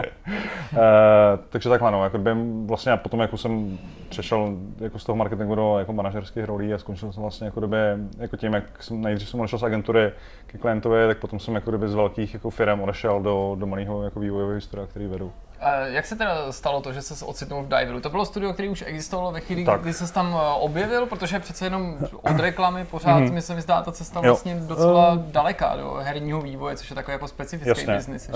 takže 1.50 1.70
takhle 1.70 1.92
no, 1.92 2.04
jako 2.04 2.18
by 2.18 2.32
vlastně 2.66 2.98
potom 2.98 3.20
jako 3.20 3.38
jsem 3.38 3.78
přešel 4.10 4.58
jako 4.80 5.00
z 5.00 5.06
toho 5.06 5.16
marketingu 5.16 5.56
do 5.56 5.80
jako 5.80 5.94
manažerských 5.94 6.44
rolí 6.44 6.74
a 6.74 6.78
skončil 6.78 7.14
jsem 7.14 7.22
vlastně 7.22 7.46
jako 7.46 7.60
kdyby, 7.60 7.78
jako 8.18 8.38
tím, 8.38 8.54
jak 8.54 8.84
jsem 8.84 9.02
nejdřív 9.02 9.30
jsem 9.30 9.40
odešel 9.40 9.60
z 9.60 9.64
agentury 9.64 10.12
ke 10.48 10.58
klientovi, 10.58 11.08
tak 11.08 11.18
potom 11.18 11.40
jsem 11.40 11.56
jako 11.56 11.72
kdyby 11.72 11.88
z 11.88 11.94
velkých 11.94 12.34
jako 12.34 12.50
firm 12.50 12.82
odešel 12.82 13.22
do, 13.22 13.56
do 13.60 13.68
malého 13.68 14.04
jako 14.04 14.20
vývojového 14.20 14.56
historie, 14.56 14.88
který 14.88 15.08
vedu. 15.08 15.32
A 15.62 15.76
jak 15.76 16.06
se 16.06 16.16
teda 16.16 16.52
stalo 16.52 16.82
to, 16.82 16.94
že 16.94 17.02
se 17.02 17.26
ocitnul 17.26 17.64
v 17.64 17.68
Diveru? 17.68 18.00
To 18.00 18.10
bylo 18.10 18.26
studio, 18.26 18.54
které 18.54 18.70
už 18.70 18.84
existovalo 18.88 19.32
ve 19.32 19.40
chvíli, 19.40 19.66
tak. 19.66 19.82
kdy 19.82 19.94
se 19.94 20.14
tam 20.14 20.28
eh, 20.36 20.54
objevil, 20.60 21.06
protože 21.06 21.40
přece 21.40 21.66
jenom 21.66 21.98
od 22.22 22.40
reklamy 22.40 22.86
pořád 22.86 23.20
mm-hmm. 23.20 23.34
mi 23.34 23.42
se 23.42 23.56
mi 23.56 23.62
zdá 23.62 23.82
ta 23.82 23.92
cesta 23.92 24.20
jo. 24.20 24.24
vlastně 24.24 24.56
docela 24.56 25.14
uh, 25.14 25.20
daleká 25.20 25.76
do 25.76 25.98
herního 26.02 26.42
vývoje, 26.42 26.76
což 26.76 26.90
je 26.90 26.96
takový 26.96 27.14
jako 27.14 27.28
specifický 27.28 27.70
jasně. 27.70 27.96
business. 27.96 28.30
Uh, 28.30 28.36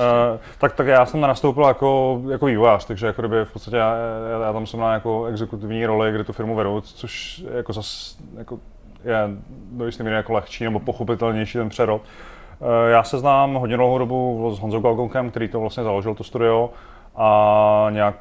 tak, 0.58 0.76
tak 0.76 0.88
já 0.88 1.06
jsem 1.06 1.22
nastoupil 1.22 1.64
jako, 1.64 2.22
jako 2.32 2.46
vývojář, 2.46 2.86
takže 2.86 3.08
jako 3.08 3.22
kdyby 3.22 3.46
v 3.46 3.54
podstatě 3.54 3.78
já, 3.78 3.96
já, 4.32 4.46
já 4.46 4.54
tam 4.54 4.68
jsem 4.68 4.80
na 4.80 4.94
jako 4.94 5.26
exekutivní 5.26 5.86
roli, 5.86 6.12
kdy 6.12 6.24
tu 6.24 6.34
firmu 6.34 6.56
vedu, 6.56 6.82
což 6.82 7.44
jako 7.58 7.74
zas, 7.74 8.18
jako 8.38 8.60
je 9.04 9.18
do 9.72 9.86
jisté 9.86 10.04
míry 10.04 10.16
jako 10.16 10.34
lehčí 10.34 10.64
nebo 10.64 10.80
pochopitelnější 10.80 11.58
ten 11.58 11.70
přerod. 11.70 12.02
Já 12.88 13.04
se 13.04 13.20
znám 13.20 13.54
hodně 13.54 13.78
dlouhou 13.78 13.98
dobu 13.98 14.52
s 14.56 14.60
Honzou 14.60 14.80
Galgonkem, 14.80 15.30
který 15.30 15.48
to 15.48 15.60
vlastně 15.60 15.84
založil, 15.84 16.16
to 16.16 16.24
studio 16.24 16.70
a 17.16 17.88
nějak 17.90 18.16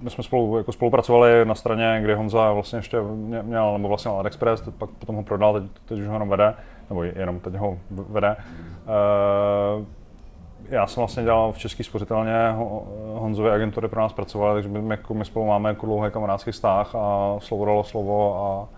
my 0.00 0.10
jsme 0.10 0.24
spolu 0.24 0.58
jako 0.58 0.72
spolupracovali 0.72 1.44
na 1.44 1.54
straně, 1.54 1.98
kde 2.02 2.14
Honza 2.14 2.52
vlastně 2.52 2.78
ještě 2.78 2.96
měl, 3.42 3.72
nebo 3.72 3.88
vlastně 3.88 4.10
AliExpress, 4.10 4.62
pak 4.78 4.90
potom 4.90 5.16
ho 5.16 5.22
prodal, 5.22 5.60
teď, 5.60 5.70
teď 5.84 5.98
už 5.98 6.06
ho 6.06 6.12
jenom 6.12 6.28
vede, 6.28 6.54
nebo 6.88 7.02
jenom 7.02 7.40
teď 7.40 7.54
ho 7.54 7.78
vede. 7.90 8.36
Uh, 8.36 9.84
já 10.68 10.86
jsem 10.86 11.00
vlastně 11.00 11.22
dělal 11.22 11.52
v 11.52 11.58
České 11.58 11.84
spořitelně, 11.84 12.54
Honzové 13.14 13.52
agentury 13.52 13.88
pro 13.88 14.00
nás 14.00 14.12
pracovaly, 14.12 14.54
takže 14.54 14.80
my, 14.80 14.94
jako, 14.94 15.14
my 15.14 15.24
spolu 15.24 15.46
máme 15.46 15.68
jako 15.68 15.86
dlouhý 15.86 16.10
kamarádský 16.10 16.50
vztah 16.50 16.94
a 16.94 17.36
slovo 17.38 17.64
dalo 17.64 17.84
slovo 17.84 18.36
a 18.36 18.68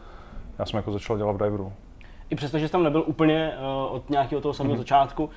já 0.59 0.66
jsem 0.66 0.76
jako 0.76 0.92
začal 0.92 1.18
dělat 1.18 1.32
v 1.32 1.44
Diveru 1.44 1.72
i 2.31 2.35
přesto, 2.37 2.59
že 2.59 2.66
jsi 2.68 2.72
tam 2.72 2.83
nebyl 2.83 3.05
úplně 3.07 3.53
uh, 3.59 3.95
od 3.95 4.11
nějakého 4.11 4.41
toho 4.41 4.55
samého 4.55 4.74
mm-hmm. 4.74 4.78
začátku, 4.78 5.24
uh, 5.24 5.31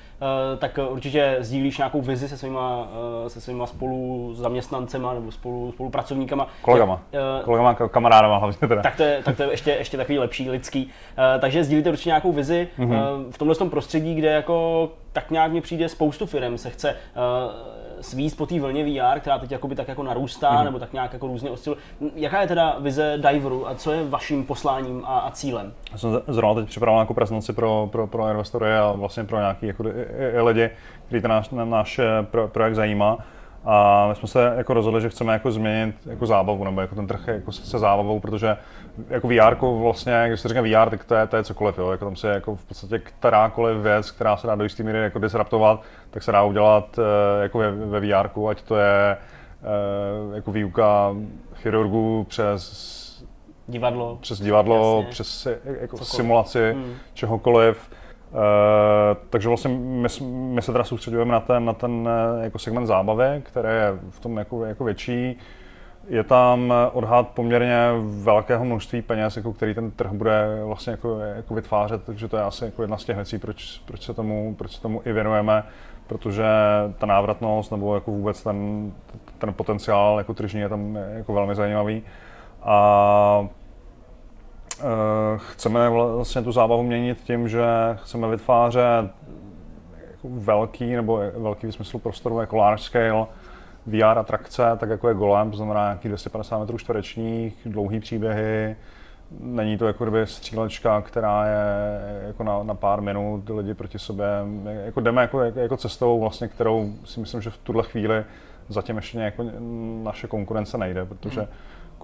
tak 0.58 0.78
určitě 0.88 1.36
sdílíš 1.40 1.78
nějakou 1.78 2.00
vizi 2.00 2.28
se 2.28 2.36
svýma, 2.36 2.78
uh, 3.22 3.28
se 3.28 3.40
svýma 3.40 3.66
spolu 3.66 4.30
zaměstnancema 4.34 5.14
nebo 5.14 5.32
spolu, 5.32 5.72
spolupracovníkama. 5.72 6.48
Kolegama. 6.62 6.94
Uh, 6.94 7.44
Kolegama, 7.44 7.74
kamarádama 7.74 8.38
hlavně 8.38 8.68
teda. 8.68 8.82
Tak 8.82 8.96
to 8.96 9.02
je, 9.02 9.22
tak 9.24 9.36
to 9.36 9.42
je 9.42 9.50
ještě, 9.50 9.70
ještě 9.70 9.96
takový 9.96 10.18
lepší 10.18 10.50
lidský. 10.50 10.84
Uh, 10.84 11.40
takže 11.40 11.64
sdílíte 11.64 11.90
určitě 11.90 12.08
nějakou 12.08 12.32
vizi 12.32 12.68
mm-hmm. 12.78 13.24
uh, 13.24 13.32
v 13.32 13.38
tomhle 13.38 13.56
tom 13.56 13.70
prostředí, 13.70 14.14
kde 14.14 14.30
jako 14.30 14.88
tak 15.12 15.30
nějak 15.30 15.52
mi 15.52 15.60
přijde 15.60 15.88
spoustu 15.88 16.26
firm 16.26 16.58
se 16.58 16.70
chce 16.70 16.90
uh, 16.90 17.52
svíz 18.04 18.34
po 18.34 18.46
té 18.46 18.60
vlně 18.60 18.84
VR, 18.84 19.20
která 19.20 19.38
teď 19.38 19.52
jakoby 19.52 19.74
tak 19.74 19.88
jako 19.88 20.02
narůstá, 20.02 20.50
mm-hmm. 20.50 20.64
nebo 20.64 20.78
tak 20.78 20.92
nějak 20.92 21.12
jako 21.12 21.26
různě 21.26 21.50
osciluje. 21.50 21.82
Jaká 22.14 22.40
je 22.40 22.48
teda 22.48 22.76
vize 22.80 23.18
Diveru 23.32 23.68
a 23.68 23.74
co 23.74 23.92
je 23.92 24.08
vaším 24.08 24.46
posláním 24.46 25.02
a, 25.04 25.18
a 25.18 25.30
cílem? 25.30 25.72
Já 25.92 25.98
jsem 25.98 26.20
zrovna 26.28 26.60
teď 26.60 26.68
připravil 26.68 26.96
nějakou 26.96 27.14
prezentaci 27.14 27.52
pro, 27.52 27.88
pro, 27.92 28.06
pro 28.06 28.28
investory 28.28 28.74
a 28.74 28.92
vlastně 28.92 29.24
pro 29.24 29.38
nějaký 29.38 29.66
jako 29.66 29.84
lidi, 30.42 30.70
který 31.06 31.22
ten 31.22 31.30
náš, 31.30 31.50
náš 31.50 31.98
eh, 31.98 32.26
projekt 32.46 32.74
zajímá. 32.74 33.18
A 33.64 34.06
my 34.08 34.14
jsme 34.14 34.28
se 34.28 34.52
jako 34.56 34.74
rozhodli, 34.74 35.00
že 35.00 35.08
chceme 35.08 35.32
jako 35.32 35.52
změnit 35.52 35.94
jako 36.06 36.26
zábavu, 36.26 36.64
nebo 36.64 36.80
jako 36.80 36.94
ten 36.94 37.06
trh 37.06 37.28
jako 37.28 37.52
se 37.52 37.78
zábavou, 37.78 38.20
protože 38.20 38.56
jako 39.08 39.28
VR 39.28 39.56
vlastně, 39.82 40.24
když 40.28 40.40
se 40.40 40.48
řekne 40.48 40.62
VR, 40.62 40.90
tak 40.90 41.04
to 41.04 41.14
je, 41.14 41.26
to 41.26 41.36
je 41.36 41.44
cokoliv, 41.44 41.78
jo. 41.78 41.90
Jako 41.90 42.04
tam 42.04 42.16
se 42.16 42.28
jako 42.28 42.56
v 42.56 42.64
podstatě 42.64 42.98
kterákoliv 42.98 43.76
věc, 43.76 44.10
která 44.10 44.36
se 44.36 44.46
dá 44.46 44.54
do 44.54 44.64
jisté 44.64 44.82
míry 44.82 44.98
jako 44.98 45.18
disruptovat, 45.18 45.82
tak 46.10 46.22
se 46.22 46.32
dá 46.32 46.42
udělat 46.42 46.98
eh, 46.98 47.42
jako 47.42 47.58
ve, 47.58 47.70
ve 47.70 48.00
VR, 48.00 48.28
ať 48.50 48.62
to 48.62 48.76
je 48.76 49.16
eh, 49.16 50.36
jako 50.36 50.52
výuka 50.52 51.14
chirurgů 51.54 52.26
přes 52.28 52.94
divadlo, 53.66 54.18
přes, 54.20 54.40
divadlo, 54.40 54.96
Jasně. 54.98 55.10
přes 55.10 55.48
jako 55.80 56.04
simulaci 56.04 56.72
hmm. 56.72 56.94
čehokoliv 57.14 57.90
takže 59.30 59.48
vlastně 59.48 59.70
my, 59.78 60.08
my 60.28 60.62
se 60.62 60.72
teda 60.72 60.84
soustředujeme 60.84 61.32
na 61.32 61.40
ten, 61.40 61.64
na 61.64 61.72
ten 61.72 62.08
eh, 62.08 62.44
jako 62.44 62.58
segment 62.58 62.86
zábavy, 62.86 63.42
který 63.42 63.68
je 63.68 63.98
v 64.10 64.20
tom 64.20 64.36
jako, 64.36 64.64
jako 64.64 64.84
větší. 64.84 65.38
Je 66.08 66.24
tam 66.24 66.74
odhad 66.92 67.28
poměrně 67.28 67.76
velkého 68.22 68.64
množství 68.64 69.02
peněz, 69.02 69.36
jako 69.36 69.52
který 69.52 69.74
ten 69.74 69.90
trh 69.90 70.12
bude 70.12 70.62
vlastně 70.64 70.90
jako, 70.90 71.18
jako 71.18 71.54
vytvářet, 71.54 72.04
takže 72.04 72.28
to 72.28 72.36
je 72.36 72.42
asi 72.42 72.64
jako 72.64 72.82
jedna 72.82 72.96
z 72.96 73.04
těch 73.04 73.16
věcí, 73.16 73.38
proč, 73.38 73.82
proč, 73.84 74.02
se 74.02 74.14
tomu, 74.14 74.54
proč 74.58 74.72
se 74.72 74.82
tomu 74.82 75.02
i 75.04 75.12
věnujeme, 75.12 75.62
protože 76.06 76.44
ta 76.98 77.06
návratnost 77.06 77.70
nebo 77.70 77.94
jako 77.94 78.10
vůbec 78.10 78.42
ten, 78.42 78.92
ten 79.38 79.54
potenciál 79.54 80.18
jako 80.18 80.34
tržní 80.34 80.60
je 80.60 80.68
tam 80.68 80.98
jako 81.14 81.32
velmi 81.32 81.54
zajímavý. 81.54 82.02
A 82.62 83.44
Eh, 83.44 83.63
chceme 85.36 85.90
vlastně 85.90 86.42
tu 86.42 86.52
zábavu 86.52 86.82
měnit 86.82 87.18
tím, 87.24 87.48
že 87.48 87.64
chceme 88.02 88.28
vytvářet 88.28 89.10
jako 90.10 90.28
velký 90.30 90.96
nebo 90.96 91.20
velký 91.36 91.66
v 91.66 91.72
smyslu 91.72 91.98
prostoru 91.98 92.40
jako 92.40 92.56
large 92.56 92.82
scale 92.82 93.26
VR 93.86 94.18
atrakce, 94.18 94.62
tak 94.76 94.90
jako 94.90 95.08
je 95.08 95.14
Golem, 95.14 95.50
to 95.50 95.56
znamená 95.56 95.84
nějakých 95.84 96.08
250 96.08 96.58
metrů 96.58 96.78
čtverečních, 96.78 97.54
dlouhý 97.66 98.00
příběhy, 98.00 98.76
Není 99.40 99.78
to 99.78 99.86
jako 99.86 100.04
kdyby 100.04 100.26
střílečka, 100.26 101.00
která 101.00 101.46
je 101.46 102.26
jako 102.26 102.44
na, 102.44 102.62
na 102.62 102.74
pár 102.74 103.00
minut 103.00 103.48
lidi 103.48 103.74
proti 103.74 103.98
sobě. 103.98 104.26
Jako 104.84 105.00
jdeme 105.00 105.22
jako, 105.22 105.40
jako 105.40 105.76
cestou, 105.76 106.20
vlastně, 106.20 106.48
kterou 106.48 106.92
si 107.04 107.20
myslím, 107.20 107.40
že 107.40 107.50
v 107.50 107.58
tuhle 107.58 107.82
chvíli 107.82 108.24
zatím 108.68 108.96
ještě 108.96 109.18
jako 109.18 109.44
naše 110.02 110.26
konkurence 110.26 110.78
nejde, 110.78 111.04
protože 111.04 111.40
hmm 111.40 111.48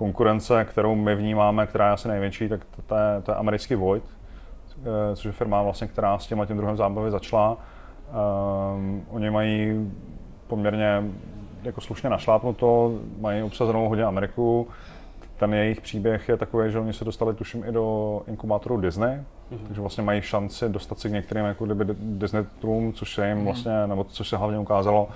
konkurence, 0.00 0.64
kterou 0.64 0.94
my 0.94 1.14
vnímáme, 1.14 1.66
která 1.66 1.86
je 1.86 1.92
asi 1.92 2.08
největší, 2.08 2.48
tak 2.48 2.60
to 2.86 2.94
je, 2.94 3.22
to 3.22 3.32
je 3.32 3.36
americký 3.36 3.74
Void, 3.74 4.02
eh, 4.02 5.16
což 5.16 5.24
je 5.24 5.32
firma, 5.32 5.62
vlastně, 5.62 5.86
která 5.86 6.18
s 6.18 6.26
tím 6.26 6.46
tím 6.46 6.56
druhém 6.56 6.76
zábavě 6.76 7.10
začala. 7.10 7.56
Um, 7.56 9.04
oni 9.10 9.30
mají 9.30 9.90
poměrně 10.46 11.04
jako 11.62 11.80
slušně 11.80 12.10
našlápnuto, 12.10 12.98
mají 13.20 13.42
obsazenou 13.42 13.88
hodně 13.88 14.04
Ameriku. 14.04 14.68
Ten 15.36 15.54
jejich 15.54 15.80
příběh 15.80 16.28
je 16.28 16.36
takový, 16.36 16.72
že 16.72 16.78
oni 16.78 16.92
se 16.92 17.04
dostali 17.04 17.34
tuším 17.34 17.64
i 17.64 17.72
do 17.72 18.22
inkubátoru 18.26 18.80
Disney, 18.80 19.16
mm-hmm. 19.16 19.66
takže 19.66 19.80
vlastně 19.80 20.02
mají 20.02 20.22
šanci 20.22 20.68
dostat 20.68 20.98
se 20.98 21.08
k 21.08 21.12
některým 21.12 21.44
jako 21.44 21.66
Disney 21.94 22.44
titulům, 22.44 22.92
což 22.92 23.14
se 23.14 23.28
jim 23.28 23.38
mm-hmm. 23.38 23.44
vlastně, 23.44 23.86
nebo 23.86 24.04
což 24.04 24.28
se 24.28 24.36
hlavně 24.36 24.58
ukázalo 24.58 25.08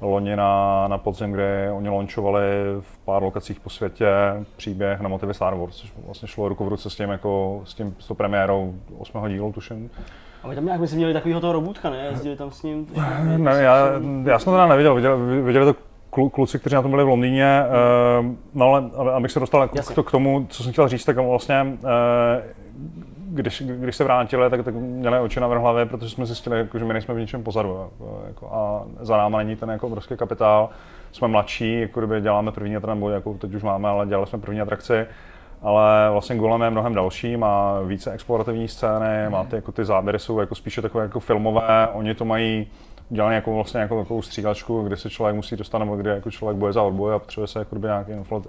loni 0.00 0.36
na, 0.36 0.84
na 0.88 0.98
podzim, 0.98 1.32
kde 1.32 1.70
oni 1.72 1.88
launchovali 1.88 2.42
v 2.80 2.98
pár 3.04 3.22
lokacích 3.22 3.60
po 3.60 3.70
světě 3.70 4.06
příběh 4.56 5.00
na 5.00 5.08
motivy 5.08 5.34
Star 5.34 5.54
Wars, 5.54 5.76
což 5.76 5.92
vlastně 6.06 6.28
šlo 6.28 6.48
ruku 6.48 6.64
v 6.64 6.68
ruce 6.68 6.90
s 6.90 6.96
tím, 6.96 7.10
jako, 7.10 7.62
s 7.64 7.74
tím, 7.74 7.96
s 7.98 8.06
tou 8.06 8.14
premiérou 8.14 8.74
osmého 8.98 9.28
dílu, 9.28 9.52
tuším. 9.52 9.90
A 10.42 10.48
vy 10.48 10.54
tam 10.54 10.64
nějak 10.64 10.80
myslím 10.80 10.96
měli 10.96 11.12
takového 11.12 11.40
toho 11.40 11.52
robůtka, 11.52 11.90
ne? 11.90 12.08
Jezdili 12.10 12.36
tam 12.36 12.50
s 12.50 12.62
ním? 12.62 12.86
Ne, 13.36 13.62
já, 13.62 13.86
já 14.24 14.38
jsem 14.38 14.44
to 14.44 14.50
teda 14.50 14.66
neviděl, 14.66 14.94
viděli, 14.94 15.42
viděli 15.42 15.74
to 15.74 15.80
kluci, 16.30 16.58
kteří 16.58 16.74
na 16.74 16.82
tom 16.82 16.90
byli 16.90 17.04
v 17.04 17.08
Londýně, 17.08 17.62
hmm. 18.20 18.38
no 18.54 18.72
ale 18.72 19.12
abych 19.12 19.32
se 19.32 19.40
dostal 19.40 19.68
k, 19.68 20.04
k 20.04 20.10
tomu, 20.10 20.46
co 20.48 20.62
jsem 20.62 20.72
chtěl 20.72 20.88
říct, 20.88 21.04
tak 21.04 21.16
vlastně 21.16 21.66
eh, 21.84 22.42
když, 23.30 23.62
když 23.66 23.96
se 23.96 24.04
vrátili, 24.04 24.50
tak, 24.50 24.64
tak 24.64 24.74
měli 24.74 25.18
oči 25.18 25.40
na 25.40 25.46
hlavě, 25.46 25.86
protože 25.86 26.10
jsme 26.10 26.26
zjistili, 26.26 26.58
jako, 26.58 26.78
že 26.78 26.84
my 26.84 26.92
nejsme 26.92 27.14
v 27.14 27.18
ničem 27.18 27.42
pozadu. 27.42 27.90
Jako, 28.26 28.50
a 28.52 28.82
za 29.00 29.16
náma 29.16 29.38
není 29.38 29.56
ten 29.56 29.70
jako 29.70 29.86
obrovský 29.86 30.16
kapitál. 30.16 30.68
Jsme 31.12 31.28
mladší, 31.28 31.80
jako 31.80 32.00
kdyby 32.00 32.20
děláme 32.20 32.52
první 32.52 32.76
nebo 32.86 33.10
jako 33.10 33.34
teď 33.34 33.54
už 33.54 33.62
máme, 33.62 33.88
ale 33.88 34.06
dělali 34.06 34.26
jsme 34.26 34.38
první 34.38 34.60
atrakci. 34.60 35.06
Ale 35.62 36.10
vlastně 36.10 36.36
Golem 36.36 36.62
je 36.62 36.70
mnohem 36.70 36.94
další, 36.94 37.36
má 37.36 37.80
více 37.80 38.12
explorativní 38.12 38.68
scény, 38.68 39.24
mm. 39.26 39.32
má 39.32 39.44
ty, 39.44 39.56
jako 39.56 39.72
ty 39.72 39.84
záběry 39.84 40.18
jsou 40.18 40.40
jako 40.40 40.54
spíše 40.54 40.82
takové 40.82 41.04
jako 41.04 41.20
filmové, 41.20 41.88
oni 41.92 42.14
to 42.14 42.24
mají 42.24 42.66
dělaný 43.10 43.34
jako 43.34 43.54
vlastně 43.54 43.80
jako 43.80 44.02
takovou 44.02 44.22
střílečku, 44.22 44.82
kde 44.82 44.96
se 44.96 45.10
člověk 45.10 45.36
musí 45.36 45.56
dostat, 45.56 45.78
nebo 45.78 45.96
kde 45.96 46.10
jako 46.10 46.30
člověk 46.30 46.58
boje 46.58 46.72
za 46.72 46.82
odboj 46.82 47.14
a 47.14 47.18
potřebuje 47.18 47.48
se 47.48 47.58
jako 47.58 47.76
nějak 47.78 48.06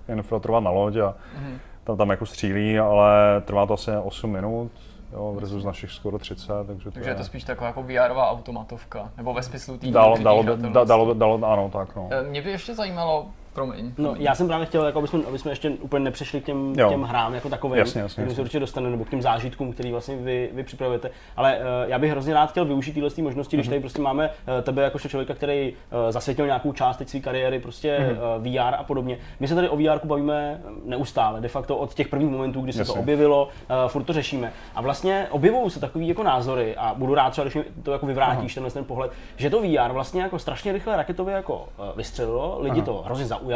infiltrovat 0.08 0.64
na 0.64 0.72
loď 0.72 0.98
a 0.98 1.16
mm 1.42 1.60
tam, 1.90 1.98
tam 1.98 2.10
jako 2.10 2.26
střílí, 2.26 2.80
ale 2.80 3.42
trvá 3.46 3.66
to 3.66 3.74
asi 3.74 3.92
8 4.04 4.30
minut. 4.32 4.72
jo, 5.14 5.34
versus 5.40 5.64
našich 5.64 5.92
skoro 5.92 6.20
30, 6.20 6.54
takže, 6.68 6.92
Takže 6.92 7.10
je 7.10 7.16
to 7.16 7.24
spíš 7.24 7.44
taková 7.44 7.68
jako 7.68 7.84
VR 7.84 8.12
automatovka, 8.16 9.12
nebo 9.18 9.34
ve 9.34 9.44
smyslu 9.44 9.78
té 9.78 9.88
dalo, 9.88 10.18
dalo, 10.18 10.44
hratelnosti. 10.44 10.74
da, 10.74 10.84
dalo, 10.84 11.14
dalo, 11.14 11.40
ano, 11.52 11.70
tak 11.74 11.96
no. 11.96 12.08
Eh, 12.12 12.24
Mě 12.24 12.42
by 12.42 12.52
ještě 12.52 12.76
zajímalo, 12.76 13.26
promiň. 13.60 13.92
No, 13.98 14.16
já 14.18 14.36
jsem 14.36 14.48
právě 14.48 14.66
chtěl, 14.66 14.86
jako, 14.86 15.00
aby, 15.00 15.08
jsme, 15.08 15.20
aby 15.28 15.40
jsme 15.40 15.52
ještě 15.52 15.70
úplně 15.70 16.04
nepřešli 16.06 16.42
k 16.42 16.46
těm, 16.46 16.74
Jo. 16.78 16.90
těm 16.90 17.04
hrám 17.04 17.34
jako 17.34 17.50
takovým, 17.50 17.78
Jasně, 17.80 18.02
jasně, 18.02 18.14
kterým 18.14 18.30
se 18.30 18.32
jasně. 18.32 18.42
určitě 18.42 18.60
dostaneme, 18.60 18.92
nebo 18.92 19.06
k 19.06 19.10
těm 19.10 19.22
zážitkům, 19.22 19.74
který 19.74 19.92
vlastně 19.92 20.16
vy, 20.16 20.50
vy 20.54 20.64
připravujete. 20.64 21.12
Ale 21.38 21.58
uh, 21.58 21.64
já 21.90 22.00
bych 22.00 22.12
hrozně 22.12 22.34
rád 22.34 22.50
chtěl 22.52 22.66
využít 22.66 22.94
tyhle 22.94 23.10
ty 23.10 23.22
možnosti, 23.22 23.58
když 23.58 23.68
tady 23.68 23.80
prostě 23.80 24.02
máme 24.02 24.30
uh, 24.30 24.64
tebe 24.64 24.84
jako 24.84 25.00
člověka, 25.00 25.34
který 25.34 25.74
uh, 25.74 26.12
zasvětil 26.12 26.46
nějakou 26.46 26.74
část 26.74 26.98
teď 26.98 27.10
své 27.10 27.20
kariéry, 27.20 27.60
prostě 27.60 28.00
Mhm. 28.00 28.18
uh, 28.48 28.54
VR 28.54 28.76
a 28.78 28.84
podobně. 28.84 29.18
My 29.40 29.48
se 29.48 29.56
tady 29.56 29.70
o 29.70 29.78
VR 29.78 30.00
bavíme 30.08 30.62
neustále, 30.86 31.42
de 31.42 31.48
facto 31.48 31.78
od 31.78 31.94
těch 31.94 32.08
prvních 32.08 32.30
momentů, 32.32 32.62
kdy 32.62 32.74
se 32.74 32.78
to 32.78 32.82
Jasně. 32.92 33.02
objevilo, 33.02 33.44
uh, 33.46 33.76
furt 33.88 34.04
to 34.04 34.14
řešíme. 34.14 34.54
A 34.76 34.82
vlastně 34.82 35.28
objevují 35.32 35.70
se 35.72 35.80
takový 35.80 36.08
jako 36.08 36.24
názory 36.24 36.76
a 36.78 36.94
budu 36.98 37.16
rád 37.16 37.30
třeba, 37.30 37.44
když 37.46 37.56
mi 37.56 37.64
to 37.84 37.92
jako 37.92 38.06
vyvrátíš, 38.06 38.54
tenhle 38.54 38.72
ten 38.72 38.86
pohled, 38.86 39.12
že 39.38 39.50
to 39.50 39.62
VR 39.62 39.92
vlastně 39.92 40.22
jako 40.22 40.40
strašně 40.40 40.72
rychle 40.72 40.98
raketově 40.98 41.36
jako 41.36 41.56
uh, 41.56 41.86
vystřelilo, 41.96 42.58
lidi 42.62 42.82
to 42.82 42.94
hrozně 43.06 43.26
zaujalo, 43.26 43.49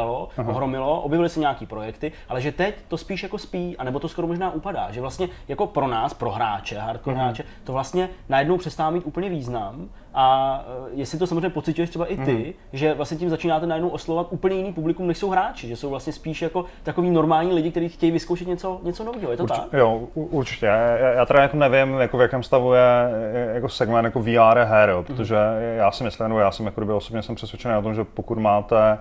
ohromilo, 0.47 1.01
objevily 1.01 1.29
se 1.29 1.39
nějaký 1.39 1.65
projekty, 1.65 2.11
ale 2.29 2.41
že 2.41 2.51
teď 2.51 2.75
to 2.87 2.97
spíš 2.97 3.23
jako 3.23 3.37
spí, 3.37 3.77
anebo 3.77 3.99
to 3.99 4.09
skoro 4.09 4.27
možná 4.27 4.53
upadá, 4.53 4.91
že 4.91 5.01
vlastně 5.01 5.29
jako 5.47 5.67
pro 5.67 5.87
nás, 5.87 6.13
pro 6.13 6.31
hráče, 6.31 6.79
hardcore 6.79 7.17
hráče, 7.17 7.43
to 7.63 7.73
vlastně 7.73 8.09
najednou 8.29 8.57
přestává 8.57 8.89
mít 8.89 9.05
úplně 9.05 9.29
význam. 9.29 9.89
A 10.15 10.59
uh, 10.91 10.99
jestli 10.99 11.19
to 11.19 11.27
samozřejmě 11.27 11.49
pocituješ 11.49 11.89
třeba 11.89 12.05
i 12.05 12.17
ty, 12.17 12.53
že 12.73 12.93
vlastně 12.93 13.17
tím 13.17 13.29
začínáte 13.29 13.67
najednou 13.67 13.89
oslovat 13.89 14.27
úplně 14.29 14.55
jiný 14.55 14.73
publikum, 14.73 15.07
než 15.07 15.17
jsou 15.17 15.29
hráči, 15.29 15.67
že 15.67 15.75
jsou 15.75 15.89
vlastně 15.89 16.13
spíš 16.13 16.41
jako 16.41 16.65
takový 16.83 17.11
normální 17.11 17.53
lidi, 17.53 17.71
kteří 17.71 17.89
chtějí 17.89 18.11
vyzkoušet 18.11 18.47
něco, 18.47 18.79
něco 18.83 19.03
nového, 19.03 19.31
je 19.31 19.37
to 19.37 19.47
tak? 19.47 19.67
Jo, 19.73 20.07
určitě. 20.13 20.65
Já, 20.65 20.75
já 20.97 21.25
teda 21.25 21.41
jako 21.41 21.57
nevím, 21.57 21.93
jako 21.93 22.17
v 22.17 22.21
jakém 22.21 22.43
stavu 22.43 22.73
je 22.73 23.09
jako 23.53 23.69
segment 23.69 24.05
jako 24.05 24.19
VR 24.19 24.59
her, 24.63 24.89
jo, 24.89 25.03
protože 25.03 25.35
já 25.75 25.91
si 25.91 26.03
myslím, 26.03 26.27
nebo 26.27 26.39
já 26.39 26.51
jsem 26.51 26.65
jako 26.65 26.97
osobně 26.97 27.21
jsem 27.23 27.35
přesvědčený 27.35 27.75
o 27.75 27.81
tom, 27.81 27.95
že 27.95 28.03
pokud 28.03 28.37
máte 28.37 28.97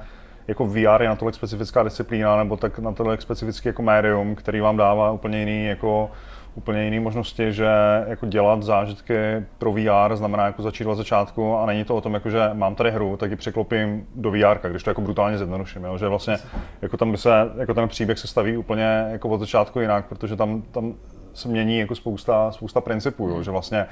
jako 0.49 0.67
VR 0.67 1.03
je 1.03 1.09
natolik 1.09 1.35
specifická 1.35 1.83
disciplína, 1.83 2.37
nebo 2.37 2.57
tak 2.57 2.79
natolik 2.79 3.23
specifický 3.23 3.69
jako 3.69 3.83
médium, 3.83 4.35
který 4.35 4.61
vám 4.61 4.77
dává 4.77 5.11
úplně 5.11 5.39
jiný 5.39 5.67
jako 5.67 6.11
úplně 6.55 6.85
jiné 6.85 7.01
možnosti, 7.01 7.53
že 7.53 7.69
jako 8.07 8.27
dělat 8.27 8.63
zážitky 8.63 9.15
pro 9.59 9.73
VR 9.73 10.17
znamená 10.17 10.47
jako 10.47 10.63
začít 10.63 10.87
od 10.87 10.95
začátku 10.95 11.57
a 11.57 11.67
není 11.67 11.85
to 11.85 11.97
o 11.97 12.01
tom, 12.01 12.15
jako, 12.15 12.31
že 12.31 12.51
mám 12.53 12.75
tady 12.75 12.91
hru, 12.91 13.17
tak 13.17 13.31
ji 13.31 13.37
překlopím 13.37 14.07
do 14.15 14.31
VR, 14.31 14.69
když 14.69 14.83
to 14.83 14.91
jako 14.91 15.01
brutálně 15.01 15.39
zjednoduším, 15.39 15.85
jo? 15.85 15.99
že 15.99 16.09
vlastně 16.09 16.37
jako 16.83 16.97
tam 16.97 17.11
by 17.11 17.17
se, 17.17 17.31
jako 17.59 17.75
ten 17.75 17.89
příběh 17.89 18.19
se 18.19 18.27
staví 18.27 18.57
úplně 18.57 19.09
jako 19.11 19.29
od 19.29 19.41
začátku 19.41 19.81
jinak, 19.81 20.07
protože 20.07 20.37
tam, 20.37 20.63
tam 20.63 20.95
se 21.35 21.49
mění 21.49 21.79
jako 21.79 21.95
spousta, 21.95 22.53
spousta 22.53 22.81
principů, 22.81 23.29
jo? 23.29 23.43
že 23.43 23.51
vlastně 23.51 23.87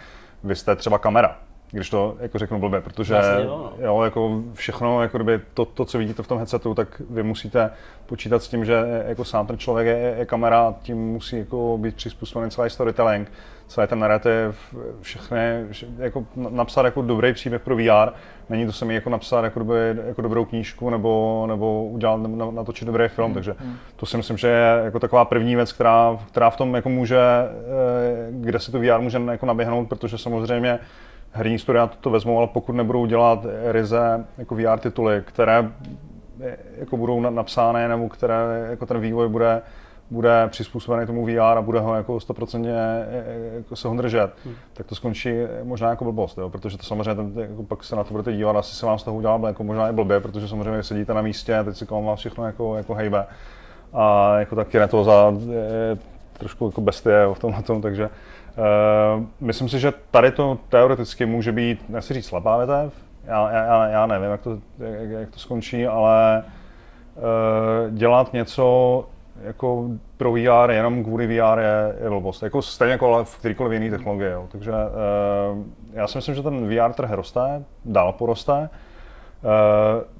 vy 0.44 0.56
jste 0.56 0.76
třeba 0.76 0.98
kamera, 0.98 1.36
když 1.72 1.90
to 1.90 2.16
jako 2.20 2.38
řeknu 2.38 2.58
blbě, 2.60 2.80
protože 2.80 3.14
Vlastně 3.14 3.44
jo, 3.44 3.72
no. 3.78 3.86
jo, 3.86 4.02
jako 4.02 4.42
všechno, 4.54 5.02
jako 5.02 5.18
kdyby 5.18 5.40
to, 5.54 5.64
to, 5.64 5.84
co 5.84 5.98
vidíte 5.98 6.22
v 6.22 6.26
tom 6.26 6.38
headsetu, 6.38 6.74
tak 6.74 7.02
vy 7.10 7.22
musíte 7.22 7.70
počítat 8.06 8.42
s 8.42 8.48
tím, 8.48 8.64
že 8.64 8.82
jako 9.08 9.24
sám 9.24 9.46
ten 9.46 9.58
člověk 9.58 9.86
je, 9.86 10.14
je 10.18 10.26
kamera, 10.26 10.60
a 10.60 10.74
tím 10.82 10.98
musí 10.98 11.38
jako 11.38 11.78
být 11.80 11.94
přizpůsobený 11.96 12.50
celý 12.50 12.70
storytelling, 12.70 13.32
celý 13.66 13.86
ten 13.88 13.98
narrativ, 13.98 14.74
všechny, 15.00 15.64
vše- 15.70 15.86
jako 15.98 16.24
na- 16.36 16.50
napsat 16.50 16.84
jako 16.84 17.02
dobrý 17.02 17.32
příběh 17.32 17.62
pro 17.62 17.76
VR, 17.76 18.10
není 18.48 18.66
to 18.66 18.72
samé 18.72 18.94
jako 18.94 19.10
napsat 19.10 19.44
jako, 19.44 19.58
doby, 19.58 19.74
jako 20.06 20.22
dobrou 20.22 20.44
knížku 20.44 20.90
nebo, 20.90 21.44
nebo 21.48 21.84
udělat, 21.84 22.16
na- 22.26 22.50
natočit 22.50 22.86
dobrý 22.86 23.08
film, 23.08 23.34
takže 23.34 23.54
to 23.96 24.06
si 24.06 24.16
myslím, 24.16 24.36
že 24.36 24.48
je 24.48 24.80
jako 24.84 24.98
taková 25.00 25.24
první 25.24 25.56
věc, 25.56 25.72
která, 25.72 26.18
která 26.30 26.50
v 26.50 26.56
tom 26.56 26.74
jako 26.74 26.88
může, 26.88 27.18
eh, 27.20 28.28
kde 28.30 28.58
si 28.58 28.72
to 28.72 28.78
VR 28.78 28.98
může 29.00 29.22
jako 29.30 29.46
naběhnout, 29.46 29.88
protože 29.88 30.18
samozřejmě 30.18 30.78
herní 31.32 31.58
studia 31.58 31.86
to 31.86 32.10
vezmou, 32.10 32.38
ale 32.38 32.46
pokud 32.46 32.72
nebudou 32.72 33.06
dělat 33.06 33.46
ryze 33.70 34.24
jako 34.38 34.54
VR 34.54 34.78
tituly, 34.78 35.22
které 35.26 35.70
jako 36.78 36.96
budou 36.96 37.20
na- 37.20 37.30
napsány 37.30 37.88
nebo 37.88 38.08
které 38.08 38.66
jako 38.70 38.86
ten 38.86 39.00
vývoj 39.00 39.28
bude 39.28 39.62
bude 40.10 40.48
přizpůsobený 40.48 41.06
tomu 41.06 41.26
VR 41.26 41.40
a 41.40 41.62
bude 41.62 41.80
ho 41.80 41.94
jako 41.94 42.16
100% 42.16 42.66
eh, 42.66 43.56
jako 43.56 43.76
se 43.76 43.88
ho 43.88 43.94
držet, 43.94 44.30
hmm. 44.44 44.54
tak 44.74 44.86
to 44.86 44.94
skončí 44.94 45.30
možná 45.62 45.90
jako 45.90 46.04
blbost, 46.04 46.38
jo? 46.38 46.50
protože 46.50 46.78
to 46.78 46.82
samozřejmě 46.82 47.14
ten, 47.14 47.32
jako 47.36 47.62
pak 47.62 47.84
se 47.84 47.96
na 47.96 48.04
to 48.04 48.10
budete 48.10 48.32
dívat, 48.32 48.56
asi 48.56 48.74
se 48.74 48.86
vám 48.86 48.98
z 48.98 49.02
toho 49.02 49.16
udělá 49.16 49.40
jako 49.46 49.64
možná 49.64 49.88
i 49.88 49.92
blbě, 49.92 50.20
protože 50.20 50.48
samozřejmě 50.48 50.82
sedíte 50.82 51.14
na 51.14 51.22
místě 51.22 51.58
a 51.58 51.64
teď 51.64 51.76
si 51.76 51.86
kolem 51.86 52.04
vás 52.04 52.20
všechno 52.20 52.46
jako, 52.46 52.76
jako 52.76 52.94
hejbe. 52.94 53.26
A 53.92 54.34
jako 54.38 54.56
taky 54.56 54.78
na 54.78 54.86
to 54.86 55.04
za 55.04 55.34
je 55.52 55.98
trošku 56.38 56.66
jako 56.66 56.80
bestie 56.80 57.26
v 57.34 57.38
tomhle 57.38 57.62
tom, 57.62 57.82
takže 57.82 58.10
myslím 59.40 59.68
si, 59.68 59.78
že 59.78 59.92
tady 60.10 60.30
to 60.30 60.58
teoreticky 60.68 61.26
může 61.26 61.52
být, 61.52 61.88
nechci 61.88 62.14
říct 62.14 62.26
slabá 62.26 62.56
větev, 62.56 62.92
já, 63.24 63.50
já, 63.50 63.86
já 63.86 64.06
nevím, 64.06 64.30
jak 64.30 64.40
to, 64.40 64.58
jak, 64.78 65.10
jak 65.10 65.30
to 65.30 65.38
skončí, 65.38 65.86
ale 65.86 66.44
uh, 67.16 67.94
dělat 67.94 68.32
něco 68.32 69.04
jako 69.42 69.88
pro 70.16 70.32
VR 70.32 70.70
jenom 70.70 71.04
kvůli 71.04 71.26
VR 71.26 71.58
je, 71.58 71.96
je 72.02 72.08
blbost. 72.08 72.42
Jako 72.42 72.62
stejně 72.62 72.92
jako 72.92 73.24
v 73.24 73.38
kterýkoliv 73.38 73.72
jiný 73.72 73.90
technologie. 73.90 74.30
Jo. 74.30 74.48
Takže 74.52 74.70
uh, 74.70 75.64
já 75.92 76.06
si 76.06 76.18
myslím, 76.18 76.34
že 76.34 76.42
ten 76.42 76.68
VR 76.68 76.92
trh 76.92 77.10
roste, 77.10 77.64
dál 77.84 78.12
poroste. 78.12 78.68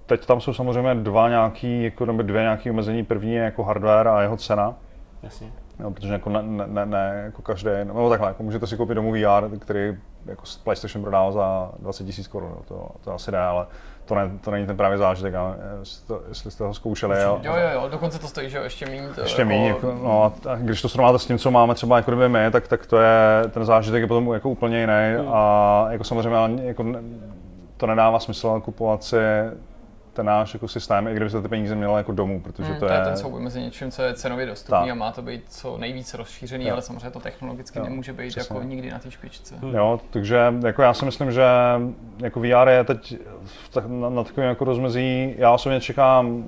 Teď 0.06 0.26
tam 0.26 0.40
jsou 0.40 0.54
samozřejmě 0.54 0.94
dva 0.94 1.28
nějaký, 1.28 1.82
jako, 1.82 2.04
dvě 2.04 2.42
nějaké 2.42 2.70
omezení. 2.70 3.04
První 3.04 3.34
je 3.34 3.42
jako 3.42 3.62
hardware 3.62 4.08
a 4.08 4.22
jeho 4.22 4.36
cena. 4.36 4.74
Jasně. 5.22 5.52
No, 5.82 5.90
protože 5.90 6.12
jako 6.12 6.30
ne, 6.30 6.42
ne, 6.42 6.64
ne, 6.66 6.86
ne 6.86 7.22
jako 7.24 7.42
každý, 7.42 7.70
no 7.84 8.10
takhle, 8.10 8.28
jako 8.28 8.42
můžete 8.42 8.66
si 8.66 8.76
koupit 8.76 8.94
domů 8.94 9.12
VR, 9.12 9.58
který 9.58 9.96
jako 10.26 10.46
s 10.46 10.56
PlayStation 10.56 11.02
prodává 11.02 11.32
za 11.32 11.70
20 11.78 12.04
000 12.04 12.14
korun, 12.30 12.56
to, 12.68 12.88
to 13.04 13.14
asi 13.14 13.30
jde, 13.30 13.38
ale 13.38 13.66
to, 14.04 14.14
ne, 14.14 14.30
to 14.40 14.50
není 14.50 14.66
ten 14.66 14.76
právě 14.76 14.98
zážitek, 14.98 15.34
ale 15.34 15.56
jestli, 15.80 16.06
to, 16.06 16.22
jestli 16.28 16.50
jste 16.50 16.64
ho 16.64 16.74
zkoušeli. 16.74 17.22
Jo, 17.22 17.40
Jo, 17.42 17.52
jo, 17.74 17.88
dokonce 17.88 18.18
to 18.18 18.26
stojí, 18.26 18.50
že 18.50 18.58
jo, 18.58 18.64
ještě 18.64 18.86
méně. 18.86 19.08
to 19.08 19.20
ještě 19.20 19.44
méně, 19.44 19.68
jako, 19.68 19.94
no, 20.02 20.32
a 20.48 20.56
když 20.56 20.82
to 20.82 20.88
srovnáte 20.88 21.18
s 21.18 21.26
tím, 21.26 21.38
co 21.38 21.50
máme 21.50 21.74
třeba 21.74 21.96
jako 21.96 22.10
kdyby 22.10 22.28
my, 22.28 22.50
tak, 22.50 22.68
tak 22.68 22.86
to 22.86 22.96
je, 22.98 23.44
ten 23.50 23.64
zážitek 23.64 24.00
je 24.00 24.06
potom 24.06 24.32
jako 24.32 24.50
úplně 24.50 24.80
jiný 24.80 25.26
a 25.28 25.86
jako 25.90 26.04
samozřejmě 26.04 26.66
jako, 26.66 26.84
to 27.76 27.86
nedává 27.86 28.18
smysl 28.18 28.60
kupovat 28.60 29.04
si 29.04 29.16
ten 30.12 30.26
náš 30.26 30.54
jako 30.54 30.68
systém, 30.68 31.08
i 31.08 31.14
kdybyste 31.14 31.42
ty 31.42 31.48
peníze 31.48 31.74
měli 31.74 31.92
jako 31.94 32.12
domů, 32.12 32.40
protože 32.40 32.68
Hmm, 32.70 32.80
to, 32.80 32.86
to 32.86 32.92
je 32.92 33.00
ten 33.00 33.16
souboj 33.16 33.40
mezi 33.40 33.61
něčím, 33.61 33.90
co 33.90 34.02
je 34.02 34.14
cenově 34.14 34.46
dostupný 34.46 34.80
Tak. 34.80 34.90
a 34.90 34.94
má 34.94 35.12
to 35.12 35.22
být 35.22 35.42
co 35.48 35.78
nejvíc 35.78 36.14
rozšířený, 36.14 36.64
Jo. 36.66 36.72
ale 36.72 36.82
samozřejmě 36.82 37.11
to 37.11 37.20
technologicky 37.20 37.78
Jo, 37.78 37.84
nemůže 37.84 38.12
být 38.12 38.28
přesně. 38.28 38.54
jako 38.56 38.66
nikdy 38.68 38.90
na 38.90 38.98
té 38.98 39.11
špičce. 39.11 39.54
Jo, 39.72 40.00
takže 40.11 40.54
jako 40.64 40.82
já 40.82 40.94
si 40.94 41.04
myslím, 41.04 41.32
že 41.32 41.44
jako 42.22 42.40
VR 42.40 42.68
je 42.68 42.84
teď 42.84 43.16
na, 43.88 44.11
na 44.11 44.24
takovém 44.24 44.48
jako 44.48 44.64
rozmezí, 44.64 45.34
já 45.38 45.52
osobně 45.52 45.80
čekám 45.80 46.44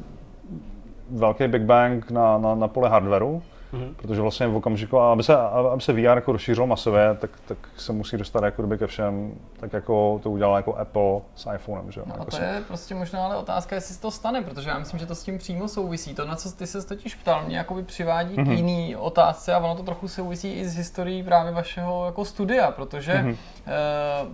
velký 1.10 1.48
Big 1.48 1.62
Bang 1.62 2.10
na, 2.10 2.38
na, 2.38 2.54
na 2.54 2.68
pole 2.68 2.88
hardwareu, 2.88 3.42
mm-hmm. 3.72 3.94
protože 3.96 4.20
vlastně 4.20 4.46
v 4.48 4.56
okamžiku, 4.56 4.98
aby 4.98 5.22
se, 5.22 5.36
aby 5.72 5.82
se 5.82 5.92
VR 5.92 5.98
jako 5.98 6.32
rozšířil 6.32 6.66
masově, 6.66 7.16
tak, 7.20 7.30
tak 7.46 7.58
se 7.76 7.92
musí 7.92 8.16
dostat 8.16 8.44
jako 8.44 8.68
ke 8.78 8.86
všem, 8.86 9.32
tak 9.60 9.72
jako 9.72 10.20
to 10.22 10.30
udělal 10.30 10.56
jako 10.56 10.74
Apple 10.76 11.20
s 11.34 11.50
iPhonem, 11.54 11.92
že 11.92 12.00
jo. 12.00 12.06
No 12.08 12.14
a 12.14 12.18
jako 12.18 12.30
to 12.30 12.36
si- 12.36 12.42
je 12.42 12.62
prostě 12.68 12.94
možná 12.94 13.24
ale 13.24 13.36
otázka, 13.36 13.74
jestli 13.74 13.94
se 13.94 14.00
to 14.00 14.10
stane, 14.10 14.42
protože 14.42 14.70
já 14.70 14.78
myslím, 14.78 15.00
že 15.00 15.06
to 15.06 15.14
s 15.14 15.22
tím 15.24 15.38
přímo 15.38 15.68
souvisí. 15.68 16.14
To, 16.14 16.24
na 16.26 16.36
co 16.36 16.52
ty 16.52 16.66
se 16.66 16.86
totiž 16.86 17.14
ptal, 17.14 17.42
mě 17.46 17.56
jakoby 17.56 17.82
přivádí 17.82 18.34
Mhm. 18.36 18.46
k 18.46 18.56
jiný 18.56 18.96
otázce 18.96 19.54
a 19.54 19.58
ono 19.58 19.74
to 19.76 19.82
trochu 19.82 20.08
souvisí 20.08 20.52
i 20.52 20.68
s 20.68 20.76
historií 20.76 21.22
právě 21.22 21.52
vašeho 21.52 22.06
jako 22.06 22.24
studia, 22.24 22.70
protože 22.70 23.14
Mhm. 23.14 23.36
eh, 23.66 23.70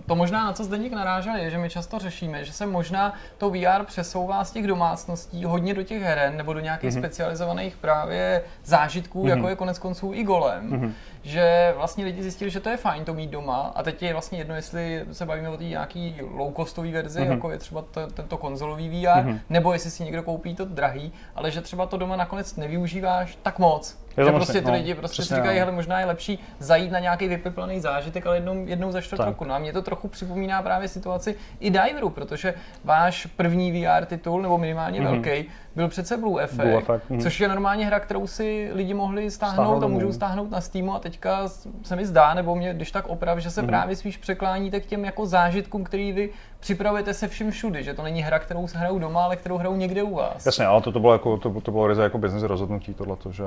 to 0.05 0.15
možná 0.15 0.45
na 0.45 0.53
co 0.53 0.63
Zdeněk 0.63 0.93
narážel 0.93 1.35
je, 1.35 1.49
že 1.49 1.57
my 1.57 1.69
často 1.69 1.99
řešíme, 1.99 2.43
že 2.45 2.53
se 2.53 2.65
možná 2.65 3.13
to 3.37 3.49
VR 3.49 3.83
přesouvá 3.85 4.43
z 4.43 4.51
těch 4.51 4.67
domácností 4.67 5.45
hodně 5.45 5.73
do 5.73 5.83
těch 5.83 6.01
heren 6.01 6.37
nebo 6.37 6.53
do 6.53 6.59
nějakých 6.59 6.89
Mhm. 6.91 7.01
specializovaných 7.01 7.77
právě 7.77 8.43
zážitků, 8.63 9.27
jako 9.29 9.49
je 9.49 9.55
konec 9.55 9.79
konců 9.79 10.11
i 10.13 10.23
golem. 10.23 10.63
Mhm. 10.69 10.93
Že 11.21 11.73
vlastně 11.77 12.05
lidi 12.05 12.21
zjistili, 12.21 12.51
že 12.51 12.59
to 12.59 12.69
je 12.69 12.77
fajn 12.77 13.05
to 13.05 13.13
mít 13.13 13.29
doma 13.29 13.71
a 13.75 13.83
teď 13.83 14.01
je 14.03 14.13
vlastně 14.13 14.37
jedno, 14.37 14.55
jestli 14.55 15.05
se 15.11 15.25
bavíme 15.25 15.49
o 15.49 15.57
té 15.57 15.63
nějaký 15.63 16.15
low 16.31 16.53
costové 16.55 16.91
verzi, 16.91 17.21
Mhm. 17.21 17.31
jako 17.31 17.51
je 17.51 17.57
třeba 17.57 17.81
to, 17.81 18.07
tento 18.07 18.37
konzolový 18.37 18.89
VR, 18.89 19.23
nebo 19.49 19.73
jestli 19.73 19.91
si 19.91 20.03
někdo 20.03 20.23
koupí 20.23 20.55
to 20.55 20.65
drahý, 20.65 21.11
ale 21.35 21.51
že 21.51 21.61
třeba 21.61 21.85
to 21.85 21.97
doma 21.97 22.15
nakonec 22.15 22.55
nevyužíváš 22.55 23.37
tak 23.43 23.59
moc. 23.59 23.97
To 24.15 24.23
že 24.23 24.31
možný, 24.31 24.45
prostě 24.45 24.61
ty 24.61 24.67
no, 24.67 24.73
lidi 24.73 24.95
prostě 24.95 25.15
si 25.15 25.21
přesně, 25.21 25.35
říkají, 25.35 25.59
no. 25.59 25.65
hele, 25.65 25.75
možná 25.75 25.99
je 25.99 26.05
lepší 26.05 26.39
zajít 26.59 26.91
na 26.91 26.99
nějaký 26.99 27.27
vypiplaný 27.27 27.79
zážitek, 27.79 28.27
ale 28.27 28.37
jednou, 28.37 28.65
jednou 28.65 28.91
za 28.91 29.01
čtvrt 29.01 29.19
roku. 29.19 29.45
No 29.45 29.53
a 29.53 29.59
mě 29.59 29.73
to 29.73 29.81
trochu 29.81 30.07
připomíná 30.07 30.61
právě 30.61 30.87
situaci 30.87 31.35
i 31.59 31.69
Diveru, 31.69 32.09
protože 32.09 32.53
váš 32.83 33.25
první 33.25 33.71
VR 33.71 34.05
titul, 34.05 34.41
nebo 34.41 34.57
minimálně 34.57 35.01
Mhm. 35.01 35.11
velký, 35.11 35.45
byl 35.75 35.87
přece 35.87 36.17
Blue 36.17 36.43
Effect, 36.43 36.61
Blue 36.61 36.77
Effect, 36.77 37.09
mhm. 37.09 37.19
což 37.19 37.39
je 37.39 37.47
normálně 37.47 37.85
hra, 37.85 37.99
kterou 37.99 38.27
si 38.27 38.69
lidi 38.73 38.93
mohli 38.93 39.31
stáhnout, 39.31 39.53
Stáhnout 39.63 39.83
a 39.83 39.87
můžou 39.87 40.11
stáhnout 40.11 40.51
na 40.51 40.61
Steamu 40.61 40.95
a 40.95 40.99
teďka 40.99 41.47
se 41.83 41.95
mi 41.95 42.05
zdá, 42.05 42.33
nebo 42.33 42.55
mě 42.55 42.73
když 42.73 42.91
tak 42.91 43.07
oprav, 43.07 43.37
že 43.37 43.51
se 43.51 43.63
právě 43.63 43.95
spíš 43.95 44.17
překláníte 44.17 44.79
k 44.79 44.85
těm 44.85 45.05
jako 45.05 45.25
zážitkům, 45.25 45.83
který 45.83 46.11
vy 46.11 46.29
připravujete 46.59 47.13
se 47.13 47.27
vším 47.27 47.51
všudy, 47.51 47.83
že 47.83 47.93
to 47.93 48.03
není 48.03 48.21
hra, 48.21 48.39
kterou 48.39 48.67
se 48.67 48.77
hrajou 48.77 48.99
doma, 48.99 49.23
ale 49.23 49.35
kterou 49.35 49.57
hrajou 49.57 49.75
někde 49.75 50.03
u 50.03 50.15
vás. 50.15 50.45
Jasně, 50.45 50.65
ale 50.65 50.81
to, 50.81 50.91
to 50.91 50.99
bylo 50.99 51.13
jako, 51.13 51.37
to, 51.37 51.61
to 51.61 51.71
bylo 51.71 51.87
ryze 51.87 52.03
jako 52.03 52.17
business 52.17 52.43
rozhodnutí 52.43 52.93
tohle, 52.93 53.15
že 53.31 53.43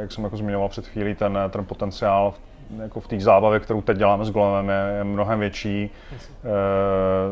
jak 0.00 0.12
jsem 0.12 0.24
jako 0.24 0.36
zmiňoval 0.36 0.68
před 0.68 0.86
chvílí, 0.86 1.14
ten, 1.14 1.38
ten 1.50 1.64
potenciál 1.64 2.34
jako 2.78 3.00
v 3.00 3.08
té 3.08 3.20
zábavě, 3.20 3.60
kterou 3.60 3.82
teď 3.82 3.98
děláme 3.98 4.24
s 4.24 4.30
Golemem, 4.30 4.68
je, 4.68 4.96
je 4.96 5.04
mnohem 5.04 5.40
větší. 5.40 5.90
E, 6.12 6.20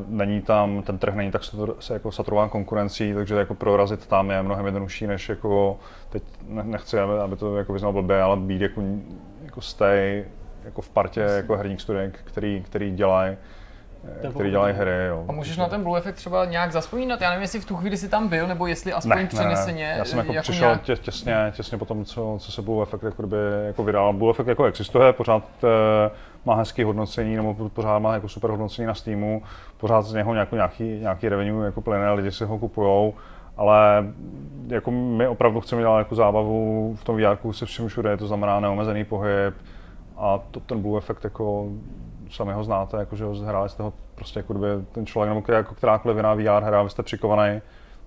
není 0.08 0.42
tam, 0.42 0.82
ten 0.82 0.98
trh 0.98 1.14
není 1.14 1.30
tak 1.30 1.42
se 1.80 1.92
jako 1.92 2.12
saturován 2.12 2.48
konkurencí, 2.48 3.14
takže 3.14 3.34
jako 3.34 3.54
prorazit 3.54 4.06
tam 4.06 4.30
je 4.30 4.42
mnohem 4.42 4.66
jednodušší, 4.66 5.06
než 5.06 5.28
jako, 5.28 5.78
teď 6.10 6.22
nechci, 6.48 7.00
aby, 7.00 7.18
aby 7.18 7.36
to 7.36 7.56
jako 7.56 7.72
vyznal 7.72 7.92
blbě, 7.92 8.22
ale 8.22 8.36
být 8.36 8.60
jako, 8.60 8.82
jako 9.44 9.60
stay 9.60 10.24
jako 10.64 10.82
v 10.82 10.88
partě 10.88 11.20
jako 11.20 11.56
herních 11.56 11.80
studiek, 11.80 12.20
který, 12.24 12.62
který 12.66 12.90
dělají 12.90 13.36
ten 14.20 14.32
který 14.32 14.50
dělají 14.50 14.74
hry. 14.74 15.06
Jo. 15.08 15.24
A 15.28 15.32
můžeš 15.32 15.56
na 15.56 15.68
ten 15.68 15.82
Blue 15.82 15.98
Effect 15.98 16.16
třeba 16.16 16.44
nějak 16.44 16.72
zaspomínat? 16.72 17.20
Já 17.20 17.30
nevím, 17.30 17.42
jestli 17.42 17.60
v 17.60 17.64
tu 17.64 17.76
chvíli 17.76 17.96
si 17.96 18.08
tam 18.08 18.28
byl, 18.28 18.46
nebo 18.46 18.66
jestli 18.66 18.92
aspoň 18.92 19.16
ne, 19.16 19.26
přeneseně. 19.26 19.84
Ne, 19.84 19.98
já 19.98 20.04
jsem 20.04 20.18
jako, 20.18 20.32
jako 20.32 20.42
přišel 20.42 20.68
nějak... 20.68 20.82
tě, 20.82 20.96
těsně, 20.96 21.52
těsně 21.56 21.78
po 21.78 21.84
tom, 21.84 22.04
co, 22.04 22.36
co 22.40 22.52
se 22.52 22.62
Blue 22.62 22.82
Effect 22.82 23.04
jako, 23.04 23.28
jako 23.66 23.84
vydal. 23.84 24.12
Blue 24.12 24.30
Effect 24.30 24.48
jako 24.48 24.64
existuje, 24.64 25.12
pořád 25.12 25.42
e, 25.64 26.10
má 26.44 26.54
hezký 26.54 26.82
hodnocení, 26.82 27.36
nebo 27.36 27.68
pořád 27.68 27.98
má 27.98 28.14
jako 28.14 28.28
super 28.28 28.50
hodnocení 28.50 28.86
na 28.86 28.94
Steamu, 28.94 29.42
pořád 29.76 30.02
z 30.02 30.14
něho 30.14 30.34
nějaký, 30.34 30.54
nějaký, 30.54 30.84
nějaký 30.84 31.28
revenue 31.28 31.66
jako 31.66 31.80
plyne, 31.80 32.12
lidi 32.12 32.32
si 32.32 32.44
ho 32.44 32.58
kupujou 32.58 33.14
ale 33.58 34.06
jako 34.66 34.90
my 34.90 35.28
opravdu 35.28 35.60
chceme 35.60 35.82
dělat 35.82 35.98
jako 35.98 36.14
zábavu 36.14 36.94
v 37.00 37.04
tom 37.04 37.16
VR 37.16 37.52
se 37.52 37.66
všem 37.66 37.88
všude, 37.88 38.16
to 38.16 38.26
znamená 38.26 38.60
neomezený 38.60 39.04
pohyb 39.04 39.54
a 40.16 40.38
to, 40.50 40.60
ten 40.60 40.82
Blue 40.82 40.98
Effect 40.98 41.24
jako 41.24 41.68
sami 42.30 42.52
ho 42.52 42.64
znáte, 42.64 42.96
jako 42.96 43.16
že 43.16 43.24
ho 43.24 43.34
hráli 43.34 43.68
jste 43.68 43.82
ho 43.82 43.92
prostě 44.14 44.38
jako 44.38 44.52
kdyby 44.52 44.66
ten 44.92 45.06
člověk, 45.06 45.34
nebo 45.34 45.52
jako 45.52 45.74
kterákoliv 45.74 46.16
jiná 46.16 46.34
VR 46.34 46.64
hra, 46.64 46.82
vy 46.82 46.90
jste 46.90 47.02
přikovaný 47.02 47.60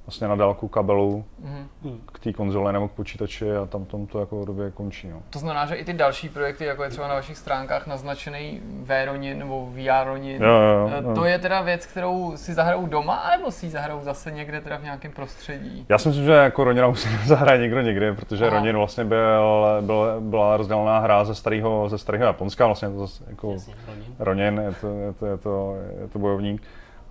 vlastně 0.06 0.28
na 0.28 0.36
dálku 0.36 0.68
kabelu 0.68 1.26
mm-hmm. 1.44 1.98
k 2.14 2.20
té 2.20 2.34
konzole 2.34 2.74
nebo 2.74 2.88
k 2.88 2.92
počítači 2.92 3.56
a 3.56 3.66
tam, 3.66 3.86
tam 3.86 4.06
to 4.06 4.20
jako 4.20 4.46
době 4.46 4.72
končí. 4.72 5.10
No. 5.10 5.22
To 5.30 5.40
znamená, 5.40 5.66
že 5.66 5.76
i 5.76 5.86
ty 5.86 5.94
další 5.94 6.30
projekty, 6.30 6.66
jako 6.66 6.84
je 6.84 6.90
třeba 6.90 7.08
na 7.08 7.14
vašich 7.14 7.38
stránkách 7.38 7.88
naznačený 7.88 8.62
Véronin 8.64 9.40
nebo 9.40 9.70
VRonin, 9.72 10.44
jo, 10.44 10.50
jo, 10.50 10.92
jo. 11.04 11.16
to 11.16 11.26
je 11.26 11.40
teda 11.40 11.62
věc, 11.62 11.86
kterou 11.86 12.38
si 12.38 12.54
zahrajou 12.54 12.86
doma, 12.86 13.32
nebo 13.38 13.52
si 13.52 13.66
ji 13.66 13.70
zahrajou 13.70 14.02
zase 14.02 14.32
někde 14.32 14.62
teda 14.62 14.78
v 14.78 14.84
nějakém 14.84 15.12
prostředí? 15.12 15.86
Já 15.90 15.98
si 15.98 16.08
myslím, 16.08 16.26
že 16.26 16.32
jako 16.32 16.64
Ronina 16.64 16.88
musí 16.90 17.10
zahraje 17.26 17.60
někdo 17.60 17.82
někdy, 17.82 18.14
protože 18.14 18.48
Aha. 18.48 18.58
Ronin 18.58 18.76
vlastně 18.76 19.06
byl, 19.06 19.78
byl, 19.82 20.22
byla 20.22 20.58
rozdělená 20.58 21.00
hra 21.00 21.26
ze 21.26 21.36
starého, 21.36 21.90
ze 21.90 21.98
starého 21.98 22.26
Japonska, 22.26 22.66
vlastně 22.66 22.90
to 22.90 23.00
zase 23.00 23.24
jako 23.28 23.56
Ronin. 23.88 24.16
Ronin, 24.20 24.62
je 24.66 24.74
to, 24.82 24.88
je 24.88 25.14
to, 25.14 25.26
je 25.26 25.38
to, 25.38 25.76
je 26.02 26.08
to 26.08 26.20
bojovník 26.20 26.62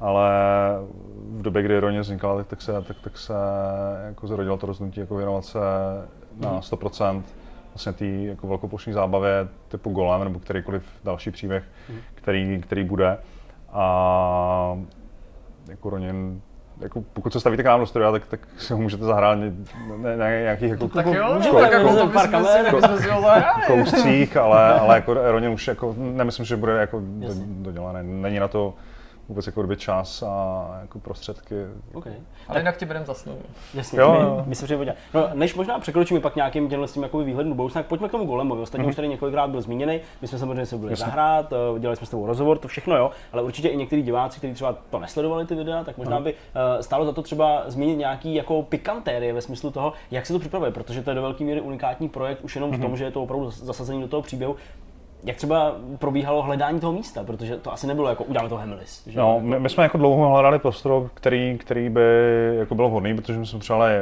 ale 0.00 0.30
v 1.30 1.42
době, 1.42 1.62
kdy 1.62 1.78
Roně 1.78 2.00
vznikala, 2.00 2.36
tak, 2.36 2.46
tak, 2.46 2.62
se, 2.62 2.72
tak, 2.82 2.96
tak 3.00 3.18
se 3.18 3.34
jako 4.06 4.26
zrodilo 4.26 4.56
to 4.56 4.66
rozhodnutí 4.66 5.00
jako 5.00 5.16
věnovat 5.16 5.44
se 5.44 5.58
na 6.40 6.60
100% 6.60 7.12
mhm. 7.12 7.24
vlastně 7.74 7.92
té 7.92 8.06
jako 8.06 8.46
velkoplošní 8.46 8.92
zábavě 8.92 9.48
typu 9.68 9.90
Golem 9.90 10.24
nebo 10.24 10.38
kterýkoliv 10.38 10.82
další 11.04 11.30
příběh, 11.30 11.64
mm. 11.88 11.98
který, 12.14 12.60
který 12.60 12.84
bude. 12.84 13.18
A 13.72 14.78
jako 15.68 15.90
Ronin 15.90 16.42
jako 16.80 17.02
pokud 17.12 17.32
se 17.32 17.40
stavíte 17.40 17.62
k 17.62 17.66
nám 17.66 17.80
do 17.80 17.86
studia, 17.86 18.12
tak, 18.12 18.26
tak 18.26 18.40
si 18.58 18.72
ho 18.72 18.78
můžete 18.78 19.04
zahrát 19.04 19.38
na, 19.38 20.16
na 20.16 20.28
nějakých 20.28 20.70
jako, 20.70 20.88
tak 20.88 21.06
jo, 21.06 21.40
tak 21.60 21.72
jako, 21.72 21.96
to 21.96 22.08
pár 22.08 22.30
kamer, 22.30 22.74
kouscích, 23.66 24.36
ale, 24.36 24.80
ale 24.80 24.94
jako 24.94 25.14
Ronin 25.14 25.50
už 25.50 25.68
jako, 25.68 25.94
nemyslím, 25.98 26.44
že 26.46 26.56
bude 26.56 26.72
jako 26.72 27.00
do, 27.02 27.28
dodělané. 27.36 28.02
Není 28.02 28.38
na 28.38 28.48
to 28.48 28.74
vůbec 29.30 29.46
jako 29.46 29.62
době 29.62 29.76
čas 29.76 30.22
a 30.22 30.66
jako 30.80 30.98
prostředky. 30.98 31.54
Okay. 31.94 32.12
Ale 32.48 32.60
jinak 32.60 32.76
tě 32.76 32.86
bereme 32.86 33.06
za 33.06 33.14
slovo. 33.14 33.38
Jasně, 33.74 34.00
jo, 34.00 34.12
my, 34.12 34.18
jo. 34.18 34.42
my 34.46 34.54
se 34.54 34.94
No, 35.14 35.28
než 35.34 35.54
možná 35.54 35.78
překročíme 35.78 36.20
pak 36.20 36.36
nějakým 36.36 36.68
těmhle 36.68 36.88
s 36.88 36.92
tím 36.92 37.02
jako 37.02 37.18
výhledem 37.18 37.50
do 37.50 37.56
budoucna, 37.56 37.82
pojďme 37.82 38.08
k 38.08 38.10
tomu 38.10 38.24
Golemovi. 38.24 38.62
Ostatně 38.62 38.84
mm-hmm. 38.84 38.88
už 38.88 38.96
tady 38.96 39.08
několikrát 39.08 39.50
byl 39.50 39.62
zmíněný. 39.62 40.00
My 40.22 40.28
jsme 40.28 40.38
samozřejmě 40.38 40.66
se 40.66 40.76
byli 40.76 40.96
zahrát, 40.96 41.52
eh, 41.52 41.80
dělali 41.80 41.96
jsme 41.96 42.06
s 42.06 42.10
tebou 42.10 42.26
rozhovor, 42.26 42.58
to 42.58 42.68
všechno 42.68 42.96
jo, 42.96 43.10
ale 43.32 43.42
určitě 43.42 43.68
i 43.68 43.76
někteří 43.76 44.02
diváci, 44.02 44.38
kteří 44.38 44.54
třeba 44.54 44.76
to 44.90 44.98
nesledovali 44.98 45.46
ty 45.46 45.54
videa, 45.54 45.84
tak 45.84 45.98
možná 45.98 46.20
mm-hmm. 46.20 46.24
by 46.24 46.32
uh, 46.32 46.80
stálo 46.80 47.04
za 47.04 47.12
to 47.12 47.22
třeba 47.22 47.62
zmínit 47.66 47.96
nějaký 47.96 48.34
jako 48.34 48.62
pikantérie 48.62 49.32
ve 49.32 49.40
smyslu 49.40 49.70
toho, 49.70 49.92
jak 50.10 50.26
se 50.26 50.32
to 50.32 50.38
připravuje, 50.38 50.70
protože 50.70 51.02
to 51.02 51.10
je 51.10 51.14
do 51.14 51.22
velké 51.22 51.44
míry 51.44 51.60
unikátní 51.60 52.08
projekt 52.08 52.40
už 52.42 52.54
jenom 52.54 52.70
mm-hmm. 52.70 52.78
v 52.78 52.80
tom, 52.80 52.90
mhm. 52.90 52.96
že 52.96 53.04
je 53.04 53.10
to 53.10 53.22
opravdu 53.22 53.50
zasazení 53.50 54.00
do 54.00 54.08
toho 54.08 54.22
příběhu 54.22 54.56
jak 55.24 55.36
třeba 55.36 55.76
probíhalo 55.98 56.42
hledání 56.42 56.80
toho 56.80 56.92
místa, 56.92 57.24
protože 57.24 57.56
to 57.56 57.72
asi 57.72 57.86
nebylo 57.86 58.08
jako 58.08 58.24
uděláme 58.24 58.48
to 58.48 58.56
Hemlis. 58.56 59.06
Že? 59.06 59.18
No, 59.18 59.40
my, 59.40 59.60
my, 59.60 59.68
jsme 59.68 59.82
jako 59.82 59.98
dlouho 59.98 60.28
hledali 60.28 60.58
prostor, 60.58 61.10
který, 61.14 61.58
který 61.58 61.88
by 61.88 62.02
jako 62.58 62.74
byl 62.74 62.88
vhodný, 62.88 63.14
protože 63.16 63.38
my 63.38 63.46
jsme 63.46 63.58
přijali 63.58 63.92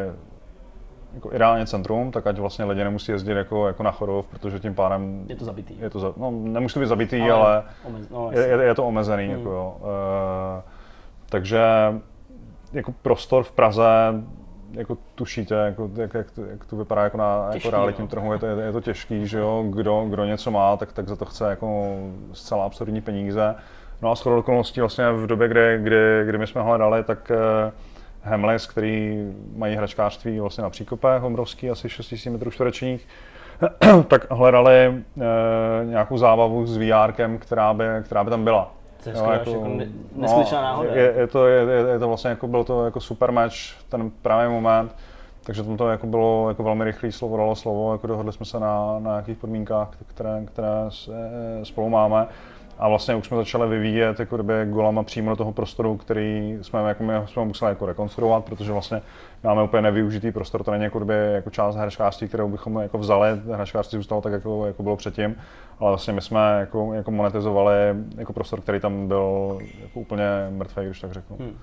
jako 1.15 1.35
ideálně 1.35 1.67
centrum, 1.67 2.11
tak 2.11 2.27
ať 2.27 2.39
vlastně 2.39 2.65
lidi 2.65 2.85
nemusí 2.85 3.13
jezdit 3.13 3.33
jako, 3.33 3.67
jako 3.67 3.83
na 3.83 3.91
Chorov, 3.91 4.27
protože 4.27 4.61
tím 4.61 4.75
pádem... 4.75 5.25
Je 5.29 5.37
to 5.37 5.45
zabitý. 5.45 5.75
Je 5.79 5.91
to, 5.91 6.01
za, 6.01 6.13
no, 6.17 6.31
nemusí 6.31 6.75
to 6.75 6.81
být 6.81 6.87
zabitý, 6.87 7.21
ale, 7.21 7.33
ale 7.33 7.65
omez, 7.85 8.09
no, 8.09 8.31
je, 8.33 8.47
je, 8.47 8.63
je, 8.63 8.75
to 8.75 8.87
omezený. 8.87 9.27
Hmm. 9.27 9.39
Jako, 9.39 9.51
jo. 9.51 9.77
Uh, 9.81 10.63
takže 11.29 11.61
jako 12.73 12.93
prostor 13.03 13.45
v 13.45 13.53
Praze 13.53 13.85
jako 14.73 14.99
tušíte, 15.15 15.55
jako, 15.55 15.91
jak, 15.95 16.15
jak, 16.15 16.31
to, 16.31 16.45
jak 16.45 16.65
to 16.65 16.77
vypadá 16.77 17.05
jako 17.05 17.17
na 17.17 17.49
těžký, 17.53 17.69
jako 17.69 17.77
realitním 17.77 18.05
no. 18.05 18.11
trhu, 18.11 18.33
je 18.33 18.39
to, 18.39 18.47
je, 18.47 18.67
je 18.67 18.73
to 18.73 18.81
těžký, 18.81 19.27
že 19.27 19.39
jo, 19.39 19.65
kdo, 19.71 20.07
kdo 20.09 20.25
něco 20.25 20.51
má, 20.51 20.77
tak, 20.77 20.93
tak 20.93 21.09
za 21.09 21.17
to 21.17 21.25
chce 21.25 21.51
jako 21.51 21.97
zcela 22.33 22.65
absurdní 22.65 23.01
peníze. 23.01 23.55
No 24.03 24.11
a 24.11 24.15
shodou 24.15 24.39
okolností 24.39 24.81
vlastně 24.81 25.13
v 25.13 25.27
době, 25.27 25.49
kdy, 25.49 25.79
kdy, 25.83 26.23
kdy 26.25 26.39
my 26.39 26.47
jsme 26.47 26.63
hledali, 26.63 27.05
tak 27.05 27.31
eh, 27.31 27.73
Hemlis, 28.23 28.67
který 28.67 29.27
mají 29.57 29.77
hračkářství 29.77 30.41
vlastně 30.41 30.63
na 30.63 30.71
příkopech, 30.71 31.23
obrovský, 31.23 31.71
asi 31.71 31.89
6000 31.89 32.31
metrů 32.31 32.51
čtverečních, 32.51 33.09
tak 34.09 34.31
hledali 34.31 34.75
e, 34.77 34.95
nějakou 35.85 36.19
zábavu 36.19 36.67
s 36.67 36.77
VR, 36.77 37.13
která 37.39 37.75
by, 37.75 37.85
která 38.03 38.25
by 38.25 38.31
tam 38.31 38.45
byla. 38.45 38.75
To 39.05 39.11
je 39.11 39.17
jo, 39.17 39.31
jako, 39.31 39.51
jako 39.51 39.69
neskutečná 40.17 40.61
no, 40.61 40.67
náhoda. 40.67 40.95
Je, 40.95 41.15
je, 41.17 41.27
to, 41.27 41.47
je, 41.47 41.67
je, 41.93 41.99
to 41.99 42.09
vlastně 42.09 42.31
jako, 42.31 42.49
byl 42.49 42.65
to 42.65 42.85
jako 42.85 43.01
super 43.01 43.33
match 43.33 43.55
v 43.55 43.85
ten 43.89 44.11
právý 44.23 44.53
moment, 44.53 44.97
takže 45.45 45.63
tam 45.63 45.77
to 45.77 45.89
jako 45.89 46.07
bylo 46.07 46.49
jako 46.49 46.63
velmi 46.63 46.85
rychlý 46.85 47.13
slovo 47.13 47.37
dalo 47.37 47.57
slovo, 47.57 47.93
jako 47.93 48.07
dohodli 48.07 48.33
jsme 48.33 48.47
se 48.47 48.61
na, 48.61 48.99
na 48.99 49.11
nějakých 49.11 49.39
podmínkách, 49.39 49.89
které, 50.07 50.43
které 50.45 50.89
spolu 51.63 51.89
máme. 51.89 52.27
A 52.79 52.89
vlastně 52.89 53.15
už 53.15 53.27
jsme 53.27 53.37
začali 53.37 53.69
vyvíjet 53.69 54.21
jako 54.21 54.37
kdyby 54.37 54.53
golama 54.67 55.03
přímo 55.03 55.31
do 55.31 55.37
toho 55.37 55.53
prostoru, 55.53 55.97
který 55.97 56.59
jsme, 56.63 56.89
jako 56.89 57.05
my 57.05 57.13
jsme 57.27 57.45
museli 57.45 57.71
jako 57.71 57.87
rekonstruovat, 57.87 58.45
protože 58.45 58.73
vlastně 58.73 59.03
máme 59.45 59.63
úplně 59.63 59.83
nevyužitý 59.83 60.33
prostor, 60.33 60.65
to 60.65 60.71
není 60.71 60.85
jako, 60.85 60.99
kdyby, 60.99 61.15
jako 61.33 61.51
část 61.51 61.77
hračkářství, 61.77 62.29
kterou 62.29 62.49
bychom 62.49 62.79
jako 62.79 62.99
vzali, 62.99 63.29
hračkářství 63.53 63.97
zůstalo 63.97 64.21
tak, 64.21 64.33
jako, 64.33 64.67
jako 64.67 64.83
bylo 64.83 64.97
předtím, 64.97 65.37
ale 65.79 65.91
vlastně 65.91 66.13
my 66.13 66.21
jsme 66.21 66.57
jako, 66.61 66.95
jako 66.95 67.11
monetizovali 67.11 67.75
jako 68.17 68.33
prostor, 68.33 68.61
který 68.61 68.81
tam 68.81 69.09
byl 69.09 69.59
jako 69.81 70.01
úplně 70.01 70.25
mrtvý, 70.51 70.85
když 70.85 71.01
tak 71.01 71.13
řeknu. 71.13 71.37
Hmm. 71.37 71.59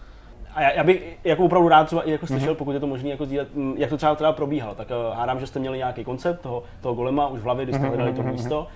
A 0.56 0.62
já, 0.62 0.72
já, 0.72 0.84
bych 0.84 1.18
jako 1.24 1.44
opravdu 1.44 1.68
rád 1.68 1.84
třeba 1.84 2.02
jako 2.06 2.28
slyšel, 2.28 2.54
mm-hmm. 2.54 2.58
pokud 2.58 2.72
je 2.72 2.80
to 2.80 2.88
možné 2.88 3.10
jako 3.10 3.26
sdílet, 3.26 3.48
jak 3.76 3.90
to 3.90 3.98
třeba 3.98 4.16
teda 4.16 4.32
probíhalo. 4.32 4.76
Tak 4.76 4.88
uh, 4.90 5.18
hádám, 5.18 5.40
že 5.40 5.48
jste 5.48 5.60
měli 5.60 5.78
nějaký 5.78 6.04
koncept 6.04 6.42
toho, 6.42 6.64
toho 6.82 6.96
golema 6.96 7.28
už 7.28 7.40
v 7.40 7.44
hlavě, 7.44 7.66
když 7.66 7.76
jste 7.76 7.88
hledali 7.88 8.14
to 8.14 8.24
místo. 8.24 8.68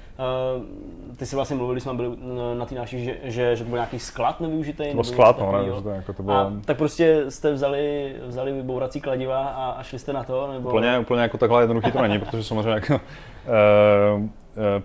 Uh, 0.57 1.15
ty 1.17 1.25
si 1.25 1.35
vlastně 1.35 1.55
mluvili, 1.55 1.81
jsme 1.81 1.93
byli 1.93 2.09
na 2.57 2.65
té 2.65 2.75
naší, 2.75 3.05
že, 3.05 3.17
že, 3.23 3.55
že, 3.55 3.63
to 3.63 3.69
byl 3.69 3.77
nějaký 3.77 3.99
sklad 3.99 4.39
nevyužitý. 4.41 4.87
To 4.87 4.93
byl 4.93 5.03
sklad, 5.03 5.39
no, 5.39 5.51
ne, 5.51 5.81
to, 5.81 5.89
jako 5.89 6.13
to 6.13 6.23
bylo... 6.23 6.37
A, 6.37 6.53
tak 6.65 6.77
prostě 6.77 7.25
jste 7.29 7.53
vzali, 7.53 8.15
vzali 8.25 8.51
vybourací 8.51 9.01
kladiva 9.01 9.39
a, 9.39 9.69
a 9.69 9.83
šli 9.83 9.99
jste 9.99 10.13
na 10.13 10.23
to? 10.23 10.49
Nebo... 10.53 10.69
Úplně, 10.69 10.99
úplně 10.99 11.21
jako 11.21 11.37
takhle 11.37 11.63
jednoduchý 11.63 11.91
to 11.91 12.01
není, 12.01 12.19
protože 12.19 12.43
samozřejmě 12.43 12.69
jako, 12.69 12.93
uh, 12.93 12.99
uh, 14.21 14.27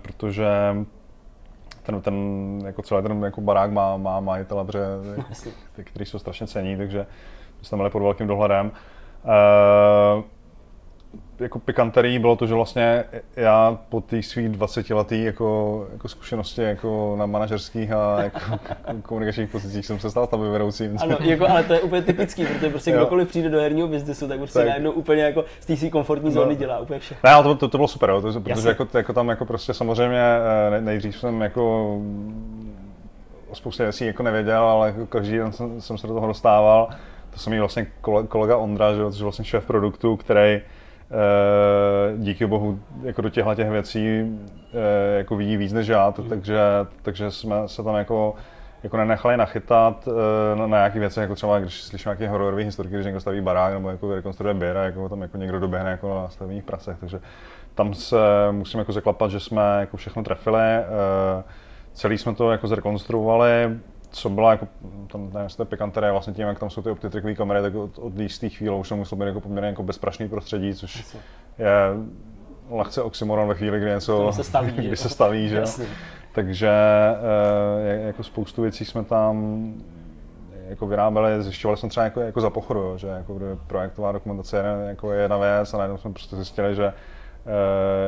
protože 0.01 0.47
ten, 1.85 2.01
ten 2.01 2.15
jako 2.65 2.81
celý 2.81 3.03
ten 3.03 3.23
jako 3.23 3.41
barák 3.41 3.71
má, 3.71 3.97
má 3.97 4.19
majitele, 4.19 4.65
protože 4.65 4.85
ty, 5.75 5.83
který 5.83 6.05
jsou 6.05 6.19
strašně 6.19 6.47
cení, 6.47 6.77
takže 6.77 7.05
jsme 7.61 7.77
byli 7.77 7.89
pod 7.89 7.99
velkým 7.99 8.27
dohledem. 8.27 8.71
Uh, 9.23 10.23
jako 11.39 11.59
pikanterí 11.59 12.19
bylo 12.19 12.35
to, 12.35 12.47
že 12.47 12.53
vlastně 12.53 13.03
já 13.35 13.79
po 13.89 14.01
té 14.01 14.23
svých 14.23 14.49
20 14.49 14.89
letý 14.89 15.23
jako, 15.23 15.87
jako 15.93 16.07
zkušenosti 16.07 16.61
jako 16.61 17.15
na 17.17 17.25
manažerských 17.25 17.91
a 17.91 18.23
jako 18.23 18.39
komunikačních 19.01 19.49
pozicích 19.49 19.85
jsem 19.85 19.99
se 19.99 20.09
stal 20.09 20.27
stavby 20.27 20.49
vedoucím. 20.49 20.97
Ano, 21.01 21.17
jako, 21.19 21.49
ale 21.49 21.63
to 21.63 21.73
je 21.73 21.79
úplně 21.79 22.01
typický, 22.01 22.45
protože 22.45 22.69
prostě 22.69 22.91
jo. 22.91 22.97
kdokoliv 22.97 23.27
přijde 23.27 23.49
do 23.49 23.59
herního 23.59 23.87
biznesu, 23.87 24.27
tak 24.27 24.37
prostě 24.37 24.59
tak. 24.59 24.67
najednou 24.67 24.91
úplně 24.91 25.23
jako 25.23 25.45
z 25.59 25.65
té 25.65 25.77
své 25.77 25.89
komfortní 25.89 26.31
zóny 26.31 26.53
no. 26.53 26.59
dělá 26.59 26.79
úplně 26.79 26.99
všechno. 26.99 27.29
Ne, 27.29 27.33
ale 27.33 27.43
to, 27.43 27.55
to, 27.55 27.67
to 27.67 27.77
bylo 27.77 27.87
super, 27.87 28.09
jo, 28.09 28.21
to, 28.21 28.41
protože 28.41 28.69
jako, 28.69 28.87
jako, 28.93 29.13
tam 29.13 29.29
jako 29.29 29.45
prostě 29.45 29.73
samozřejmě 29.73 30.23
eh, 30.77 30.81
nejdřív 30.81 31.17
jsem 31.17 31.41
jako 31.41 31.95
o 33.49 33.55
spoustě 33.55 33.83
věcí 33.83 34.05
jako 34.05 34.23
nevěděl, 34.23 34.63
ale 34.63 34.87
jako 34.87 35.07
každý 35.07 35.37
den 35.37 35.51
jsem, 35.51 35.81
jsem 35.81 35.97
se 35.97 36.07
do 36.07 36.13
toho 36.13 36.27
dostával. 36.27 36.89
To 37.29 37.39
jsem 37.39 37.53
jí 37.53 37.59
vlastně 37.59 37.87
kolega 38.27 38.57
Ondra, 38.57 38.93
že, 38.93 39.05
což 39.11 39.19
je 39.19 39.23
vlastně 39.23 39.45
šéf 39.45 39.65
produktu, 39.65 40.17
který 40.17 40.61
díky 42.17 42.45
bohu 42.45 42.79
jako 43.03 43.21
do 43.21 43.29
těchto 43.29 43.55
těch 43.55 43.69
věcí 43.69 44.07
eh, 44.73 45.17
jako 45.17 45.35
vidí 45.35 45.57
víc 45.57 45.73
než 45.73 45.87
já, 45.87 46.13
mm. 46.17 46.29
takže, 46.29 46.59
takže 47.01 47.31
jsme 47.31 47.55
se 47.67 47.83
tam 47.83 47.95
jako 47.95 48.35
jako 48.83 48.97
nenechali 48.97 49.37
nachytat 49.37 50.07
uh, 50.07 50.13
na, 50.59 50.67
na 50.67 50.77
nějaké 50.77 50.99
věci, 50.99 51.19
jako 51.19 51.35
třeba 51.35 51.59
když 51.59 51.83
slyším 51.83 52.09
nějaký 52.09 52.27
hororový 52.27 52.63
historiky, 52.63 52.93
když 52.93 53.05
někdo 53.05 53.21
staví 53.21 53.41
barák 53.41 53.73
nebo 53.73 53.89
jako 53.89 54.15
rekonstruuje 54.15 54.53
běra, 54.53 54.83
jako 54.83 55.09
tam 55.09 55.21
jako 55.21 55.37
někdo 55.37 55.59
doběhne 55.59 55.91
jako 55.91 56.15
na 56.15 56.29
stavebních 56.29 56.63
pracech, 56.63 56.97
takže 56.99 57.19
tam 57.75 57.93
se 57.93 58.17
musím 58.51 58.79
jako 58.79 58.91
zaklapat, 58.91 59.31
že 59.31 59.39
jsme 59.39 59.61
jako 59.79 59.97
všechno 59.97 60.23
trefili. 60.23 60.61
Celý 61.93 62.17
jsme 62.17 62.35
to 62.35 62.51
jako 62.51 62.67
zrekonstruovali, 62.67 63.79
co 64.15 64.29
byla 64.29 64.51
jako, 64.51 64.67
tam 65.11 65.29
nevím, 65.33 65.49
je 65.59 65.65
pikanterie, 65.65 66.11
vlastně 66.11 66.33
tím, 66.33 66.47
jak 66.47 66.59
tam 66.59 66.69
jsou 66.69 66.81
ty 66.81 66.89
optitrikové 66.89 67.35
kamery, 67.35 67.61
tak 67.61 67.75
od, 67.75 67.99
od 67.99 68.19
jisté 68.19 68.49
chvíle 68.49 68.75
už 68.75 68.89
to 68.89 68.95
muselo 68.95 69.19
být 69.19 69.25
jako 69.25 69.41
poměrně 69.41 69.69
jako 69.69 69.83
bezprašný 69.83 70.29
prostředí, 70.29 70.73
což 70.73 70.95
Jasně. 70.95 71.19
je 71.57 71.69
lehce 72.69 73.01
oxymoron 73.01 73.47
ve 73.47 73.55
chvíli, 73.55 73.79
kdy 73.79 73.89
něco 73.89 74.31
se 74.31 74.43
staví, 74.43 74.71
kdy 74.75 74.97
se 74.97 75.09
staví 75.09 75.49
že? 75.49 75.63
Takže 76.31 76.69
e, 77.81 78.07
jako 78.07 78.23
spoustu 78.23 78.61
věcí 78.61 78.85
jsme 78.85 79.03
tam 79.03 79.73
jako 80.69 80.87
vyráběli, 80.87 81.43
zjišťovali 81.43 81.77
jsme 81.77 81.89
třeba 81.89 82.03
jako, 82.03 82.21
jako 82.21 82.41
za 82.41 82.49
pochodu, 82.49 82.97
že 82.97 83.07
jako 83.07 83.39
projektová 83.67 84.11
dokumentace 84.11 84.57
je, 84.57 84.87
jako 84.87 85.11
je 85.11 85.21
jedna 85.21 85.37
věc 85.37 85.73
a 85.73 85.77
najednou 85.77 85.97
jsme 85.97 86.13
prostě 86.13 86.35
zjistili, 86.35 86.75
že 86.75 86.93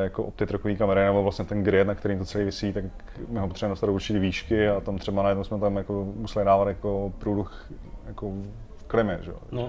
jako 0.02 0.24
optitrokové 0.24 0.74
kamery 0.74 1.04
nebo 1.04 1.22
vlastně 1.22 1.44
ten 1.44 1.64
grid, 1.64 1.86
na 1.86 1.94
kterým 1.94 2.18
to 2.18 2.24
celý 2.24 2.44
visí, 2.44 2.72
tak 2.72 2.84
my 3.28 3.40
ho 3.40 3.48
potřebujeme 3.48 3.72
dostat 3.72 3.86
do 3.86 3.92
určité 3.92 4.18
výšky 4.18 4.68
a 4.68 4.80
tam 4.80 4.98
třeba 4.98 5.22
najednou 5.22 5.44
jsme 5.44 5.58
tam 5.58 5.76
jako 5.76 6.12
museli 6.16 6.44
dávat 6.44 6.68
jako 6.68 7.12
průduch 7.18 7.70
jako 8.06 8.32
v 8.76 8.84
klimy, 8.86 9.18
že? 9.20 9.32
No, 9.52 9.68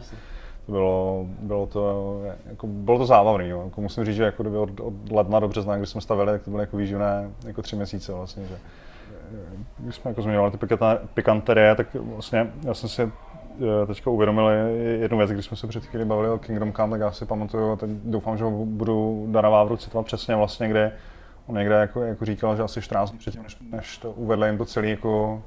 bylo, 0.67 1.25
bylo 1.39 1.67
to, 1.67 2.21
jako, 2.45 2.67
bylo 2.67 2.97
to 2.97 3.05
zábavné. 3.05 3.47
Jako 3.47 3.81
musím 3.81 4.05
říct, 4.05 4.15
že 4.15 4.23
jako 4.23 4.61
od, 4.61 4.79
od 4.79 5.11
ledna 5.11 5.39
do 5.39 5.47
března, 5.47 5.77
když 5.77 5.89
jsme 5.89 6.01
stavili, 6.01 6.31
tak 6.31 6.43
to 6.43 6.49
bylo 6.49 6.61
jako 6.61 6.77
výživné 6.77 7.29
jako 7.45 7.61
tři 7.61 7.75
měsíce 7.75 8.13
vlastně. 8.13 8.45
Že. 8.45 8.57
Když 9.77 9.95
jsme 9.95 10.11
jako 10.11 10.21
zmiňovali 10.21 10.51
ty 10.51 10.67
pikanterie, 11.13 11.75
tak 11.75 11.87
vlastně 11.95 12.51
já 12.63 12.73
jsem 12.73 12.89
si 12.89 13.01
eh, 13.01 13.11
teďka 13.87 14.09
uvědomil 14.09 14.49
jednu 14.99 15.17
věc, 15.17 15.31
když 15.31 15.45
jsme 15.45 15.57
se 15.57 15.67
před 15.67 15.85
chvíli 15.85 16.05
bavili 16.05 16.29
o 16.29 16.37
Kingdom 16.37 16.73
Come, 16.73 16.91
tak 16.91 17.01
já 17.01 17.11
si 17.11 17.25
pamatuju, 17.25 17.75
teď 17.75 17.89
doufám, 17.89 18.37
že 18.37 18.43
ho 18.43 18.51
budu 18.51 19.27
Dana 19.31 19.49
Vávru 19.49 19.77
citovat 19.77 20.05
přesně 20.05 20.35
vlastně, 20.35 20.69
kde 20.69 20.91
on 21.47 21.55
někde 21.55 21.75
jako, 21.75 22.01
jako 22.01 22.25
říkal, 22.25 22.55
že 22.55 22.63
asi 22.63 22.81
14 22.81 23.11
předtím, 23.11 23.43
než, 23.43 23.57
než 23.71 23.97
to 23.97 24.11
uvedli 24.11 24.47
jim 24.47 24.57
to 24.57 24.65
celý 24.65 24.89
jako 24.89 25.41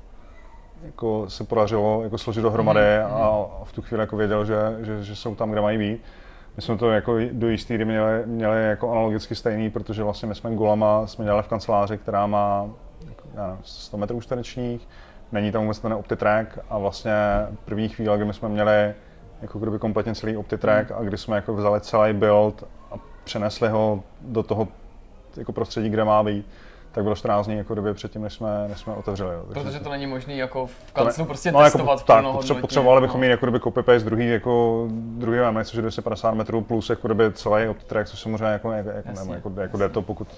jako 0.83 1.31
se 1.31 1.45
podařilo 1.45 2.03
jako 2.03 2.19
složit 2.19 2.43
dohromady 2.43 2.81
mm. 2.81 3.15
a 3.15 3.47
v 3.65 3.73
tu 3.73 3.83
chvíli 3.83 4.01
jako 4.01 4.17
věděl, 4.17 4.45
že, 4.45 4.57
že, 4.81 5.05
že 5.05 5.17
jsou 5.17 5.35
tam, 5.35 5.51
kde 5.51 5.61
mají 5.61 5.79
být. 5.79 6.03
My 6.57 6.63
jsme 6.63 6.77
to 6.77 6.91
jako 6.91 7.17
do 7.33 7.49
jistý 7.49 7.75
kdy 7.75 7.85
měli, 7.85 8.27
měli 8.27 8.65
jako 8.65 8.91
analogicky 8.93 9.35
stejný, 9.35 9.71
protože 9.71 10.03
vlastně 10.03 10.29
my 10.29 10.35
jsme 10.35 10.55
Golama 10.55 11.07
jsme 11.07 11.25
dělali 11.25 11.43
v 11.43 11.49
kanceláři, 11.49 11.99
která 11.99 12.27
má 12.27 12.71
jako, 13.09 13.29
nevím, 13.35 13.59
100 13.63 13.97
metrů 13.97 14.21
čtverečních, 14.21 14.89
není 15.33 15.53
tam 15.53 15.63
vůbec 15.63 15.79
ten 15.79 15.93
OptiTrack 15.93 16.59
a 16.71 16.79
vlastně 16.79 17.13
první 17.65 17.89
chvíle, 17.89 18.17
kdy 18.17 18.25
my 18.25 18.35
jsme 18.35 18.49
měli 18.49 18.95
jako 19.43 19.59
kdyby 19.59 19.79
kompletně 19.79 20.15
celý 20.15 20.37
OptiTrack 20.37 20.91
mm. 20.91 20.97
a 20.99 21.03
kdy 21.03 21.19
jsme 21.19 21.37
jako 21.37 21.55
vzali 21.55 21.81
celý 21.81 22.13
build 22.13 22.65
a 22.91 22.95
přenesli 23.25 23.69
ho 23.69 24.03
do 24.21 24.43
toho 24.43 24.69
jako 25.37 25.53
prostředí, 25.53 25.91
kde 25.91 26.05
má 26.05 26.23
být, 26.23 26.47
tak 26.93 27.05
bylo 27.05 27.17
14 27.17 27.47
dní 27.47 27.57
jako 27.57 27.75
době 27.75 27.95
předtím, 27.95 28.23
než 28.23 28.33
jsme, 28.33 28.69
než 28.69 28.79
jsme 28.79 28.95
otevřeli. 28.95 29.35
Jo. 29.35 29.45
Protože 29.49 29.81
to 29.81 29.91
není 29.91 30.07
možné 30.07 30.35
jako 30.35 30.67
v 30.67 30.93
kanclu 30.93 31.25
prostě 31.25 31.53
no, 31.53 31.61
testovat 31.61 31.99
jako, 31.99 32.07
tak, 32.07 32.25
potře- 32.25 32.61
potřebovali 32.61 33.01
bychom 33.01 33.21
no. 33.21 33.23
mít 33.23 33.31
jako 33.31 33.47
doby 33.47 33.59
copy-paste 33.59 34.05
druhý, 34.05 34.29
jako 34.29 34.87
druhý 34.91 35.39
VMX, 35.39 35.69
což 35.69 35.77
je 35.77 35.83
250 35.83 36.35
metrů 36.35 36.61
plus 36.61 36.91
jako 36.91 37.09
doby 37.09 37.33
celý 37.33 37.69
OptiTrack, 37.69 38.09
což 38.09 38.21
samozřejmě 38.21 38.45
jako, 38.45 38.73
jako, 38.73 38.89
jako, 38.89 39.09
nebo, 39.19 39.35
jako, 39.35 39.53
jako 39.57 39.77
jde 39.77 39.89
to, 39.89 40.03
pokud 40.03 40.29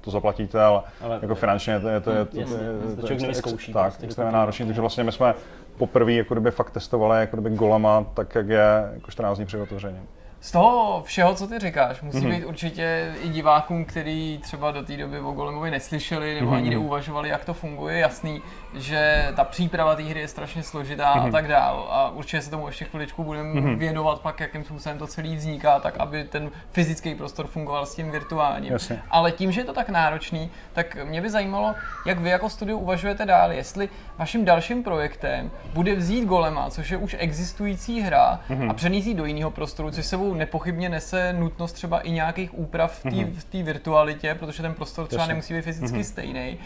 to 0.00 0.10
zaplatíte, 0.10 0.62
ale, 0.62 0.82
ale 1.00 1.18
jako 1.22 1.34
finančně 1.34 1.72
je 1.72 1.80
to, 1.80 1.88
je 1.88 2.00
to, 2.00 2.10
je 2.10 2.24
to, 2.24 2.38
je, 2.38 2.46
to, 2.46 2.52
je, 2.52 3.32
to, 3.32 3.72
tak, 3.72 3.84
prostě 3.84 4.06
extrémně 4.06 4.32
náročný, 4.32 4.66
takže 4.66 4.80
vlastně 4.80 5.04
my 5.04 5.12
jsme 5.12 5.34
poprvé 5.78 6.12
jako 6.12 6.34
doby 6.34 6.50
fakt 6.50 6.70
testovali 6.70 7.20
jako 7.20 7.36
doby 7.36 7.50
golama, 7.50 8.04
tak 8.14 8.34
jak 8.34 8.48
je 8.48 8.90
jako 8.94 9.10
14 9.10 9.36
dní 9.36 9.46
před 9.46 9.60
otevřením. 9.60 10.08
Z 10.40 10.52
toho 10.52 11.02
všeho, 11.02 11.34
co 11.34 11.46
ty 11.46 11.58
říkáš, 11.58 12.02
musí 12.02 12.18
mm-hmm. 12.18 12.30
být 12.30 12.44
určitě 12.44 13.14
i 13.22 13.28
divákům, 13.28 13.84
kteří 13.84 14.40
třeba 14.42 14.70
do 14.70 14.82
té 14.82 14.96
doby 14.96 15.20
o 15.20 15.32
Golemovi 15.32 15.70
neslyšeli 15.70 16.34
nebo 16.34 16.50
mm-hmm. 16.50 16.56
ani 16.56 16.70
neuvažovali, 16.70 17.28
jak 17.28 17.44
to 17.44 17.54
funguje, 17.54 17.98
jasný, 17.98 18.42
že 18.74 19.32
ta 19.36 19.44
příprava 19.44 19.94
té 19.94 20.02
hry 20.02 20.20
je 20.20 20.28
strašně 20.28 20.62
složitá 20.62 21.14
mm-hmm. 21.14 21.20
a 21.20 21.22
mhm. 21.22 21.32
tak 21.32 21.48
dál. 21.48 21.88
A 21.90 22.10
určitě 22.10 22.42
se 22.42 22.50
tomu 22.50 22.66
ještě 22.66 22.84
chviličku 22.84 23.24
budeme 23.24 23.60
mm-hmm. 23.60 23.76
věnovat 23.76 24.20
pak, 24.20 24.40
jakým 24.40 24.64
způsobem 24.64 24.98
to 24.98 25.06
celý 25.06 25.36
vzniká, 25.36 25.80
tak 25.80 25.96
aby 25.98 26.24
ten 26.24 26.50
fyzický 26.72 27.14
prostor 27.14 27.46
fungoval 27.46 27.86
s 27.86 27.94
tím 27.94 28.10
virtuálním. 28.10 28.72
Jasně. 28.72 29.02
Ale 29.10 29.32
tím, 29.32 29.52
že 29.52 29.60
je 29.60 29.64
to 29.64 29.72
tak 29.72 29.88
náročný, 29.88 30.50
tak 30.72 31.04
mě 31.04 31.22
by 31.22 31.30
zajímalo, 31.30 31.74
jak 32.06 32.18
vy 32.18 32.30
jako 32.30 32.48
studio 32.48 32.78
uvažujete 32.78 33.26
dál, 33.26 33.52
jestli 33.52 33.88
vaším 34.18 34.44
dalším 34.44 34.82
projektem 34.82 35.50
bude 35.74 35.94
vzít 35.94 36.24
Golema, 36.24 36.70
což 36.70 36.90
je 36.90 36.96
už 36.96 37.16
existující 37.18 38.00
hra, 38.00 38.40
mm-hmm. 38.50 38.70
a 38.70 38.74
přenést 38.74 39.14
do 39.14 39.24
jiného 39.24 39.50
prostoru, 39.50 39.90
což 39.90 40.06
sebou 40.06 40.34
nepochybně 40.34 40.88
nese 40.88 41.32
nutnost 41.32 41.72
třeba 41.72 42.00
i 42.00 42.10
nějakých 42.10 42.58
úprav 42.58 42.98
v 42.98 43.02
té 43.02 43.08
mm-hmm. 43.08 43.64
virtualitě, 43.64 44.34
protože 44.34 44.62
ten 44.62 44.74
prostor 44.74 45.06
třeba 45.06 45.22
Jasně. 45.22 45.34
nemusí 45.34 45.54
být 45.54 45.62
fyzicky 45.62 45.98
mm-hmm. 45.98 46.10
stejný. 46.10 46.58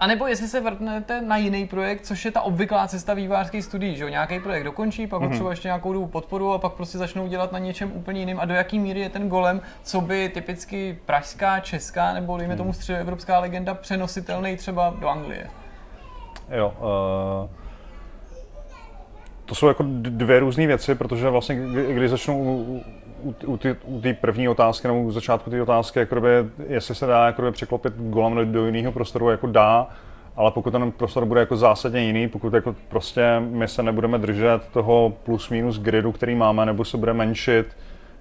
A 0.00 0.06
nebo 0.06 0.26
jestli 0.26 0.48
se 0.48 0.60
vrtnete 0.60 1.20
na 1.20 1.36
jiný 1.36 1.66
projekt, 1.66 2.06
což 2.06 2.24
je 2.24 2.30
ta 2.30 2.40
obvyklá 2.40 2.88
cesta 2.88 3.14
vývářských 3.14 3.64
studií, 3.64 3.96
že 3.96 4.10
nějaký 4.10 4.40
projekt 4.40 4.64
dokončí, 4.64 5.06
pak 5.06 5.22
mm-hmm. 5.22 5.32
třeba 5.32 5.50
ještě 5.50 5.68
nějakou 5.68 5.92
dobu 5.92 6.06
podporu 6.06 6.52
a 6.52 6.58
pak 6.58 6.72
prostě 6.72 6.98
začnou 6.98 7.26
dělat 7.26 7.52
na 7.52 7.58
něčem 7.58 7.92
úplně 7.94 8.20
jiným. 8.20 8.40
A 8.40 8.44
do 8.44 8.54
jaký 8.54 8.78
míry 8.78 9.00
je 9.00 9.08
ten 9.08 9.28
golem, 9.28 9.60
co 9.82 10.00
by 10.00 10.28
typicky 10.28 10.98
pražská, 11.06 11.60
česká 11.60 12.12
nebo 12.12 12.38
dejme 12.38 12.54
mm. 12.54 12.58
tomu 12.58 12.72
středoevropská 12.72 13.38
legenda 13.38 13.74
přenositelný 13.74 14.56
třeba 14.56 14.94
do 15.00 15.08
Anglie? 15.08 15.46
Jo, 16.50 16.74
uh, 16.78 17.50
to 19.44 19.54
jsou 19.54 19.68
jako 19.68 19.84
dvě 19.88 20.40
různé 20.40 20.66
věci, 20.66 20.94
protože 20.94 21.28
vlastně, 21.30 21.56
když 21.92 22.10
začnu 22.10 22.66
u, 23.26 23.34
u, 23.46 23.58
u 23.84 24.00
té 24.00 24.14
první 24.14 24.48
otázky, 24.48 24.88
nebo 24.88 25.02
u 25.02 25.10
začátku 25.10 25.50
té 25.50 25.62
otázky, 25.62 25.98
jako 25.98 26.20
by, 26.20 26.28
jestli 26.68 26.94
se 26.94 27.06
dá 27.06 27.26
jako 27.26 27.42
by, 27.42 27.52
překlopit 27.52 27.92
golem 27.96 28.34
do, 28.34 28.44
do 28.44 28.66
jiného 28.66 28.92
prostoru, 28.92 29.30
jako 29.30 29.46
dá, 29.46 29.88
ale 30.36 30.50
pokud 30.50 30.70
ten 30.70 30.92
prostor 30.92 31.24
bude 31.24 31.40
jako 31.40 31.56
zásadně 31.56 32.00
jiný, 32.00 32.28
pokud 32.28 32.54
jako 32.54 32.74
prostě 32.88 33.22
my 33.40 33.68
se 33.68 33.82
nebudeme 33.82 34.18
držet 34.18 34.68
toho 34.72 35.12
plus 35.24 35.50
minus 35.50 35.78
gridu, 35.78 36.12
který 36.12 36.34
máme, 36.34 36.66
nebo 36.66 36.84
se 36.84 36.96
bude 36.96 37.12
menšit 37.12 37.66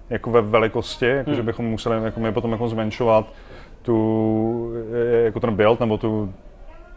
jako 0.09 0.31
ve 0.31 0.41
velikosti, 0.41 1.05
jako 1.05 1.29
hmm. 1.29 1.35
že 1.35 1.43
bychom 1.43 1.65
museli 1.65 2.03
jako 2.03 2.19
my 2.19 2.31
potom 2.31 2.51
jako 2.51 2.67
zmenšovat 2.67 3.25
tu, 3.81 4.71
jako 5.23 5.39
ten 5.39 5.55
build, 5.55 5.79
nebo 5.79 5.97
tu, 5.97 6.33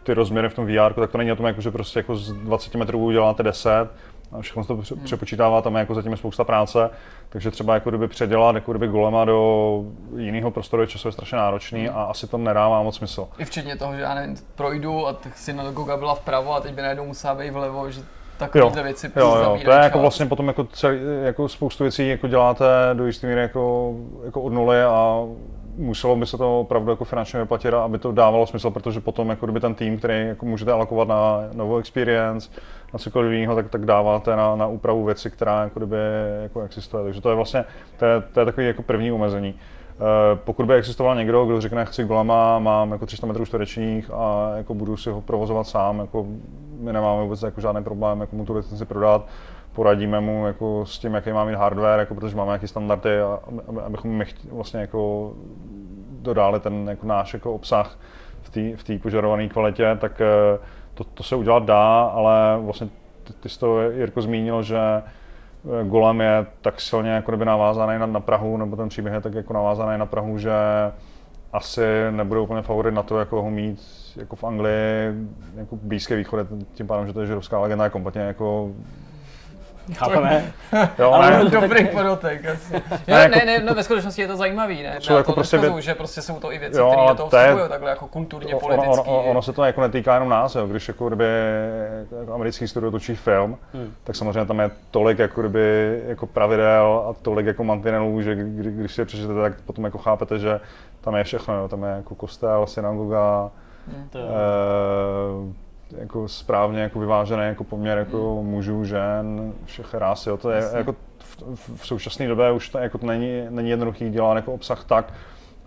ty 0.03 0.13
rozměry 0.13 0.49
v 0.49 0.53
tom 0.53 0.65
VR, 0.65 0.93
tak 0.93 1.11
to 1.11 1.17
není 1.17 1.31
o 1.31 1.35
tom, 1.35 1.45
jako, 1.45 1.61
že 1.61 1.71
prostě 1.71 1.99
jako 1.99 2.15
z 2.15 2.33
20 2.33 2.75
metrů 2.75 2.99
uděláte 2.99 3.43
10, 3.43 3.71
a 4.31 4.41
všechno 4.41 4.63
se 4.63 4.67
to 4.67 4.73
hmm. 4.73 5.03
přepočítává, 5.03 5.61
tam 5.61 5.75
je 5.75 5.79
jako 5.79 5.95
zatím 5.95 6.11
je 6.11 6.17
spousta 6.17 6.43
práce, 6.43 6.89
takže 7.29 7.51
třeba 7.51 7.73
jako 7.73 7.89
kdyby 7.89 8.07
předělat 8.07 8.55
jako 8.55 8.71
kdyby 8.71 8.87
golema 8.87 9.25
do 9.25 9.83
jiného 10.17 10.51
prostoru 10.51 10.81
je 10.81 10.87
časově 10.87 11.11
strašně 11.11 11.37
náročný 11.37 11.87
hmm. 11.87 11.97
a 11.97 12.03
asi 12.03 12.27
to 12.27 12.37
nedává 12.37 12.83
moc 12.83 12.95
smysl. 12.97 13.27
I 13.37 13.45
včetně 13.45 13.75
toho, 13.75 13.95
že 13.95 14.01
já 14.01 14.13
nevím, 14.13 14.35
projdu 14.55 15.07
a 15.07 15.17
synagoga 15.35 15.97
byla 15.97 16.15
vpravo 16.15 16.53
a 16.53 16.61
teď 16.61 16.73
by 16.73 16.81
najednou 16.81 17.05
musela 17.05 17.35
být 17.35 17.49
vlevo, 17.49 17.91
že 17.91 18.01
takovéhle 18.37 18.83
věci 18.83 19.11
jo, 19.15 19.35
jo, 19.35 19.59
to 19.65 19.71
je 19.71 19.77
jako 19.77 19.99
vlastně 19.99 20.25
potom 20.25 20.47
jako, 20.47 20.63
celý, 20.63 20.99
jako 21.23 21.49
spoustu 21.49 21.83
věcí 21.83 22.09
jako 22.09 22.27
děláte 22.27 22.65
do 22.93 23.05
jisté 23.05 23.27
míry 23.27 23.41
jako, 23.41 23.93
jako 24.25 24.41
od 24.41 24.53
nuly 24.53 24.83
a 24.83 25.23
muselo 25.79 26.15
by 26.15 26.25
se 26.25 26.37
to 26.37 26.59
opravdu 26.59 26.91
jako 26.91 27.05
finančně 27.05 27.39
vyplatit, 27.39 27.73
aby 27.73 27.99
to 27.99 28.11
dávalo 28.11 28.47
smysl, 28.47 28.69
protože 28.69 28.99
potom 29.01 29.29
jako 29.29 29.45
kdyby 29.45 29.59
ten 29.59 29.75
tým, 29.75 29.97
který 29.97 30.27
jako 30.27 30.45
můžete 30.45 30.71
alokovat 30.71 31.07
na 31.07 31.39
novou 31.53 31.77
experience, 31.77 32.49
na 32.93 32.99
cokoliv 32.99 33.31
jiného, 33.31 33.55
tak, 33.55 33.69
tak 33.69 33.85
dáváte 33.85 34.35
na, 34.35 34.55
na 34.55 34.67
úpravu 34.67 35.05
věci, 35.05 35.31
která 35.31 35.63
jako 35.63 35.79
kdyby 35.79 35.97
jako 36.43 36.61
existuje. 36.61 37.03
Takže 37.03 37.21
to 37.21 37.29
je 37.29 37.35
vlastně, 37.35 37.65
to 37.97 38.05
je, 38.05 38.21
to 38.33 38.39
je 38.39 38.45
takový 38.45 38.67
jako 38.67 38.83
první 38.83 39.11
omezení. 39.11 39.53
Uh, 39.53 40.39
pokud 40.43 40.65
by 40.65 40.73
existoval 40.73 41.15
někdo, 41.15 41.45
kdo 41.45 41.61
řekne, 41.61 41.85
chci 41.85 42.03
golema, 42.03 42.59
mám 42.59 42.91
jako 42.91 43.05
300 43.05 43.27
metrů 43.27 43.45
čtverečních 43.45 44.11
a 44.13 44.51
jako 44.57 44.73
budu 44.73 44.97
si 44.97 45.09
ho 45.09 45.21
provozovat 45.21 45.67
sám, 45.67 45.99
jako 45.99 46.25
my 46.79 46.93
nemáme 46.93 47.23
vůbec 47.23 47.43
jako 47.43 47.61
žádný 47.61 47.83
problém, 47.83 48.21
jako 48.21 48.35
mu 48.35 48.45
tu 48.45 48.53
licenci 48.53 48.85
prodat, 48.85 49.27
poradíme 49.73 50.21
mu 50.21 50.47
jako 50.47 50.85
s 50.85 50.99
tím, 50.99 51.13
jaký 51.13 51.31
má 51.31 51.45
mít 51.45 51.55
hardware, 51.55 51.99
jako 51.99 52.15
protože 52.15 52.35
máme 52.35 52.49
nějaké 52.49 52.67
standardy, 52.67 53.21
a, 53.21 53.39
abychom 53.85 54.11
my 54.11 54.25
vlastně 54.51 54.79
jako 54.79 55.33
dodali 56.21 56.59
ten 56.59 56.89
jako 56.89 57.07
náš 57.07 57.33
jako 57.33 57.53
obsah 57.53 57.99
v 58.75 58.83
té 58.83 58.97
požadované 58.97 59.49
kvalitě, 59.49 59.97
tak 60.01 60.21
uh, 60.21 60.65
to, 60.99 61.03
to 61.13 61.23
se 61.23 61.35
udělat 61.35 61.63
dá, 61.63 62.01
ale 62.03 62.57
vlastně 62.61 62.87
ty, 63.23 63.33
ty 63.33 63.49
jsi 63.49 63.59
to 63.59 63.81
Jirko 63.81 64.21
zmínil, 64.21 64.63
že 64.63 64.79
eh, 64.79 65.83
Golem 65.83 66.21
je 66.21 66.45
tak 66.61 66.81
silně 66.81 67.09
jako 67.09 67.31
kdyby 67.31 67.45
navázaný 67.45 67.99
na, 67.99 68.05
na 68.05 68.19
Prahu, 68.19 68.57
nebo 68.57 68.75
ten 68.75 68.89
příběh 68.89 69.13
je 69.13 69.21
tak 69.21 69.33
jako 69.33 69.53
navázaný 69.53 69.99
na 69.99 70.05
Prahu, 70.05 70.37
že 70.37 70.51
asi 71.53 71.81
nebude 72.11 72.39
úplně 72.39 72.61
favorit 72.61 72.93
na 72.93 73.03
to, 73.03 73.19
jako 73.19 73.41
ho 73.41 73.49
mít 73.49 73.81
jako 74.15 74.35
v 74.35 74.43
Anglii, 74.43 75.13
jako 75.55 75.75
blízké 75.75 76.15
východ, 76.15 76.47
tím 76.73 76.87
pádem, 76.87 77.07
že 77.07 77.13
to 77.13 77.21
je 77.21 77.27
židovská 77.27 77.59
legenda, 77.59 77.83
je 77.83 77.89
kompletně 77.89 78.21
jako 78.21 78.71
Chápeme? 79.95 80.51
Jo, 80.99 81.11
Ale 81.11 81.31
ne, 81.31 81.43
no, 81.43 81.49
Dobrý 81.61 81.87
podotek, 81.87 82.45
asi. 82.45 82.73
Jo, 82.73 82.81
Ne, 83.07 83.13
jako- 83.19 83.35
ne, 83.35 83.45
ne, 83.45 83.59
no 83.59 83.73
ve 83.75 83.83
skutečnosti 83.83 84.21
je 84.21 84.27
to 84.27 84.35
zajímavý, 84.37 84.83
ne? 84.83 84.95
Jsou 84.99 85.13
Já 85.13 85.17
jako 85.17 85.31
to 85.31 85.35
prostě 85.35 85.57
věc- 85.57 85.75
že 85.77 85.95
prostě 85.95 86.21
jsou 86.21 86.39
to 86.39 86.53
i 86.53 86.57
věci, 86.57 86.73
které 86.89 87.07
do 87.09 87.15
toho 87.15 87.29
to 87.29 87.37
je- 87.37 87.45
vstupují, 87.47 87.69
takhle 87.69 87.89
jako 87.89 88.07
kulturně, 88.07 88.55
ono, 88.55 88.59
politický. 88.59 89.09
ono, 89.09 89.23
ono, 89.23 89.41
se 89.41 89.53
to 89.53 89.63
jako 89.63 89.81
netýká 89.81 90.13
jenom 90.13 90.29
nás, 90.29 90.55
jo. 90.55 90.67
když 90.67 90.87
jako 90.87 91.07
kdyby 91.07 91.25
jako 92.19 92.33
americký 92.33 92.67
studio 92.67 92.91
točí 92.91 93.15
film, 93.15 93.57
Hmm. 93.73 93.93
tak 94.03 94.15
samozřejmě 94.15 94.45
tam 94.45 94.59
je 94.59 94.71
tolik 94.91 95.19
jako 95.19 95.41
kdyby, 95.41 95.99
jako 96.07 96.27
pravidel 96.27 97.05
a 97.09 97.13
tolik 97.21 97.45
jako 97.45 97.63
mantinelů, 97.63 98.21
že 98.21 98.35
kdy, 98.35 98.71
když 98.71 98.93
si 98.95 99.01
je 99.01 99.05
přečtete, 99.05 99.33
tak 99.33 99.61
potom 99.61 99.85
jako 99.85 99.97
chápete, 99.97 100.39
že 100.39 100.59
tam 101.01 101.15
je 101.15 101.23
všechno, 101.23 101.53
jo. 101.57 101.67
tam 101.67 101.83
je 101.83 101.89
jako 101.89 102.15
kostel, 102.15 102.67
synagoga, 102.67 103.49
To 104.09 104.17
je- 104.17 104.23
eh, 104.23 105.53
jako 105.97 106.27
správně 106.27 106.81
jako 106.81 106.99
vyvážený 106.99 107.43
jako 107.43 107.63
poměr 107.63 107.97
jako 107.97 108.43
mužů, 108.43 108.85
žen, 108.85 109.53
všech 109.65 109.93
ras, 109.93 110.27
jo. 110.27 110.37
to 110.37 110.51
je 110.51 110.57
Jasně. 110.57 110.77
jako 110.77 110.95
v, 111.19 111.41
v, 111.55 111.75
v 111.75 111.87
současné 111.87 112.27
době 112.27 112.51
už 112.51 112.69
to 112.69 112.77
jako 112.77 112.97
to 112.97 113.05
není, 113.05 113.45
není 113.49 113.69
jednoduchý 113.69 114.09
dělat 114.09 114.35
jako 114.35 114.53
obsah 114.53 114.83
tak, 114.83 115.13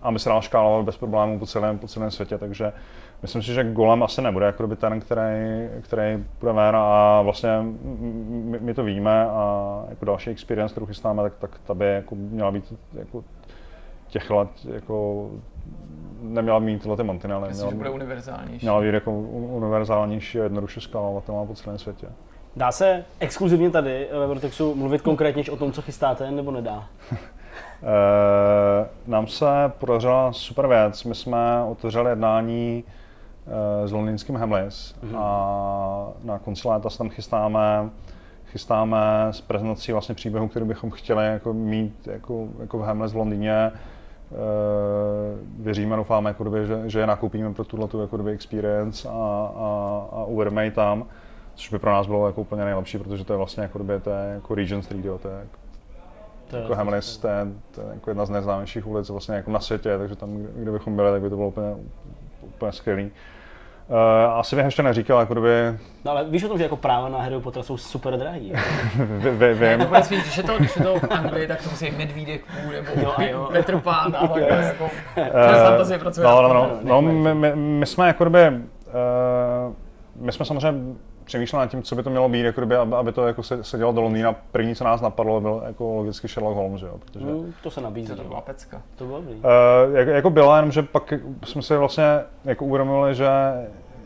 aby 0.03 0.19
se 0.19 0.29
dal 0.29 0.43
škálovat 0.43 0.85
bez 0.85 0.97
problémů 0.97 1.39
po 1.39 1.47
celém, 1.47 1.79
po 1.79 1.89
celém 1.89 2.11
světě, 2.11 2.39
takže 2.39 2.73
myslím 3.23 3.43
si, 3.43 3.55
že 3.55 3.73
Golem 3.73 4.03
asi 4.03 4.23
nebude 4.23 4.47
jako 4.47 4.67
by 4.67 4.77
ten, 4.77 5.01
který, 5.01 5.69
který 5.81 6.25
bude 6.41 6.53
ven 6.53 6.77
a 6.77 7.23
vlastně 7.23 7.51
my, 8.23 8.59
my 8.61 8.75
to 8.75 8.85
víme 8.85 9.27
a 9.27 9.85
jako 9.89 10.05
další 10.05 10.31
experience, 10.31 10.73
kterou 10.73 10.87
chystáme, 10.87 11.23
tak, 11.23 11.33
tak 11.39 11.51
ta 11.65 11.75
by 11.75 11.87
jako 11.87 12.15
měla 12.15 12.51
být 12.51 12.75
jako 12.93 13.25
těch 14.09 14.31
let 14.31 14.49
jako 14.75 15.31
neměla 16.23 16.59
mít 16.59 16.83
tyhle 16.83 16.97
ty 16.97 17.03
mantinely. 17.05 17.49
Myslím, 17.49 17.57
měla 17.57 17.71
že 17.71 17.77
bude 17.77 17.89
být- 17.91 17.95
univerzálnější. 17.95 18.67
měla 18.67 18.81
být 18.81 18.95
jako 18.95 19.13
univerzálnější 19.31 20.41
a 20.41 20.43
jednoduše 20.43 20.81
skálovatelná 20.81 21.45
po 21.45 21.55
celém 21.55 21.79
světě. 21.79 22.07
Dá 22.57 22.73
se 22.73 23.05
exkluzivně 23.21 23.71
tady 23.71 24.09
ve 24.19 24.27
Vortexu 24.27 24.75
mluvit 24.75 25.03
konkrétně 25.03 25.45
o 25.53 25.57
tom, 25.57 25.73
co 25.73 25.83
chystáte, 25.83 26.31
nebo 26.31 26.51
nedá? 26.51 26.85
Eh, 27.85 28.87
nám 29.07 29.27
se 29.27 29.47
podařila 29.79 30.33
super 30.33 30.67
věc. 30.67 31.05
My 31.05 31.15
jsme 31.15 31.63
otevřeli 31.71 32.11
jednání 32.11 32.85
eh, 33.85 33.89
s 33.89 33.93
londýnským 33.93 34.37
Hamleys 34.37 34.95
Mhm. 35.03 35.17
a 35.19 36.09
na 36.25 36.39
konci 36.39 36.69
léta 36.69 36.91
se 36.91 36.99
tam 36.99 37.09
chystáme 37.11 37.91
chystáme 38.47 38.99
s 39.31 39.41
prezentací 39.41 39.93
vlastně 39.93 40.15
příběhu, 40.15 40.49
který 40.49 40.65
bychom 40.67 40.91
chtěli 40.91 41.27
jako 41.27 41.53
mít 41.53 42.07
jako, 42.13 42.49
jako 42.61 42.79
v 42.79 42.83
Hamleys 42.83 43.13
v 43.13 43.17
Londýně. 43.17 43.73
Eh, 44.33 45.39
věříme, 45.59 45.97
doufáme, 45.97 46.31
jako 46.31 46.45
doby, 46.45 46.67
že, 46.67 46.83
že 46.87 46.99
je 47.01 47.07
nakoupíme 47.07 47.55
pro 47.55 47.65
tuhle 47.65 47.89
jako 48.01 48.17
doby 48.17 48.31
experience 48.33 49.09
a, 49.09 49.13
a, 49.57 50.07
a 50.13 50.25
uvedeme 50.25 50.65
ji 50.65 50.71
tam, 50.71 51.05
což 51.55 51.69
by 51.71 51.79
pro 51.79 51.91
nás 51.91 52.07
bylo 52.07 52.27
jako 52.27 52.41
úplně 52.41 52.65
nejlepší, 52.65 52.99
protože 52.99 53.25
to 53.25 53.33
je 53.33 53.37
vlastně 53.37 53.63
jako 53.63 53.79
doby, 53.79 54.01
to 54.01 54.11
je 54.11 54.31
jako 54.35 54.55
Regent 54.55 54.85
Street, 54.85 55.05
jo, 55.05 55.19
to 55.19 55.29
je 55.29 55.47
To 56.51 56.57
je 56.57 56.63
jako 56.63 56.75
Hamleys, 56.75 57.17
to 57.19 57.29
je, 57.29 57.47
to 57.71 57.81
je 57.81 57.87
jako 57.95 58.11
jedna 58.11 58.25
z 58.27 58.31
nejznámějších 58.31 58.87
ulic 58.87 59.09
vlastně 59.09 59.35
jako 59.35 59.51
na 59.51 59.61
světě, 59.61 59.99
takže 59.99 60.17
tam, 60.17 60.37
kde- 60.37 60.49
kde 60.55 60.71
bychom 60.73 60.97
byli, 60.97 61.11
tak 61.11 61.23
by 61.23 61.31
to 61.31 61.37
bylo 61.37 61.49
úplně, 61.49 61.77
úplně 62.43 62.73
skvělý. 62.73 63.11
Uh, 63.93 64.39
asi 64.39 64.57
bych 64.57 64.65
ještě 64.65 64.83
neříkal, 64.83 65.21
jako 65.21 65.35
kdyby, 65.35 65.79
No 66.05 66.11
ale 66.11 66.25
víš 66.25 66.45
o 66.45 66.49
tom, 66.49 66.59
že 66.59 66.65
jako 66.65 66.77
práva 66.77 67.09
na 67.09 67.19
Harry 67.19 67.41
Pottera 67.41 67.63
jsou 67.63 67.77
super 67.77 68.17
drahý. 68.19 68.53
vím, 69.55 69.79
to 69.81 69.87
bude 69.87 70.03
spíš, 70.03 70.23
když 70.23 70.37
je 70.37 70.43
to, 70.43 70.59
když 70.59 70.77
je 70.77 70.83
to 70.83 70.99
v 70.99 71.11
Anglii, 71.11 71.47
tak 71.47 71.63
to 71.63 71.71
musí 71.71 71.85
být 71.91 71.99
Medvídek 71.99 72.41
půl, 72.45 72.73
nebo 72.73 72.89
Jo, 73.01 73.13
a 73.17 73.23
jo. 73.23 73.49
Petr 73.53 73.81
Pán 73.81 74.17
a 74.17 74.39
jako, 74.39 74.85
Eh, 75.17 75.31
přes 75.49 75.63
fantazie 75.63 75.99
pracuje. 75.99 76.27
No, 76.27 76.43
no, 76.43 76.49
no, 76.49 76.55
No, 76.55 76.71
no 76.83 77.03
my, 77.03 77.35
my, 77.35 77.57
my, 77.57 77.87
jsme 77.87 78.07
jako 78.07 78.25
kdyby, 78.25 78.49
uh, 78.49 79.75
my 80.17 80.33
jsme 80.33 80.45
samozřejmě 80.45 80.95
přemýšleli 81.25 81.65
nad 81.67 81.71
tím, 81.71 81.83
co 81.83 81.95
by 81.97 82.03
to 82.03 82.11
mělo 82.11 82.29
být, 82.29 82.41
jako 82.43 82.61
kdyby, 82.61 82.77
aby, 82.77 82.95
aby 82.95 83.13
to 83.13 83.27
jako 83.27 83.43
se, 83.43 83.65
se 83.65 83.79
dělo 83.79 83.93
do 83.93 84.01
Londýna. 84.01 84.35
První, 84.53 84.75
co 84.75 84.85
nás 84.85 85.01
napadlo, 85.01 85.41
byl 85.41 85.63
jako 85.67 85.95
logicky 85.95 86.29
Sherlock 86.29 86.57
Holmes, 86.57 86.83
jo, 86.83 86.99
protože 86.99 87.25
Hmm, 87.25 87.53
to 87.63 87.71
se 87.71 87.81
nabízí. 87.81 88.15
To 88.15 88.25
byla 88.25 88.41
pecka. 88.41 88.83
To 88.97 89.05
bylo. 89.05 89.19
Uh, 89.19 89.27
jako, 89.93 90.11
jako 90.11 90.31
byla, 90.31 90.57
jenomže 90.57 90.83
pak 90.83 91.13
jsme 91.45 91.63
si 91.63 91.77
vlastně 91.77 92.05
jako 92.45 92.65
uvědomili, 92.65 93.15
že 93.15 93.29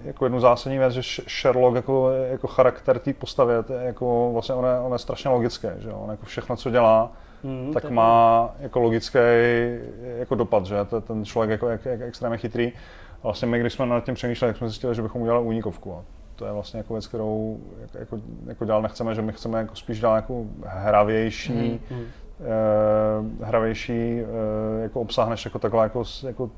jako 0.06 0.24
jednu 0.26 0.40
zásadní 0.40 0.78
věc, 0.78 0.92
že 0.92 1.00
Sh- 1.00 1.40
Sherlock 1.40 1.76
jako, 1.76 2.10
jako 2.10 2.46
charakter 2.46 2.98
té 2.98 3.12
postavy, 3.12 3.54
jako 3.80 4.30
vlastně 4.32 4.54
on 4.54 4.64
je, 4.64 4.78
on 4.80 4.92
je 4.92 4.98
strašně 4.98 5.30
logický, 5.30 5.68
že 5.78 5.92
on 5.92 6.10
jako 6.10 6.26
všechno, 6.26 6.56
co 6.56 6.70
dělá, 6.70 7.12
Hmm, 7.44 7.70
tak 7.74 7.84
je- 7.84 7.90
má 7.90 8.50
jako 8.60 8.80
logický 8.80 9.18
jako 10.18 10.34
dopad, 10.34 10.66
že 10.66 10.84
to, 10.84 11.00
ten 11.00 11.24
člověk 11.24 11.50
jako, 11.50 11.68
jak, 11.68 11.84
jak 11.84 12.00
extrémně 12.00 12.38
chytrý. 12.38 12.72
Vlastně 13.22 13.48
my, 13.48 13.60
když 13.60 13.72
jsme 13.72 13.86
nad 13.86 14.04
tím 14.04 14.14
přemýšleli, 14.14 14.52
tak 14.52 14.58
jsme 14.58 14.68
zjistili, 14.68 14.94
že 14.94 15.02
bychom 15.02 15.22
udělali 15.22 15.44
únikovku. 15.44 15.94
A 15.94 16.02
to 16.36 16.46
je 16.46 16.52
vlastně 16.52 16.78
jako 16.78 16.94
věc, 16.94 17.06
kterou 17.06 17.60
jako, 17.82 17.98
jako, 17.98 18.18
jako 18.46 18.64
dál 18.64 18.82
nechceme, 18.82 19.14
že 19.14 19.22
my 19.22 19.32
chceme 19.32 19.58
jako 19.58 19.74
spíš 19.76 20.00
dál 20.00 20.16
jako 20.16 20.44
hravější, 20.66 21.80
Hmm. 21.90 22.04
eh, 23.40 23.44
hravější 23.44 24.20
eh, 24.20 24.82
jako 24.82 25.00
obsah, 25.00 25.28
než 25.28 25.44
jako 25.44 25.58
takhle 25.58 25.82
jako, 25.84 26.02
jako 26.26 26.50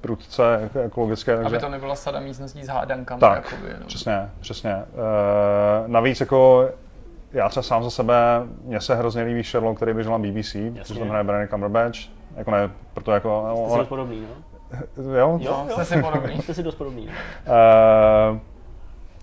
prudce 0.00 0.58
jako, 0.62 0.78
jako 0.78 1.00
logické. 1.00 1.36
Takže, 1.36 1.56
Aby 1.56 1.58
to 1.58 1.68
nebyla 1.68 1.94
sada 1.94 2.20
místností 2.20 2.64
s 2.64 2.68
hádankami. 2.68 3.20
tak, 3.20 3.52
jakoby, 3.52 3.72
no. 3.80 3.86
přesně, 3.86 4.30
přesně. 4.40 4.72
Eh, 4.72 4.84
navíc 5.86 6.20
jako 6.20 6.68
já 7.32 7.48
třeba 7.48 7.62
sám 7.62 7.84
za 7.84 7.90
sebe, 7.90 8.14
mně 8.64 8.80
se 8.80 8.94
hrozně 8.94 9.22
líbí 9.22 9.42
Sherlock, 9.42 9.76
který 9.76 9.94
běžel 9.94 10.12
na 10.12 10.18
BBC, 10.18 10.56
protože 10.78 10.98
tam 10.98 11.08
hraje 11.08 11.24
Benedict 11.24 11.50
Cumberbatch. 11.50 11.98
Jako 12.36 12.50
ne, 12.50 12.70
proto 12.94 13.12
jako... 13.12 13.44
Jste 13.56 13.66
si 13.66 13.72
on, 13.72 13.78
dost 13.78 13.88
podobný, 13.88 14.20
no? 14.20 15.14
jo? 15.14 15.38
Jo, 15.42 15.66
Jste 15.70 15.84
si 15.84 16.02
podobný. 16.02 16.42
Jste 16.42 16.54
si 16.54 16.62
dost 16.62 16.74
podobný. 16.74 17.06
No. 17.46 17.52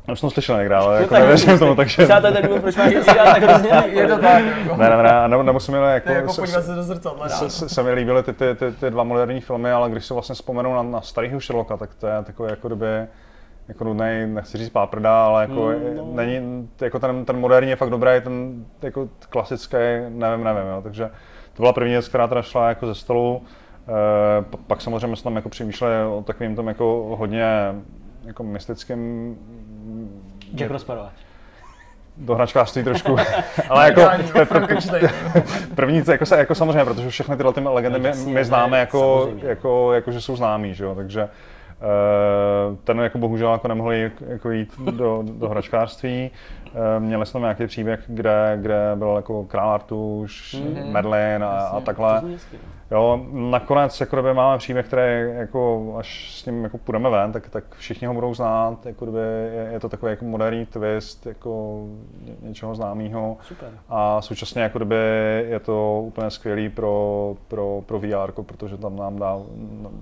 Uh, 0.07 0.14
už 0.14 0.19
jsem 0.19 0.30
to 0.30 0.34
slyšel 0.34 0.57
někde, 0.57 0.76
ale 0.76 1.02
jako 1.02 1.14
tak 1.14 1.19
nevěřím 1.23 1.60
tomu, 1.60 1.76
takže... 1.76 2.03
Přátelé, 2.03 2.34
tady 2.34 2.48
důvod, 2.48 2.61
proč 2.61 2.77
vás 2.77 2.94
to 2.94 3.14
tak 3.14 3.44
hrozně. 3.44 3.69
Je 3.99 4.07
to 4.07 4.18
tak, 4.18 4.44
jako. 4.45 4.76
Ne, 4.77 4.90
ne, 4.90 4.98
ne, 4.98 5.27
ne, 5.27 5.94
jako... 5.94 6.07
To 6.07 6.11
je 6.11 6.15
jako 6.15 6.34
se- 6.34 6.41
podívat 6.41 6.65
se 6.65 6.76
do 6.76 6.84
zrcadla. 6.84 7.30
se, 7.30 7.49
se, 7.49 7.69
se 7.69 7.84
mi 7.84 7.91
líbily 7.91 8.23
ty, 8.23 8.34
ty, 8.34 8.56
ty, 8.56 8.72
ty 8.72 8.90
dva 8.90 9.03
moderní 9.03 9.41
filmy, 9.41 9.72
ale 9.72 9.90
když 9.90 10.06
se 10.06 10.14
vlastně 10.14 10.36
vzpomenu 10.36 10.73
na, 10.76 10.84
na 10.84 11.02
starého 11.02 11.40
Sherlocka, 11.40 11.77
tak 11.77 11.95
to 11.95 12.07
je 12.07 12.23
takový 12.23 12.49
jako 12.49 12.68
doby 12.68 13.07
jako 13.68 13.84
nudnej, 13.84 14.27
nechci 14.27 14.57
říct 14.57 14.69
páprda, 14.69 15.26
ale 15.26 15.41
jako 15.41 15.53
Mm, 15.65 15.98
no. 15.98 16.07
není, 16.14 16.69
jako 16.82 16.99
ten, 16.99 17.26
ten 17.26 17.38
moderní 17.40 17.69
je 17.69 17.76
fakt 17.76 17.90
dobrý, 17.90 18.10
ten 18.23 18.65
jako 18.82 19.10
klasický, 19.30 19.77
nevím, 20.10 20.44
nevím, 20.44 20.68
jo, 20.69 20.82
takže 20.82 21.10
to 21.53 21.61
byla 21.64 21.73
první 21.73 21.91
věc, 21.91 22.07
která 22.07 22.27
teda 22.27 22.41
šla 22.41 22.69
jako 22.69 22.88
ze 22.88 22.95
stolu. 22.95 23.41
E, 23.88 24.57
pak 24.68 24.82
samozřejmě 24.82 25.15
jsme 25.15 25.23
tam 25.23 25.36
jako 25.36 25.49
přemýšleli 25.49 26.06
o 26.06 26.23
takovým 26.27 26.56
tom 26.56 26.68
jako 26.68 27.15
hodně 27.19 27.45
jako 28.26 28.44
mystickým 28.44 29.38
Jack 30.56 30.72
Rozparovač. 30.72 31.14
do 32.18 32.36
hračkářství 32.36 32.84
trošku, 32.84 33.16
ale 33.70 33.86
jako 33.86 34.02
to. 34.40 34.45
První, 35.76 36.03
co- 36.03 36.12
jako, 36.12 36.26
se- 36.26 36.38
jako 36.38 36.56
samozřejmě, 36.56 36.86
protože 36.86 37.10
všechny 37.10 37.38
tyhle 37.38 37.53
ty 37.53 37.62
legendy 37.62 37.99
my, 37.99 38.07
jasně, 38.07 38.28
my 38.28 38.34
ne, 38.34 38.45
známe 38.45 38.80
jako, 38.80 39.30
jako, 39.41 39.94
jako, 39.94 40.12
že 40.12 40.22
jsou 40.22 40.36
známí, 40.36 40.74
že 40.74 40.84
jo, 40.84 40.95
takže 40.95 41.22
eh, 41.22 41.28
ten 42.84 42.99
jako 42.99 43.18
bohužel 43.18 43.52
jako 43.52 43.68
nemohl 43.68 43.94
jít, 43.94 44.24
jako 44.28 44.52
jít 44.52 44.80
do, 44.80 45.24
do 45.26 45.49
hračkářství. 45.49 46.32
Eh, 46.68 46.99
Měli 46.99 47.26
jsme 47.26 47.40
nějaký 47.40 47.68
příběh, 47.68 48.03
kde, 48.07 48.57
kde 48.62 48.91
byl 48.95 49.14
jako 49.16 49.44
král 49.44 49.70
Artuš, 49.70 50.53
Mhm. 50.76 50.91
Merlin 50.91 51.44
a, 51.44 51.48
a 51.48 51.80
To 51.80 51.86
takhle. 51.86 52.22
no. 52.22 52.30
Jo, 52.91 53.26
nakonec 53.32 53.99
jako 53.99 54.16
kdyby 54.16 54.34
máme 54.34 54.57
příběh, 54.57 54.86
který 54.86 55.32
jako, 55.34 55.94
až 55.98 56.40
s 56.40 56.45
ním 56.45 56.64
jako 56.64 56.78
půjdeme 56.78 57.10
ven, 57.10 57.32
tak, 57.32 57.49
tak 57.49 57.76
všichni 57.76 58.07
ho 58.07 58.14
budou 58.14 58.34
znát, 58.34 58.86
jako 58.86 59.06
kdyby 59.06 59.20
je, 59.53 59.70
je 59.72 59.80
to 59.80 59.90
takový 59.90 60.10
jako 60.10 60.26
moderní 60.26 60.66
twist, 60.66 61.26
jako 61.26 61.84
ně, 62.22 62.36
něčeho 62.41 62.76
známého. 62.76 63.38
A 63.90 64.22
současně 64.22 64.62
jako 64.62 64.80
kdyby 64.80 64.95
je 65.48 65.60
to 65.60 66.02
úplně 66.02 66.32
skvělý 66.32 66.70
pro, 66.70 67.36
pro, 67.48 67.84
pro 67.86 67.99
VR, 67.99 68.32
protože 68.32 68.78
tam 68.78 68.95
nám 68.95 69.20
dá, 69.20 69.38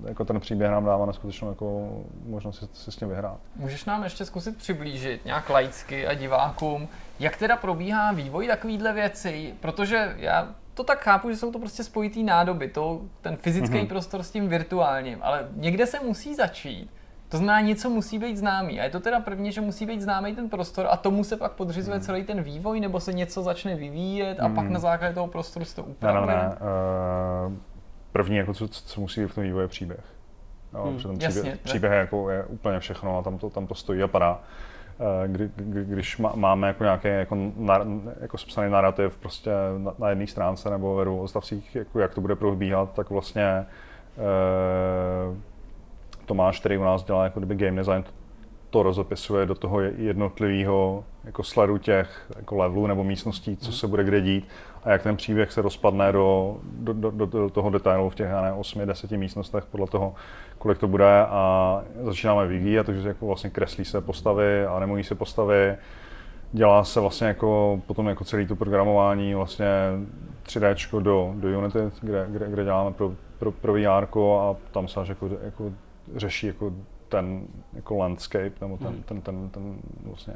jako 0.04 0.24
ten 0.24 0.40
příběh 0.40 0.70
nám 0.70 0.84
dává 0.84 1.06
neskutečnou 1.06 1.48
jako 1.48 1.88
možnost 2.26 2.58
si, 2.58 2.66
si 2.72 2.92
s 2.92 2.96
tím 2.96 3.08
vyhrát. 3.08 3.38
Můžeš 3.56 3.84
nám 3.84 4.04
ještě 4.04 4.24
zkusit 4.24 4.56
přiblížit 4.56 5.24
nějak 5.24 5.50
laicky 5.50 6.06
a 6.06 6.14
divákům, 6.14 6.88
jak 7.20 7.36
teda 7.36 7.56
probíhá 7.56 8.12
vývoj 8.12 8.46
takovýhle 8.46 8.92
věci, 8.92 9.54
protože 9.60 10.14
já 10.16 10.48
to 10.74 10.84
tak 10.84 11.00
chápu, 11.00 11.30
že 11.30 11.36
jsou 11.36 11.52
to 11.52 11.58
prostě 11.58 11.84
spojitý 11.84 12.22
nádoby, 12.22 12.68
to, 12.68 13.00
ten 13.20 13.36
fyzický 13.36 13.76
mm-hmm. 13.76 13.88
prostor 13.88 14.22
s 14.22 14.30
tím 14.30 14.48
virtuálním, 14.48 15.18
ale 15.22 15.48
někde 15.56 15.86
se 15.86 16.00
musí 16.00 16.34
začít. 16.34 16.90
To 17.28 17.36
znamená, 17.36 17.60
něco 17.60 17.90
musí 17.90 18.18
být 18.18 18.36
známý. 18.36 18.80
A 18.80 18.84
je 18.84 18.90
to 18.90 19.00
teda 19.00 19.20
první, 19.20 19.52
že 19.52 19.60
musí 19.60 19.86
být 19.86 20.00
známý 20.00 20.34
ten 20.34 20.48
prostor 20.48 20.86
a 20.90 20.96
tomu 20.96 21.24
se 21.24 21.36
pak 21.36 21.52
podřizuje 21.52 22.00
celý 22.00 22.24
ten 22.24 22.42
vývoj, 22.42 22.80
nebo 22.80 23.00
se 23.00 23.12
něco 23.12 23.42
začne 23.42 23.74
vyvíjet 23.76 24.40
a 24.40 24.48
pak 24.48 24.68
na 24.68 24.78
základě 24.80 25.14
toho 25.14 25.26
prostoru 25.26 25.64
se 25.64 25.76
to 25.76 25.82
Ne, 25.82 25.88
ne, 25.88 25.94
upravuje. 25.94 26.36
ne. 26.36 26.48
Uh, 27.46 27.52
první, 28.12 28.36
jako 28.36 28.54
co, 28.54 28.68
co 28.68 29.00
musí 29.00 29.20
být 29.20 29.26
v 29.26 29.34
tom 29.34 29.44
vývoji, 29.44 29.64
je 29.64 29.68
příběh. 29.68 30.04
Jo, 30.74 30.82
Hmm, 30.82 30.94
protože 30.96 31.08
ten 31.08 31.16
jasně, 31.20 31.28
příběh, 31.40 31.54
ne. 31.54 31.60
příběh 31.64 31.92
je, 31.92 31.98
jako, 31.98 32.30
je 32.30 32.44
úplně 32.44 32.80
všechno 32.80 33.18
a 33.18 33.22
tam 33.22 33.38
to, 33.38 33.50
tam 33.50 33.66
to 33.66 33.74
stojí 33.74 34.02
a 34.02 34.08
padá. 34.08 34.40
Eh, 34.42 34.73
Kdy, 35.26 35.50
kdy, 35.56 35.84
když 35.84 36.18
má, 36.18 36.32
máme 36.34 36.68
jako 36.68 36.84
nějaký 36.84 37.08
jako, 37.08 37.36
nar, 37.56 37.86
jako 38.20 38.38
sepsaný 38.38 38.70
narrativ 38.70 39.16
prostě 39.16 39.50
na, 39.78 39.94
na 39.98 40.08
jedné 40.08 40.26
stránce 40.26 40.70
nebo 40.70 40.96
ve 40.96 41.04
dvou 41.04 41.18
odstavcích, 41.18 41.74
jako 41.74 42.00
jak 42.00 42.14
to 42.14 42.20
bude 42.20 42.36
probíhat, 42.36 42.92
tak 42.94 43.10
vlastně 43.10 43.44
eh, 43.44 43.66
Tomáš, 46.26 46.60
který 46.60 46.78
u 46.78 46.84
nás 46.84 47.04
dělá 47.04 47.24
jako 47.24 47.40
kdyby 47.40 47.54
game 47.54 47.76
design, 47.76 48.04
to 48.70 48.82
rozopisuje 48.82 49.46
do 49.46 49.54
toho 49.54 49.80
jednotlivého 49.80 51.04
jako 51.24 51.42
sledu 51.42 51.78
těch 51.78 52.26
jako 52.36 52.56
levelů 52.56 52.86
nebo 52.86 53.04
místností, 53.04 53.56
co 53.56 53.72
se 53.72 53.86
bude 53.86 54.04
kde 54.04 54.20
dít 54.20 54.48
a 54.84 54.90
jak 54.90 55.02
ten 55.02 55.16
příběh 55.16 55.52
se 55.52 55.62
rozpadne 55.62 56.12
do, 56.12 56.56
do, 56.62 56.92
do, 56.92 57.26
do, 57.26 57.50
toho 57.50 57.70
detailu 57.70 58.10
v 58.10 58.14
těch, 58.14 58.28
já 58.28 58.42
ne, 58.42 58.52
8-10 58.52 59.18
místnostech 59.18 59.64
podle 59.64 59.86
toho, 59.86 60.14
kolik 60.58 60.78
to 60.78 60.88
bude 60.88 61.20
a 61.20 61.82
začínáme 62.02 62.46
vyvíjet, 62.46 62.84
takže 62.84 63.08
jako 63.08 63.26
vlastně 63.26 63.50
kreslí 63.50 63.84
se 63.84 64.00
postavy, 64.00 64.66
animují 64.66 65.04
se 65.04 65.14
postavy, 65.14 65.76
dělá 66.52 66.84
se 66.84 67.00
vlastně 67.00 67.26
jako 67.26 67.80
potom 67.86 68.08
jako 68.08 68.24
celý 68.24 68.46
to 68.46 68.56
programování 68.56 69.34
vlastně 69.34 69.66
3D 70.46 71.02
do, 71.02 71.34
do 71.36 71.58
Unity, 71.58 71.78
kde, 72.00 72.26
kde, 72.28 72.50
kde 72.50 72.64
děláme 72.64 72.92
pro, 72.92 73.12
pro, 73.38 73.52
pro 73.52 73.72
VR 73.72 74.06
a 74.38 74.56
tam 74.70 74.88
se 74.88 75.00
až 75.00 75.08
jako, 75.08 75.30
jako 75.44 75.72
řeší 76.16 76.46
jako 76.46 76.72
ten 77.08 77.46
jako 77.72 77.96
landscape 77.96 78.52
nebo 78.60 78.76
ten, 78.76 78.86
hmm. 78.86 79.02
ten, 79.02 79.20
ten, 79.20 79.50
ten 79.50 79.76
vlastně 80.04 80.34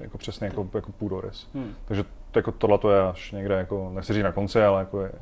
jako 0.00 0.18
přesně 0.18 0.46
jako, 0.46 0.68
jako 0.74 0.92
půdorys. 0.92 1.48
Hmm. 1.54 1.74
Takže 1.84 2.04
jako 2.36 2.52
tohle 2.52 2.78
to 2.78 2.90
je 2.90 3.02
až 3.02 3.32
někde, 3.32 3.54
jako, 3.54 3.90
nechci 3.94 4.12
říct 4.12 4.24
na 4.24 4.32
konci, 4.32 4.64
ale 4.64 4.80
jako 4.80 5.00
je, 5.00 5.12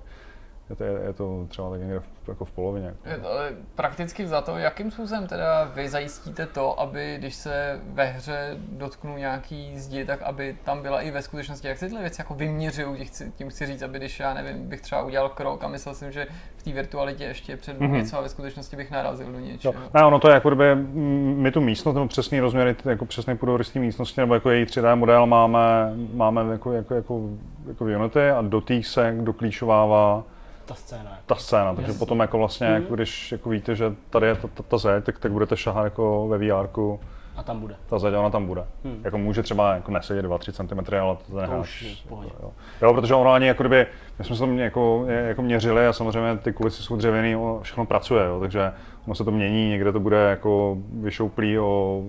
je 0.71 0.77
to, 0.77 0.85
je 0.85 1.13
to 1.13 1.47
třeba 1.49 1.71
tak 1.71 1.81
někde 1.81 2.01
v, 2.01 2.29
jako 2.29 2.45
v 2.45 2.51
polovině. 2.51 2.95
Ale 3.25 3.53
prakticky 3.75 4.27
za 4.27 4.41
to, 4.41 4.59
jakým 4.59 4.91
způsobem 4.91 5.27
teda 5.27 5.65
vy 5.65 5.89
zajistíte 5.89 6.47
to, 6.47 6.81
aby 6.81 7.17
když 7.19 7.35
se 7.35 7.81
ve 7.93 8.05
hře 8.05 8.57
dotknu 8.73 9.17
nějaký 9.17 9.79
zdi, 9.79 10.05
tak 10.05 10.23
aby 10.23 10.57
tam 10.65 10.83
byla 10.83 11.01
i 11.01 11.11
ve 11.11 11.23
skutečnosti, 11.23 11.69
jak 11.69 11.79
se 11.79 11.87
tyhle 11.87 12.01
věci 12.01 12.21
jako 12.21 12.35
vyměřují, 12.35 13.05
tím 13.37 13.51
chci 13.51 13.67
říct, 13.67 13.83
aby 13.83 13.99
když 13.99 14.21
já 14.21 14.35
nevím, 14.35 14.69
bych 14.69 14.81
třeba 14.81 15.03
udělal 15.03 15.29
krok 15.29 15.65
a 15.65 15.69
myslel 15.69 15.95
jsem, 15.95 16.13
že 16.13 16.27
v 16.57 16.63
té 16.63 16.73
virtualitě 16.73 17.25
ještě 17.25 17.57
před 17.57 17.81
mm-hmm. 17.81 17.91
něco 17.91 18.19
a 18.19 18.21
ve 18.21 18.29
skutečnosti 18.29 18.77
bych 18.77 18.91
narazil 18.91 19.33
do 19.33 19.39
něčeho. 19.39 19.75
No, 19.95 20.07
ono 20.07 20.19
to 20.19 20.29
je 20.29 20.35
jako 20.35 20.51
kdyby, 20.51 20.75
my 21.35 21.51
tu 21.51 21.61
místnost, 21.61 21.95
nebo 21.95 22.09
přesný 22.09 22.41
rozměry, 22.41 22.77
jako 22.85 23.05
přesný 23.05 23.37
půdorys 23.37 23.75
místnosti, 23.75 24.21
nebo 24.21 24.35
jako 24.35 24.51
její 24.51 24.65
3D 24.65 24.97
model 24.97 25.27
máme, 25.27 25.93
máme 26.15 26.53
jako, 26.53 26.73
jako, 26.73 26.95
jako, 26.95 27.29
jako 27.69 27.85
v 27.85 27.97
Unity 27.97 28.31
a 28.31 28.43
do 28.43 28.63
se 28.83 29.17
doklíčovává 29.21 30.25
ta 30.71 30.75
scéna. 30.75 31.19
Ta 31.27 31.35
scéna, 31.35 31.75
takže 31.75 31.91
Jasně. 31.91 31.99
potom 31.99 32.21
jako 32.21 32.39
vlastně, 32.39 32.69
mm. 32.69 32.75
jako 32.75 32.95
když 32.95 33.33
jako 33.33 33.49
víte, 33.49 33.75
že 33.75 33.95
tady 34.11 34.27
je 34.27 34.35
ta, 34.35 34.49
ta, 34.49 34.63
ta 34.63 34.79
zeď, 34.79 35.05
tak, 35.05 35.19
tak 35.19 35.33
budete 35.33 35.57
šahat 35.57 35.85
jako 35.85 36.29
ve 36.29 36.39
VR. 36.39 36.69
A 37.37 37.43
tam 37.43 37.61
bude. 37.61 37.77
Ta 37.87 37.99
zeď, 37.99 38.15
ona 38.15 38.31
tam 38.31 38.47
bude. 38.47 38.65
Hmm. 38.85 39.01
Jako 39.05 39.19
může 39.19 39.43
třeba 39.43 39.75
jako 39.75 39.91
nesedět 39.91 40.25
2-3 40.25 40.53
cm, 40.53 40.95
ale 40.95 41.17
to 41.31 41.41
necháš. 41.41 42.05
Jo. 42.11 42.53
jo. 42.83 42.95
protože 42.95 43.15
ono 43.15 43.33
ani 43.33 43.47
jako 43.47 43.63
kdyby, 43.63 43.87
my 44.19 44.25
jsme 44.25 44.37
se 44.37 44.47
to 44.47 44.53
jako, 44.53 45.05
jako 45.09 45.43
měřili 45.43 45.87
a 45.87 45.93
samozřejmě 45.93 46.37
ty 46.37 46.53
kulisy 46.53 46.83
jsou 46.83 46.97
dřevěný, 46.97 47.37
všechno 47.63 47.87
pracuje, 47.87 48.27
jo, 48.27 48.41
takže 48.41 48.73
ono 49.07 49.15
se 49.15 49.25
to 49.25 49.31
mění, 49.31 49.69
někde 49.69 49.93
to 49.93 50.01
bude 50.01 50.31
jako 50.31 50.77
vyšouplý 50.93 51.59
o 51.59 52.03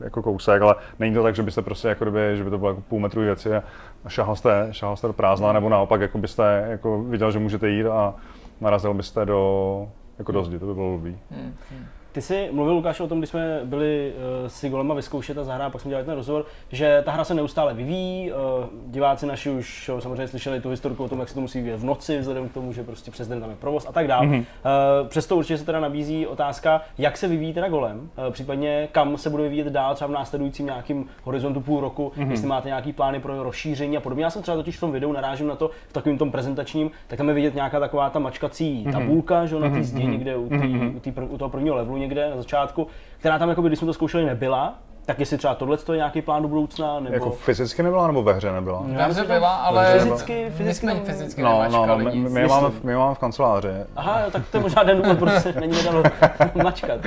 jako 0.00 0.22
kousek, 0.22 0.62
ale 0.62 0.74
není 0.98 1.14
to 1.14 1.22
tak, 1.22 1.34
že 1.36 1.42
byste 1.42 1.62
prostě 1.62 1.88
jako 1.88 2.04
kdyby, 2.04 2.36
že 2.36 2.44
by 2.44 2.50
to 2.50 2.58
bylo 2.58 2.70
jako 2.70 2.80
půl 2.80 3.00
metru 3.00 3.20
věci 3.20 3.56
a 3.56 3.62
šahal 4.08 4.36
jste, 4.36 4.68
šahal 4.70 4.96
jste 4.96 5.06
do 5.06 5.12
prázdna, 5.12 5.52
nebo 5.52 5.68
naopak 5.68 6.00
jako 6.00 6.18
byste 6.18 6.66
jako 6.68 7.02
viděl, 7.02 7.30
že 7.30 7.38
můžete 7.38 7.68
jít 7.68 7.86
a 7.86 8.14
narazil 8.60 8.94
byste 8.94 9.26
do, 9.26 9.88
jako 10.18 10.32
do 10.32 10.44
zdi, 10.44 10.58
to 10.58 10.66
by 10.66 10.74
bylo 10.74 10.98
blbý. 10.98 11.18
Hmm, 11.30 11.54
hmm. 11.70 11.86
Ty 12.14 12.22
jsi 12.22 12.48
mluvil, 12.52 12.74
Lukáš, 12.74 13.00
o 13.00 13.08
tom, 13.08 13.18
když 13.18 13.30
jsme 13.30 13.60
byli 13.64 14.12
uh, 14.42 14.48
s 14.48 14.64
Igolema 14.64 14.94
vyzkoušet 14.94 15.38
a 15.38 15.44
zahrát, 15.44 15.72
pak 15.72 15.80
jsme 15.80 15.88
dělali 15.88 16.06
ten 16.06 16.14
rozhovor, 16.14 16.44
že 16.72 17.02
ta 17.04 17.12
hra 17.12 17.24
se 17.24 17.34
neustále 17.34 17.74
vyvíjí. 17.74 18.32
Uh, 18.32 18.38
diváci 18.86 19.26
naši 19.26 19.50
už 19.50 19.88
uh, 19.88 20.00
samozřejmě 20.00 20.28
slyšeli 20.28 20.60
tu 20.60 20.68
historiku 20.68 21.04
o 21.04 21.08
tom, 21.08 21.20
jak 21.20 21.28
se 21.28 21.34
to 21.34 21.40
musí 21.40 21.58
vyvíjet 21.58 21.80
v 21.80 21.84
noci, 21.84 22.18
vzhledem 22.18 22.48
k 22.48 22.54
tomu, 22.54 22.72
že 22.72 22.82
prostě 22.82 23.10
přes 23.10 23.28
den 23.28 23.40
tam 23.40 23.50
je 23.50 23.56
provoz 23.56 23.86
a 23.88 23.92
tak 23.92 24.08
dále. 24.08 24.26
Mm-hmm. 24.26 24.38
Uh, 24.38 25.08
přesto 25.08 25.36
určitě 25.36 25.58
se 25.58 25.64
teda 25.64 25.80
nabízí 25.80 26.26
otázka, 26.26 26.82
jak 26.98 27.16
se 27.16 27.28
vyvíjí 27.28 27.54
teda 27.54 27.68
golem, 27.68 27.98
uh, 27.98 28.30
případně 28.30 28.88
kam 28.92 29.16
se 29.16 29.30
bude 29.30 29.42
vyvíjet 29.42 29.66
dál, 29.66 29.94
třeba 29.94 30.08
v 30.08 30.12
následujícím 30.12 30.66
nějakým 30.66 31.06
horizontu 31.22 31.60
půl 31.60 31.80
roku, 31.80 32.12
mm-hmm. 32.16 32.30
jestli 32.30 32.46
máte 32.46 32.68
nějaký 32.68 32.92
plány 32.92 33.20
pro 33.20 33.42
rozšíření 33.42 33.96
a 33.96 34.00
podobně. 34.00 34.24
Já 34.24 34.30
jsem 34.30 34.42
třeba 34.42 34.56
totiž 34.56 34.76
v 34.76 34.80
tom 34.80 34.92
videu 34.92 35.12
narážím 35.12 35.46
na 35.46 35.56
to 35.56 35.70
v 35.88 35.92
takovém 35.92 36.18
tom 36.18 36.30
prezentačním, 36.30 36.90
tak 37.06 37.16
tam 37.16 37.28
je 37.28 37.34
vidět 37.34 37.54
nějaká 37.54 37.80
taková 37.80 38.10
ta 38.10 38.18
mačkací 38.18 38.84
mm-hmm. 38.86 38.92
tabulka, 38.92 39.46
že 39.46 39.58
na 39.58 39.70
té 39.70 39.82
zdi 39.82 40.02
mm-hmm. 40.02 40.10
někde 40.10 40.36
u, 40.36 40.48
tý, 40.48 40.54
mm-hmm. 40.54 40.96
u, 40.96 41.00
tý, 41.00 41.12
u 41.28 41.38
toho 41.38 41.48
prvního 41.48 41.76
levelu 41.76 42.03
někde 42.04 42.30
na 42.30 42.36
začátku, 42.36 42.86
která 43.18 43.38
tam, 43.38 43.48
jako 43.48 43.62
když 43.62 43.78
jsme 43.78 43.86
to 43.86 43.94
zkoušeli, 43.94 44.24
nebyla, 44.24 44.74
tak 45.06 45.20
jestli 45.20 45.38
třeba 45.38 45.54
tohle 45.54 45.78
je 45.92 45.96
nějaký 45.96 46.22
plán 46.22 46.42
do 46.42 46.48
budoucna, 46.48 47.00
nebo... 47.00 47.14
Jako 47.14 47.30
fyzicky 47.30 47.82
nebyla, 47.82 48.06
nebo 48.06 48.22
ve 48.22 48.32
hře 48.32 48.52
nebyla? 48.52 48.82
Ve 48.86 49.04
hře 49.04 49.24
byla, 49.24 49.54
ale 49.54 49.98
fyzicky, 49.98 50.46
fyzicky, 50.56 50.86
my 50.86 50.94
fyzicky 50.94 51.42
no, 51.42 51.64
no, 51.70 51.86
no, 51.86 51.98
my, 51.98 52.14
my, 52.14 52.46
máme, 52.46 52.68
my 52.82 52.96
máme 52.96 53.14
v 53.14 53.18
kanceláři. 53.18 53.68
Aha, 53.96 54.20
jo, 54.20 54.30
tak 54.30 54.42
to 54.50 54.56
je 54.56 54.62
možná 54.62 54.82
den 54.82 55.02
důvod, 55.02 55.18
proč 55.18 55.32
se 55.32 55.52
není 55.60 55.76
nedalo 55.76 56.02
mačkat. 56.62 56.98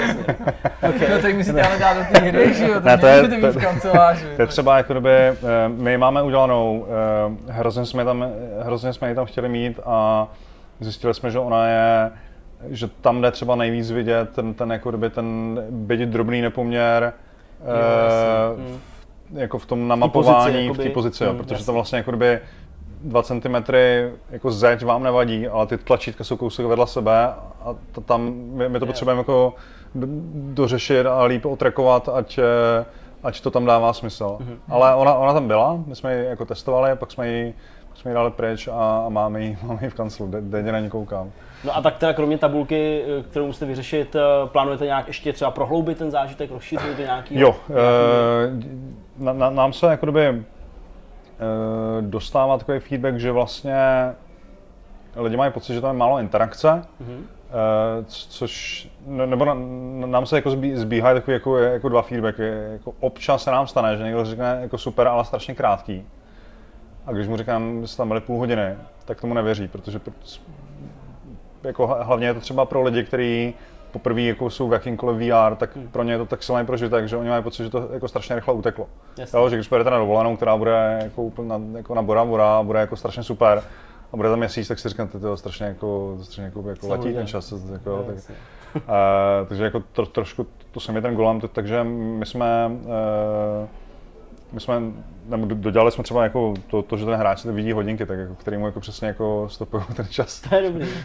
Okay. 0.90 1.10
No, 1.10 1.22
tak 1.22 1.36
musíte 1.36 1.62
ale 1.62 1.80
dát 1.80 1.98
do 1.98 2.04
té 2.12 2.20
hry, 2.20 2.54
že 2.54 2.68
jo? 2.68 2.80
Ne, 2.80 2.98
to 2.98 3.08
je, 3.08 3.28
to, 3.28 3.52
v 3.52 3.62
kanceláři. 3.62 4.36
To 4.36 4.42
je 4.42 4.48
třeba 4.48 4.78
jako 4.78 4.94
doby, 4.94 5.12
eh, 5.12 5.36
my 5.68 5.98
máme 5.98 6.24
udělanou, 6.24 6.86
eh, 6.88 7.52
hrozně 7.52 7.86
jsme, 7.86 8.06
tam, 8.06 8.26
hrozně 8.62 8.94
jsme 8.94 9.10
ji 9.10 9.16
tam 9.16 9.26
chtěli 9.26 9.50
mít 9.50 9.80
a 9.86 10.28
zjistili 10.80 11.14
jsme, 11.14 11.32
že 11.32 11.40
ona 11.40 11.68
je 11.68 12.12
že 12.70 12.88
tam 13.02 13.22
jde 13.22 13.32
třeba 13.32 13.56
nejvíc 13.56 13.92
vidět 13.92 14.30
ten, 14.30 14.54
ten, 14.54 14.72
jako 14.72 14.90
kdyby 14.90 15.10
ten 15.10 15.60
byť 15.70 16.00
drobný 16.00 16.42
nepoměr 16.42 17.14
jo, 17.60 17.68
e, 17.68 18.76
v, 18.76 18.80
jako 19.40 19.58
v 19.58 19.66
tom 19.66 19.88
namapování, 19.88 20.70
v 20.70 20.78
té 20.78 20.90
pozici, 20.90 21.24
jo, 21.24 21.34
mm, 21.34 21.38
protože 21.38 21.54
jasný. 21.54 21.66
to 21.66 21.74
vlastně 21.74 21.98
jako 21.98 22.12
kdyby 22.12 22.40
2 23.04 23.24
cm 23.24 23.74
jako 24.30 24.52
zeď 24.52 24.86
vám 24.86 25.04
nevadí, 25.04 25.48
ale 25.48 25.68
ty 25.68 25.78
tlačítka 25.78 26.24
jsou 26.24 26.38
kousek 26.38 26.66
vedle 26.66 26.88
sebe 26.88 27.28
a 27.62 27.76
to 27.92 28.02
tam 28.02 28.34
my, 28.34 28.70
my 28.70 28.80
to 28.80 28.86
potřebujeme 28.86 29.20
jako 29.20 29.54
dořešit 30.34 31.06
a 31.06 31.24
líp 31.24 31.46
otrekovat, 31.46 32.10
ať, 32.10 32.38
eh, 32.38 32.86
ať 33.24 33.42
to 33.42 33.52
tam 33.52 33.66
dává 33.66 33.94
smysl. 33.94 34.38
Mm-hmm. 34.40 34.58
Ale 34.70 34.96
ona, 34.96 35.14
ona 35.14 35.34
tam 35.34 35.48
byla, 35.48 35.84
my 35.86 35.96
jsme 35.96 36.18
ji 36.18 36.26
jako 36.26 36.46
testovali, 36.46 36.96
pak 36.96 37.12
jsme 37.12 37.28
ji, 37.28 37.54
pak 37.90 37.98
jsme 37.98 38.12
ji 38.12 38.16
dali 38.16 38.32
pryč 38.32 38.68
a, 38.68 39.04
a 39.06 39.10
máme 39.10 39.42
ji, 39.42 39.58
máme 39.64 39.80
ji 39.84 39.90
v 39.90 39.94
kanclu, 39.94 40.32
denně 40.42 40.72
na 40.72 40.80
ní 40.80 40.90
koukám. 40.90 41.32
No 41.64 41.78
a 41.78 41.82
tak 41.82 41.98
teda 41.98 42.14
kromě 42.14 42.38
tabulky, 42.38 43.04
eh, 43.20 43.24
kterou 43.24 43.46
musíte 43.46 43.66
vyřešit, 43.66 44.16
eh, 44.16 44.20
plánujete 44.46 44.86
nějak 44.86 45.08
ještě 45.08 45.34
třeba 45.34 45.52
prohloubit 45.52 45.98
ten 45.98 46.12
zážitek, 46.12 46.52
rozšířit 46.52 46.96
to 46.96 47.02
nějaký? 47.02 47.40
Jo, 47.40 47.56
nějaký... 47.70 48.70
na, 49.18 49.34
na, 49.34 49.50
nám 49.50 49.74
se 49.74 49.88
jako 49.88 50.06
doby 50.06 50.44
dostává 52.02 52.58
takový 52.58 52.80
feedback, 52.80 53.20
že 53.20 53.32
vlastně 53.32 53.76
lidi 55.16 55.38
mají 55.38 55.52
pocit, 55.52 55.74
že 55.74 55.82
tam 55.82 55.96
je 55.96 56.00
málo 56.00 56.20
interakce, 56.20 56.68
mm-hmm. 56.68 57.22
což, 58.08 58.88
nebo 59.06 59.46
na, 59.46 59.54
nám 60.08 60.26
se 60.26 60.36
jako 60.36 60.52
zbí, 60.52 60.76
zbíhají 60.76 61.16
takový 61.16 61.34
jako, 61.34 61.58
jako 61.58 61.90
dva 61.90 62.02
feedbacky. 62.02 62.44
Jako 62.72 62.94
občas 63.00 63.44
se 63.44 63.52
nám 63.52 63.68
stane, 63.68 63.98
že 63.98 64.04
někdo 64.04 64.26
řekne 64.26 64.60
jako 64.62 64.78
super, 64.78 65.08
ale 65.08 65.26
strašně 65.26 65.56
krátký. 65.56 66.06
A 67.06 67.12
když 67.12 67.28
mu 67.28 67.38
říkám, 67.38 67.82
že 67.82 67.88
jste 67.88 67.98
tam 67.98 68.08
byli 68.08 68.22
půl 68.22 68.38
hodiny, 68.38 68.76
tak 69.06 69.22
tomu 69.22 69.34
nevěří, 69.34 69.68
protože 69.68 70.00
jako 71.68 71.88
hlavně 72.02 72.28
je 72.28 72.34
to 72.34 72.40
třeba 72.40 72.66
pro 72.66 72.84
lidi, 72.84 73.04
kteří 73.04 73.54
poprvé 73.92 74.22
jako 74.22 74.50
jsou 74.50 74.68
v 74.68 74.74
jakýmkoliv 74.74 75.18
VR, 75.18 75.56
tak 75.56 75.76
hmm. 75.76 75.88
pro 75.88 76.04
ně 76.04 76.14
je 76.14 76.18
to 76.18 76.26
tak 76.26 76.44
silný 76.44 76.66
prožitek, 76.66 77.08
že 77.08 77.18
oni 77.18 77.30
mají 77.30 77.44
pocit, 77.44 77.64
že 77.64 77.70
to 77.70 77.90
jako 77.94 78.08
strašně 78.08 78.36
rychle 78.36 78.54
uteklo. 78.54 78.88
Jo, 79.34 79.50
že 79.50 79.56
když 79.56 79.68
pojedete 79.68 79.90
na 79.90 79.98
dovolenou, 79.98 80.36
která 80.36 80.58
bude 80.58 81.00
jako 81.04 81.24
úplně 81.24 81.50
na, 81.50 81.62
jako 81.78 81.96
na 81.96 82.02
Bora 82.02 82.26
Bora, 82.26 82.64
bude 82.64 82.80
jako 82.80 82.96
strašně 82.96 83.24
super, 83.24 83.64
a 84.14 84.18
bude 84.18 84.30
tam 84.30 84.40
měsíc, 84.40 84.68
tak 84.68 84.80
si 84.80 84.90
říkáte, 84.90 85.20
to 85.20 85.38
strašně 85.38 85.66
jako, 85.66 86.18
strašně 86.22 86.44
jako, 86.44 86.70
jako 86.70 86.88
letí 86.88 87.14
ten 87.14 87.28
čas. 87.28 87.54
Jako, 87.72 88.06
tak, 88.08 88.16
uh, 88.76 88.82
takže 89.48 89.64
jako 89.64 89.84
tro, 89.94 90.06
trošku, 90.06 90.48
to 90.72 90.80
jsem 90.80 90.96
je 90.96 91.02
ten 91.02 91.16
golem, 91.16 91.42
takže 91.42 91.84
my 91.84 92.26
jsme 92.26 92.72
uh, 92.82 93.68
my 94.52 94.60
jsme, 94.60 94.82
nebo 95.26 95.46
dodělali 95.46 95.92
jsme 95.92 96.04
třeba 96.04 96.24
jako 96.24 96.54
to, 96.68 96.82
to 96.82 96.98
že 96.98 97.06
ten 97.06 97.16
hráč 97.16 97.40
si 97.40 97.52
vidí 97.52 97.72
hodinky, 97.72 98.06
tak 98.06 98.20
jako, 98.20 98.36
který 98.36 98.58
mu 98.58 98.66
jako 98.66 98.80
přesně 98.80 99.08
jako 99.08 99.48
stopují 99.50 99.84
ten 99.96 100.08
čas 100.08 100.44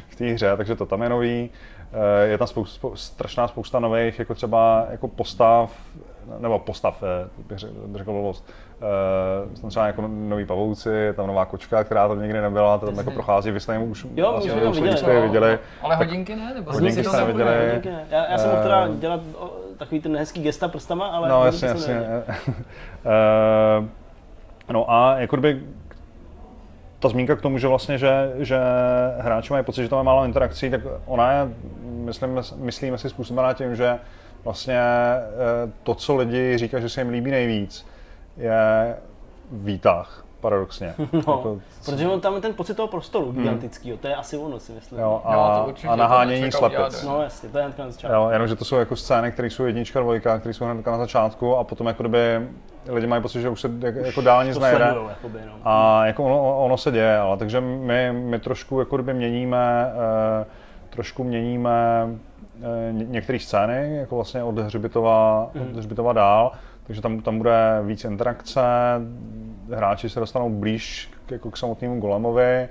v 0.08 0.16
té 0.16 0.24
hře, 0.24 0.56
takže 0.56 0.76
to 0.76 0.86
tam 0.86 1.02
je 1.02 1.08
nový. 1.08 1.50
Eh, 1.92 2.26
je 2.26 2.38
tam 2.38 2.46
spousta, 2.46 2.74
spou, 2.74 2.96
strašná 2.96 3.48
spousta 3.48 3.80
nových, 3.80 4.18
jako 4.18 4.34
třeba 4.34 4.86
jako 4.90 5.08
postav, 5.08 5.76
nebo 6.38 6.58
postav, 6.58 7.02
eh, 7.02 7.28
bych 7.48 7.58
řekl 7.94 8.12
blbost. 8.12 8.50
Uh, 9.44 9.60
tam 9.60 9.70
třeba 9.70 9.86
jako 9.86 10.04
nový 10.08 10.44
pavouci, 10.44 10.88
je 10.88 11.12
tam 11.12 11.26
nová 11.26 11.44
kočka, 11.44 11.84
která 11.84 12.08
tam 12.08 12.22
nikdy 12.22 12.40
nebyla, 12.40 12.78
to 12.78 12.86
tam 12.86 12.98
jako 12.98 13.10
prochází, 13.10 13.50
vy 13.50 13.60
jste 13.60 13.78
už 13.78 14.06
jo, 14.14 14.32
vlastně, 14.32 14.52
už 14.52 14.98
jste 14.98 15.12
je 15.12 15.22
viděli. 15.22 15.58
Ale 15.82 15.96
hodinky 15.96 16.36
ne? 16.36 16.54
Nebo 16.54 16.72
hodinky 16.72 17.04
jste 17.04 17.16
neviděli. 17.16 17.66
Hodinky 17.66 17.90
ne. 17.90 18.06
Já, 18.10 18.30
já 18.30 18.38
jsem 18.38 18.50
mohl 18.50 18.62
teda 18.62 18.88
dělat 18.88 19.20
takový 19.76 20.00
ten 20.00 20.16
hezký 20.16 20.42
gesta 20.42 20.68
prstama, 20.68 21.06
ale 21.06 21.28
no, 21.28 21.44
jasně, 21.44 21.68
jasně. 21.68 22.00
uh, 22.00 23.86
no 24.72 24.90
a 24.90 25.18
jako 25.18 25.36
kdyby 25.36 25.62
ta 26.98 27.08
zmínka 27.08 27.36
k 27.36 27.40
tomu, 27.40 27.58
že 27.58 27.68
vlastně, 27.68 27.98
že, 27.98 28.32
že 28.38 28.58
hráči 29.18 29.52
mají 29.52 29.64
pocit, 29.64 29.82
že 29.82 29.88
tam 29.88 29.98
je 29.98 30.04
málo 30.04 30.24
interakcí, 30.24 30.70
tak 30.70 30.80
ona 31.06 31.32
je, 31.32 31.48
myslím, 31.82 32.40
myslíme 32.56 32.98
si, 32.98 33.10
způsobená 33.10 33.52
tím, 33.52 33.76
že 33.76 33.98
vlastně 34.44 34.80
to, 35.82 35.94
co 35.94 36.16
lidi 36.16 36.58
říkají, 36.58 36.82
že 36.82 36.88
se 36.88 37.00
jim 37.00 37.10
líbí 37.10 37.30
nejvíc, 37.30 37.86
je 38.36 38.96
výtah. 39.52 40.24
Paradoxně. 40.42 40.94
No, 41.12 41.18
Jako, 41.18 41.58
protože 41.84 42.08
on 42.08 42.20
tam 42.20 42.40
ten 42.40 42.54
pocit 42.54 42.74
toho 42.74 42.88
prostoru 42.88 43.32
gigantického, 43.32 43.98
to 43.98 44.08
je 44.08 44.14
asi 44.14 44.36
ono 44.36 44.58
si 44.60 44.72
myslím. 44.72 44.98
jo, 45.00 45.22
Jo, 45.24 45.40
a, 45.50 45.58
to 45.62 45.68
určitě, 45.68 45.88
a 45.88 45.90
to 45.90 45.96
nahánění 45.96 46.50
jo. 46.72 46.88
No 47.06 47.22
jasně, 47.22 47.48
to 47.48 47.58
je 47.58 47.64
hnedka 47.64 47.84
na 47.84 47.90
začátku. 47.90 48.14
Jo, 48.16 48.28
jenomže 48.32 48.56
to 48.56 48.64
jsou 48.64 48.76
jako 48.76 48.96
scény, 48.96 49.32
které 49.32 49.50
jsou 49.50 49.64
jednička, 49.64 50.00
dvojka, 50.00 50.38
které 50.38 50.54
jsou 50.54 50.64
hned 50.64 50.86
na 50.86 50.98
začátku 50.98 51.56
a 51.56 51.64
potom 51.64 51.86
jako 51.86 52.02
kdyby 52.02 52.48
lidi 52.88 53.06
mají 53.06 53.22
pocit, 53.22 53.40
že 53.40 53.48
už 53.48 53.60
se 53.60 53.70
jak- 53.80 53.94
jako 53.96 54.20
dál 54.20 54.44
nic 54.44 54.54
To 54.56 54.62
nejde. 54.62 54.94
jakoby, 55.08 55.38
no. 55.46 55.52
A 55.64 56.06
jako 56.06 56.24
ono, 56.24 56.64
ono 56.64 56.76
se 56.76 56.90
děje, 56.90 57.18
ale 57.18 57.36
takže 57.36 57.60
my, 57.60 58.12
my 58.12 58.38
trošku 58.38 58.78
jako 58.78 58.96
kdyby 58.96 59.14
měníme, 59.14 59.92
eh, 60.42 60.46
trošku 60.90 61.24
měníme 61.24 62.06
eh, 62.62 62.92
ně- 62.92 63.04
některé 63.08 63.38
scény, 63.38 63.96
jako 63.96 64.14
vlastně 64.16 64.42
od 64.42 64.58
Hřbitova, 64.58 65.50
od 65.54 65.76
Hřbitova 65.76 66.12
dál, 66.12 66.52
takže 66.86 67.02
tam, 67.02 67.20
tam 67.20 67.38
bude 67.38 67.78
víc 67.82 68.04
interakce, 68.04 68.60
hráči 69.76 70.08
se 70.08 70.20
dostanou 70.20 70.50
blíž 70.50 71.10
k, 71.26 71.30
jako 71.30 71.50
k 71.50 71.56
samotnému 71.56 72.00
golemovi, 72.00 72.44
eh, 72.44 72.68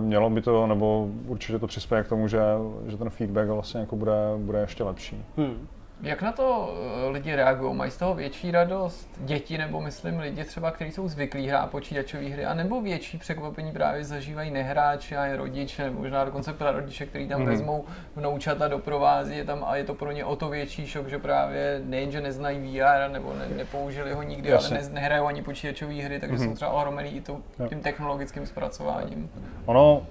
mělo 0.00 0.30
by 0.30 0.42
to, 0.42 0.66
nebo 0.66 1.08
určitě 1.26 1.58
to 1.58 1.66
přispěje 1.66 2.04
k 2.04 2.08
tomu, 2.08 2.28
že, 2.28 2.40
že 2.86 2.96
ten 2.96 3.10
feedback 3.10 3.48
vlastně 3.48 3.80
jako 3.80 3.96
bude, 3.96 4.12
bude 4.36 4.60
ještě 4.60 4.84
lepší. 4.84 5.24
Hmm. 5.36 5.68
Jak 6.02 6.22
na 6.22 6.32
to 6.32 6.74
eh, 7.06 7.10
lidi 7.10 7.34
reagují? 7.36 7.74
Mají 7.74 7.90
z 7.90 7.96
toho 7.96 8.14
větší 8.14 8.50
radost 8.50 9.08
děti 9.18 9.58
nebo 9.58 9.80
myslím 9.80 10.18
lidi 10.18 10.44
třeba, 10.44 10.70
kteří 10.70 10.90
jsou 10.92 11.08
zvyklí 11.08 11.48
hrát 11.48 11.70
počítačové 11.70 12.28
hry, 12.28 12.44
a 12.46 12.54
nebo 12.54 12.80
větší 12.80 13.18
překvapení 13.18 13.72
právě 13.72 14.04
zažívají 14.04 14.50
nehráči 14.50 15.16
a 15.16 15.26
i 15.26 15.36
rodiče, 15.36 15.84
nebo 15.84 16.00
možná 16.00 16.24
dokonce 16.24 16.52
prarodiče, 16.52 17.06
kteří 17.06 17.28
tam 17.28 17.40
Mhm. 17.40 17.50
vezmou 17.50 17.84
vnoučata, 18.16 18.68
doprovází 18.68 19.36
je 19.36 19.44
tam 19.44 19.64
a 19.66 19.76
je 19.76 19.84
to 19.84 19.94
pro 19.94 20.12
ně 20.12 20.24
o 20.24 20.36
to 20.36 20.48
větší 20.48 20.86
šok, 20.86 21.08
že 21.08 21.18
právě 21.18 21.80
nejenže 21.84 22.20
neznají 22.20 22.58
VR 22.80 23.10
nebo 23.12 23.34
ne, 23.34 23.56
nepoužili 23.56 24.12
ho 24.12 24.22
nikdy, 24.22 24.48
Jasně. 24.48 24.76
ale 24.78 24.86
ne, 24.88 24.94
nehrajou 24.94 25.26
ani 25.26 25.42
počítačové 25.42 25.94
hry, 25.94 26.20
takže 26.20 26.38
jsou 26.38 26.54
třeba 26.54 26.70
ohromený 26.70 27.10
i 27.10 27.20
to, 27.20 27.40
tím 27.68 27.80
technologickým 27.80 28.46
zpracováním. 28.46 29.30
Ono, 29.66 30.06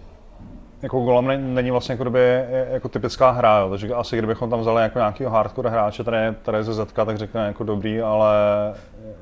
jako 0.82 1.00
Golem 1.00 1.28
ne- 1.28 1.38
není 1.38 1.72
vlastně 1.72 1.94
jako, 1.94 2.04
doby, 2.04 2.44
jako 2.72 2.90
typická 2.90 3.30
hra, 3.32 3.58
jo. 3.60 3.70
takže 3.70 3.94
asi 3.94 4.18
kdybychom 4.18 4.50
tam 4.50 4.60
vzali 4.60 4.82
jako 4.84 5.00
nějakého 5.00 5.32
hardcore 5.32 5.70
hráče, 5.70 6.04
tady, 6.04 6.18
tady 6.42 6.58
je 6.58 6.64
ze 6.64 6.74
Zetka, 6.74 7.06
tak 7.06 7.18
řekne 7.18 7.48
jako 7.48 7.64
dobrý, 7.64 8.02
ale 8.02 8.30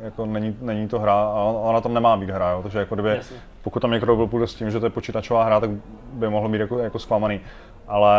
jako 0.01 0.25
není, 0.25 0.57
není 0.61 0.87
to 0.87 0.99
hra 0.99 1.13
a 1.13 1.41
ona 1.43 1.81
tam 1.81 1.93
nemá 1.93 2.17
být 2.17 2.29
hra, 2.29 2.51
jo. 2.51 2.59
takže 2.63 2.79
jako 2.79 2.95
kdyby, 2.95 3.09
Jasně. 3.09 3.37
pokud 3.63 3.79
tam 3.79 3.91
někdo 3.91 4.15
byl 4.15 4.27
půjde 4.27 4.47
s 4.47 4.55
tím, 4.55 4.71
že 4.71 4.79
to 4.79 4.85
je 4.85 4.89
počítačová 4.89 5.43
hra, 5.43 5.59
tak 5.59 5.69
by 6.13 6.29
mohl 6.29 6.49
být 6.49 6.59
jako, 6.61 6.79
jako 6.79 6.99
zklamaný, 6.99 7.39
ale 7.87 8.13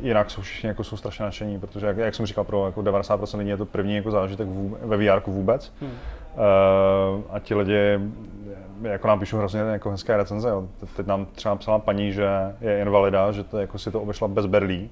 jinak 0.00 0.30
jsou 0.30 0.42
všichni 0.42 0.66
jako 0.68 0.84
jsou 0.84 0.96
strašně 0.96 1.24
nadšení, 1.24 1.60
protože 1.60 1.86
jak, 1.86 1.96
jak 1.96 2.14
jsem 2.14 2.26
říkal, 2.26 2.44
pro 2.44 2.66
jako 2.66 2.80
90% 2.82 3.38
lidí 3.38 3.50
je 3.50 3.56
to 3.56 3.66
první 3.66 3.96
jako 3.96 4.10
zážitek 4.10 4.48
vů- 4.48 4.76
ve 4.82 4.96
VR 4.96 5.22
vůbec. 5.26 5.72
Hmm. 5.80 5.90
Uh, 5.90 7.22
a 7.30 7.38
ti 7.38 7.54
lidi 7.54 8.00
jako 8.82 9.08
nám 9.08 9.20
píšou 9.20 9.36
hrozně 9.38 9.60
jako 9.60 9.90
hezké 9.90 10.16
recenze. 10.16 10.48
Jo. 10.48 10.68
Te- 10.80 10.86
Teď 10.86 11.06
nám 11.06 11.26
třeba 11.26 11.56
psala 11.56 11.78
paní, 11.78 12.12
že 12.12 12.28
je 12.60 12.80
invalida, 12.80 13.32
že 13.32 13.44
to, 13.44 13.58
jako 13.58 13.78
si 13.78 13.90
to 13.90 14.00
obešla 14.02 14.28
bez 14.28 14.46
berlí 14.46 14.90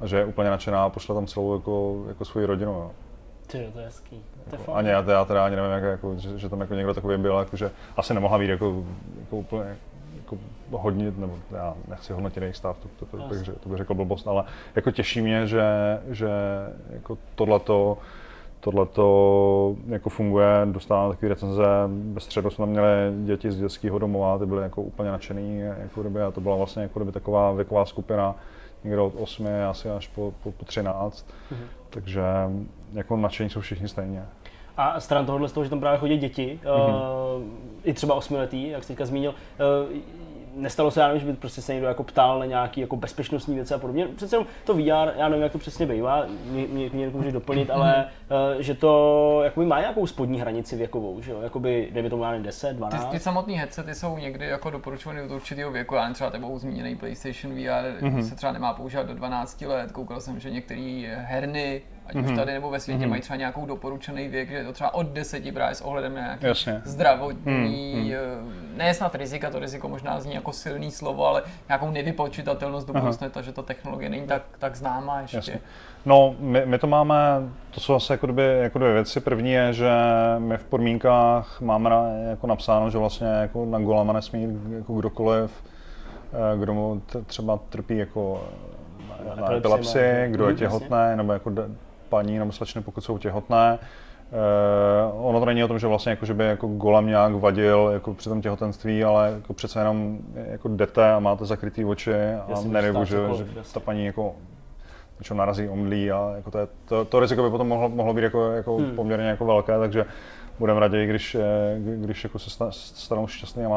a 0.00 0.06
že 0.06 0.16
je 0.16 0.24
úplně 0.24 0.50
nadšená 0.50 0.84
a 0.84 0.88
pošla 0.88 1.14
tam 1.14 1.26
celou 1.26 1.54
jako, 1.54 2.04
jako 2.08 2.24
svoji 2.24 2.46
rodinu. 2.46 2.72
Jo. 2.72 2.90
Ty, 3.46 3.68
to 3.72 3.78
je 3.78 3.84
hezký. 3.84 4.22
To 4.50 4.56
je 4.56 4.62
fakt. 4.62 4.74
Ani 4.76 4.88
já, 4.88 5.04
já 5.10 5.24
teda 5.24 5.44
ani 5.44 5.56
nevím, 5.56 5.70
jak, 5.70 5.82
jako, 5.82 6.14
že, 6.16 6.38
že, 6.38 6.48
tam 6.48 6.60
jako 6.60 6.74
někdo 6.74 6.94
takový 6.94 7.16
byl, 7.18 7.38
jako, 7.38 7.56
že 7.56 7.70
asi 7.96 8.14
nemohla 8.14 8.38
být 8.38 8.48
jako, 8.50 8.84
jako 9.20 9.36
úplně 9.36 9.76
jako 10.16 10.36
hodně, 10.70 11.12
nebo 11.16 11.34
já 11.50 11.74
nechci 11.88 12.12
hodnotit 12.12 12.40
jejich 12.42 12.56
stav, 12.56 12.78
to, 12.78 12.88
to, 12.88 13.06
to, 13.06 13.16
to, 13.22 13.28
bych, 13.28 13.42
to 13.60 13.68
bych 13.68 13.78
řekl 13.78 13.94
blbost, 13.94 14.28
ale 14.28 14.44
jako 14.76 14.90
těší 14.90 15.20
mě, 15.22 15.46
že, 15.46 15.62
že 16.10 16.28
jako 16.90 17.18
tohleto, 17.34 17.98
tohleto 18.60 19.76
jako 19.88 20.10
funguje, 20.10 20.46
dostávám 20.64 21.10
takové 21.10 21.28
recenze, 21.28 21.64
ve 22.12 22.20
středu 22.20 22.50
jsme 22.50 22.62
tam 22.62 22.68
měli 22.70 22.88
děti 23.24 23.52
z 23.52 23.56
dětského 23.58 23.98
domova, 23.98 24.38
ty 24.38 24.46
byly 24.46 24.62
jako 24.62 24.82
úplně 24.82 25.10
nadšený, 25.10 25.60
jako 25.60 26.00
kdyby, 26.00 26.22
a 26.22 26.30
to 26.30 26.40
byla 26.40 26.56
vlastně 26.56 26.82
jako 26.82 26.98
kdyby 26.98 27.12
taková 27.12 27.52
věková 27.52 27.84
skupina, 27.84 28.34
někdo 28.84 29.06
od 29.06 29.12
8 29.20 29.46
asi 29.70 29.90
až 29.90 30.08
po, 30.08 30.32
po, 30.42 30.52
po 30.52 30.64
13, 30.64 31.26
Mhm. 31.50 31.60
takže 31.90 32.22
jako 32.92 33.16
nadšení 33.16 33.50
jsou 33.50 33.60
všichni 33.60 33.88
stejně. 33.88 34.24
A 34.76 35.00
stran 35.00 35.26
tohohle 35.26 35.48
z 35.48 35.52
toho, 35.52 35.64
že 35.64 35.70
tam 35.70 35.80
právě 35.80 35.98
chodí 35.98 36.16
děti, 36.18 36.60
Mhm. 36.64 36.94
uh, 36.94 37.00
i 37.84 37.92
třeba 37.92 38.14
osmiletý, 38.14 38.68
jak 38.68 38.82
jsi 38.84 38.88
teďka 38.88 39.06
zmínil, 39.06 39.34
uh, 39.90 39.96
nestalo 40.54 40.90
se, 40.90 41.00
já 41.00 41.06
nevím, 41.06 41.20
že 41.20 41.26
by 41.26 41.32
prostě 41.32 41.62
se 41.62 41.72
někdo 41.72 41.88
jako 41.88 42.04
ptal 42.04 42.38
na 42.38 42.44
nějaké 42.46 42.80
jako 42.80 42.96
bezpečnostní 42.96 43.54
věci 43.54 43.74
a 43.74 43.78
podobně. 43.78 44.06
Přece 44.16 44.36
jenom 44.36 44.46
to 44.64 44.74
VR, 44.74 45.12
já 45.16 45.28
nevím, 45.28 45.42
jak 45.42 45.52
to 45.52 45.58
přesně 45.58 45.86
bývá, 45.86 46.26
mě, 46.44 46.66
mě, 46.66 46.90
mě 46.92 47.08
může 47.08 47.32
doplnit, 47.32 47.70
ale 47.70 48.04
uh, 48.54 48.60
že 48.62 48.74
to 48.74 49.40
jakoby 49.44 49.66
má 49.66 49.80
nějakou 49.80 50.06
spodní 50.06 50.40
hranici 50.40 50.76
věkovou, 50.76 51.20
že 51.20 51.30
jo? 51.32 51.40
Jakoby, 51.40 51.88
dejme 51.92 52.10
tomu, 52.10 52.22
já 52.24 52.30
nevím, 52.30 52.44
10, 52.44 52.68
Ty, 52.68 52.74
12. 52.74 53.06
ty 53.10 53.18
samotné 53.18 53.54
headsety 53.54 53.94
jsou 53.94 54.18
někdy 54.18 54.46
jako 54.46 54.70
doporučované 54.70 55.22
od 55.22 55.30
určitého 55.30 55.70
věku, 55.72 55.94
já 55.94 56.00
nevím, 56.00 56.14
třeba 56.14 56.30
tebou 56.30 56.58
zmíněný 56.58 56.96
PlayStation 56.96 57.54
VR 57.54 58.02
Mhm. 58.02 58.16
mm-hmm. 58.16 58.28
se 58.28 58.34
třeba 58.36 58.52
nemá 58.52 58.72
používat 58.74 59.06
do 59.06 59.14
12 59.14 59.60
let, 59.62 59.92
koukal 59.92 60.20
jsem, 60.20 60.40
že 60.40 60.50
některé 60.50 60.80
herny, 61.28 61.82
ať 62.10 62.16
Mhm. 62.16 62.24
už 62.24 62.36
tady 62.36 62.52
nebo 62.52 62.70
ve 62.70 62.80
světě, 62.80 63.06
mají 63.06 63.22
třeba 63.22 63.36
nějakou 63.36 63.66
doporučený 63.66 64.28
věk, 64.28 64.48
že 64.50 64.56
je 64.56 64.64
to 64.64 64.72
třeba 64.72 64.94
od 64.94 65.06
10 65.06 65.52
právě 65.52 65.74
s 65.74 65.80
ohledem 65.80 66.14
na 66.14 66.20
nějaký 66.20 66.46
Jasně. 66.46 66.82
zdravotní, 66.84 68.14
mm, 68.42 68.76
ne 68.76 68.94
snad 68.94 69.14
rizika, 69.14 69.50
to 69.50 69.58
riziko 69.58 69.88
možná 69.88 70.20
zní 70.20 70.34
jako 70.34 70.52
silný 70.52 70.90
slovo, 70.90 71.26
ale 71.26 71.42
nějakou 71.68 71.90
nevypočitatelnost 71.90 72.86
do 72.86 72.92
budoucna, 72.92 73.28
že 73.40 73.52
ta 73.52 73.62
technologie 73.62 74.10
není 74.10 74.26
tak, 74.26 74.42
tak 74.58 74.76
známá 74.76 75.20
ještě. 75.20 75.36
Jasně. 75.36 75.58
No, 76.06 76.34
my, 76.38 76.62
my 76.66 76.78
to 76.78 76.86
máme, 76.86 77.14
to 77.70 77.80
jsou 77.80 77.94
asi 77.94 78.12
jako 78.12 78.26
dvě, 78.26 78.46
jako 78.46 78.78
dvě 78.78 78.92
věci. 78.94 79.20
První 79.20 79.52
je, 79.52 79.72
že 79.72 79.90
my 80.38 80.56
v 80.56 80.64
podmínkách 80.64 81.60
máme 81.60 81.90
na, 81.90 82.06
jako 82.08 82.46
napsáno, 82.46 82.90
že 82.90 82.98
vlastně 82.98 83.26
jako 83.26 83.64
na 83.66 83.78
golama 83.78 84.12
nesmí 84.12 84.60
jako 84.78 84.94
kdokoliv, 84.94 85.64
eh, 86.54 86.58
kdo 86.58 86.74
mu 86.74 87.02
třeba 87.26 87.58
trpí 87.68 87.96
jako 87.98 88.44
na, 89.40 89.52
Epilepsii 89.52 90.28
kdo 90.30 90.44
je 90.44 90.50
Mhm, 90.50 90.58
těhotné, 90.58 91.16
nebo 91.16 91.32
jako 91.32 91.50
paní 92.10 92.38
nebo 92.38 92.52
slečny, 92.52 92.80
pokud 92.82 93.00
jsou 93.00 93.18
těhotné. 93.18 93.78
Uh, 95.12 95.26
ono 95.26 95.40
to 95.40 95.44
není 95.46 95.64
o 95.64 95.68
tom, 95.68 95.78
že 95.78 95.86
vlastně 95.86 96.10
jako, 96.10 96.26
že 96.26 96.34
by 96.34 96.44
jako 96.44 96.66
golem 96.66 97.06
nějak 97.06 97.32
vadil 97.34 97.90
jako 97.92 98.14
při 98.14 98.28
tom 98.28 98.42
těhotenství, 98.42 99.04
ale 99.04 99.30
jako 99.34 99.52
přece 99.54 99.78
jenom 99.78 100.18
jako 100.34 100.68
jdete 100.68 101.12
a 101.12 101.18
máte 101.18 101.44
zakrytý 101.46 101.84
oči 101.84 102.14
a 102.14 102.60
nedej 102.66 102.92
že 103.04 103.16
cokoliv, 103.16 103.56
jasně. 103.56 103.74
ta 103.74 103.80
paní 103.80 104.06
jako 104.06 104.34
něčeho 105.18 105.38
narazí, 105.38 105.68
omdlí 105.68 106.12
a 106.12 106.32
jako 106.36 106.50
to, 106.50 106.58
je, 106.58 106.66
to, 106.84 107.04
to 107.04 107.20
riziko 107.20 107.42
by 107.42 107.50
potom 107.50 107.68
mohlo, 107.68 107.88
mohlo 107.88 108.14
být 108.14 108.22
jako, 108.22 108.52
jako 108.52 108.76
Hmm. 108.76 108.90
poměrně 108.96 109.26
jako 109.28 109.46
velké, 109.46 109.78
takže 109.78 110.04
budeme 110.58 110.80
raději, 110.80 111.06
když, 111.06 111.34
eh, 111.34 111.40
když 111.96 112.24
jako 112.24 112.38
se 112.38 112.50
sta- 112.50 112.70
stanou 112.70 113.26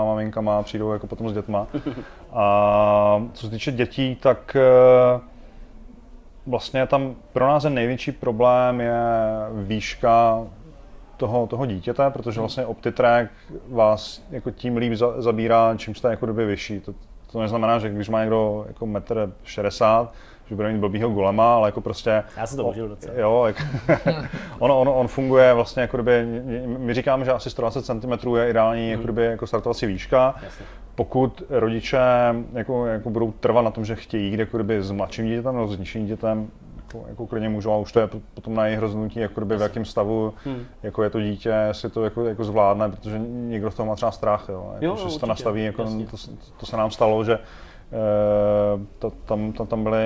maminkama 0.06 0.60
a 0.60 0.64
přijdou 0.64 0.94
jako 0.94 1.08
potom 1.08 1.30
s 1.30 1.34
dětma. 1.34 1.68
A 2.34 3.24
co 3.34 3.46
se 3.46 3.52
týče 3.52 3.72
dětí, 3.72 4.16
tak 4.16 4.56
eh, 4.56 5.20
vlastně 6.48 6.88
tam 6.88 7.16
pro 7.34 7.48
nás 7.48 7.64
ten 7.64 7.74
největší 7.74 8.12
problém 8.12 8.82
je 8.82 8.94
výška 9.52 10.44
toho, 11.18 11.48
toho 11.48 11.66
dítěte, 11.66 12.10
protože 12.10 12.40
vlastně 12.40 12.66
OptiTrack 12.66 13.32
vás 13.70 14.22
jako 14.32 14.52
tím 14.52 14.78
líp 14.78 14.94
za, 14.94 15.22
zabírá, 15.22 15.74
čím 15.78 15.96
jste 15.96 16.10
jako 16.10 16.26
doby 16.26 16.46
vyšší. 16.46 16.80
To, 16.80 16.94
to 17.32 17.42
neznamená, 17.42 17.80
že 17.80 17.90
když 17.90 18.10
má 18.10 18.20
někdo 18.20 18.66
jako 18.68 18.86
1,60 18.86 20.02
m, 20.02 20.08
že 20.46 20.56
bude 20.56 20.72
mít 20.74 20.80
blbýho 20.80 21.10
golema, 21.10 21.56
ale 21.56 21.68
jako 21.68 21.82
prostě... 21.82 22.24
Já 22.38 22.48
jsem 22.48 22.58
to 22.58 22.64
užil 22.64 22.88
docela. 22.88 23.14
Jo, 23.18 23.44
jak, 23.48 23.68
ono, 24.60 24.82
ono, 24.82 24.94
on 24.94 25.08
funguje 25.08 25.54
vlastně 25.54 25.82
jako 25.82 25.98
kdyby, 25.98 26.26
my 26.78 26.94
říkáme, 26.94 27.26
že 27.26 27.32
asi 27.32 27.50
120 27.50 27.86
cm 27.86 28.36
je 28.36 28.50
ideální 28.50 28.92
jako, 28.92 29.04
kdyby, 29.04 29.26
jako 29.26 29.48
startovací 29.48 29.86
výška. 29.86 30.36
Jasně. 30.44 30.66
Pokud 30.96 31.44
rodiče 31.50 31.98
jako, 32.54 32.86
jako 32.86 33.10
budou 33.10 33.32
trvat 33.32 33.62
na 33.62 33.72
tom, 33.72 33.86
že 33.86 33.96
chtějí 33.96 34.32
jít 34.32 34.40
jako 34.40 34.58
kdyby 34.58 34.84
s 34.84 34.92
mladším 34.92 35.26
dítětem 35.26 35.56
nebo 35.56 35.68
s 35.68 35.80
nižším 35.80 36.06
dítětem, 36.06 36.48
jako, 36.78 37.06
jako 37.10 37.28
klidně 37.28 37.50
můžou, 37.50 37.72
a 37.72 37.78
už 37.78 37.92
to 37.92 38.00
je 38.00 38.10
potom 38.34 38.56
na 38.56 38.66
jejich 38.66 38.80
rozhodnutí, 38.80 39.20
jako 39.20 39.42
kdyby 39.42 39.58
v 39.58 39.62
jakém 39.62 39.86
stavu 39.86 40.34
Hmm. 40.46 40.64
jako 40.84 41.04
je 41.04 41.10
to 41.10 41.22
dítě, 41.22 41.50
jestli 41.68 41.90
to 41.90 42.04
jako, 42.04 42.26
jako 42.26 42.44
zvládne, 42.44 42.90
protože 42.90 43.20
někdo 43.28 43.72
z 43.72 43.76
toho 43.76 43.88
má 43.88 43.96
třeba 43.96 44.12
strach, 44.12 44.46
jo, 44.50 44.70
jako, 44.74 44.86
Jo, 44.86 44.96
že 45.04 45.10
se 45.10 45.20
to 45.20 45.26
nastaví, 45.26 45.64
jako, 45.66 45.82
jasně. 45.82 46.06
to, 46.06 46.18
to, 46.58 46.66
se 46.66 46.78
nám 46.78 46.92
stalo, 46.92 47.24
že 47.24 47.34
eh, 47.34 48.80
to, 49.00 49.10
tam, 49.10 49.52
tam, 49.52 49.68
tam 49.68 49.84
byli 49.84 50.00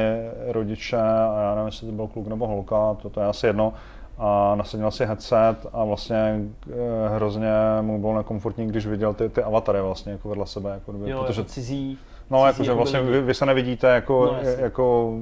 rodiče, 0.47 0.97
a 0.97 1.41
já 1.41 1.55
nevím, 1.55 1.65
jestli 1.67 1.87
to 1.87 1.93
byl 1.93 2.07
kluk 2.07 2.27
nebo 2.27 2.47
holka, 2.47 2.93
to, 3.01 3.09
to 3.09 3.19
je 3.19 3.25
asi 3.27 3.47
jedno, 3.47 3.73
a 4.17 4.55
nasadil 4.55 4.91
si 4.91 5.05
headset 5.05 5.55
a 5.73 5.83
vlastně 5.83 6.39
eh, 6.71 6.75
hrozně 7.15 7.51
mu 7.81 7.99
bylo 7.99 8.17
nekomfortní, 8.17 8.67
když 8.67 8.87
viděl 8.87 9.13
ty, 9.13 9.29
ty 9.29 9.43
avatary 9.43 9.81
vlastně 9.81 10.11
jako 10.11 10.29
vedle 10.29 10.47
sebe, 10.47 10.69
jako 10.69 10.91
kdyby, 10.91 11.09
Jo, 11.11 11.23
protože 11.23 11.41
jako 11.41 11.49
cizí. 11.51 11.97
No, 12.29 12.37
cizí 12.39 12.47
jakože 12.47 12.71
jako 12.71 12.77
vlastně 12.77 13.01
vy, 13.01 13.21
vy 13.21 13.33
se 13.33 13.45
nevidíte 13.45 13.87
jako, 13.87 14.25
No, 14.25 14.37
jasně. 14.49 14.63
jako, 14.63 15.13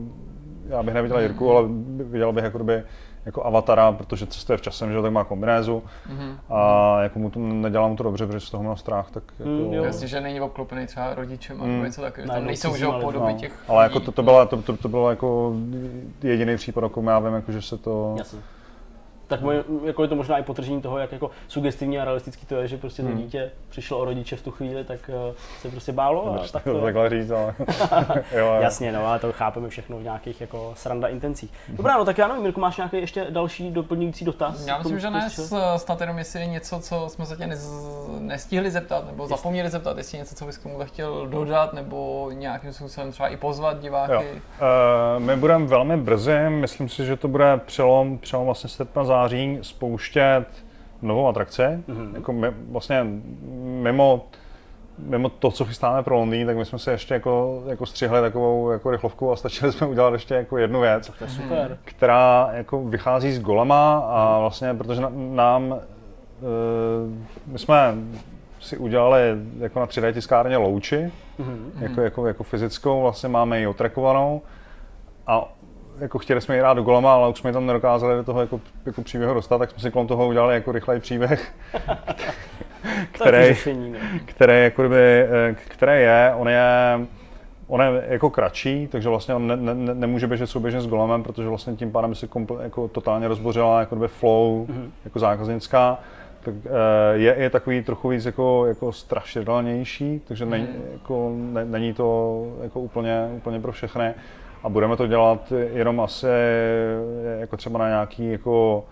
já 0.68 0.84
bych 0.84 0.94
neviděl 0.94 1.20
Jirku, 1.20 1.52
ale 1.52 1.68
viděl 2.04 2.32
bych 2.34 2.44
jako, 2.44 2.58
kdyby, 2.58 2.84
jako 3.26 3.46
avatara, 3.46 3.92
protože 3.92 4.26
cestuje 4.28 4.58
v 4.58 4.62
časem, 4.62 4.90
že 4.90 4.96
jo, 4.96 5.02
tak 5.02 5.12
má 5.12 5.24
kombinézu 5.24 5.84
Mhm. 6.10 6.38
a 6.50 6.98
jako 7.02 7.20
mu 7.20 7.30
to 7.30 7.40
nedělá 7.40 7.88
mu 7.88 7.96
to 7.96 8.04
dobře, 8.04 8.26
protože 8.28 8.40
z 8.40 8.50
toho 8.50 8.64
měl 8.64 8.76
strach, 8.76 9.12
tak 9.12 9.24
jako, 9.40 9.50
Mm, 9.52 9.74
jo. 9.74 9.84
Jasně, 9.84 10.08
že 10.08 10.22
není 10.22 10.42
obklopený 10.42 10.88
třeba 10.88 11.16
rodičem 11.16 11.62
a 11.62 11.66
Mm. 11.66 11.72
nebo 11.72 11.86
něco 11.86 12.02
takového. 12.02 12.34
Tam 12.34 12.46
nejsou 12.46 12.76
že 12.76 12.86
lidma, 12.86 13.00
podoby 13.02 13.34
no. 13.34 13.40
těch 13.40 13.60
ale 13.68 13.84
jako 13.84 14.00
to, 14.00 14.12
to, 14.12 14.24
byla, 14.24 14.46
to, 14.46 14.62
to, 14.62 14.78
to 14.78 14.90
bylo 14.90 15.10
jako 15.10 15.54
jediný 16.24 16.56
případ, 16.56 16.84
jako 16.84 17.02
já 17.02 17.20
vím, 17.20 17.34
jako, 17.34 17.52
že 17.52 17.62
se 17.62 17.78
to, 17.78 18.16
Jasně. 18.18 18.40
Tak 19.28 19.42
moje, 19.42 19.64
jako 19.86 20.02
je 20.02 20.08
to 20.08 20.16
možná 20.16 20.38
i 20.38 20.44
potržení 20.44 20.82
toho, 20.82 20.98
jak 20.98 21.12
jako 21.12 21.32
sugestivní 21.48 22.00
a 22.00 22.06
realistický 22.06 22.46
to 22.46 22.56
je, 22.56 22.68
že 22.68 22.78
prostě 22.78 23.02
to 23.02 23.08
Hmm. 23.08 23.18
dítě 23.18 23.52
přišlo 23.70 23.98
o 24.00 24.06
rodiče 24.06 24.36
v 24.36 24.42
tu 24.42 24.52
chvíli, 24.52 24.84
tak 24.84 25.00
uh, 25.30 25.36
se 25.62 25.70
prostě 25.70 25.92
bálo 25.92 26.32
a 26.34 26.42
Než 26.42 26.52
tak 26.52 26.64
to 26.64 26.74
to, 26.74 26.82
takhle 26.82 27.10
říct, 27.10 27.32
ale... 27.32 27.54
jo. 28.38 28.58
Jasně, 28.60 28.92
no, 28.92 29.08
ale 29.08 29.20
to 29.20 29.32
chápeme 29.32 29.70
všechno 29.70 29.98
v 29.98 30.04
nějakých 30.04 30.42
jako 30.42 30.74
sranda 30.76 31.08
intencích. 31.08 31.52
Dobrá, 31.70 31.98
no 31.98 32.06
tak 32.06 32.18
já 32.18 32.28
nevím, 32.28 32.44
Mirko, 32.44 32.60
máš 32.60 32.78
nějaký 32.78 32.98
ještě 32.98 33.26
další 33.30 33.72
doplňující 33.72 34.26
dotaz? 34.26 34.68
Já 34.68 34.78
myslím, 34.78 35.00
že 35.00 35.10
ne, 35.10 35.30
s- 35.30 35.76
snad 35.78 36.02
jenom 36.02 36.18
jestli 36.18 36.40
je 36.40 36.46
něco, 36.48 36.80
co 36.80 37.10
jsme 37.10 37.26
se 37.26 37.36
tě 37.38 37.48
nez, 37.48 37.72
nestihli 38.20 38.72
zeptat, 38.72 39.06
nebo 39.08 39.28
zapomněli 39.28 39.70
zeptat, 39.70 39.98
jestli 39.98 40.18
je 40.18 40.20
něco, 40.20 40.36
co 40.36 40.46
bys 40.46 40.58
k 40.58 40.64
tomu 40.64 40.80
chtěl 40.84 41.28
dodat, 41.28 41.74
nebo 41.74 42.30
nějakým 42.34 42.74
způsobem 42.74 43.12
třeba 43.12 43.30
i 43.30 43.38
pozvat 43.38 43.80
diváky. 43.80 44.14
Jo. 44.14 44.20
Uh, 44.22 45.24
my 45.24 45.36
budeme 45.36 45.66
velmi 45.66 45.98
brzy, 45.98 46.50
myslím 46.50 46.90
si, 46.90 47.06
že 47.06 47.16
to 47.16 47.28
bude 47.28 47.58
přelom, 47.66 48.18
přelom 48.18 48.46
vlastně 48.46 48.70
srpna 48.70 49.04
září, 49.16 49.60
spouštět 49.62 50.48
novou 51.02 51.28
atrakci. 51.28 51.62
Mm-hmm. 51.62 52.16
Jako 52.16 52.34
my, 52.34 52.48
vlastně 52.72 53.08
mimo, 53.64 54.26
mimo 55.00 55.30
to, 55.30 55.52
co 55.52 55.66
chystáme 55.66 56.04
pro 56.04 56.16
Londýn, 56.16 56.48
tak 56.48 56.58
my 56.58 56.66
jsme 56.66 56.80
se 56.80 56.92
ještě 56.92 57.14
jako, 57.14 57.64
jako 57.68 57.86
střihli 57.86 58.22
takovou 58.22 58.72
jako 58.72 58.92
rychlovku 58.92 59.32
a 59.32 59.36
stačili 59.36 59.72
jsme 59.72 59.88
udělat 59.88 60.14
ještě 60.14 60.36
jako 60.36 60.58
jednu 60.58 60.80
věc 60.82 61.12
To 61.20 61.24
je 61.24 61.30
super. 61.30 61.78
která 61.84 62.50
jako 62.54 62.84
vychází 62.84 63.32
z 63.32 63.40
Golema 63.40 64.00
a 64.00 64.40
vlastně, 64.40 64.74
protože 64.74 65.02
nám, 65.18 65.72
uh, 65.72 65.80
my 67.46 67.60
jsme 67.60 67.96
si 68.60 68.78
udělali 68.78 69.22
jako 69.60 69.80
na 69.80 69.86
3D 69.86 70.14
tiskárně 70.14 70.58
louči, 70.58 71.12
jako, 71.80 72.02
jako, 72.02 72.28
jako 72.28 72.44
fyzickou, 72.44 73.02
vlastně 73.02 73.30
máme 73.30 73.60
ji 73.60 73.68
otrekovanou 73.68 74.42
a 75.28 75.54
jako 76.00 76.20
chtěli 76.20 76.42
jsme 76.42 76.56
ji 76.56 76.62
dát 76.62 76.74
do 76.74 76.84
Golema, 76.84 77.14
ale 77.14 77.30
už 77.30 77.40
jsme 77.40 77.54
tam 77.54 77.66
nedokázali 77.66 78.16
do 78.16 78.24
toho 78.24 78.42
jako, 78.42 78.62
jako 78.86 79.02
příběhu 79.02 79.34
dostat, 79.34 79.58
tak 79.58 79.72
jsme 79.72 79.80
si 79.80 79.92
kolem 79.92 80.08
toho 80.08 80.28
udělali 80.28 80.54
jako 80.54 80.72
rychlej 80.72 81.00
příběh, 81.00 81.54
který, 83.12 83.38
řešení, 83.38 83.92
no. 83.92 84.00
které, 84.26 84.64
jako 84.64 84.82
kdyby, 84.82 84.96
eh, 84.96 85.56
které 85.68 86.02
je, 86.02 86.34
on 86.38 86.50
je, 86.50 87.00
on 87.68 87.82
je 87.82 88.04
jako 88.08 88.30
kratší, 88.30 88.88
takže 88.88 89.10
vlastně 89.10 89.36
on 89.36 89.48
ne, 89.48 89.56
ne, 89.56 89.74
ne- 89.74 89.96
nemůže 89.96 90.28
běžet 90.28 90.48
souběžně 90.48 90.82
s 90.82 90.88
golemem, 90.88 91.24
protože 91.24 91.48
vlastně 91.48 91.76
tím 91.76 91.92
pádem 91.92 92.10
by 92.10 92.16
si 92.16 92.28
komple, 92.28 92.64
jako 92.64 92.88
totálně 92.88 93.28
rozbořila 93.28 93.80
jako 93.80 93.96
kdyby 93.96 94.08
flow 94.08 94.66
mm-hmm. 94.66 94.90
jako 95.06 95.20
zákaznická. 95.20 96.00
Tak 96.42 96.54
eh, 96.66 96.70
je, 97.14 97.36
je 97.38 97.50
takový 97.50 97.84
trochu 97.84 98.10
víc 98.10 98.26
jako, 98.26 98.66
jako 98.66 98.92
strašidelnější, 98.92 100.22
takže 100.28 100.46
není, 100.46 100.68
jako, 100.94 101.32
ne, 101.36 101.66
není 101.66 101.94
to 101.94 102.46
jako 102.64 102.80
úplně, 102.80 103.30
úplně 103.36 103.60
pro 103.60 103.72
všechny. 103.72 104.14
A 104.66 104.70
budeme 104.70 104.98
to 104.98 105.08
dělat 105.08 105.54
jenom 105.74 106.00
asi 106.02 106.28
jako 107.40 107.58
třeba 107.58 107.80
na 107.80 107.88
nějaký 107.88 108.32
jako 108.32 108.86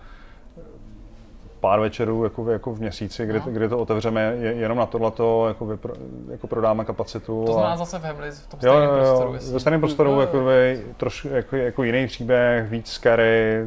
pár 1.60 1.80
večerů 1.80 2.24
jako, 2.24 2.44
v- 2.44 2.50
jako 2.50 2.72
v 2.74 2.80
měsíci, 2.80 3.26
kdy, 3.26 3.38
No. 3.46 3.52
kdy 3.52 3.68
to 3.68 3.78
otevřeme 3.78 4.36
je, 4.40 4.52
jenom 4.52 4.78
na 4.78 4.86
tohleto, 4.86 5.48
jako, 5.48 5.66
vypro, 5.66 5.94
jako 6.30 6.46
prodáme 6.46 6.84
kapacitu. 6.84 7.44
To 7.46 7.50
a- 7.50 7.54
znamená 7.54 7.76
zase 7.76 7.98
v 7.98 8.02
Hemli, 8.02 8.30
v 8.30 8.46
tom 8.46 8.60
Jo, 8.62 8.72
stejném 8.72 8.88
jo, 8.90 8.96
prostoru. 8.96 9.28
jo, 9.28 9.34
jestli- 9.34 9.52
ve 9.52 9.60
stejném 9.60 9.80
prostoru, 9.80 10.20
jako, 10.20 10.40
by, 10.40 10.82
trošku, 10.96 11.28
jako, 11.28 11.56
jako 11.56 11.82
jiný 11.82 12.06
příběh, 12.06 12.70
víc 12.70 12.88
scary, 12.90 13.66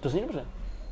To 0.00 0.08
zní 0.08 0.20
dobře. 0.20 0.40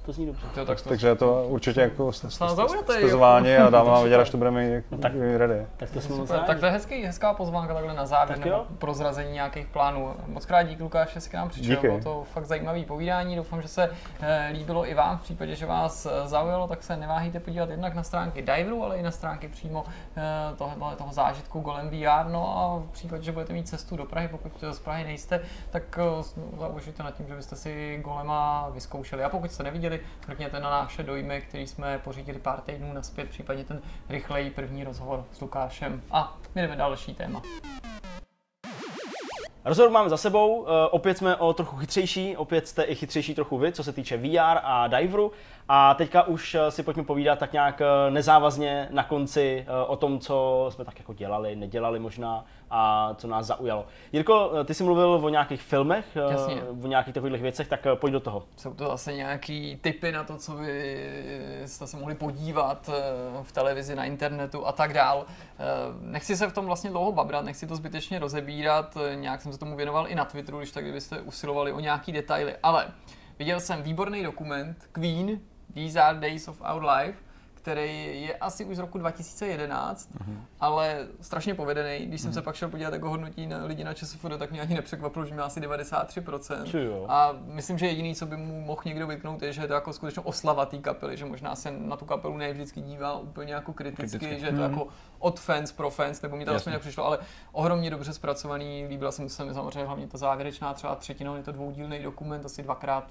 To 0.07 0.13
zní 0.13 0.27
dobře. 0.27 0.47
Jo, 0.57 0.65
tak 0.65 0.81
to- 0.81 0.89
takže 0.89 1.09
je 1.09 1.15
to 1.15 1.45
určitě 1.49 1.81
jako 1.81 2.03
jo. 2.03 2.13
stezování 2.13 3.57
a 3.57 3.71
dáme 3.71 3.91
vám 3.91 4.03
vědět, 4.03 4.17
až 4.17 4.31
to 4.31 4.37
budeme 4.37 4.65
mít 4.65 4.85
tak- 5.03 5.13
ready. 5.37 5.67
Tak 5.77 5.91
to 5.91 6.01
jsme 6.01 6.17
Super, 6.17 6.41
tak 6.41 6.61
to 6.61 6.67
je 6.67 6.73
hezký, 6.73 7.03
hezká 7.05 7.35
pozvánka 7.35 7.75
takhle 7.75 7.95
na 7.95 8.07
závěr, 8.07 8.39
Tak 8.39 8.45
nebo 8.47 8.67
prozrazení 8.79 9.33
nějakých 9.33 9.67
plánů. 9.67 10.15
Moc 10.27 10.47
krát 10.47 10.63
díky 10.63 10.83
Lukáš, 10.83 11.13
že 11.15 11.21
jsi 11.21 11.31
k 11.31 11.35
nám 11.35 11.49
přišel, 11.49 11.77
Díky. 11.77 11.87
bylo 11.89 12.01
to 12.01 12.25
fakt 12.33 12.47
zajímavý 12.47 12.85
povídání, 12.85 13.37
doufám, 13.37 13.63
že 13.63 13.69
se 13.69 13.91
eh, 14.21 14.49
líbilo 14.53 14.89
i 14.91 14.95
vám, 14.95 15.19
v 15.19 15.23
případě, 15.23 15.55
že 15.55 15.67
vás 15.67 16.07
eh, 16.07 16.29
zaujalo, 16.29 16.69
tak 16.69 16.83
se 16.83 16.97
neváhejte 16.97 17.41
podívat 17.41 17.71
jednak 17.71 17.95
na 17.95 18.03
stránky 18.03 18.43
Diveru, 18.43 18.85
ale 18.85 18.97
i 18.97 19.03
na 19.03 19.11
stránky 19.11 19.49
přímo 19.49 19.85
eh, 20.17 20.23
toho, 20.57 20.73
toho 20.97 21.13
zážitku 21.13 21.61
Golem 21.61 21.91
VR, 21.91 22.31
no 22.31 22.59
a 22.59 22.79
v 22.79 22.93
případě, 22.93 23.23
že 23.23 23.33
budete 23.33 23.53
mít 23.53 23.69
cestu 23.69 23.97
do 23.97 24.05
Prahy, 24.05 24.29
pokud 24.29 24.53
z 24.71 24.79
Prahy 24.79 25.05
nejste, 25.05 25.41
tak 25.71 25.99
zauvažujte 26.59 27.03
nad 27.03 27.15
tím, 27.15 27.27
že 27.29 27.35
byste 27.35 27.57
si 27.57 28.01
Golema 28.05 28.69
vyzkoušeli. 28.75 29.25
A 29.25 29.29
pokud 29.29 29.53
jste 29.53 29.63
neviděli, 29.63 29.96
mrkněte 30.29 30.61
na 30.61 30.71
naše 30.71 31.03
dojmy, 31.03 31.41
který 31.49 31.67
jsme 31.67 31.99
pořídili 31.99 32.39
pár 32.39 32.61
týdnů 32.61 32.93
naspět, 32.93 33.31
případně 33.31 33.65
ten 33.65 33.83
rychlej 34.09 34.51
první 34.51 34.85
rozhovor 34.85 35.25
s 35.33 35.41
Lukášem. 35.41 36.03
A 36.11 36.39
my 36.55 36.63
jdeme 36.63 36.77
další 36.77 37.15
téma. 37.15 37.43
Rozhovor 39.65 39.91
máme 39.91 40.09
za 40.09 40.17
sebou, 40.17 40.57
uh, 40.57 40.67
opět 40.91 41.19
jsme 41.19 41.37
o 41.37 41.53
trochu 41.53 41.77
chytřejší, 41.77 42.37
opět 42.37 42.69
jste 42.69 42.83
i 42.83 42.95
chytřejší 42.95 43.35
trochu 43.35 43.59
vy, 43.59 43.73
co 43.73 43.85
se 43.85 43.93
týče 43.93 44.17
VR 44.17 44.59
a 44.63 44.89
Diveru. 44.89 45.33
A 45.69 45.95
teďka 45.95 46.23
už 46.23 46.55
eh, 46.55 46.71
si 46.71 46.83
pojďme 46.83 47.05
povídat 47.05 47.39
tak 47.39 47.53
nějak 47.53 47.81
eh, 47.81 48.11
nezávazně 48.11 48.89
na 48.91 49.05
konci 49.05 49.67
eh, 49.69 49.87
o 49.87 49.97
tom, 49.97 50.19
co 50.19 50.67
jsme 50.71 50.85
tak 50.85 50.99
jako 50.99 51.13
dělali, 51.13 51.57
nedělali 51.57 51.99
možná 51.99 52.45
a 52.71 53.15
co 53.15 53.29
nás 53.29 53.47
zaujalo. 53.47 53.87
Jirko, 54.13 54.51
ty 54.65 54.75
jsi 54.75 54.85
mluvil 54.85 55.09
o 55.09 55.29
nějakých 55.29 55.63
filmech, 55.63 56.05
Jasně. 56.31 56.63
o 56.83 56.87
nějakých 56.87 57.15
takových 57.15 57.43
věcech, 57.43 57.69
tak 57.69 57.87
pojď 57.95 58.13
do 58.13 58.21
toho. 58.21 58.45
Jsou 58.57 58.75
to 58.75 58.85
zase 58.85 59.13
nějaký 59.13 59.77
typy 59.77 60.13
na 60.13 60.25
to, 60.25 60.37
co 60.37 60.53
by 60.53 61.05
jste 61.67 61.87
se 61.87 61.97
mohli 61.97 62.15
podívat 62.15 62.91
v 63.43 63.53
televizi, 63.53 63.95
na 63.95 64.05
internetu 64.05 64.67
a 64.67 64.73
tak 64.73 64.93
dál. 64.93 65.27
Nechci 66.01 66.37
se 66.37 66.47
v 66.49 66.53
tom 66.53 66.67
vlastně 66.67 66.91
dlouho 66.91 67.13
babrat, 67.13 67.45
nechci 67.45 67.67
to 67.67 67.77
zbytečně 67.77 68.19
rozebírat, 68.19 68.99
nějak 69.15 69.43
jsem 69.43 69.53
se 69.53 69.59
tomu 69.59 69.77
věnoval 69.77 70.09
i 70.09 70.15
na 70.15 70.25
Twitteru, 70.25 70.59
když 70.59 70.71
tak 70.71 70.85
kdybyste 70.85 71.21
usilovali 71.21 71.73
o 71.73 71.81
nějaký 71.81 72.13
detaily, 72.13 72.57
ale 72.63 72.87
viděl 73.39 73.61
jsem 73.61 73.83
výborný 73.83 74.23
dokument 74.23 74.89
Queen, 74.93 75.41
These 75.77 76.03
are 76.03 76.19
Days 76.21 76.49
of 76.49 76.63
Our 76.75 76.85
Life, 76.85 77.19
který 77.55 78.23
je 78.23 78.35
asi 78.35 78.65
už 78.65 78.77
z 78.77 78.79
roku 78.79 78.99
2011, 78.99 80.11
ale 80.61 81.07
strašně 81.21 81.55
povedený. 81.55 82.07
Když 82.07 82.21
jsem 82.21 82.33
se 82.33 82.43
pak 82.43 82.55
šel 82.55 82.69
podívat, 82.69 82.93
jak 82.93 83.03
ho 83.03 83.11
hodnotí 83.11 83.47
na 83.47 83.65
lidi 83.65 83.85
na 83.85 83.95
ČSFD, 83.95 84.39
tak 84.39 84.51
mě 84.51 84.61
ani 84.61 84.75
nepřekvapilo, 84.75 85.27
že 85.27 85.35
má 85.35 85.45
asi 85.45 85.61
93%. 85.61 86.71
Ty 86.71 86.85
jo. 86.85 87.07
A 87.09 87.35
myslím, 87.45 87.79
že 87.79 87.87
jediný, 87.87 88.15
co 88.15 88.27
by 88.27 88.37
mu 88.37 88.61
mohl 88.61 88.83
někdo 88.85 89.07
vytknout, 89.07 89.43
je, 89.43 89.53
že 89.53 89.63
je 89.63 89.69
to 89.69 89.75
jako 89.75 89.93
skutečně 89.93 90.23
oslava 90.23 90.67
té 90.67 90.79
kapely, 90.79 91.17
že 91.17 91.25
možná 91.25 91.55
se 91.55 91.71
na 91.71 91.97
tu 91.97 92.05
kapelu 92.05 92.37
ne 92.37 92.53
vždycky 92.53 92.81
dívá 92.81 93.19
úplně 93.19 93.55
jako 93.55 93.73
kriticky, 93.73 94.19
Kriticky. 94.19 94.41
že 94.41 94.47
je 94.47 94.53
to 94.53 94.63
jako 94.63 94.89
od 95.19 95.41
fans 95.41 95.73
pro 95.73 95.91
fans, 95.91 96.23
nebo 96.23 96.37
mi 96.37 96.45
to 96.45 96.55
aspoň 96.55 96.73
nepřišlo, 96.73 97.05
ale 97.05 97.19
ohromně 97.53 97.91
dobře 97.91 98.13
zpracovaný. 98.13 98.87
Líbila 98.89 99.13
se 99.13 99.23
mi 99.23 99.29
se 99.29 99.45
mi 99.45 99.55
samozřejmě 99.55 99.85
hlavně 99.85 100.07
ta 100.07 100.19
závěrečná 100.19 100.75
třeba 100.75 100.95
třetina, 100.95 101.37
je 101.37 101.43
to 101.43 101.53
dvoudílný 101.53 102.03
dokument, 102.03 102.45
asi 102.45 102.63
dvakrát 102.63 103.11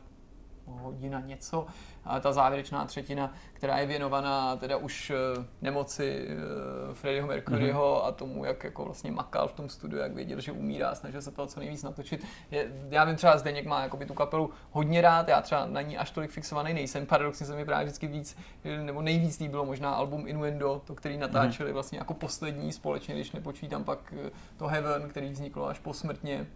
hodina 0.68 1.20
něco 1.20 1.68
a 2.06 2.20
ta 2.20 2.32
závěrečná 2.34 2.86
třetina, 2.86 3.34
která 3.54 3.78
je 3.78 3.86
věnovaná 3.86 4.56
teda 4.56 4.78
už 4.78 5.10
eh, 5.10 5.46
nemoci 5.62 6.28
eh, 6.30 6.94
Freddieho 6.94 7.28
Mercuryho 7.28 7.96
Mhm. 8.00 8.08
a 8.08 8.12
tomu, 8.12 8.46
jak 8.46 8.64
jako 8.64 8.86
vlastně 8.86 9.12
makal 9.12 9.48
v 9.48 9.54
tom 9.54 9.70
studiu, 9.70 10.02
jak 10.02 10.14
věděl, 10.14 10.42
že 10.42 10.52
umírá, 10.52 10.96
snažil 10.96 11.22
se 11.22 11.32
to 11.32 11.48
co 11.48 11.60
nejvíc 11.60 11.84
natočit. 11.84 12.26
Je, 12.52 12.68
já 12.90 13.04
vím 13.04 13.16
třeba 13.16 13.38
Zdeněk 13.38 13.66
má 13.66 13.84
jakoby 13.84 14.06
tu 14.06 14.14
kapelu 14.14 14.50
hodně 14.72 15.02
rád, 15.02 15.28
já 15.28 15.42
třeba 15.42 15.66
na 15.66 15.82
ní 15.82 15.98
až 15.98 16.12
tolik 16.12 16.32
fixovaný 16.32 16.74
nejsem, 16.74 17.06
paradoxně 17.06 17.46
se 17.46 17.56
mi 17.56 17.66
právě 17.66 17.86
vždycky 17.86 18.08
víc, 18.08 18.38
nebo 18.84 19.02
nejvíc 19.02 19.40
líbilo 19.40 19.66
možná 19.66 19.92
album 19.92 20.28
Innuendo, 20.28 20.82
to, 20.86 20.96
který 20.96 21.18
natáčeli 21.18 21.74
vlastně 21.74 21.98
jako 21.98 22.14
poslední 22.14 22.72
společně, 22.72 23.16
když 23.16 23.32
nepočítám 23.32 23.84
pak 23.84 24.14
eh, 24.28 24.32
to 24.58 24.68
Heaven, 24.68 25.10
který 25.10 25.30
vzniklo 25.30 25.68
až 25.68 25.80
posmrtně, 25.80 26.48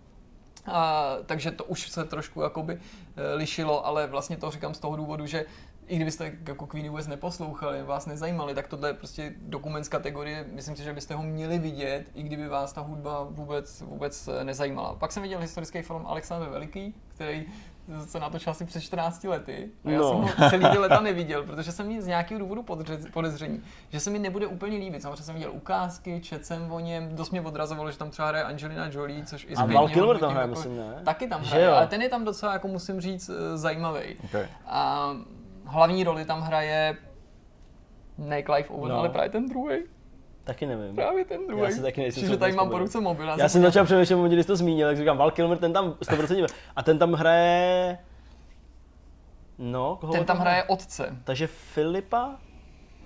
a, 0.71 1.15
takže 1.25 1.51
to 1.51 1.63
už 1.63 1.89
se 1.89 2.05
trošku 2.05 2.41
jakoby 2.41 2.73
eh, 2.73 3.33
lišilo, 3.35 3.85
ale 3.85 4.07
vlastně 4.07 4.37
to 4.37 4.51
říkám 4.51 4.73
z 4.73 4.79
toho 4.79 4.95
důvodu, 4.95 5.25
že 5.25 5.45
i 5.89 5.95
kdybyste 5.95 6.31
jako 6.47 6.67
Queen 6.67 6.89
vůbec 6.89 7.07
neposlouchali, 7.07 7.83
vás 7.83 8.05
nezajímali, 8.05 8.55
tak 8.55 8.67
tohle 8.67 8.89
je 8.89 8.93
prostě 8.93 9.33
dokument 9.37 9.83
z 9.83 9.89
kategorie, 9.89 10.45
myslím 10.51 10.75
si, 10.75 10.83
že 10.83 10.93
byste 10.93 11.15
ho 11.15 11.23
měli 11.23 11.59
vidět, 11.59 12.05
i 12.15 12.23
kdyby 12.23 12.47
vás 12.47 12.73
ta 12.73 12.81
hudba 12.81 13.27
vůbec, 13.29 13.81
vůbec 13.81 14.27
eh, 14.27 14.43
nezajímala. 14.43 14.95
Pak 14.95 15.11
jsem 15.11 15.23
viděl 15.23 15.39
historický 15.39 15.81
film 15.81 16.07
Alexandr 16.07 16.49
Veliký, 16.49 16.95
který 17.07 17.45
se 18.06 18.20
natočil 18.20 18.52
asi 18.52 18.66
před 18.66 18.82
14 18.82 19.24
lety 19.24 19.70
a 19.86 19.90
já 19.90 19.98
No. 19.99 20.10
jsem 20.10 20.18
ho 20.44 20.49
celý 20.49 20.70
ty 20.72 20.78
leta 20.78 20.99
neviděl, 21.02 21.44
protože 21.44 21.72
jsem 21.72 21.86
měl 21.86 22.02
z 22.02 22.07
nějakého 22.07 22.40
důvodu 22.40 22.66
podezření, 23.14 23.64
že 23.90 23.99
se 23.99 24.10
mi 24.10 24.20
nebude 24.20 24.48
úplně 24.48 24.78
líbit. 24.78 25.02
Samozřejmě 25.02 25.24
jsem 25.24 25.36
viděl 25.36 25.52
ukázky, 25.52 26.20
četl 26.24 26.44
jsem 26.44 26.72
o 26.72 26.80
něm, 26.80 27.16
dost 27.16 27.32
mě 27.32 27.41
odrazovalo, 27.41 27.91
že 27.91 27.98
tam 27.98 28.10
třeba 28.10 28.28
hraje 28.28 28.44
Angelina 28.44 28.88
Jolie, 28.91 29.26
což 29.26 29.45
i 29.49 29.56
A 29.56 29.66
Val 29.66 29.90
Kilmer 29.90 30.18
tam 30.18 30.32
hraje, 30.32 30.44
jako- 30.44 30.56
myslím, 30.60 30.78
ne? 30.78 31.02
Taky 31.03 31.28
tam 31.28 31.44
Že 31.44 31.49
hraje, 31.49 31.66
jo? 31.66 31.74
ale 31.74 31.88
ten 31.88 32.02
je 32.02 32.10
tam 32.10 32.26
docela, 32.26 32.53
jako 32.53 32.68
musím 32.68 33.02
říct, 33.02 33.30
eh, 33.30 33.57
zajímavý. 33.57 33.99
Okay. 34.26 34.48
A 34.68 35.10
hlavní 35.66 36.03
roli 36.03 36.26
tam 36.26 36.41
hraje 36.41 36.98
Make 38.18 38.53
Life 38.53 38.74
Over, 38.74 38.90
No. 38.91 38.98
ale 38.98 39.10
právě 39.10 39.30
ten 39.30 39.49
druhý. 39.49 39.76
Taky 40.49 40.65
nevím. 40.65 40.95
Právě 40.95 41.26
ten 41.26 41.47
druhý. 41.47 41.63
Já 41.63 41.71
si 41.71 41.81
taky 41.81 42.01
nejsem 42.01 42.21
Že 42.21 42.27
schopný 42.27 42.39
tady 42.39 42.53
mám 42.53 42.69
po 42.69 42.80
ruce 42.80 42.99
mobil. 42.99 43.27
Já 43.38 43.49
jsem 43.49 43.61
začal 43.61 43.85
přemýšlet, 43.85 44.27
když 44.27 44.41
jsi 44.41 44.47
to 44.47 44.55
zmínil, 44.55 44.88
tak 44.88 44.97
říkám, 44.97 45.17
Val 45.17 45.31
Kilmer, 45.31 45.57
ten 45.57 45.73
tam 45.73 45.91
100% 45.91 46.47
a 46.76 46.84
ten 46.84 46.99
tam 46.99 47.13
hraje... 47.13 47.97
No, 49.57 49.97
koho 50.01 50.13
Ten 50.13 50.26
tam 50.26 50.38
hraje 50.38 50.63
otce. 50.63 51.17
Takže 51.23 51.47
Filipa? 51.47 52.35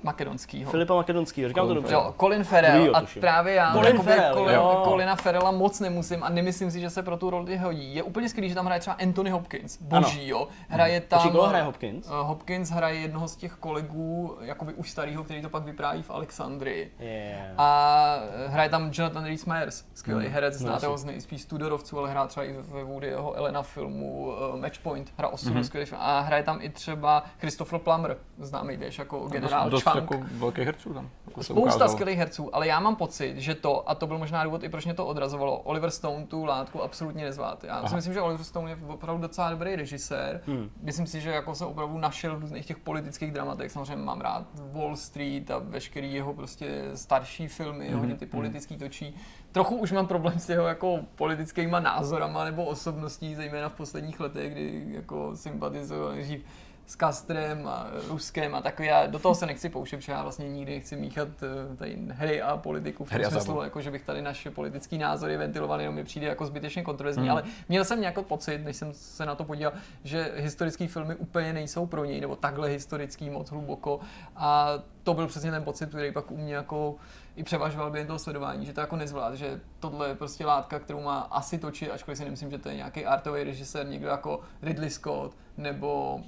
Makedonskýho. 0.03 0.71
Filipa 0.71 0.95
Makedonský, 0.95 1.47
říkám 1.47 1.67
to 1.67 1.73
dobře. 1.73 1.93
Jo, 1.93 2.15
Colin 2.19 2.43
Farrell 2.43 2.73
Druhýho 2.73 2.95
a 2.95 3.01
tuším. 3.01 3.19
právě 3.21 3.53
já 3.53 3.71
Colin 3.73 3.91
jakoby 3.91 4.09
Farrell, 4.11 4.35
Colin, 4.35 4.55
jo. 4.55 4.81
Colina 4.85 5.15
Farrella 5.15 5.51
moc 5.51 5.79
nemusím 5.79 6.23
a 6.23 6.29
nemyslím 6.29 6.71
si, 6.71 6.79
že 6.79 6.89
se 6.89 7.03
pro 7.03 7.17
tu 7.17 7.29
roli 7.29 7.57
hodí. 7.57 7.95
Je 7.95 8.03
úplně 8.03 8.29
skvělý, 8.29 8.49
že 8.49 8.55
tam 8.55 8.65
hraje 8.65 8.79
třeba 8.81 8.95
Anthony 9.01 9.29
Hopkins, 9.29 9.77
boží 9.81 10.27
jo. 10.27 10.47
Hraje 10.67 11.01
tam... 11.01 11.19
Počkej, 11.19 11.31
koho 11.31 11.47
hraje 11.47 11.63
Hopkins? 11.63 12.07
Eh, 12.07 12.11
Hopkins 12.23 12.69
hraje 12.69 12.99
jednoho 12.99 13.27
z 13.27 13.35
těch 13.35 13.53
kolegů, 13.53 14.37
jakoby 14.41 14.73
už 14.73 14.91
starého, 14.91 15.23
který 15.23 15.41
to 15.41 15.49
pak 15.49 15.63
vypráví 15.63 16.03
v 16.03 16.09
Alexandrii. 16.11 16.93
Yeah. 16.99 17.53
A 17.57 18.17
hraje 18.47 18.69
tam 18.69 18.89
Jonathan 18.93 19.23
Rhys 19.25 19.45
Meyers, 19.45 19.83
skvělý 19.93 20.25
Hmm. 20.25 20.33
herec, 20.33 20.53
No, 20.61 20.67
znáte 20.67 20.87
ho 20.87 20.97
z 20.97 21.05
nejspíš 21.05 21.45
Tudorovců, 21.45 21.99
ale 21.99 22.09
hrá 22.11 22.27
třeba 22.27 22.43
i 22.43 22.53
ve 22.53 22.83
Woodyho 22.83 23.33
Elena 23.33 23.61
filmu 23.61 24.25
uh, 24.53 24.59
Matchpoint, 24.59 25.13
hra 25.17 25.27
osudu, 25.27 25.55
Mhm. 25.55 25.63
skvělý 25.63 25.85
film. 25.85 26.01
A 26.03 26.19
hraje 26.19 26.43
tam 26.43 26.57
i 26.61 26.69
třeba 26.69 27.23
Christopher 27.39 27.79
Plummer, 27.79 28.17
známý 28.39 28.77
jdeš 28.77 28.99
jako 28.99 29.19
generál 29.27 29.69
Chunk. 29.93 30.11
jako 30.11 30.25
velkých 30.31 30.65
herců 30.65 30.93
tam. 30.93 31.09
Jako 31.27 31.43
Spousta 31.43 31.87
skvělých 31.87 32.17
herců, 32.17 32.55
ale 32.55 32.67
já 32.67 32.79
mám 32.79 32.95
pocit, 32.95 33.37
že 33.37 33.55
to, 33.55 33.89
a 33.89 33.95
to 33.95 34.07
byl 34.07 34.17
možná 34.17 34.43
důvod 34.43 34.63
i 34.63 34.69
proč 34.69 34.85
mě 34.85 34.93
to 34.93 35.05
odrazovalo, 35.05 35.57
Oliver 35.59 35.89
Stone 35.91 36.25
tu 36.25 36.45
látku 36.45 36.83
absolutně 36.83 37.23
nezvlád. 37.23 37.63
Já 37.63 37.79
si 37.79 37.85
Aha. 37.85 37.95
myslím, 37.95 38.13
že 38.13 38.21
Oliver 38.21 38.43
Stone 38.43 38.71
je 38.71 38.77
opravdu 38.87 39.21
docela 39.21 39.49
dobrý 39.49 39.75
režisér. 39.75 40.41
Hmm. 40.47 40.69
Myslím 40.81 41.07
si, 41.07 41.21
že 41.21 41.29
jako 41.31 41.55
se 41.55 41.65
opravdu 41.65 41.97
našel 41.97 42.35
v 42.37 42.39
různých 42.41 42.65
těch 42.65 42.77
politických 42.77 43.31
dramatech. 43.31 43.71
Samozřejmě 43.71 43.95
mám 44.05 44.21
rád 44.21 44.45
Wall 44.71 44.95
Street 44.95 45.51
a 45.51 45.57
veškerý 45.59 46.13
jeho 46.13 46.33
prostě 46.33 46.83
starší 46.95 47.47
filmy, 47.47 47.89
Mhm, 47.89 47.99
hodně 47.99 48.15
ty 48.15 48.25
politický 48.25 48.77
točí. 48.77 49.15
Trochu 49.51 49.75
už 49.75 49.91
mám 49.91 50.07
problém 50.07 50.39
s 50.39 50.49
jeho 50.49 50.67
jako 50.67 50.99
politickýma 51.15 51.79
názorama 51.79 52.43
nebo 52.43 52.65
osobností, 52.65 53.35
zejména 53.35 53.69
v 53.69 53.73
posledních 53.73 54.19
letech, 54.19 54.51
kdy 54.51 54.83
jako 54.87 55.35
sympatizoval 55.35 56.11
nejdřív 56.11 56.45
s 56.85 56.95
Kastrem 56.95 57.67
a 57.67 57.87
Ruskem 58.07 58.55
a 58.55 58.61
takový. 58.61 58.87
Já 58.87 59.05
do 59.07 59.19
toho 59.19 59.35
se 59.35 59.45
nechci 59.45 59.69
pouštět, 59.69 59.97
protože 59.97 60.11
já 60.11 60.23
vlastně 60.23 60.49
nikdy 60.49 60.73
nechci 60.73 60.95
míchat 60.95 61.27
eh, 61.43 61.75
tady 61.75 61.97
hry 62.09 62.41
a 62.41 62.57
politiku 62.57 63.05
v 63.05 63.09
tom 63.09 63.23
smyslu, 63.31 63.61
jako 63.63 63.81
že 63.81 63.91
bych 63.91 64.03
tady 64.03 64.21
naše 64.21 64.51
politický 64.51 64.97
názory 64.97 65.37
ventiloval, 65.37 65.81
jenom 65.81 65.95
mi 65.95 66.03
přijde 66.03 66.27
jako 66.27 66.45
zbytečně 66.45 66.83
kontroverzní, 66.83 67.23
Hmm. 67.23 67.31
ale 67.31 67.43
měl 67.69 67.85
jsem 67.85 68.01
nějaký 68.01 68.23
pocit, 68.23 68.57
než 68.57 68.75
jsem 68.75 68.93
se 68.93 69.25
na 69.25 69.35
to 69.35 69.43
podíval, 69.43 69.73
že 70.03 70.31
historické 70.35 70.87
filmy 70.87 71.15
úplně 71.15 71.53
nejsou 71.53 71.85
pro 71.85 72.05
něj, 72.05 72.21
nebo 72.21 72.35
takhle 72.35 72.69
historický 72.69 73.29
moc 73.29 73.49
hluboko 73.49 73.99
a 74.35 74.69
to 75.03 75.13
byl 75.13 75.27
přesně 75.27 75.51
ten 75.51 75.63
pocit, 75.63 75.89
který 75.89 76.11
pak 76.11 76.31
u 76.31 76.37
mě 76.37 76.55
jako 76.55 76.95
i 77.35 77.43
převažoval 77.43 77.91
během 77.91 78.07
toho 78.07 78.19
sledování, 78.19 78.65
že 78.65 78.73
to 78.73 78.81
jako 78.81 78.95
nezvlád, 78.95 79.33
že 79.33 79.59
tohle 79.79 80.07
je 80.07 80.15
prostě 80.15 80.45
látka, 80.45 80.79
kterou 80.79 81.01
má 81.01 81.19
asi 81.19 81.57
točit, 81.57 81.91
ačkoliv 81.91 82.17
si 82.17 82.23
nemyslím, 82.23 82.51
že 82.51 82.57
to 82.57 82.69
je 82.69 82.75
nějaký 82.75 83.05
artový 83.05 83.43
režisér, 83.43 83.87
někdo 83.87 84.07
jako 84.07 84.39
Ridley 84.61 84.89
Scott 84.89 85.35
nebo 85.57 86.19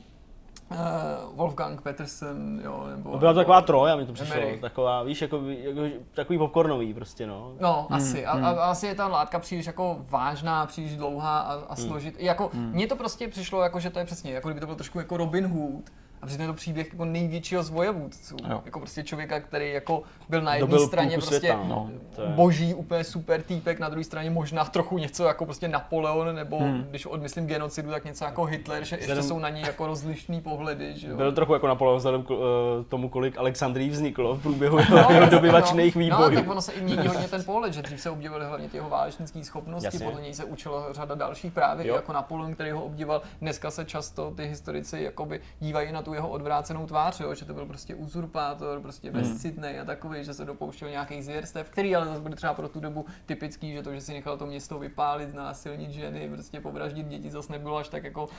uh, 0.71 0.77
Wolfgang 1.37 1.81
Peterson, 1.81 2.61
jo, 2.63 2.87
nebo... 2.89 3.11
No, 3.11 3.17
byla 3.17 3.33
to 3.33 3.39
taková 3.39 3.61
troja, 3.61 3.95
mi 3.95 4.05
to 4.05 4.13
přišlo. 4.13 4.35
Emmerich. 4.35 4.61
Taková, 4.61 5.03
víš, 5.03 5.21
jako, 5.21 5.41
jako 5.47 5.81
takový 6.13 6.37
popcornový 6.37 6.93
prostě, 6.93 7.27
no. 7.27 7.53
No, 7.59 7.87
asi. 7.89 8.25
A, 8.25 8.31
a, 8.31 8.49
asi 8.49 8.87
je 8.87 8.95
ta 8.95 9.07
látka 9.07 9.39
příliš 9.39 9.65
jako 9.65 9.97
vážná, 10.09 10.65
příliš 10.65 10.97
dlouhá 10.97 11.39
a, 11.39 11.53
a 11.53 11.75
složit. 11.75 12.15
Jako, 12.19 12.49
mně 12.53 12.87
to 12.87 12.95
prostě 12.95 13.27
přišlo 13.27 13.61
jako, 13.61 13.79
že 13.79 13.89
to 13.89 13.99
je 13.99 14.05
přesně, 14.05 14.33
jako 14.33 14.47
kdyby 14.47 14.59
to 14.59 14.65
byl 14.65 14.75
trošku 14.75 14.99
jako 14.99 15.17
Robin 15.17 15.47
Hood. 15.47 15.89
A 16.21 16.25
přitom 16.25 16.41
je 16.41 16.47
to 16.47 16.53
příběh 16.53 16.87
jako 16.91 17.05
největšího 17.05 17.63
z 17.63 17.69
vojevůdců. 17.69 18.35
Jo. 18.49 18.61
Jako 18.65 18.79
prostě 18.79 19.03
člověka, 19.03 19.39
který 19.39 19.71
jako 19.71 20.03
byl 20.29 20.41
na 20.41 20.55
jedné 20.55 20.79
straně 20.79 21.17
prostě 21.17 21.37
světa, 21.37 21.63
no. 21.67 21.89
Boží, 22.35 22.73
úplně 22.73 23.03
super 23.03 23.41
týpek, 23.41 23.79
na 23.79 23.89
druhé 23.89 24.03
straně 24.03 24.29
možná 24.29 24.65
trochu 24.65 24.97
něco 24.97 25.23
jako 25.23 25.45
prostě 25.45 25.67
Napoleon, 25.67 26.35
nebo 26.35 26.59
když 26.89 27.05
odmyslím 27.05 27.47
genocidu, 27.47 27.91
tak 27.91 28.05
něco 28.05 28.25
jako 28.25 28.43
Hitler, 28.45 28.83
že 28.83 28.95
ještě 28.95 28.97
Vzhledem- 28.97 29.23
jsou 29.23 29.39
na 29.39 29.49
něj 29.49 29.63
jako 29.63 29.87
rozlišný 29.87 30.41
pohledy, 30.41 30.93
že 30.97 31.07
jo. 31.07 31.17
Byl 31.17 31.31
trochu 31.31 31.53
jako 31.53 31.67
Napoleon 31.67 31.97
vzhledem 31.97 32.23
k 32.23 32.31
eh, 32.31 32.83
tomu, 32.83 33.09
kolik 33.09 33.37
Alexandrii 33.37 33.89
vzniklo 33.89 34.35
v 34.35 34.41
průběhu 34.41 34.77
No, 34.89 35.07
jeho 35.09 35.29
dobyvačných 35.29 35.95
no. 35.95 36.01
No, 36.01 36.05
výbojů. 36.17 36.35
tak 36.35 36.49
ono 36.51 36.61
se 36.61 36.71
i 36.71 36.81
mění 36.81 37.07
hodně 37.07 37.27
ten 37.27 37.43
pohled, 37.43 37.73
že 37.73 37.81
dřív 37.81 38.01
se 38.01 38.09
obdivovaly 38.09 38.45
hlavně 38.45 38.69
ty 38.69 38.77
jeho 38.77 38.89
válečnické 38.89 39.43
schopnosti, 39.43 39.85
Jasně. 39.87 40.05
podle 40.05 40.21
něj 40.21 40.33
se 40.33 40.43
učilo 40.43 40.85
řada 40.91 41.15
dalších 41.15 41.53
právě, 41.53 41.87
Jo. 41.87 41.95
jako 41.95 42.13
Napoleon, 42.13 42.53
který 42.53 42.71
ho 42.71 42.83
obdivoval. 42.85 43.21
Dneska 43.41 43.71
se 43.71 43.85
často 43.85 44.31
ty 44.31 44.45
historici 44.47 44.99
jakoby 45.01 45.41
dívají 45.59 45.91
na 45.91 46.01
tu 46.05 46.13
jeho 46.13 46.29
odvrácenou 46.29 46.85
tvář, 46.87 47.19
jo, 47.19 47.33
že 47.35 47.45
to 47.45 47.53
byl 47.53 47.65
prostě 47.65 47.95
uzurpátor, 47.95 48.81
prostě 48.81 49.11
Hmm. 49.11 49.21
bezcitný 49.21 49.69
a 49.81 49.85
takový, 49.85 50.23
že 50.23 50.33
se 50.33 50.45
dopouštěl 50.45 50.89
nějakých 50.89 51.25
zvěrstev, 51.25 51.69
který 51.69 51.95
ale 51.95 52.05
zase 52.05 52.21
byly 52.21 52.35
třeba 52.35 52.53
pro 52.53 52.67
tu 52.69 52.79
dobu 52.79 53.05
typický, 53.25 53.73
že 53.73 53.83
to, 53.83 53.93
že 53.93 54.01
si 54.01 54.13
nechal 54.13 54.37
to 54.37 54.45
město 54.45 54.79
vypálit, 54.79 55.29
znásilnit 55.29 55.91
ženy, 55.91 56.29
prostě 56.29 56.61
povraždit 56.61 57.07
děti, 57.07 57.29
zase 57.31 57.51
nebylo 57.51 57.77
až 57.77 57.87
tak 57.89 58.03
jako 58.03 58.23
uh, 58.23 58.31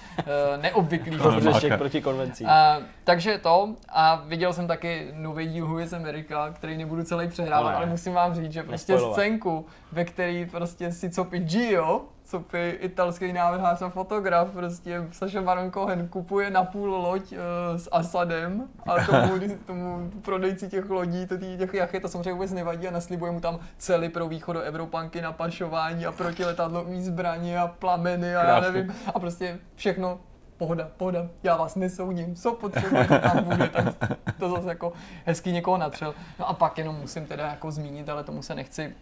neobvyklý. 0.63 1.17
Máka. 1.17 1.77
proti 1.79 2.03
konvencí. 2.03 2.45
A, 2.47 2.79
takže 3.05 3.39
to 3.39 3.75
a 3.89 4.15
viděl 4.27 4.53
jsem 4.53 4.67
taky 4.67 5.11
nový 5.15 5.47
díl 5.47 5.67
Who 5.67 5.81
is 5.81 5.93
America, 5.93 6.51
který 6.53 6.77
nebudu 6.79 7.03
celý 7.05 7.29
přehrávat, 7.29 7.65
No 7.65 7.71
ne. 7.71 7.77
ale 7.77 7.87
musím 7.87 8.13
vám 8.13 8.35
říct, 8.35 8.53
že 8.53 8.63
prostě 8.63 8.93
Nespoilovat. 8.93 9.21
scénku, 9.21 9.67
ve 9.93 10.05
který 10.05 10.47
prostě 10.47 10.93
si 10.93 11.11
copy 11.11 11.39
Gio, 11.39 12.05
copy 12.27 12.79
italský 12.81 13.33
návrhář 13.33 13.83
a 13.83 13.89
fotograf, 13.89 14.51
prostě 14.51 15.05
Saša 15.13 15.43
Baron 15.43 15.71
Cohen 15.73 16.09
kupuje 16.09 16.51
na 16.51 16.65
půl 16.65 16.89
loď 16.89 17.33
uh, 17.33 17.39
s 17.77 17.89
Asadem 17.93 18.69
a 18.87 19.05
tomu, 19.05 19.39
tomu 19.67 20.11
prodejci 20.23 20.69
těch 20.69 20.91
lodí, 20.91 21.27
to 21.27 21.39
tý, 21.39 21.59
těch 21.59 21.75
jachet, 21.75 22.01
to 22.01 22.09
samozřejmě 22.09 22.33
vůbec 22.33 22.53
nevadí 22.53 22.89
a 22.89 22.91
naslibuje 22.91 23.33
mu 23.33 23.41
tam 23.41 23.59
cely 23.79 24.09
pro 24.09 24.29
východo 24.29 24.61
Evropanky 24.61 25.21
na 25.23 25.33
pašování 25.33 26.07
a 26.07 26.13
protiletadlový 26.13 27.03
zbraně 27.03 27.59
a 27.59 27.67
plameny 27.67 28.37
a 28.37 28.45
já 28.45 28.61
Krásný. 28.61 28.75
nevím 28.75 28.95
a 29.15 29.19
prostě 29.19 29.59
všechno 29.75 30.21
pohoda, 30.57 30.89
pohoda, 30.97 31.29
já 31.43 31.57
vás 31.57 31.75
nesoudím, 31.75 32.35
co 32.35 32.53
potřebujete, 32.53 33.19
tam 33.19 33.45
bude, 33.45 33.69
tak 33.69 33.95
to 34.39 34.49
zase 34.49 34.69
jako 34.69 34.93
hezky 35.25 35.53
někoho 35.53 35.79
natřel. 35.79 36.15
No 36.39 36.49
a 36.49 36.55
pak 36.55 36.79
jenom 36.79 36.97
musím 37.01 37.27
teda 37.27 37.47
jako 37.47 37.71
zmínit, 37.71 38.09
ale 38.09 38.25
tomu 38.25 38.43
se 38.43 38.55
nechci 38.55 38.95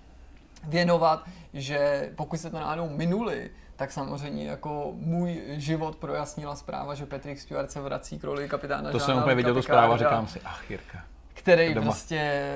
věnovat, 0.67 1.25
že 1.55 2.11
pokud 2.17 2.41
se 2.41 2.51
to 2.51 2.57
náhodou 2.61 2.89
minuli, 2.89 3.51
tak 3.77 3.93
samozřejmě 3.93 4.47
jako 4.49 4.93
můj 4.95 5.43
život 5.49 5.97
projasnila 5.97 6.57
zpráva, 6.57 6.95
že 6.95 7.07
Patrick 7.07 7.41
Stewart 7.41 7.71
se 7.71 7.81
vrací 7.81 8.19
k 8.19 8.25
roli 8.25 8.49
kapitána 8.49 8.91
To 8.91 9.01
jsem 9.01 9.19
úplně 9.19 9.35
viděl 9.35 9.55
tu 9.55 9.63
zprávu 9.63 9.97
říkám 9.97 10.27
si, 10.27 10.41
ach 10.45 10.71
Jirka. 10.71 10.99
který 11.35 11.75
Doma. 11.75 11.85
prostě 11.85 12.51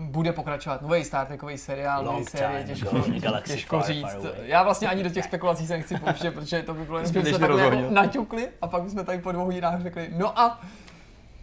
bude 0.00 0.32
pokračovat. 0.32 0.82
Nový 0.82 1.04
Star 1.04 1.26
Trekový 1.26 1.58
seriál, 1.58 2.04
nový 2.04 2.24
série, 2.24 2.64
těžko, 2.64 3.02
těžko 3.46 3.82
říct. 3.82 4.16
Já 4.42 4.62
vlastně 4.62 4.88
ani 4.88 5.02
do 5.02 5.10
těch 5.10 5.24
spekulací 5.24 5.66
se 5.66 5.72
nechci 5.76 5.98
pouštět, 5.98 6.30
protože 6.30 6.62
to 6.62 6.74
by 6.74 6.84
bylo, 6.84 7.00
že 7.00 7.06
jsme 7.06 7.24
se 7.24 7.38
takhle 7.38 7.62
jako 7.62 7.94
naťukli 7.94 8.48
a 8.62 8.66
pak 8.66 8.82
bychom 8.82 9.04
tady 9.04 9.18
po 9.18 9.32
dvou 9.32 9.44
hodinách 9.44 9.82
řekli, 9.82 10.10
no 10.16 10.38
a 10.38 10.60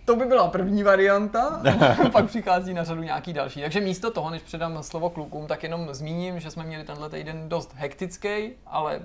to 0.05 0.15
by 0.15 0.25
byla 0.25 0.47
první 0.47 0.83
varianta, 0.83 1.61
pak 2.11 2.25
přichází 2.25 2.73
na 2.73 2.83
řadu 2.83 3.03
nějaký 3.03 3.33
další. 3.33 3.61
Takže 3.61 3.81
místo 3.81 4.11
toho, 4.11 4.29
než 4.29 4.41
předám 4.41 4.83
slovo 4.83 5.09
klukům, 5.09 5.47
tak 5.47 5.63
jenom 5.63 5.93
zmíním, 5.93 6.39
že 6.39 6.51
jsme 6.51 6.63
měli 6.63 6.83
tenhle 6.83 7.09
týden 7.09 7.49
dost 7.49 7.73
hektický, 7.75 8.51
ale 8.65 8.99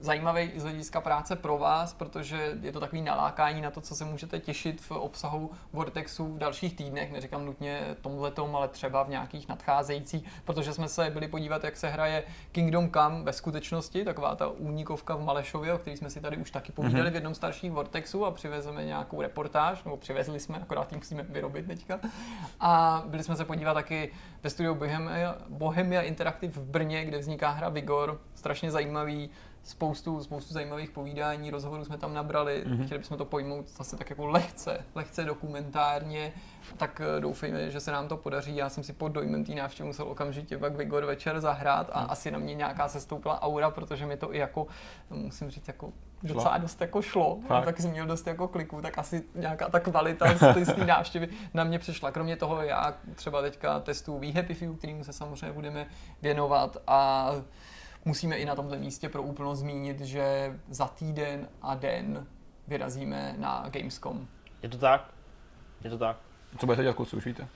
zajímavý 0.00 0.50
z 0.56 0.62
hlediska 0.62 1.00
práce 1.00 1.36
pro 1.36 1.58
vás, 1.58 1.94
protože 1.94 2.58
je 2.62 2.72
to 2.72 2.80
takový 2.80 3.02
nalákání 3.02 3.60
na 3.60 3.70
to, 3.70 3.80
co 3.80 3.94
se 3.94 4.04
můžete 4.04 4.40
těšit 4.40 4.80
v 4.80 4.90
obsahu 4.90 5.50
Vortexu 5.72 6.34
v 6.34 6.38
dalších 6.38 6.76
týdnech, 6.76 7.12
neříkám 7.12 7.44
nutně 7.44 7.96
tomhletom, 8.00 8.56
ale 8.56 8.68
třeba 8.68 9.02
v 9.02 9.08
nějakých 9.08 9.48
nadcházejících, 9.48 10.24
protože 10.44 10.72
jsme 10.72 10.88
se 10.88 11.10
byli 11.10 11.28
podívat, 11.28 11.64
jak 11.64 11.76
se 11.76 11.88
hraje 11.88 12.22
Kingdom 12.52 12.90
Come 12.90 13.22
ve 13.22 13.32
skutečnosti, 13.32 14.04
taková 14.04 14.36
ta 14.36 14.48
únikovka 14.48 15.16
v 15.16 15.24
Malešově, 15.24 15.72
o 15.72 15.78
který 15.78 15.96
jsme 15.96 16.10
si 16.10 16.20
tady 16.20 16.36
už 16.36 16.50
taky 16.50 16.72
povídali 16.72 17.10
v 17.10 17.14
jednom 17.14 17.34
starších 17.34 17.72
Vortexu 17.72 18.26
a 18.26 18.30
přivezeme 18.30 18.84
nějakou 18.84 19.22
reportáž, 19.22 19.84
nebo 19.84 19.96
přivezli 19.96 20.40
jsme, 20.40 20.58
akorát 20.58 20.92
ji 20.92 20.98
musíme 20.98 21.22
vyrobit 21.22 21.66
teďka. 21.66 22.00
A 22.60 23.02
byli 23.06 23.22
jsme 23.22 23.36
se 23.36 23.44
podívat 23.44 23.74
taky 23.74 24.12
ve 24.42 24.50
studiu 24.50 24.74
Bohemia, 24.74 25.36
Bohemia 25.48 26.02
Interactive 26.02 26.52
v 26.52 26.64
Brně, 26.64 27.04
kde 27.04 27.18
vzniká 27.18 27.50
hra 27.50 27.68
Vigor, 27.68 28.20
strašně 28.34 28.70
zajímavý, 28.70 29.30
spoustu, 29.62 30.22
spoustu 30.22 30.54
zajímavých 30.54 30.90
povídání, 30.90 31.50
rozhovorů 31.50 31.84
jsme 31.84 31.98
tam 31.98 32.14
nabrali, 32.14 32.64
mm-hmm. 32.66 32.84
chtěli 32.84 32.98
bychom 32.98 33.18
to 33.18 33.24
pojmout 33.24 33.68
zase 33.68 33.96
tak 33.96 34.10
jako 34.10 34.26
lehce, 34.26 34.84
lehce 34.94 35.24
dokumentárně, 35.24 36.32
tak 36.76 37.00
eh, 37.16 37.20
doufejme, 37.20 37.70
že 37.70 37.80
se 37.80 37.92
nám 37.92 38.08
to 38.08 38.16
podaří. 38.16 38.56
Já 38.56 38.68
jsem 38.68 38.84
si 38.84 38.92
pod 38.92 39.08
dojmem 39.08 39.44
té 39.44 39.54
návštěvy 39.54 39.86
musel 39.86 40.08
okamžitě 40.08 40.58
pak 40.58 40.76
Vigor 40.76 41.04
večer 41.04 41.40
zahrát 41.40 41.90
a 41.92 42.00
asi 42.00 42.30
na 42.30 42.38
mě 42.38 42.54
nějaká 42.54 42.88
sestoupila 42.88 43.42
aura, 43.42 43.70
protože 43.70 44.06
mi 44.06 44.16
to 44.16 44.34
i 44.34 44.38
jako, 44.38 44.66
musím 45.10 45.50
říct, 45.50 45.68
jako 45.68 45.92
docela 46.22 46.58
dost 46.58 46.80
jako 46.80 47.02
šlo, 47.02 47.38
Fakt? 47.46 47.64
taky 47.64 47.82
jsem 47.82 47.90
měl 47.90 48.06
dost 48.06 48.26
jako 48.26 48.48
kliků, 48.48 48.82
tak 48.82 48.98
asi 48.98 49.22
nějaká 49.34 49.68
ta 49.68 49.80
kvalita 49.80 50.34
z 50.34 50.38
té- 50.38 50.64
z 50.64 50.72
té 50.74 50.84
návštěvy 50.84 51.28
na 51.54 51.64
mě 51.64 51.78
přišla. 51.78 52.10
Kromě 52.10 52.36
toho 52.36 52.62
já 52.62 52.94
třeba 53.14 53.42
teďka 53.42 53.80
testuju 53.80 54.18
We 54.18 54.32
Happy 54.32 54.54
Few, 54.54 54.76
kterým 54.76 55.04
se 55.04 55.12
samozřejmě 55.12 55.52
budeme 55.52 55.86
věnovat 56.22 56.76
a 56.86 57.30
musíme 58.04 58.36
i 58.36 58.44
na 58.44 58.54
tomto 58.54 58.76
místě 58.76 59.08
pro 59.08 59.22
úplnost 59.22 59.58
zmínit, 59.58 60.00
že 60.00 60.56
za 60.68 60.86
týden 60.86 61.48
a 61.62 61.74
den 61.74 62.26
vyrazíme 62.68 63.34
na 63.38 63.68
Gamescom. 63.68 64.26
Je 64.62 64.68
to 64.68 64.78
tak? 64.78 65.10
Je 65.84 65.90
to 65.90 65.98
tak? 65.98 66.16
Co 66.58 66.66
budete 66.66 66.82
dělat, 66.82 66.96
kluci, 66.96 67.16
už 67.16 67.26
víte? 67.26 67.48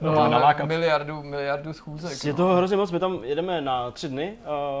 No, 0.00 0.12
máme 0.12 0.30
nalákat. 0.30 0.68
miliardu, 0.68 1.22
miliardu 1.22 1.72
schůzek. 1.72 2.24
Je 2.24 2.32
no. 2.32 2.36
toho 2.36 2.56
hrozně 2.56 2.76
moc, 2.76 2.90
my 2.90 3.00
tam 3.00 3.24
jedeme 3.24 3.60
na 3.60 3.90
tři 3.90 4.08
dny, 4.08 4.34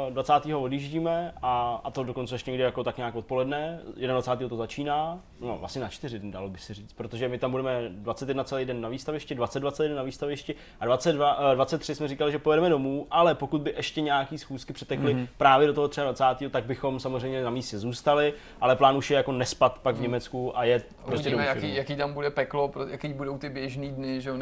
eh, 0.08 0.10
20. 0.10 0.54
odjíždíme 0.54 1.32
a, 1.42 1.80
a 1.84 1.90
to 1.90 2.04
dokonce 2.04 2.34
ještě 2.34 2.50
někdy 2.50 2.64
jako 2.64 2.84
tak 2.84 2.96
nějak 2.96 3.14
odpoledne, 3.14 3.80
21. 4.06 4.48
to 4.48 4.56
začíná, 4.56 5.18
no 5.40 5.56
vlastně 5.58 5.82
na 5.82 5.88
čtyři 5.88 6.18
dny 6.18 6.32
dalo 6.32 6.48
by 6.48 6.58
se 6.58 6.74
říct, 6.74 6.92
protože 6.92 7.28
my 7.28 7.38
tam 7.38 7.50
budeme 7.50 7.88
21 7.88 8.44
celý 8.44 8.64
den 8.64 8.80
na 8.80 8.88
výstavišti, 8.88 9.34
22 9.34 9.70
celý 9.70 9.88
den 9.88 9.96
na 9.96 10.02
výstavišti 10.02 10.54
a 10.80 10.84
22, 10.84 11.38
eh, 11.52 11.54
23 11.54 11.94
jsme 11.94 12.08
říkali, 12.08 12.32
že 12.32 12.38
pojedeme 12.38 12.68
domů, 12.68 13.06
ale 13.10 13.34
pokud 13.34 13.60
by 13.60 13.74
ještě 13.76 14.00
nějaký 14.00 14.38
schůzky 14.38 14.72
přetekly 14.72 15.14
mm-hmm. 15.14 15.28
právě 15.36 15.66
do 15.66 15.72
toho 15.72 15.88
23. 16.04 16.50
tak 16.50 16.64
bychom 16.64 17.00
samozřejmě 17.00 17.42
na 17.42 17.50
místě 17.50 17.78
zůstali, 17.78 18.34
ale 18.60 18.76
plán 18.76 18.96
už 18.96 19.10
je 19.10 19.16
jako 19.16 19.32
nespat 19.32 19.78
pak 19.78 19.96
v 19.96 20.00
Německu 20.00 20.58
a 20.58 20.64
je 20.64 20.82
prostě 21.04 21.28
Uvidíme, 21.28 21.46
jaký, 21.46 21.74
jaký 21.74 21.96
tam 21.96 22.12
bude 22.12 22.30
peklo, 22.30 22.72
jaký 22.88 23.12
budou 23.12 23.38
ty 23.38 23.48
běžný 23.48 23.90
dny, 23.90 24.20
že 24.20 24.28
jo, 24.30 24.36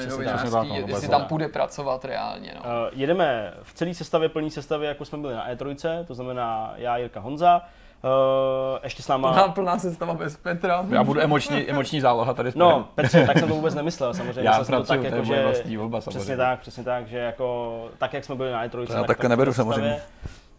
tak, 0.68 0.72
přesně 0.72 0.82
tak, 0.82 0.90
no, 0.90 0.96
jestli 0.96 1.08
tam 1.08 1.24
půjde 1.24 1.48
pracovat 1.48 2.04
reálně. 2.04 2.54
No. 2.54 2.60
Uh, 2.60 2.68
jedeme 2.92 3.54
v 3.62 3.74
celé 3.74 3.94
sestavě, 3.94 4.28
plný 4.28 4.50
sestavě, 4.50 4.88
jako 4.88 5.04
jsme 5.04 5.18
byli 5.18 5.34
na 5.34 5.50
E3, 5.50 6.04
to 6.04 6.14
znamená 6.14 6.74
já, 6.76 6.96
Jirka, 6.96 7.20
Honza. 7.20 7.62
Uh, 8.04 8.78
ještě 8.82 9.02
s 9.02 9.08
náma... 9.08 9.32
Plná, 9.32 9.48
plná 9.48 9.78
sestava 9.78 10.14
bez 10.14 10.36
Petra. 10.36 10.86
Já 10.90 11.04
budu 11.04 11.20
emoční, 11.20 11.70
emoční 11.70 12.00
záloha 12.00 12.34
tady 12.34 12.50
v 12.50 12.54
No, 12.54 12.88
Petře, 12.94 13.26
tak 13.26 13.38
jsem 13.38 13.48
to 13.48 13.54
vůbec 13.54 13.74
nemyslel, 13.74 14.14
samozřejmě. 14.14 14.48
Já 14.48 14.64
jsem 14.64 14.74
to 14.74 14.84
tak, 14.84 15.00
to 15.00 15.04
je 15.06 15.10
jako, 15.10 15.24
že... 15.24 15.42
vlastní 15.42 15.76
volba 15.76 16.00
Přesně 16.00 16.12
samozřejmě. 16.12 16.36
tak, 16.36 16.60
přesně 16.60 16.84
tak, 16.84 17.06
že 17.06 17.18
jako, 17.18 17.88
tak 17.98 18.12
jak 18.12 18.24
jsme 18.24 18.34
byli 18.34 18.52
na 18.52 18.66
E3, 18.66 18.70
To 18.70 18.80
já 18.80 18.86
tak, 18.86 19.06
takhle 19.06 19.14
tak 19.14 19.28
neberu 19.28 19.52
samozřejmě. 19.52 20.02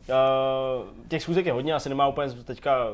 Uh, 0.10 0.86
těch 1.08 1.22
schůzek 1.22 1.46
je 1.46 1.52
hodně, 1.52 1.74
asi 1.74 1.90
nemá 1.90 2.08
úplně 2.08 2.34
teďka 2.34 2.88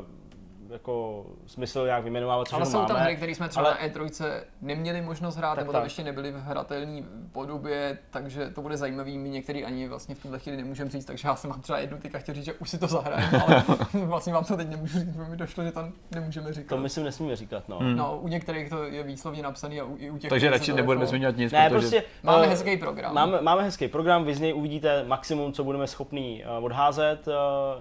jako 0.71 1.25
smysl 1.47 1.85
nějak 1.85 2.03
vyjmenovávat, 2.03 2.47
co 2.47 2.55
Ale 2.55 2.65
jsou 2.65 2.71
tam 2.85 2.87
máme. 2.89 3.03
hry, 3.03 3.15
které 3.15 3.35
jsme 3.35 3.49
třeba 3.49 3.65
Ale- 3.65 3.77
na 3.81 3.87
E3 3.87 4.41
neměli 4.61 5.01
možnost 5.01 5.35
hrát, 5.35 5.49
Tak 5.49 5.57
nebo 5.59 5.71
tam 5.71 5.81
tak. 5.81 5.85
ještě 5.85 6.03
nebyly 6.03 6.31
v 6.31 6.35
hratelné 6.39 7.01
podobě, 7.31 7.97
takže 8.11 8.49
to 8.49 8.61
bude 8.61 8.77
zajímavý. 8.77 9.17
My 9.17 9.29
některý 9.29 9.65
ani 9.65 9.87
vlastně 9.87 10.15
v 10.15 10.21
tuhle 10.21 10.39
chvíli 10.39 10.57
nemůžeme 10.57 10.89
říct, 10.89 11.05
takže 11.05 11.27
já 11.27 11.35
jsem 11.35 11.49
mám 11.49 11.61
třeba 11.61 11.79
jednu 11.79 11.97
teďka 11.97 12.19
chtěl 12.19 12.35
říct, 12.35 12.45
že 12.45 12.53
už 12.53 12.69
si 12.69 12.77
to 12.77 12.87
zahrajeme, 12.87 13.43
ale 13.47 13.63
vlastně 13.93 14.33
vám 14.33 14.43
to 14.45 14.57
teď 14.57 14.69
nemůžu 14.69 14.99
říct, 14.99 15.09
protože 15.15 15.29
mi 15.29 15.37
došlo, 15.37 15.63
že 15.63 15.71
to 15.71 15.81
nemůžeme 16.15 16.53
říkat. 16.53 16.75
To 16.75 16.81
myslím 16.81 17.03
nesmíme 17.03 17.35
říkat, 17.35 17.69
no. 17.69 17.77
Hmm. 17.79 17.95
No, 17.95 18.17
u 18.21 18.27
některých 18.27 18.69
to 18.69 18.83
je 18.83 19.03
výslovně 19.03 19.43
napsaný 19.43 19.81
a 19.81 19.83
u, 19.83 19.95
i 19.97 20.09
u 20.11 20.17
těch 20.17 20.29
Takže 20.29 20.49
radši 20.49 20.73
nebudeme 20.73 21.01
jako- 21.01 21.09
zmiňovat 21.09 21.37
nic, 21.37 21.51
Ne, 21.51 21.69
protože 21.69 21.79
prostě 21.79 22.03
Máme 22.23 22.45
eh, 22.45 22.49
hezký 22.49 22.77
program. 22.77 23.13
Máme, 23.15 23.41
máme 23.41 23.63
hezký 23.63 23.87
program, 23.87 24.23
vy 24.25 24.35
z 24.35 24.39
něj 24.39 24.53
uvidíte 24.53 25.03
maximum, 25.03 25.53
co 25.53 25.63
budeme 25.63 25.87
schopní 25.87 26.43
uh, 26.59 26.65
odházet. 26.65 27.27
Uh, 27.27 27.33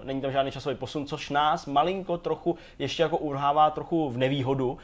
není 0.05 0.21
tam 0.21 0.31
žádný 0.31 0.51
časový 0.51 0.75
posun, 0.75 1.05
což 1.05 1.29
nás 1.29 1.65
malinko 1.65 2.17
trochu 2.17 2.57
ještě 2.81 3.03
jako 3.03 3.17
urhává 3.17 3.69
trochu 3.69 4.09
v 4.09 4.17
nevýhodu, 4.17 4.71
uh, 4.71 4.77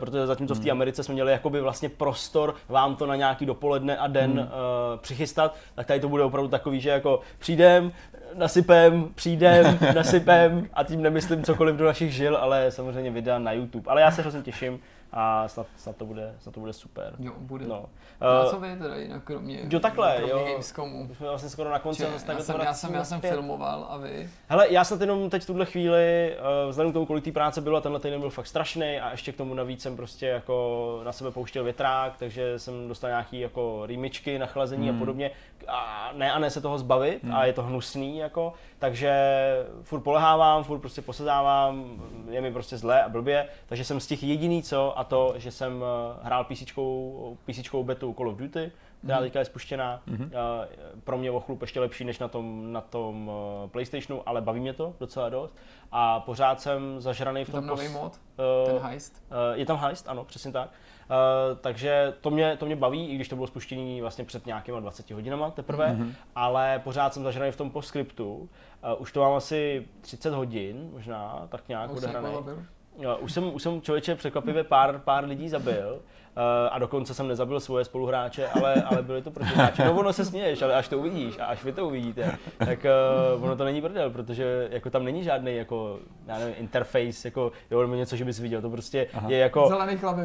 protože 0.00 0.26
zatímco 0.26 0.54
v 0.54 0.60
té 0.60 0.70
Americe 0.70 1.02
jsme 1.02 1.14
měli 1.14 1.32
jakoby 1.32 1.60
vlastně 1.60 1.88
prostor 1.88 2.54
vám 2.68 2.96
to 2.96 3.06
na 3.06 3.16
nějaký 3.16 3.46
dopoledne 3.46 3.96
a 3.96 4.06
den 4.06 4.30
uh, 4.30 5.00
přichystat, 5.00 5.56
tak 5.74 5.86
tady 5.86 6.00
to 6.00 6.08
bude 6.08 6.22
opravdu 6.22 6.48
takový, 6.48 6.80
že 6.80 6.90
jako 6.90 7.20
přijdem, 7.38 7.92
nasypem, 8.34 9.08
přijdem, 9.14 9.78
nasypem 9.94 10.68
a 10.74 10.84
tím 10.84 11.02
nemyslím 11.02 11.44
cokoliv 11.44 11.76
do 11.76 11.84
našich 11.84 12.12
žil, 12.12 12.36
ale 12.36 12.70
samozřejmě 12.70 13.10
videa 13.10 13.38
na 13.38 13.52
YouTube. 13.52 13.90
Ale 13.90 14.00
já 14.00 14.10
se 14.10 14.22
hrozně 14.22 14.42
těším 14.42 14.80
a 15.12 15.48
snad, 15.48 15.66
snad, 15.76 15.96
to, 15.96 16.04
bude, 16.06 16.34
snad 16.40 16.54
to 16.54 16.60
bude 16.60 16.72
super. 16.72 17.14
Jo, 17.18 17.32
bude. 17.38 17.66
No. 17.66 17.84
No, 18.20 18.26
a 18.28 18.44
Uh, 18.44 18.50
co 18.50 18.60
vy 18.60 18.76
teda 18.76 18.96
jinak 18.96 19.24
kromě, 19.24 19.60
Jo, 19.70 19.80
takhle, 19.80 20.14
kromě 20.16 20.32
jo. 20.32 20.44
Gamescomu? 20.50 21.08
jsme 21.16 21.28
vlastně 21.28 21.48
skoro 21.48 21.70
na 21.70 21.78
konci. 21.78 22.02
Če, 22.02 22.08
já, 22.32 22.38
jsem, 22.40 22.60
já, 22.60 22.74
jsem, 22.74 22.94
já 22.94 23.04
jsem 23.04 23.20
filmoval 23.20 23.86
a 23.90 23.96
vy? 23.96 24.30
Hele, 24.48 24.66
já 24.72 24.84
snad 24.84 25.00
jenom 25.00 25.30
teď 25.30 25.42
v 25.42 25.46
tuhle 25.46 25.66
chvíli, 25.66 26.36
uh, 26.64 26.70
vzhledem 26.70 26.90
k 26.90 26.94
tomu, 26.94 27.06
kolik 27.06 27.24
té 27.24 27.32
práce 27.32 27.60
bylo, 27.60 27.80
tenhle 27.80 28.00
týden 28.00 28.20
byl 28.20 28.30
fakt 28.30 28.46
strašný 28.46 29.00
a 29.00 29.10
ještě 29.10 29.32
k 29.32 29.36
tomu 29.36 29.54
navíc 29.54 29.82
jsem 29.82 29.96
prostě 29.96 30.26
jako 30.26 31.00
na 31.04 31.12
sebe 31.12 31.30
pouštěl 31.30 31.64
větrák, 31.64 32.16
takže 32.18 32.58
jsem 32.58 32.88
dostal 32.88 33.10
nějaký 33.10 33.40
jako 33.40 33.86
rýmičky, 33.86 34.38
nachlazení 34.38 34.88
Hmm. 34.88 34.96
a 34.96 34.98
podobně. 34.98 35.30
A 35.68 36.10
ne 36.14 36.32
a 36.32 36.38
ne 36.38 36.50
se 36.50 36.60
toho 36.60 36.78
zbavit 36.78 37.22
a 37.32 37.44
je 37.44 37.52
to 37.52 37.62
hnusný 37.62 38.18
jako, 38.18 38.52
takže 38.78 39.12
furt 39.82 40.00
polehávám, 40.00 40.64
furt 40.64 40.78
prostě 40.78 41.02
posedávám, 41.02 42.02
je 42.30 42.40
mi 42.40 42.52
prostě 42.52 42.76
zlé 42.78 43.02
a 43.02 43.08
blbě, 43.08 43.48
takže 43.66 43.84
jsem 43.84 44.00
stihl 44.00 44.24
jediný 44.26 44.62
co 44.62 44.97
a 44.98 45.04
to, 45.04 45.34
že 45.36 45.50
jsem 45.50 45.82
eh, 45.84 46.18
hrál 46.22 46.44
písíčkou 47.44 47.82
betu 47.84 48.14
Call 48.14 48.28
of 48.28 48.36
Duty, 48.36 48.72
která 49.04 49.20
teďka 49.20 49.38
je 49.38 49.44
spuštěná. 49.44 50.02
Mhm. 50.06 50.30
Eh, 50.34 50.68
Pro 51.04 51.18
mě 51.18 51.30
o 51.30 51.40
chlup 51.40 51.60
ještě 51.60 51.80
lepší 51.80 52.04
než 52.04 52.18
na 52.18 52.28
tom, 52.28 52.72
na 52.72 52.80
tom 52.80 53.30
eh, 53.64 53.68
PlayStationu, 53.68 54.22
ale 54.28 54.40
baví 54.40 54.60
mě 54.60 54.72
to 54.72 54.94
docela 55.00 55.28
dost. 55.28 55.56
A 55.92 56.20
pořád 56.20 56.60
jsem 56.60 57.00
zažraný 57.00 57.44
v 57.44 57.48
Je 57.48 57.52
tom... 57.52 57.60
tam 57.60 57.76
nový 57.76 57.88
mod? 57.88 58.20
eh, 58.38 58.66
Ten 58.72 58.78
heist? 58.82 59.22
Eh, 59.30 59.58
Je 59.58 59.66
tam 59.66 59.76
heist, 59.76 60.08
ano, 60.08 60.24
přesně 60.24 60.52
tak. 60.52 60.70
Eh, 61.10 61.54
takže 61.60 62.14
to 62.20 62.30
mě, 62.30 62.56
to 62.56 62.66
mě 62.66 62.76
baví, 62.76 63.08
i 63.08 63.14
když 63.14 63.28
to 63.28 63.34
bylo 63.36 63.46
spuštění 63.46 64.00
vlastně 64.00 64.24
před 64.24 64.46
nějakýma 64.46 64.80
20 64.80 65.10
hodinama 65.10 65.50
teprve, 65.50 65.86
mm-hmm. 65.86 66.12
ale 66.34 66.80
pořád 66.84 67.14
jsem 67.14 67.22
zažraný 67.22 67.52
v 67.52 67.56
tom 67.56 67.70
postscriptu. 67.70 68.48
Eh, 68.82 68.94
už 68.94 69.12
to 69.12 69.20
mám 69.20 69.32
asi 69.34 69.86
30 70.00 70.34
hodin, 70.34 70.88
možná, 70.92 71.46
tak 71.48 71.68
nějak 71.68 71.90
jsi 71.90 71.96
odehraný. 71.96 72.28
Už 73.20 73.32
jsem, 73.32 73.54
už 73.54 73.62
jsem 73.62 73.82
člověče 73.82 74.14
překvapivě 74.14 74.64
pár, 74.64 74.98
pár 74.98 75.24
lidí 75.24 75.48
zabil 75.48 75.92
uh, 75.92 76.42
a 76.70 76.78
dokonce 76.78 77.14
jsem 77.14 77.28
nezabil 77.28 77.60
svoje 77.60 77.84
spoluhráče, 77.84 78.48
ale, 78.48 78.74
ale 78.74 79.02
byli 79.02 79.22
to 79.22 79.30
protihráči. 79.30 79.82
No 79.84 79.98
ono 79.98 80.12
se 80.12 80.24
směješ, 80.24 80.62
ale 80.62 80.74
až 80.74 80.88
to 80.88 80.98
uvidíš 80.98 81.38
a 81.38 81.44
až 81.44 81.64
vy 81.64 81.72
to 81.72 81.86
uvidíte, 81.86 82.32
tak 82.58 82.86
uh, 83.36 83.44
ono 83.44 83.56
to 83.56 83.64
není 83.64 83.80
brdel, 83.80 84.10
protože 84.10 84.68
jako 84.70 84.90
tam 84.90 85.04
není 85.04 85.24
žádný 85.24 85.56
jako, 85.56 85.98
já 86.26 86.38
nevím, 86.38 86.54
interface, 86.58 87.28
jako 87.28 87.52
jo, 87.70 87.80
nebo 87.80 87.94
něco, 87.94 88.16
že 88.16 88.24
bys 88.24 88.38
viděl, 88.40 88.62
to 88.62 88.70
prostě 88.70 89.06
Aha. 89.14 89.30
je 89.30 89.38
jako 89.38 89.68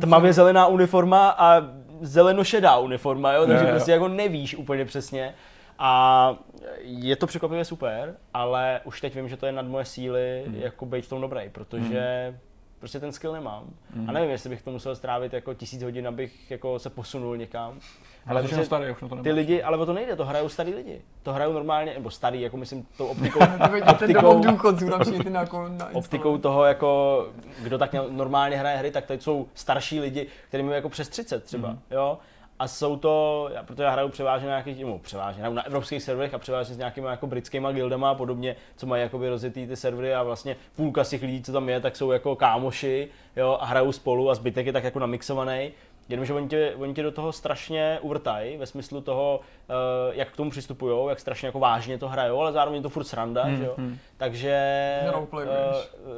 tmavě 0.02 0.34
zelená 0.34 0.68
uniforma 0.68 1.30
a 1.38 1.62
zelenošedá 2.02 2.78
uniforma, 2.78 3.34
jo, 3.34 3.46
takže 3.48 3.64
Jo, 3.64 3.70
jo. 3.70 3.76
prostě 3.76 3.92
jako 3.92 4.08
nevíš 4.08 4.56
úplně 4.56 4.86
přesně. 4.86 5.34
A 5.80 6.36
je 6.82 7.16
to 7.16 7.28
překvapivě 7.28 7.66
super, 7.66 8.16
ale 8.34 8.82
už 8.84 9.02
teď 9.02 9.16
vím, 9.16 9.30
že 9.30 9.38
to 9.38 9.46
je 9.46 9.52
nad 9.52 9.66
moje 9.68 9.86
síly, 9.86 10.44
Mhm. 10.48 10.56
jako 10.56 10.86
být 10.86 11.06
v 11.06 11.10
tom 11.10 11.22
dobrý, 11.22 11.50
protože 11.50 12.34
prostě 12.84 13.00
ten 13.00 13.12
skill 13.12 13.34
nemám. 13.34 13.64
A 14.08 14.12
nevím, 14.12 14.30
jestli 14.30 14.50
bych 14.50 14.62
to 14.62 14.72
musel 14.72 14.96
strávit 14.96 15.34
jako 15.34 15.54
tisíc 15.54 15.84
hodin, 15.84 16.08
abych 16.08 16.52
jako 16.52 16.80
se 16.80 16.90
posunul 16.90 17.38
někam. 17.38 17.80
ale 18.26 18.42
to 18.42 18.48
prostě 18.48 18.66
starý, 18.66 18.92
už 18.92 19.02
na 19.02 19.08
to 19.08 19.16
ty 19.16 19.22
nemáš. 19.22 19.36
lidi, 19.36 19.64
ale 19.64 19.78
o 19.78 19.86
to 19.86 19.94
nejde, 19.94 20.16
to 20.16 20.26
hrajou 20.26 20.50
starý 20.50 20.74
lidi. 20.74 21.02
To 21.24 21.34
hrajou 21.34 21.54
normálně, 21.54 21.94
nebo 21.94 22.10
starý, 22.10 22.42
jako 22.42 22.58
myslím 22.58 22.88
tou 22.98 23.08
optikou, 23.08 23.40
Ty 23.40 23.82
optikou, 23.92 24.44
důchodců, 24.44 24.90
tam 24.90 25.00
ty 25.24 25.30
na, 25.30 25.46
na 25.68 25.90
optikou 25.94 26.38
toho, 26.38 26.64
jako, 26.64 27.28
kdo 27.62 27.78
tak 27.78 27.96
normálně 28.10 28.58
hraje 28.58 28.78
hry, 28.78 28.92
tak 28.92 29.06
to 29.06 29.14
jsou 29.14 29.48
starší 29.54 30.00
lidi, 30.00 30.28
kterým 30.48 30.70
je 30.70 30.76
jako 30.76 30.90
přes 30.90 31.10
30 31.10 31.44
třeba, 31.44 31.70
mm. 31.70 31.80
jo. 31.92 32.18
A 32.60 32.68
jsou 32.68 32.96
to, 32.98 33.50
já, 33.54 33.64
protože 33.64 33.84
já 33.84 33.90
hraju 33.90 34.10
převážně 34.10 34.48
na 34.48 34.54
nějakých, 34.54 34.86
no, 34.86 35.00
převážně, 35.00 35.50
na 35.50 35.66
evropských 35.66 36.04
serverech 36.04 36.34
a 36.34 36.38
převážně 36.38 36.76
s 36.76 36.78
nějakými 36.78 37.08
jako 37.08 37.28
britskými 37.28 37.68
guildama 37.72 38.10
a 38.10 38.16
podobně, 38.16 38.56
co 38.76 38.88
mají 38.88 39.04
jakoby 39.04 39.30
rozjetý 39.30 39.68
ty 39.68 39.76
servery 39.76 40.14
a 40.14 40.24
vlastně 40.24 40.56
půlka 40.76 41.04
z 41.04 41.10
těch 41.10 41.22
lidí, 41.22 41.44
co 41.44 41.52
tam 41.52 41.70
je, 41.70 41.80
tak 41.80 41.96
jsou 41.96 42.12
jako 42.12 42.36
kámoši, 42.36 43.10
jo, 43.36 43.58
a 43.62 43.66
hrajou 43.66 43.92
spolu 43.92 44.30
a 44.30 44.36
zbytek 44.36 44.66
je 44.66 44.74
tak 44.74 44.84
jako 44.84 45.00
namixovaný. 45.00 45.72
Jenomže 46.10 46.34
oni 46.34 46.48
tě, 46.48 46.74
oni 46.78 46.94
tě 46.94 47.04
do 47.04 47.12
toho 47.12 47.32
strašně 47.32 48.00
uvrtají, 48.02 48.58
ve 48.58 48.66
smyslu 48.66 49.02
toho, 49.02 49.40
uh, 49.70 49.76
jak 50.16 50.32
k 50.32 50.36
tomu 50.36 50.52
přistupují, 50.52 51.10
jak 51.10 51.20
strašně 51.20 51.46
jako 51.46 51.60
vážně 51.60 51.98
to 51.98 52.08
hrajou, 52.08 52.40
ale 52.40 52.52
zároveň 52.52 52.78
je 52.78 52.84
to 52.84 52.90
furt 52.90 53.04
sranda, 53.04 53.44
Hmm, 53.44 53.58
že 53.58 53.66
jo. 53.66 53.74
hmm. 53.78 53.98
Takže 54.18 54.50
eh, 55.08 55.12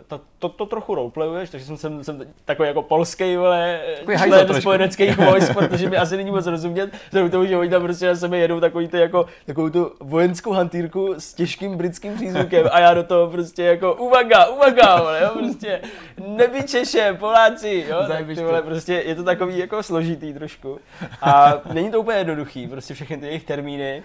to, 0.07 0.21
to, 0.39 0.49
to, 0.49 0.65
trochu 0.65 0.95
roleplayuješ, 0.95 1.49
takže 1.49 1.65
jsem, 1.65 1.77
jsem, 1.77 2.03
jsem 2.03 2.21
takový 2.45 2.67
jako 2.67 2.81
polský, 2.81 3.35
vole, 3.35 3.79
člen 4.23 4.61
spojeneckých 4.61 5.17
vojsk, 5.29 5.53
protože 5.53 5.89
mi 5.89 5.97
asi 5.97 6.17
není 6.17 6.31
moc 6.31 6.47
rozumět, 6.47 6.93
vzhledem 7.05 7.31
tomu, 7.31 7.45
že 7.45 7.57
oni 7.57 7.69
tam 7.69 7.81
prostě 7.81 8.07
na 8.07 8.15
sebe 8.15 8.37
jedou 8.37 8.59
takový 8.59 8.87
ty 8.87 8.97
jako, 8.97 9.25
takovou 9.45 9.69
tu 9.69 9.91
vojenskou 9.99 10.51
hantýrku 10.51 11.13
s 11.17 11.33
těžkým 11.33 11.77
britským 11.77 12.15
přízvukem 12.15 12.67
a 12.71 12.79
já 12.79 12.93
do 12.93 13.03
toho 13.03 13.27
prostě 13.27 13.63
jako 13.63 13.93
uvaga, 13.93 14.45
uvaga, 14.45 14.99
vole, 14.99 15.21
jo, 15.23 15.29
prostě 15.33 15.81
nebí 16.27 16.63
Češe, 16.63 17.15
Poláci, 17.19 17.85
jo, 17.89 17.97
tak 18.07 18.25
ty 18.25 18.33
vole, 18.33 18.61
prostě 18.61 18.93
je 18.93 19.15
to 19.15 19.23
takový 19.23 19.57
jako 19.57 19.74
složitý 19.83 20.33
trošku 20.33 20.79
a 21.21 21.53
není 21.73 21.91
to 21.91 21.99
úplně 21.99 22.17
jednoduchý, 22.17 22.67
prostě 22.67 22.93
všechny 22.93 23.17
ty 23.17 23.25
jejich 23.25 23.43
termíny, 23.43 24.03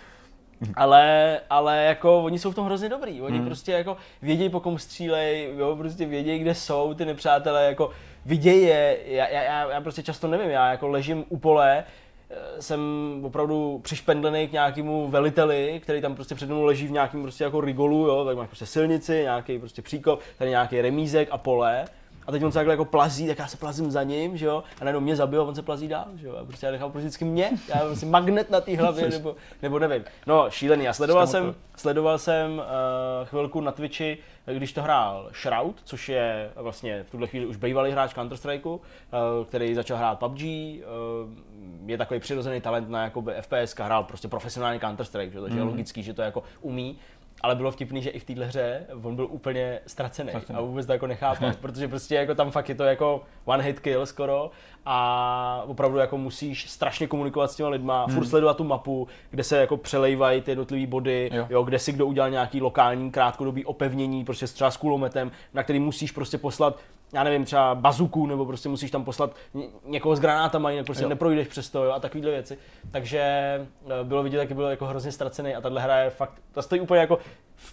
ale, 0.75 1.41
ale 1.51 1.85
jako 1.85 2.25
oni 2.25 2.39
jsou 2.39 2.51
v 2.51 2.55
tom 2.55 2.67
hrozně 2.67 2.89
dobrý. 2.89 3.23
Oni 3.23 3.37
hmm. 3.37 3.47
prostě 3.47 3.73
jako 3.73 3.97
vědějí, 4.23 4.51
po 4.51 4.61
kom 4.61 4.79
střílej, 4.79 5.55
jo, 5.57 5.77
prostě 5.77 6.07
vědějí, 6.07 6.39
kde 6.39 6.55
jsou 6.55 6.95
ty 6.95 7.05
nepřátelé, 7.05 7.67
jako 7.67 7.91
vidějí 8.27 8.63
je. 8.63 8.99
Já, 9.07 9.29
já, 9.29 9.43
já, 9.43 9.71
já 9.71 9.81
prostě 9.81 10.03
často 10.03 10.29
nevím, 10.29 10.51
já 10.51 10.71
jako 10.71 10.89
ležím 10.89 11.25
u 11.29 11.39
pole, 11.39 11.85
eh, 12.31 12.63
jsem 12.63 12.81
opravdu 13.23 13.81
přišpendlený 13.83 14.49
k 14.49 14.53
nějakému 14.53 15.09
veliteli, 15.09 15.81
který 15.83 16.01
tam 16.01 16.15
prostě 16.15 16.35
před 16.35 16.49
mnou 16.49 16.65
leží 16.65 16.87
v 16.87 16.93
nějakém 16.93 17.23
prostě 17.23 17.45
jako 17.45 17.61
rigolu, 17.61 18.07
jo, 18.07 18.25
tak 18.25 18.37
máš 18.37 18.47
prostě 18.47 18.67
silnici, 18.67 19.23
nějaký 19.23 19.59
prostě 19.59 19.83
příkop, 19.83 20.21
tady 20.39 20.51
nějaký 20.51 20.81
remízek 20.81 21.29
a 21.31 21.39
pole. 21.39 21.85
A 22.31 22.33
teď 22.33 22.45
on 22.45 22.53
se 22.53 22.59
takhle 22.59 22.73
jako 22.73 22.85
plazí, 22.85 23.27
tak 23.27 23.39
já 23.39 23.47
se 23.47 23.57
plazím 23.57 23.91
za 23.91 24.03
ním, 24.03 24.37
že 24.37 24.47
jo, 24.47 24.63
a 24.81 24.85
najednou 24.85 25.01
mě 25.01 25.17
zabil 25.17 25.41
a 25.41 25.45
on 25.45 25.55
se 25.55 25.63
plazí 25.63 25.89
dál, 25.89 26.07
že 26.15 26.27
jo, 26.27 26.37
a 26.37 26.45
prostě 26.45 26.67
já 26.67 26.73
nechal 26.73 26.91
prostě 26.91 27.07
vždycky 27.07 27.25
mě, 27.25 27.51
já 27.69 27.77
mám 27.77 27.87
prostě 27.87 28.07
magnet 28.07 28.51
na 28.51 28.61
té 28.61 28.77
hlavě, 28.77 29.09
nebo, 29.09 29.37
nebo 29.63 29.79
nevím. 29.79 30.05
No, 30.27 30.51
šílený, 30.51 30.85
já 30.85 30.93
sledoval 30.93 31.27
jsem, 31.27 31.55
sledoval 31.77 32.19
jsem 32.19 32.59
uh, 32.59 32.65
chvilku 33.25 33.61
na 33.61 33.73
Twitchi, 33.73 34.19
když 34.47 34.73
to 34.73 34.83
hrál 34.83 35.31
Shroud, 35.43 35.77
což 35.85 36.09
je 36.09 36.51
vlastně 36.57 37.03
v 37.03 37.11
tuhle 37.11 37.27
chvíli 37.27 37.47
už 37.47 37.57
bývalý 37.57 37.91
hráč 37.91 38.15
Counter 38.15 38.39
Strikeu, 38.39 38.71
uh, 38.71 38.81
který 39.49 39.75
začal 39.75 39.97
hrát 39.97 40.19
PUBG, 40.19 40.41
uh, 40.41 40.81
je 41.87 41.99
takový 41.99 42.21
přirozený 42.21 42.61
talent 42.61 42.89
na 42.89 43.05
jakoby 43.05 43.33
FPS, 43.41 43.75
hrál 43.79 44.05
prostě 44.05 44.29
profesionální 44.29 44.81
Counter 44.81 45.07
Strike, 45.07 45.33
že? 45.33 45.41
takže 45.41 45.55
mm. 45.55 45.63
je 45.63 45.71
logický, 45.71 46.03
že 46.03 46.15
to 46.15 46.23
jako 46.23 46.43
umí 46.61 46.99
ale 47.41 47.55
bylo 47.55 47.71
vtipný, 47.71 48.03
že 48.03 48.11
i 48.11 48.19
v 48.19 48.25
téhle 48.25 48.47
hře 48.47 48.87
on 49.03 49.17
byl 49.17 49.27
úplně 49.31 49.81
ztracený 49.87 50.33
a 50.55 50.61
vůbec 50.61 50.87
to 50.87 50.93
jako 50.93 51.07
nechápal, 51.07 51.53
protože 51.61 51.89
prostě 51.89 52.15
jako 52.15 52.35
tam 52.35 52.51
fakt 52.51 52.69
je 52.69 52.75
to 52.75 52.85
jako 52.85 53.23
one 53.45 53.65
hit 53.65 53.81
kill 53.81 54.07
skoro 54.07 54.51
a 54.87 55.65
opravdu 55.67 55.99
jako 55.99 56.19
musíš 56.19 56.71
strašně 56.71 57.07
komunikovat 57.07 57.51
s 57.51 57.57
těma 57.57 57.69
lidma, 57.69 58.05
hmm. 58.05 58.15
furt 58.15 58.27
sledovat 58.27 58.57
tu 58.57 58.65
mapu, 58.65 59.09
kde 59.31 59.45
se 59.45 59.57
jako 59.57 59.77
přelejvají 59.77 60.41
ty 60.41 60.51
jednotlivé 60.51 60.87
body, 60.87 61.31
jo. 61.33 61.47
jo. 61.51 61.63
kde 61.63 61.79
si 61.79 61.93
kdo 61.93 62.07
udělal 62.07 62.31
nějaký 62.31 62.61
lokální 62.61 63.11
krátkodobý 63.11 63.65
opevnění, 63.65 64.25
prostě 64.25 64.47
třeba 64.47 64.71
s 64.71 64.77
kulometem, 64.77 65.31
na 65.55 65.63
který 65.63 65.79
musíš 65.79 66.13
prostě 66.13 66.39
poslat 66.39 66.79
já 67.13 67.25
nevím, 67.25 67.45
třeba 67.45 67.75
bazuku, 67.75 68.27
nebo 68.27 68.47
prostě 68.47 68.69
musíš 68.69 68.91
tam 68.91 69.05
poslat 69.05 69.37
někoho 69.85 70.17
s 70.17 70.21
granátama, 70.21 70.71
jinak 70.71 70.87
prostě 70.87 71.05
jo. 71.05 71.09
neprojdeš 71.09 71.49
přes 71.49 71.71
to 71.71 71.85
jo, 71.85 71.93
a 71.93 72.01
takovéhle 72.01 72.31
věci. 72.31 72.59
Takže 72.91 73.21
eh, 73.21 74.05
bylo 74.05 74.23
vidět, 74.23 74.39
jak 74.39 74.53
byl 74.53 74.65
jako 74.65 74.87
hrozně 74.87 75.13
ztracený 75.13 75.55
a 75.55 75.61
tahle 75.61 75.83
hra 75.83 75.99
je 75.99 76.11
fakt, 76.11 76.43
ta 76.53 76.63
stojí 76.63 76.81
úplně 76.81 77.01
jako 77.01 77.19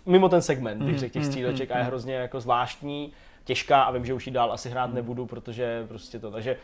mimo 0.06 0.30
ten 0.30 0.42
segment, 0.42 0.84
bych 0.84 0.94
mm, 0.94 1.00
řekl, 1.00 1.14
těch 1.14 1.24
mm, 1.24 1.28
stříleček 1.28 1.70
mm, 1.70 1.76
a 1.76 1.80
je 1.80 1.84
hrozně 1.84 2.14
jako 2.14 2.42
zvláštní, 2.42 3.14
těžká 3.44 3.84
a 3.84 3.92
vím, 3.92 4.06
že 4.06 4.14
už 4.14 4.28
ji 4.28 4.34
dál 4.34 4.52
asi 4.52 4.70
hrát 4.70 4.94
nebudu, 4.94 5.26
protože 5.26 5.86
prostě 5.88 6.20
to, 6.20 6.32
takže 6.32 6.58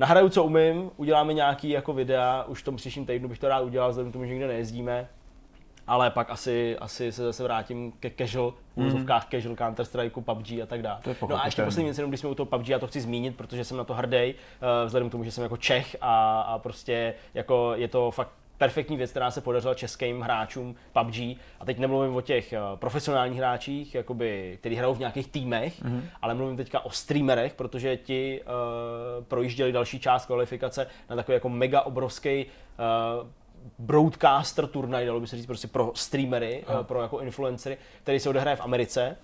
nahraju, 0.00 0.28
co 0.28 0.44
umím, 0.44 0.90
uděláme 0.96 1.34
nějaký 1.34 1.70
jako 1.70 1.92
videa, 1.92 2.44
už 2.48 2.60
v 2.60 2.64
tom 2.64 2.76
příštím 2.76 3.06
týdnu 3.06 3.28
bych 3.28 3.38
to 3.38 3.48
rád 3.48 3.60
udělal, 3.60 3.90
vzhledem 3.90 4.10
k 4.10 4.12
tomu, 4.12 4.24
že 4.24 4.32
nikde 4.32 4.48
nejezdíme, 4.48 5.08
ale 5.86 6.10
pak 6.10 6.30
asi, 6.30 6.78
asi 6.78 7.12
se 7.12 7.24
zase 7.24 7.42
vrátím 7.42 7.92
ke 7.92 8.10
casual, 8.18 8.54
v 8.76 8.94
mm. 8.94 9.06
casual 9.30 9.56
Counter 9.56 9.86
Strike, 9.86 10.20
PUBG 10.20 10.52
a 10.62 10.66
tak 10.66 10.82
dále. 10.82 11.00
No 11.28 11.42
a 11.42 11.44
ještě 11.44 11.62
poslední 11.62 11.84
věc, 11.84 12.08
když 12.08 12.20
jsme 12.20 12.28
u 12.28 12.34
toho 12.34 12.46
PUBG, 12.46 12.68
já 12.68 12.78
to 12.78 12.86
chci 12.86 13.00
zmínit, 13.00 13.36
protože 13.36 13.64
jsem 13.64 13.76
na 13.76 13.84
to 13.84 13.94
hrdý, 13.94 14.34
uh, 14.34 14.86
vzhledem 14.86 15.08
k 15.08 15.12
tomu, 15.12 15.24
že 15.24 15.30
jsem 15.30 15.42
jako 15.42 15.56
Čech 15.56 15.96
a, 16.00 16.40
a 16.40 16.58
prostě 16.58 17.14
jako 17.34 17.72
je 17.74 17.88
to 17.88 18.10
fakt 18.10 18.32
perfektní 18.60 18.96
věc, 18.96 19.10
která 19.10 19.30
se 19.30 19.40
podařila 19.40 19.74
českým 19.74 20.20
hráčům 20.20 20.74
PUBG. 20.92 21.16
A 21.60 21.64
teď 21.64 21.78
nemluvím 21.78 22.16
o 22.16 22.20
těch 22.20 22.52
uh, 22.52 22.78
profesionálních 22.78 23.38
hráčích, 23.38 23.94
jakoby, 23.94 24.56
kteří 24.60 24.74
hrajou 24.76 24.94
v 24.94 24.98
nějakých 24.98 25.28
týmech, 25.28 25.82
mm-hmm. 25.82 26.02
ale 26.22 26.34
mluvím 26.34 26.56
teďka 26.56 26.84
o 26.84 26.90
streamerech, 26.90 27.54
protože 27.54 27.96
ti 27.96 28.40
uh, 28.40 29.24
projížděli 29.24 29.72
další 29.72 29.98
část 29.98 30.26
kvalifikace 30.26 30.86
na 31.10 31.16
takový 31.16 31.34
jako 31.34 31.48
mega 31.48 31.80
obrovský 31.80 32.46
uh, 32.46 33.28
broadcaster 33.78 34.66
turnaj, 34.66 35.06
dalo 35.06 35.20
by 35.20 35.26
se 35.26 35.36
říct 35.36 35.46
prostě 35.46 35.68
pro 35.68 35.92
streamery, 35.94 36.64
Aha. 36.66 36.82
pro 36.82 37.02
jako 37.02 37.20
influencery, 37.20 37.78
který 38.02 38.20
se 38.20 38.28
odehraje 38.28 38.56
v 38.56 38.60
Americe. 38.60 39.16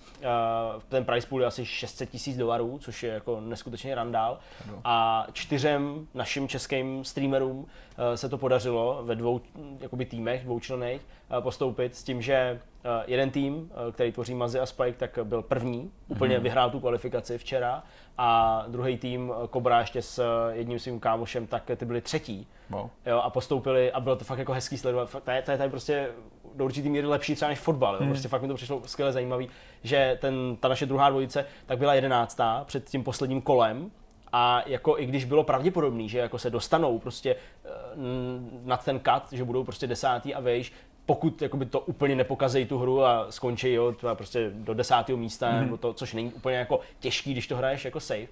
Ten 0.89 1.05
price 1.05 1.27
pool 1.27 1.41
je 1.41 1.47
asi 1.47 1.65
600 1.65 2.09
tisíc 2.09 2.37
dolarů, 2.37 2.77
což 2.81 3.03
je 3.03 3.13
jako 3.13 3.41
neskutečný 3.41 3.93
randál. 3.93 4.39
A 4.83 5.27
čtyřem 5.33 6.07
našim 6.13 6.47
českým 6.47 7.03
streamerům 7.03 7.65
eh, 7.67 7.86
se 8.15 8.29
to 8.29 8.37
podařilo 8.37 9.01
ve 9.03 9.15
dvou 9.15 9.41
jakoby 9.79 10.05
týmech, 10.05 10.43
dvoučlených, 10.43 11.01
eh, 11.01 11.41
postoupit 11.41 11.95
s 11.95 12.03
tím, 12.03 12.21
že 12.21 12.59
Eh, 12.87 13.03
jeden 13.07 13.31
tým, 13.31 13.71
eh, 13.71 13.91
který 13.91 14.11
tvoří 14.11 14.35
Mazy 14.35 14.59
a 14.59 14.65
Spike, 14.65 14.97
tak 14.97 15.19
byl 15.23 15.41
první, 15.41 15.91
úplně 16.07 16.37
mm-hmm. 16.37 16.41
vyhrál 16.41 16.69
tu 16.69 16.79
kvalifikaci 16.79 17.37
včera 17.37 17.83
a 18.17 18.63
druhý 18.67 18.97
tým 18.97 19.33
eh, 19.35 19.47
Cobra 19.47 19.79
ještě 19.79 20.01
s 20.01 20.49
jedním 20.51 20.79
svým 20.79 20.99
kámošem, 20.99 21.47
tak 21.47 21.71
ty 21.75 21.85
byli 21.85 22.01
třetí. 22.01 22.47
Wow. 22.69 22.89
Jo, 23.05 23.17
a 23.17 23.29
postoupili 23.29 23.91
a 23.91 23.99
bylo 23.99 24.15
to 24.15 24.25
fakt 24.25 24.39
jako 24.39 24.53
hezký 24.53 24.77
sledovat. 24.77 25.15
To 25.23 25.31
je, 25.31 25.41
to 25.41 25.51
je 25.51 25.57
tady 25.57 25.69
prostě 25.69 26.09
do 26.55 26.65
určitý 26.65 26.89
míry 26.89 27.07
lepší 27.07 27.35
třeba 27.35 27.49
než 27.49 27.59
fotbal. 27.59 27.95
Jo. 27.95 28.01
Mm. 28.01 28.09
Prostě 28.09 28.27
fakt 28.27 28.41
mi 28.41 28.47
to 28.47 28.55
přišlo 28.55 28.81
skvěle 28.85 29.11
zajímavý, 29.11 29.49
že 29.83 30.17
ten, 30.21 30.57
ta 30.59 30.67
naše 30.67 30.85
druhá 30.85 31.09
dvojice 31.09 31.45
tak 31.65 31.77
byla 31.77 31.93
jedenáctá 31.93 32.63
před 32.67 32.89
tím 32.89 33.03
posledním 33.03 33.41
kolem 33.41 33.91
a 34.37 34.63
jako 34.65 34.99
i 34.99 35.05
když 35.05 35.25
bylo 35.25 35.43
pravděpodobný, 35.43 36.09
že 36.09 36.17
jako 36.19 36.39
se 36.39 36.49
dostanou 36.49 36.99
prostě 36.99 37.35
nad 38.63 38.85
ten 38.85 38.99
kat, 38.99 39.27
že 39.31 39.43
budou 39.43 39.63
prostě 39.63 39.87
desátý 39.87 40.33
a 40.33 40.39
vejš, 40.39 40.73
pokud 41.05 41.41
jakoby 41.41 41.65
to 41.65 41.79
úplně 41.79 42.15
nepokazejí 42.15 42.65
tu 42.65 42.77
hru 42.77 43.03
a 43.03 43.25
skončí 43.29 43.73
jo, 43.73 43.93
prostě 44.13 44.51
do 44.53 44.73
desátého 44.73 45.17
místa, 45.17 45.51
mm. 45.51 45.59
nebo 45.59 45.77
to, 45.77 45.93
což 45.93 46.13
není 46.13 46.31
úplně 46.33 46.55
jako 46.55 46.79
těžký, 46.99 47.31
když 47.31 47.47
to 47.47 47.55
hraješ 47.55 47.85
jako 47.85 47.99
safe, 47.99 48.27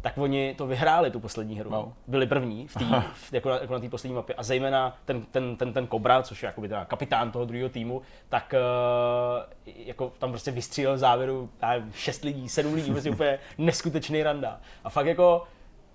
tak 0.00 0.18
oni 0.18 0.54
to 0.54 0.66
vyhráli 0.66 1.10
tu 1.10 1.20
poslední 1.20 1.58
hru. 1.58 1.70
Wow. 1.70 1.92
Byli 2.06 2.26
první 2.26 2.68
v 2.68 2.74
tý, 2.74 2.84
v, 3.14 3.32
jako, 3.32 3.48
na, 3.48 3.58
jako 3.60 3.72
na 3.72 3.80
té 3.80 3.88
poslední 3.88 4.14
mapě. 4.14 4.34
A 4.34 4.42
zejména 4.42 4.96
ten, 5.04 5.22
ten, 5.22 5.56
ten, 5.56 5.72
ten 5.72 5.88
Cobra, 5.88 6.22
což 6.22 6.42
je 6.42 6.46
jakoby 6.46 6.68
teda 6.68 6.84
kapitán 6.84 7.30
toho 7.30 7.44
druhého 7.44 7.68
týmu, 7.68 8.02
tak 8.28 8.54
uh, 8.54 9.74
jako 9.86 10.12
tam 10.18 10.30
prostě 10.30 10.50
vystřílel 10.50 10.94
v 10.94 10.98
závěru 10.98 11.50
nevím, 11.62 11.92
šest 11.92 12.24
lidí, 12.24 12.48
sedm 12.48 12.74
lidí, 12.74 12.92
prostě 12.92 13.10
úplně 13.10 13.38
neskutečný 13.58 14.22
randa. 14.22 14.60
A 14.84 14.90
fakt 14.90 15.06
jako 15.06 15.44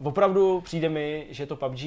opravdu 0.03 0.61
přijde 0.61 0.89
mi, 0.89 1.27
že 1.29 1.45
to 1.45 1.55
PUBG 1.55 1.81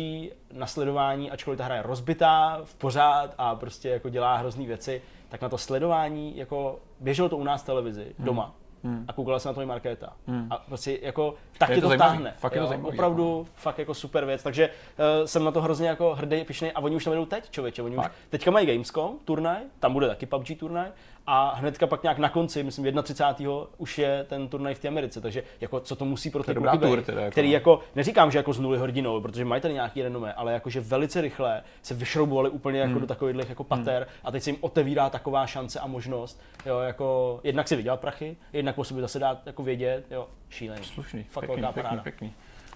na 0.53 0.67
sledování, 0.67 1.31
ačkoliv 1.31 1.59
ta 1.59 1.65
hra 1.65 1.77
je 1.77 1.83
rozbitá, 1.83 2.61
v 2.65 2.75
pořád 2.75 3.35
a 3.39 3.55
prostě 3.55 3.89
jako 3.89 4.09
dělá 4.09 4.37
hrozný 4.37 4.67
věci, 4.67 5.03
tak 5.29 5.43
na 5.43 5.49
to 5.49 5.59
sledování, 5.59 6.37
jako 6.37 6.79
běželo 7.01 7.29
to 7.29 7.37
u 7.37 7.45
nás 7.45 7.63
v 7.63 7.67
televizi, 7.67 8.05
hmm. 8.19 8.27
doma, 8.27 8.55
hmm. 8.85 9.05
a 9.09 9.13
koukala 9.13 9.39
se 9.39 9.49
na 9.49 9.55
to 9.55 9.63
i 9.63 9.67
Markéta. 9.67 10.13
Hmm. 10.27 10.47
A 10.51 10.57
prostě 10.57 10.99
jako 11.03 11.35
tak 11.59 11.69
tě 11.69 11.81
to, 11.81 11.89
to 11.89 11.97
táhne. 11.97 12.35
Fakt 12.39 12.55
je 12.55 12.61
to 12.61 12.67
zajímavý. 12.67 12.95
Opravdu 12.95 13.39
jako. 13.39 13.51
fakt 13.55 13.79
jako 13.79 13.95
super 13.95 14.25
věc. 14.25 14.43
Takže 14.43 14.69
uh, 14.69 15.27
jsem 15.27 15.45
na 15.45 15.51
to 15.51 15.63
hrozně 15.63 15.89
jako 15.89 16.15
hrdý, 16.15 16.45
pišný 16.45 16.73
a 16.73 16.81
oni 16.81 16.97
už 16.97 17.05
tam 17.05 17.15
jdou 17.15 17.27
teď, 17.27 17.51
člověče. 17.51 17.83
Oni 17.83 17.97
fakt. 17.97 18.11
už 18.11 18.31
teďka 18.31 18.51
mají 18.51 18.67
Gamescom 18.67 19.19
turnaj, 19.25 19.59
tam 19.81 19.93
bude 19.93 20.09
taky 20.09 20.27
PUBG 20.27 20.59
turnaj 20.59 20.89
a 21.27 21.55
hnedka 21.55 21.87
pak 21.87 22.03
nějak 22.03 22.19
na 22.19 22.29
konci, 22.29 22.63
myslím 22.63 23.03
31. 23.03 23.53
už 23.79 23.99
je 23.99 24.25
ten 24.29 24.49
turnaj 24.49 24.75
v 24.75 24.79
té 24.79 24.89
Americe, 24.89 25.21
takže 25.21 25.43
jako 25.61 25.81
co 25.81 25.97
to 25.97 26.05
musí 26.05 26.31
pro 26.31 26.43
ty 26.43 26.55
kluky 26.55 27.03
teda, 27.03 27.21
jako. 27.21 27.31
který 27.31 27.51
jako, 27.51 27.81
neříkám, 27.95 28.31
že 28.31 28.39
jako 28.39 28.53
z 28.53 28.61
nuly 28.61 28.79
hrdinou, 28.79 29.21
protože 29.21 29.45
mají 29.45 29.63
tady 29.63 29.75
nějaký 29.75 30.03
renomé, 30.03 30.33
ale 30.33 30.53
jakože 30.53 30.81
velice 30.81 31.21
rychle 31.21 31.63
se 31.83 31.95
vyšroubovali 31.95 32.51
úplně 32.51 32.81
jako 32.81 32.93
hmm. 32.93 33.01
do 33.01 33.07
takových 33.07 33.49
jako 33.49 33.65
pater 33.65 34.03
hmm. 34.03 34.21
a 34.25 34.31
teď 34.31 34.43
se 34.43 34.51
jim 34.51 34.59
otevírá 34.61 35.11
taková 35.11 35.47
šance 35.47 35.81
a 35.81 35.87
možnost, 35.87 36.43
jo, 36.67 36.79
jako 36.79 37.41
jednak 37.45 37.69
si 37.69 37.77
vydělat 37.77 38.01
prachy, 38.01 38.37
jednak 38.53 38.75
po 38.75 38.85
sobě 38.85 39.01
zase 39.01 39.19
dát 39.19 39.47
jako 39.47 39.63
vědět, 39.63 40.05
jo, 40.11 40.29
šílený. 40.49 40.85
Slušný, 40.85 41.23
Fakt 41.23 41.47
pěkný, 41.47 41.63
velká 41.63 41.73
pěkný, 41.73 41.99
pěkný 41.99 42.35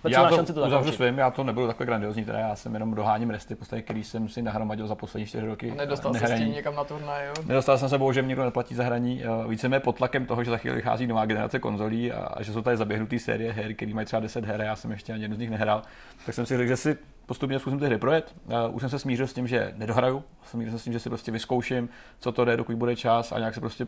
já 0.09 0.29
to, 0.29 0.37
šanci 0.37 0.53
to 0.53 0.67
uzavřu 0.67 0.93
svým, 0.93 1.19
já 1.19 1.31
to 1.31 1.45
nebudu 1.45 1.67
takhle 1.67 1.87
grandiozní, 1.87 2.25
teda 2.25 2.39
já 2.39 2.57
jsem 2.57 2.75
jenom 2.75 2.95
doháním 2.95 3.31
resty, 3.31 3.55
podstatě, 3.55 3.83
který 3.83 4.05
jsem 4.05 4.29
si 4.29 4.43
nahromadil 4.43 4.87
za 4.87 4.95
poslední 4.95 5.27
čtyři 5.27 5.47
roky. 5.47 5.75
Nedostal 5.77 6.15
se 6.15 6.27
s 6.27 6.39
tím 6.39 6.53
někam 6.53 6.75
na 6.75 6.85
turnaj, 6.85 7.27
jo? 7.27 7.33
Nedostal 7.47 7.79
jsem 7.79 7.89
se, 7.89 7.99
bohužel 7.99 8.25
někdo 8.25 8.45
neplatí 8.45 8.75
za 8.75 8.85
hraní. 8.85 9.23
Více 9.49 9.81
pod 9.81 9.97
tlakem 9.97 10.27
toho, 10.27 10.45
že 10.45 10.51
za 10.51 10.57
chvíli 10.57 10.77
vychází 10.77 11.07
nová 11.07 11.27
generace 11.27 11.59
konzolí 11.59 12.13
a, 12.13 12.43
že 12.43 12.53
jsou 12.53 12.63
tady 12.63 12.77
zaběhnutý 12.77 13.19
série 13.19 13.53
her, 13.53 13.75
které 13.75 13.95
mají 13.95 14.07
třeba 14.07 14.21
10 14.21 14.45
her, 14.45 14.61
já 14.61 14.77
jsem 14.77 14.91
ještě 14.91 15.13
ani 15.13 15.23
jednu 15.23 15.37
z 15.37 15.41
nich 15.41 15.51
nehrál, 15.51 15.83
tak 16.27 16.35
jsem 16.35 16.47
si 16.47 16.57
řekl, 16.57 16.69
že 16.69 16.77
si 16.77 16.99
postupně 17.27 17.59
zkusím 17.59 17.79
ty 17.79 17.87
hry 17.87 17.99
projet. 17.99 18.35
už 18.71 18.83
jsem 18.83 18.91
se 18.91 18.99
smířil 18.99 19.27
s 19.27 19.33
tím, 19.33 19.47
že 19.47 19.73
nedohraju, 19.77 20.25
smířil 20.43 20.71
jsem 20.71 20.79
s 20.79 20.85
tím, 20.85 20.93
že 20.93 21.01
si 21.01 21.09
prostě 21.09 21.33
vyzkouším, 21.33 21.89
co 22.21 22.33
to 22.33 22.45
jde, 22.45 22.57
dokud 22.57 22.77
bude 22.77 22.97
čas 22.97 23.33
a 23.33 23.39
nějak 23.39 23.55
se 23.55 23.61
prostě 23.61 23.87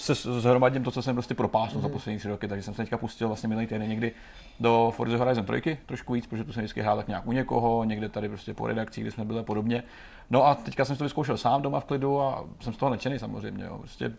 se 0.00 0.14
zhromadím 0.14 0.84
to, 0.84 0.90
co 0.90 1.02
jsem 1.02 1.14
prostě 1.14 1.34
propásl 1.34 1.74
mm. 1.74 1.82
za 1.82 1.88
mhm. 1.88 1.92
poslední 1.92 2.18
tři 2.18 2.28
roky, 2.28 2.48
takže 2.48 2.62
jsem 2.62 2.74
se 2.74 2.82
teďka 2.82 2.98
pustil 2.98 3.28
vlastně 3.28 3.48
minulý 3.48 3.66
týden 3.66 3.88
někdy 3.88 4.12
do 4.60 4.92
Forza 4.96 5.16
Horizon 5.16 5.44
3, 5.44 5.78
trošku 5.86 6.12
víc, 6.12 6.26
protože 6.26 6.44
tu 6.44 6.52
jsem 6.52 6.60
vždycky 6.60 6.82
hrál 6.82 6.96
tak 6.96 7.08
nějak 7.08 7.26
u 7.26 7.32
někoho, 7.32 7.84
někde 7.84 8.08
tady 8.08 8.28
prostě 8.28 8.54
po 8.54 8.66
redakci, 8.66 9.00
kde 9.00 9.10
jsme 9.10 9.24
byli 9.24 9.42
podobně. 9.42 9.82
No 10.30 10.46
a 10.46 10.54
teďka 10.54 10.84
jsem 10.84 10.96
to 10.96 11.04
vyzkoušel 11.04 11.36
sám 11.36 11.62
doma 11.62 11.80
v 11.80 11.84
klidu 11.84 12.20
a 12.20 12.44
jsem 12.60 12.72
z 12.72 12.76
toho 12.76 12.90
nadšený 12.90 13.18
samozřejmě. 13.18 13.64
Jo. 13.64 13.78
Prostě 13.78 14.12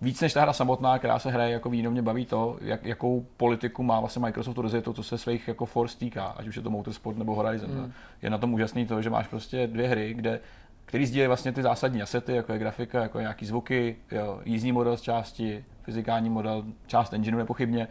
víc 0.00 0.20
než 0.20 0.32
ta 0.32 0.40
hra 0.40 0.52
samotná, 0.52 0.98
která 0.98 1.18
se 1.18 1.30
hraje 1.30 1.52
jako 1.52 1.70
víno, 1.70 1.90
mě 1.90 2.02
baví 2.02 2.26
to, 2.26 2.58
jak, 2.60 2.84
jakou 2.84 3.26
politiku 3.36 3.82
má 3.82 4.00
vlastně 4.00 4.20
Microsoft 4.20 4.58
rozjetou, 4.58 4.92
co 4.92 5.02
se 5.02 5.18
svých 5.18 5.48
jako 5.48 5.66
Force 5.66 5.98
týká, 5.98 6.24
ať 6.24 6.46
už 6.46 6.56
je 6.56 6.62
to 6.62 6.70
Motorsport 6.70 7.18
nebo 7.18 7.34
Horizon. 7.34 7.70
Mm. 7.70 7.92
Je 8.22 8.30
na 8.30 8.38
tom 8.38 8.54
úžasný 8.54 8.86
to, 8.86 9.02
že 9.02 9.10
máš 9.10 9.28
prostě 9.28 9.66
dvě 9.66 9.88
hry, 9.88 10.14
kde 10.14 10.40
který 10.88 11.06
sdílí 11.06 11.26
vlastně 11.26 11.52
ty 11.52 11.62
zásadní 11.62 12.02
asety, 12.02 12.32
jako 12.32 12.52
je 12.52 12.58
grafika, 12.58 13.02
jako 13.02 13.18
je 13.18 13.22
nějaký 13.22 13.46
zvuky, 13.46 13.96
jo, 14.10 14.40
jízdní 14.44 14.72
model 14.72 14.96
z 14.96 15.00
části, 15.00 15.64
fyzikální 15.82 16.30
model, 16.30 16.64
část 16.86 17.12
engineu 17.12 17.38
nepochybně. 17.38 17.88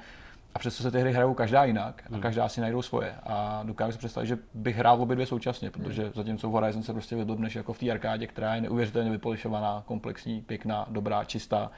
A 0.56 0.60
přesto 0.60 0.84
se 0.84 0.92
ty 0.92 1.00
hry 1.00 1.14
hrajou 1.14 1.34
každá 1.34 1.64
jinak 1.64 2.04
a 2.06 2.14
hmm. 2.14 2.22
každá 2.22 2.50
si 2.50 2.62
najdou 2.62 2.82
svoje. 2.82 3.16
A 3.24 3.62
dokážu 3.64 3.92
si 3.92 3.98
představit, 3.98 4.28
že 4.28 4.38
bych 4.54 4.76
hrál 4.76 5.02
obě 5.02 5.16
dvě 5.16 5.26
současně, 5.26 5.72
protože 5.72 6.04
hmm. 6.04 6.12
zatímco 6.16 6.50
v 6.50 6.52
Horizon 6.52 6.84
se 6.84 6.94
prostě 6.94 7.16
vyblbneš 7.16 7.56
jako 7.56 7.74
v 7.74 7.80
té 7.80 7.92
arkádě, 7.92 8.28
která 8.28 8.56
je 8.56 8.62
neuvěřitelně 8.62 9.12
vypolišovaná, 9.12 9.84
komplexní, 9.86 10.42
pěkná, 10.42 10.86
dobrá, 10.90 11.24
čistá, 11.24 11.72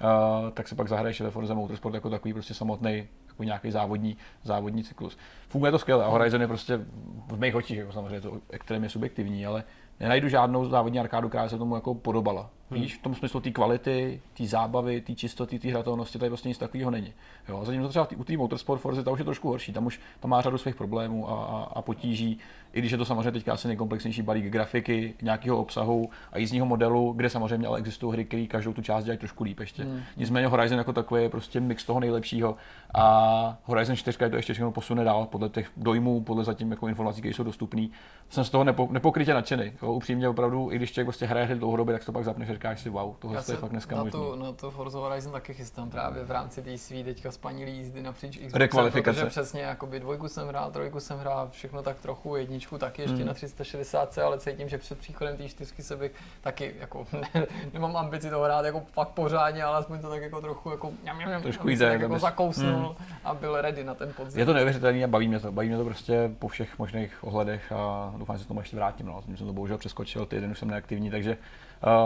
uh, 0.00 0.50
tak 0.50 0.68
se 0.68 0.74
pak 0.74 0.88
zahraješ 0.88 1.20
ve 1.20 1.30
Forza 1.30 1.54
Motorsport 1.54 1.94
jako 1.94 2.10
takový 2.10 2.32
prostě 2.32 2.54
samotný 2.54 3.08
jako 3.28 3.44
nějaký 3.44 3.70
závodní, 3.70 4.16
závodní 4.42 4.84
cyklus. 4.84 5.18
Funguje 5.48 5.72
to 5.72 5.78
skvěle 5.78 6.04
a 6.04 6.08
Horizon 6.08 6.40
je 6.40 6.48
prostě 6.48 6.80
v 7.26 7.40
mých 7.40 7.54
očích, 7.54 7.78
jako 7.78 7.92
samozřejmě 7.92 8.20
to 8.20 8.40
extrémně 8.50 8.88
subjektivní, 8.88 9.46
ale 9.46 9.64
nenajdu 10.00 10.28
žádnou 10.28 10.68
závodní 10.68 11.00
arkádu, 11.00 11.28
která 11.28 11.48
se 11.48 11.58
tomu 11.58 11.74
jako 11.74 11.94
podobala. 11.94 12.50
Víš, 12.70 12.96
v 12.96 13.02
tom 13.02 13.14
smyslu 13.14 13.40
té 13.40 13.50
kvality, 13.50 14.20
té 14.36 14.46
zábavy, 14.46 15.00
té 15.00 15.14
čistoty, 15.14 15.58
té 15.58 15.68
hratelnosti, 15.68 16.18
tady 16.18 16.30
prostě 16.30 16.48
nic 16.48 16.58
takového 16.58 16.90
není. 16.90 17.12
Jo, 17.48 17.58
a 17.60 17.64
zatímco 17.64 17.88
třeba 17.88 18.06
tý, 18.06 18.16
u 18.16 18.24
té 18.24 18.36
Motorsport 18.36 18.80
Forza 18.80 19.02
ta 19.02 19.10
už 19.10 19.18
je 19.18 19.24
trošku 19.24 19.48
horší, 19.48 19.72
tam 19.72 19.86
už 19.86 20.00
tam 20.20 20.30
má 20.30 20.40
řadu 20.40 20.58
svých 20.58 20.74
problémů 20.74 21.30
a, 21.30 21.44
a, 21.44 21.62
a 21.74 21.82
potíží, 21.82 22.38
i 22.72 22.78
když 22.78 22.92
je 22.92 22.98
to 22.98 23.04
samozřejmě 23.04 23.32
teďka 23.32 23.52
asi 23.52 23.68
nejkomplexnější 23.68 24.22
balík 24.22 24.44
grafiky, 24.44 25.14
nějakého 25.22 25.58
obsahu 25.58 26.10
a 26.32 26.38
jízdního 26.38 26.66
modelu, 26.66 27.12
kde 27.12 27.30
samozřejmě 27.30 27.66
ale 27.66 27.78
existují 27.78 28.12
hry, 28.12 28.24
které 28.24 28.46
každou 28.46 28.72
tu 28.72 28.82
část 28.82 29.04
dělají 29.04 29.18
trošku 29.18 29.44
líp 29.44 29.60
ještě. 29.60 29.82
Hmm. 29.84 30.02
Nicméně 30.16 30.46
Horizon 30.46 30.78
jako 30.78 30.92
takový 30.92 31.22
je 31.22 31.28
prostě 31.28 31.60
mix 31.60 31.84
toho 31.84 32.00
nejlepšího 32.00 32.56
a 32.94 33.58
Horizon 33.64 33.96
4 33.96 34.18
je 34.24 34.30
to 34.30 34.36
ještě 34.36 34.52
všechno 34.52 34.72
posune 34.72 35.04
dál 35.04 35.26
podle 35.26 35.48
těch 35.48 35.70
dojmů, 35.76 36.20
podle 36.20 36.44
zatím 36.44 36.70
jako 36.70 36.88
informací, 36.88 37.20
které 37.20 37.34
jsou 37.34 37.44
dostupné. 37.44 37.88
Jsem 38.28 38.44
z 38.44 38.50
toho 38.50 38.64
nepo, 38.64 38.88
nepokrytě 38.90 39.34
nadšený. 39.34 39.72
Jo, 39.82 39.92
upřímně 39.92 40.28
opravdu, 40.28 40.72
i 40.72 40.76
když 40.76 40.92
člověk 40.92 41.06
prostě 41.06 41.26
hraje 41.26 41.46
hry 41.46 41.54
dlouhodobě, 41.54 41.94
tak 41.94 42.04
to 42.04 42.12
pak 42.12 42.24
zapneš 42.24 42.48
říkáš 42.56 42.80
si, 42.80 42.88
wow, 42.90 43.14
tohle 43.18 43.42
je 43.48 43.56
fakt 43.56 43.70
dneska 43.70 43.96
na 43.96 44.02
možný. 44.04 44.20
tu, 44.20 44.34
na 44.36 44.52
to 44.52 44.70
Forza 44.70 44.98
Horizon 44.98 45.32
taky 45.32 45.54
chystám 45.54 45.90
právě 45.90 46.24
v 46.24 46.30
rámci 46.30 46.62
té 46.62 46.78
svý 46.78 47.04
teďka 47.04 47.30
spanilý 47.32 47.76
jízdy 47.76 48.02
napříč 48.02 48.36
Xboxem, 48.36 48.58
Rekvalifikace. 48.60 49.20
protože 49.20 49.30
přesně 49.30 49.62
jakoby 49.62 50.00
dvojku 50.00 50.28
jsem 50.28 50.48
hrál, 50.48 50.70
trojku 50.70 51.00
jsem 51.00 51.18
hrál, 51.18 51.48
všechno 51.50 51.82
tak 51.82 51.96
trochu, 52.00 52.36
jedničku 52.36 52.78
taky 52.78 53.02
ještě 53.02 53.16
Hmm. 53.16 53.26
na 53.26 53.34
360, 53.34 54.18
ale 54.18 54.38
cítím, 54.38 54.68
že 54.68 54.78
před 54.78 54.98
příchodem 54.98 55.36
té 55.36 55.48
čtyřky 55.48 55.82
se 55.82 55.96
bych 55.96 56.12
taky 56.40 56.74
jako 56.80 57.06
ne, 57.34 57.46
nemám 57.72 57.96
ambici 57.96 58.30
to 58.30 58.40
hrát 58.40 58.64
jako 58.64 58.80
fakt 58.92 59.08
pořádně, 59.08 59.64
ale 59.64 59.78
aspoň 59.78 59.98
to 60.00 60.08
tak 60.10 60.22
jako 60.22 60.40
trochu 60.40 60.70
jako 60.70 60.90
ňam, 61.04 61.18
ňam, 61.18 61.30
ňam, 61.30 61.42
Trošku 61.42 61.68
jde, 61.68 61.84
jako 61.86 62.18
zakousnul 62.18 62.96
a 63.24 63.34
byl 63.34 63.60
ready 63.60 63.84
na 63.84 63.94
ten 63.94 64.12
podzim. 64.16 64.38
Je 64.40 64.46
to 64.46 64.52
neuvěřitelné 64.52 65.04
a 65.04 65.06
baví 65.06 65.28
mě 65.28 65.40
to. 65.40 65.52
Baví 65.52 65.68
mě 65.68 65.76
to 65.76 65.84
prostě 65.84 66.30
po 66.38 66.48
všech 66.48 66.78
možných 66.78 67.24
ohledech 67.24 67.72
a 67.72 68.14
doufám, 68.16 68.36
že 68.36 68.40
se 68.40 68.44
k 68.44 68.48
tomu 68.48 68.60
ještě 68.60 68.76
vrátím. 68.76 69.06
No. 69.06 69.22
Jsem 69.36 69.46
to 69.46 69.52
bohužel 69.52 69.78
přeskočil, 69.78 70.26
ty 70.26 70.40
den 70.40 70.50
už 70.50 70.58
jsem 70.58 70.68
neaktivní, 70.70 71.10
takže 71.10 71.36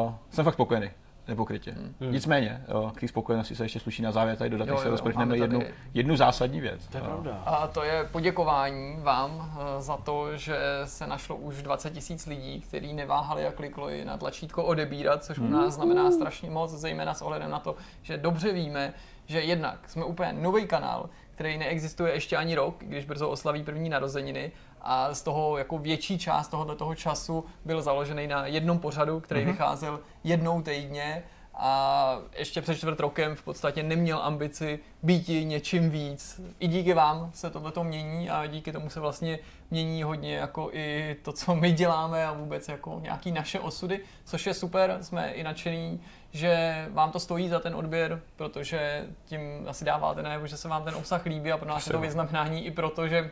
uh, 0.05 0.13
jsem 0.31 0.45
fakt 0.45 0.55
spokojený. 0.55 0.91
Nepokrytě. 1.29 1.71
Hmm. 1.71 2.13
Nicméně, 2.13 2.65
uh, 2.75 2.91
k 2.91 3.01
té 3.01 3.09
spokojenosti 3.09 3.57
se 3.57 3.65
ještě 3.65 3.81
sluší 3.81 4.03
na 4.03 4.13
závěr 4.13 4.37
tady 4.37 4.51
dodat, 4.51 4.69
Jo, 4.69 4.75
než 4.75 4.81
se 4.81 4.87
jo, 4.87 4.91
rozprchneme 4.91 5.37
jednu, 5.37 5.63
jednu 5.95 6.17
zásadní 6.17 6.61
věc. 6.61 6.87
To 6.87 6.97
je 6.97 7.03
Uh, 7.03 7.09
pravda. 7.09 7.43
A 7.47 7.67
to 7.67 7.83
je 7.83 8.09
poděkování 8.13 8.97
vám 9.03 9.53
eh, 9.53 9.81
za 9.83 9.97
to, 9.97 10.37
že 10.37 10.59
se 10.85 11.07
našlo 11.07 11.37
už 11.37 11.63
20 11.63 11.93
tisíc 11.93 12.27
lidí, 12.27 12.61
kteří 12.61 12.93
neváhali 12.93 13.47
a 13.47 13.53
klikli 13.53 14.05
na 14.05 14.17
tlačítko 14.17 14.65
odebírat, 14.65 15.25
což 15.25 15.39
u 15.39 15.49
nás 15.49 15.75
znamená 15.75 16.11
strašně 16.11 16.51
moc, 16.51 16.71
zejména 16.71 17.15
s 17.15 17.23
ohledem 17.23 17.51
na 17.51 17.59
to, 17.59 17.77
že 18.03 18.17
dobře 18.17 18.53
víme, 18.53 18.95
že 19.27 19.41
jednak 19.41 19.89
jsme 19.89 20.05
úplně 20.05 20.33
nový 20.33 20.67
kanál, 20.67 21.09
který 21.35 21.59
neexistuje 21.59 22.13
ještě 22.13 22.37
ani 22.37 22.55
rok, 22.55 22.75
když 22.79 23.05
brzo 23.05 23.31
oslaví 23.31 23.63
první 23.63 23.89
narozeniny 23.89 24.53
a 24.83 25.15
z 25.15 25.23
toho 25.23 25.59
jako 25.59 25.79
větší 25.79 26.19
část 26.19 26.49
tohoto 26.49 26.75
toho 26.75 26.95
času 26.95 27.45
byl 27.65 27.83
založený 27.83 28.27
na 28.27 28.47
jednom 28.47 28.79
pořadu, 28.79 29.21
který 29.21 29.45
vycházel 29.45 30.01
jednou 30.25 30.63
týdně. 30.63 31.23
A 31.63 32.19
ještě 32.39 32.63
před 32.63 32.75
čtvrt 32.75 33.01
rokem 33.01 33.37
v 33.37 33.43
podstatě 33.43 33.83
neměl 33.83 34.19
ambici 34.23 34.79
být 35.03 35.29
něčím 35.29 35.91
víc. 35.91 36.41
I 36.59 36.69
díky 36.69 36.95
vám 36.95 37.31
se 37.35 37.51
tohleto 37.51 37.85
mění 37.85 38.31
a 38.31 38.47
díky 38.47 38.73
tomu 38.73 38.91
se 38.91 39.01
vlastně 39.01 39.39
mění 39.71 40.03
hodně 40.03 40.37
jako 40.37 40.71
i 40.73 41.17
to, 41.23 41.33
co 41.33 41.55
my 41.55 41.73
děláme 41.73 42.27
a 42.27 42.33
vůbec 42.33 42.69
jako 42.69 42.99
nějaký 43.03 43.33
naše 43.33 43.61
osudy, 43.61 44.01
což 44.25 44.47
je 44.47 44.55
super, 44.55 44.99
jsme 45.01 45.33
i 45.33 45.43
nadšený, 45.43 46.01
že 46.31 46.87
vám 46.91 47.11
to 47.11 47.21
stojí 47.21 47.49
za 47.49 47.61
ten 47.61 47.75
odběr, 47.75 48.23
protože 48.37 49.07
tím 49.25 49.41
asi 49.69 49.85
dáváte 49.85 50.23
najevo, 50.23 50.47
že 50.47 50.57
se 50.57 50.69
vám 50.69 50.85
ten 50.85 50.95
obsah 50.95 51.25
líbí 51.25 51.53
a 51.53 51.59
pro 51.59 51.69
nás 51.69 51.87
je 51.87 51.93
to 51.93 52.01
vyznamenání 52.01 52.67
i 52.67 52.71
proto, 52.71 53.09
že 53.09 53.31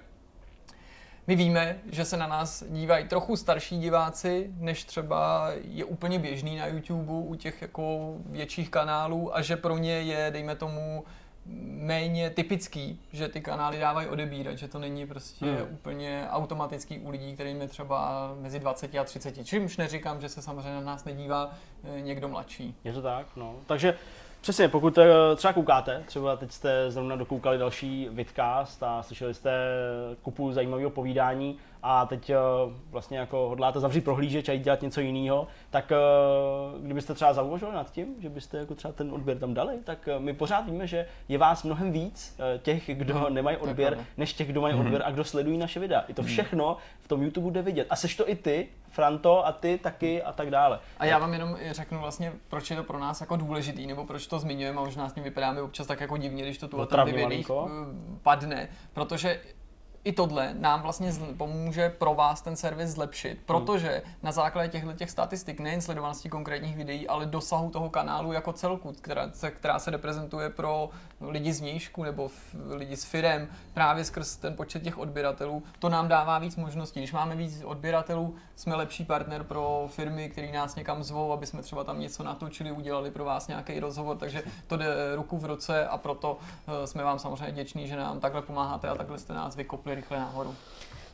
my 1.29 1.37
víme, 1.37 1.79
že 1.91 2.05
se 2.05 2.17
na 2.17 2.27
nás 2.27 2.65
dívají 2.69 3.09
trochu 3.09 3.37
starší 3.37 3.79
diváci, 3.79 4.51
než 4.57 4.85
třeba 4.85 5.51
je 5.63 5.85
úplně 5.85 6.19
běžný 6.19 6.57
na 6.57 6.67
YouTube 6.67 7.13
u 7.13 7.35
těch 7.35 7.63
jako 7.63 8.15
větších 8.27 8.71
kanálů 8.71 9.37
a 9.37 9.43
že 9.43 9.57
pro 9.57 9.79
ně 9.79 9.93
je, 9.93 10.31
dejme 10.31 10.57
tomu, 10.57 11.05
méně 11.67 12.31
typický, 12.31 13.01
že 13.13 13.29
ty 13.29 13.41
kanály 13.41 13.79
dávají 13.79 14.09
odebírat, 14.09 14.59
že 14.59 14.69
to 14.69 14.79
není 14.79 15.07
prostě 15.07 15.45
Hmm. 15.45 15.67
úplně 15.71 16.27
automatický 16.31 16.99
u 16.99 17.11
lidí, 17.11 17.35
kterým 17.35 17.61
je 17.61 17.69
třeba 17.69 18.31
mezi 18.41 18.59
20 18.59 18.95
a 18.95 19.05
30. 19.05 19.47
Čímž 19.47 19.77
neříkám, 19.77 20.21
že 20.21 20.29
se 20.29 20.43
samozřejmě 20.43 20.75
na 20.75 20.81
nás 20.81 21.05
nedívá 21.05 21.51
eh, 21.85 22.01
někdo 22.01 22.29
mladší. 22.29 22.75
Je 22.85 22.93
to 22.93 23.03
tak, 23.03 23.27
no. 23.37 23.55
Takže 23.67 23.95
přesně, 24.41 24.69
pokud 24.69 24.99
eh, 24.99 25.07
třeba 25.37 25.53
koukáte, 25.53 26.03
třeba 26.07 26.37
teď 26.37 26.53
jste 26.53 26.91
zrovna 26.91 27.17
dokoukali 27.17 27.59
další 27.59 28.09
vidcast 28.11 28.83
a 28.83 29.03
slyšeli 29.03 29.35
jste 29.35 29.51
kupu 30.23 30.53
zajímavého 30.53 30.91
povídání 30.91 31.59
a 31.83 32.07
teď 32.07 32.31
eh, 32.31 32.37
vlastně 32.91 33.19
jako 33.19 33.49
hodláte 33.49 33.81
zavřít 33.81 34.01
prohlížeč 34.01 34.49
a 34.49 34.53
jít 34.53 34.63
dělat 34.63 34.83
něco 34.83 35.01
jiného, 35.01 35.47
tak 35.71 35.93
eh, 35.93 35.97
kdybyste 36.83 37.15
třeba 37.15 37.33
zauvažovali 37.33 37.77
nad 37.77 37.93
tím, 37.93 38.15
že 38.19 38.29
byste 38.29 38.59
jako 38.59 38.75
třeba 38.75 38.93
ten 38.93 39.13
odběr 39.13 39.39
tam 39.39 39.55
dali, 39.55 39.75
tak 39.85 40.09
eh, 40.09 40.19
my 40.19 40.33
pořád 40.33 40.67
víme, 40.67 40.87
že 40.87 41.07
je 41.29 41.39
vás 41.39 41.63
mnohem 41.63 41.93
víc 41.93 42.39
těch, 42.63 42.91
kdo 42.95 43.29
nemají 43.31 43.57
to 43.57 43.65
je 43.65 43.71
odběr, 43.71 43.99
než 44.17 44.33
těch, 44.33 44.49
kdo 44.49 44.61
mají 44.61 44.75
odběr 44.75 45.03
a 45.05 45.11
kdo 45.11 45.25
sledují 45.25 45.59
naše 45.59 45.81
videa. 45.81 46.05
I 46.09 46.15
to 46.15 46.23
všechno 46.23 46.77
v 47.01 47.09
tom 47.09 47.23
YouTube 47.23 47.51
jde 47.51 47.63
vidět. 47.63 47.87
A 47.91 47.97
seš 47.97 48.17
to 48.17 48.31
i 48.31 48.37
ty, 48.37 48.69
Franto, 48.91 49.47
a 49.47 49.53
ty 49.53 49.79
taky 49.79 50.23
a 50.23 50.33
tak 50.33 50.51
dále. 50.51 50.81
A 50.99 51.05
já 51.05 51.19
vám 51.19 51.33
jenom 51.33 51.57
řeknu 51.71 52.01
vlastně, 52.01 52.33
proč 52.49 52.71
je 52.71 52.77
to 52.77 52.85
pro 52.85 52.99
nás 52.99 53.21
jako 53.21 53.37
důležitý, 53.37 53.87
nebo 53.87 54.05
proč 54.05 54.27
to 54.27 54.39
zmiňujeme 54.39 54.79
a 54.79 54.85
možná 54.85 55.09
s 55.09 55.13
tím 55.13 55.23
vypadáme 55.23 55.63
občas 55.63 55.87
tak 55.87 56.01
jako 56.01 56.17
divně, 56.17 56.43
když 56.43 56.59
to 56.59 56.69
tu 56.69 56.81
a 56.81 56.87
tam 56.87 57.09
padne, 58.23 58.69
protože 58.93 59.41
i 60.09 60.13
tohle 60.13 60.55
nám 60.55 60.83
vlastně 60.83 61.13
pomůže 61.37 61.89
pro 61.89 62.15
vás 62.15 62.43
ten 62.43 62.57
servis 62.57 62.91
zlepšit, 62.91 63.39
protože 63.47 64.03
na 64.23 64.33
základě 64.33 64.69
těchto 64.69 64.93
těch 64.93 65.11
statistik, 65.11 65.61
nejen 65.61 65.81
sledovanosti 65.81 66.29
konkrétních 66.29 66.77
videí, 66.77 67.09
ale 67.09 67.27
dosahu 67.27 67.71
toho 67.71 67.91
kanálu 67.91 68.33
jako 68.33 68.53
celku, 68.53 68.93
která 68.93 69.31
se, 69.33 69.51
která 69.51 69.79
se 69.79 69.91
reprezentuje 69.91 70.51
pro 70.51 70.91
lidi 71.21 71.53
z 71.53 71.61
vnějšku 71.61 72.05
nebo 72.05 72.31
lidi 72.71 72.97
s 72.97 73.05
firem, 73.05 73.49
právě 73.75 74.05
skrz 74.05 74.37
ten 74.37 74.57
počet 74.57 74.83
těch 74.83 74.99
odběratelů, 74.99 75.63
to 75.79 75.89
nám 75.89 76.09
dává 76.09 76.39
víc 76.39 76.57
možností. 76.57 77.01
Když 77.01 77.13
máme 77.13 77.37
víc 77.37 77.63
odběratelů, 77.65 78.35
jsme 78.57 78.75
lepší 78.75 79.05
partner 79.05 79.45
pro 79.45 79.89
firmy, 79.91 80.29
které 80.29 80.53
nás 80.53 80.77
někam 80.77 81.03
zvou, 81.03 81.33
aby 81.33 81.47
jsme 81.47 81.63
třeba 81.63 81.85
tam 81.85 82.01
něco 82.01 82.23
natočili, 82.23 82.73
udělali 82.73 83.11
pro 83.11 83.25
vás 83.25 83.49
nějaký 83.49 83.81
rozhovor, 83.81 84.17
takže 84.17 84.43
to 84.67 84.77
jde 84.77 85.17
ruku 85.17 85.39
v 85.39 85.45
ruce 85.45 85.87
a 85.87 85.99
proto 85.99 86.39
eh, 86.67 86.87
jsme 86.87 87.05
vám 87.05 87.19
samozřejmě 87.19 87.53
vděční, 87.53 87.89
že 87.89 87.97
nám 87.97 88.21
takhle 88.21 88.43
pomáháte 88.43 88.89
a 88.89 88.95
takhle 88.95 89.19
jste 89.19 89.35
nás 89.35 89.57
vykopli 89.57 89.95
rychle 89.95 90.19
nahoru. 90.19 90.55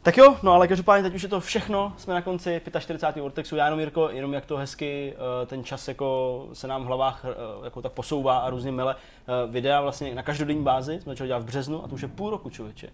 Tak 0.04 0.16
jo, 0.16 0.36
no 0.42 0.52
ale 0.52 0.68
každopádně 0.68 1.02
teď 1.02 1.14
už 1.14 1.22
je 1.22 1.28
to 1.28 1.40
všechno, 1.40 1.92
jsme 1.96 2.14
na 2.14 2.22
konci 2.22 2.60
45. 2.78 3.22
Vortexu, 3.22 3.56
já 3.56 3.64
jenom 3.64 3.80
Jirko, 3.80 4.08
jenom 4.10 4.32
jak 4.32 4.46
to 4.46 4.56
hezky 4.56 5.14
eh, 5.42 5.46
ten 5.46 5.64
čas 5.64 5.88
jako 5.88 6.48
se 6.52 6.68
nám 6.68 6.82
v 6.82 6.86
hlavách 6.86 7.24
eh, 7.24 7.64
jako 7.64 7.82
tak 7.82 7.92
posouvá 7.92 8.38
a 8.38 8.50
různě 8.50 8.72
mele 8.72 8.96
eh, 8.96 9.50
videa 9.50 9.80
vlastně 9.80 10.14
na 10.14 10.22
každodenní 10.22 10.62
bázi, 10.62 11.00
jsme 11.00 11.12
začali 11.12 11.28
dělat 11.28 11.42
v 11.42 11.44
březnu 11.46 11.84
a 11.84 11.88
to 11.88 11.94
už 11.94 12.02
je 12.02 12.08
půl 12.08 12.30
roku 12.30 12.50
člověče. 12.50 12.88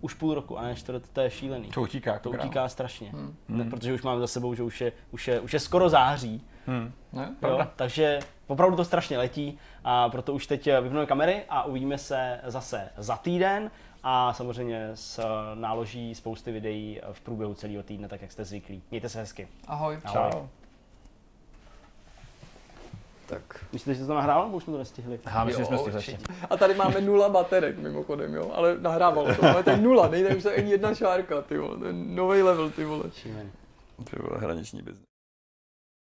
Už 0.00 0.14
půl 0.14 0.34
roku 0.34 0.58
a 0.58 0.62
ne 0.62 0.74
čtvrt, 0.74 1.02
to 1.12 1.20
je 1.20 1.30
šílený. 1.30 1.68
To 1.68 1.82
utíká. 1.82 2.18
To 2.18 2.30
utíká 2.30 2.68
strašně, 2.68 3.10
Hmm. 3.10 3.36
ne, 3.48 3.64
protože 3.64 3.94
už 3.94 4.02
máme 4.02 4.20
za 4.20 4.26
sebou, 4.26 4.54
že 4.54 4.62
už 4.62 4.80
je, 4.80 4.92
už 5.10 5.28
je, 5.28 5.40
už 5.40 5.52
je 5.52 5.60
skoro 5.60 5.88
září, 5.88 6.44
Hmm. 6.66 6.92
Ne? 7.12 7.34
jo? 7.42 7.66
Takže 7.76 8.18
opravdu 8.46 8.76
to 8.76 8.84
strašně 8.84 9.18
letí 9.18 9.58
a 9.84 10.08
proto 10.08 10.32
už 10.34 10.46
teď 10.46 10.68
vypneme 10.82 11.06
kamery 11.06 11.42
a 11.48 11.64
uvidíme 11.64 11.98
se 11.98 12.40
zase 12.44 12.88
za 12.96 13.16
týden 13.16 13.70
a 14.08 14.32
samozřejmě 14.32 14.90
s 14.94 15.18
eh, 15.18 15.24
náloží 15.54 16.14
spousty 16.14 16.52
videí 16.52 17.00
v 17.12 17.20
průběhu 17.20 17.54
celého 17.54 17.82
týdne, 17.82 18.08
tak 18.08 18.22
jak 18.22 18.32
jste 18.32 18.44
zvyklí. 18.44 18.82
Mějte 18.90 19.08
se 19.08 19.18
hezky. 19.18 19.48
Ahoj. 19.66 19.98
Ahoj. 20.04 20.30
Čau. 20.32 20.46
Tak. 23.26 23.64
Myslíte, 23.72 23.94
že 23.94 23.98
jste 23.98 24.06
to 24.06 24.14
nahrál, 24.14 24.44
nebo 24.44 24.56
už 24.56 24.62
jsme 24.62 24.72
to 24.72 24.78
nestihli? 24.78 25.20
Aha, 25.24 25.44
myslím, 25.44 25.64
že 25.64 25.78
jsme 25.78 25.92
začali. 25.92 26.18
A 26.50 26.56
tady 26.56 26.74
máme 26.74 27.00
nula 27.00 27.28
baterek 27.28 27.78
mimochodem, 27.78 28.34
jo, 28.34 28.50
ale 28.54 28.78
nahrávalo 28.78 29.34
to. 29.34 29.44
Ale 29.44 29.62
to 29.62 29.70
je 29.70 29.76
nula, 29.76 30.08
nejde 30.08 30.36
už 30.36 30.42
to 30.42 30.50
ani 30.58 30.70
jedna 30.70 30.94
šárka, 30.94 31.42
ty 31.42 31.58
vole, 31.58 31.78
to 31.78 31.84
je 31.84 31.92
nový 31.92 32.42
level, 32.42 32.70
ty 32.70 32.84
vole. 32.84 33.04
Šílený. 33.14 33.50
To 34.10 34.16
bylo 34.16 34.38
hraniční 34.38 34.82
biznes. 34.82 35.15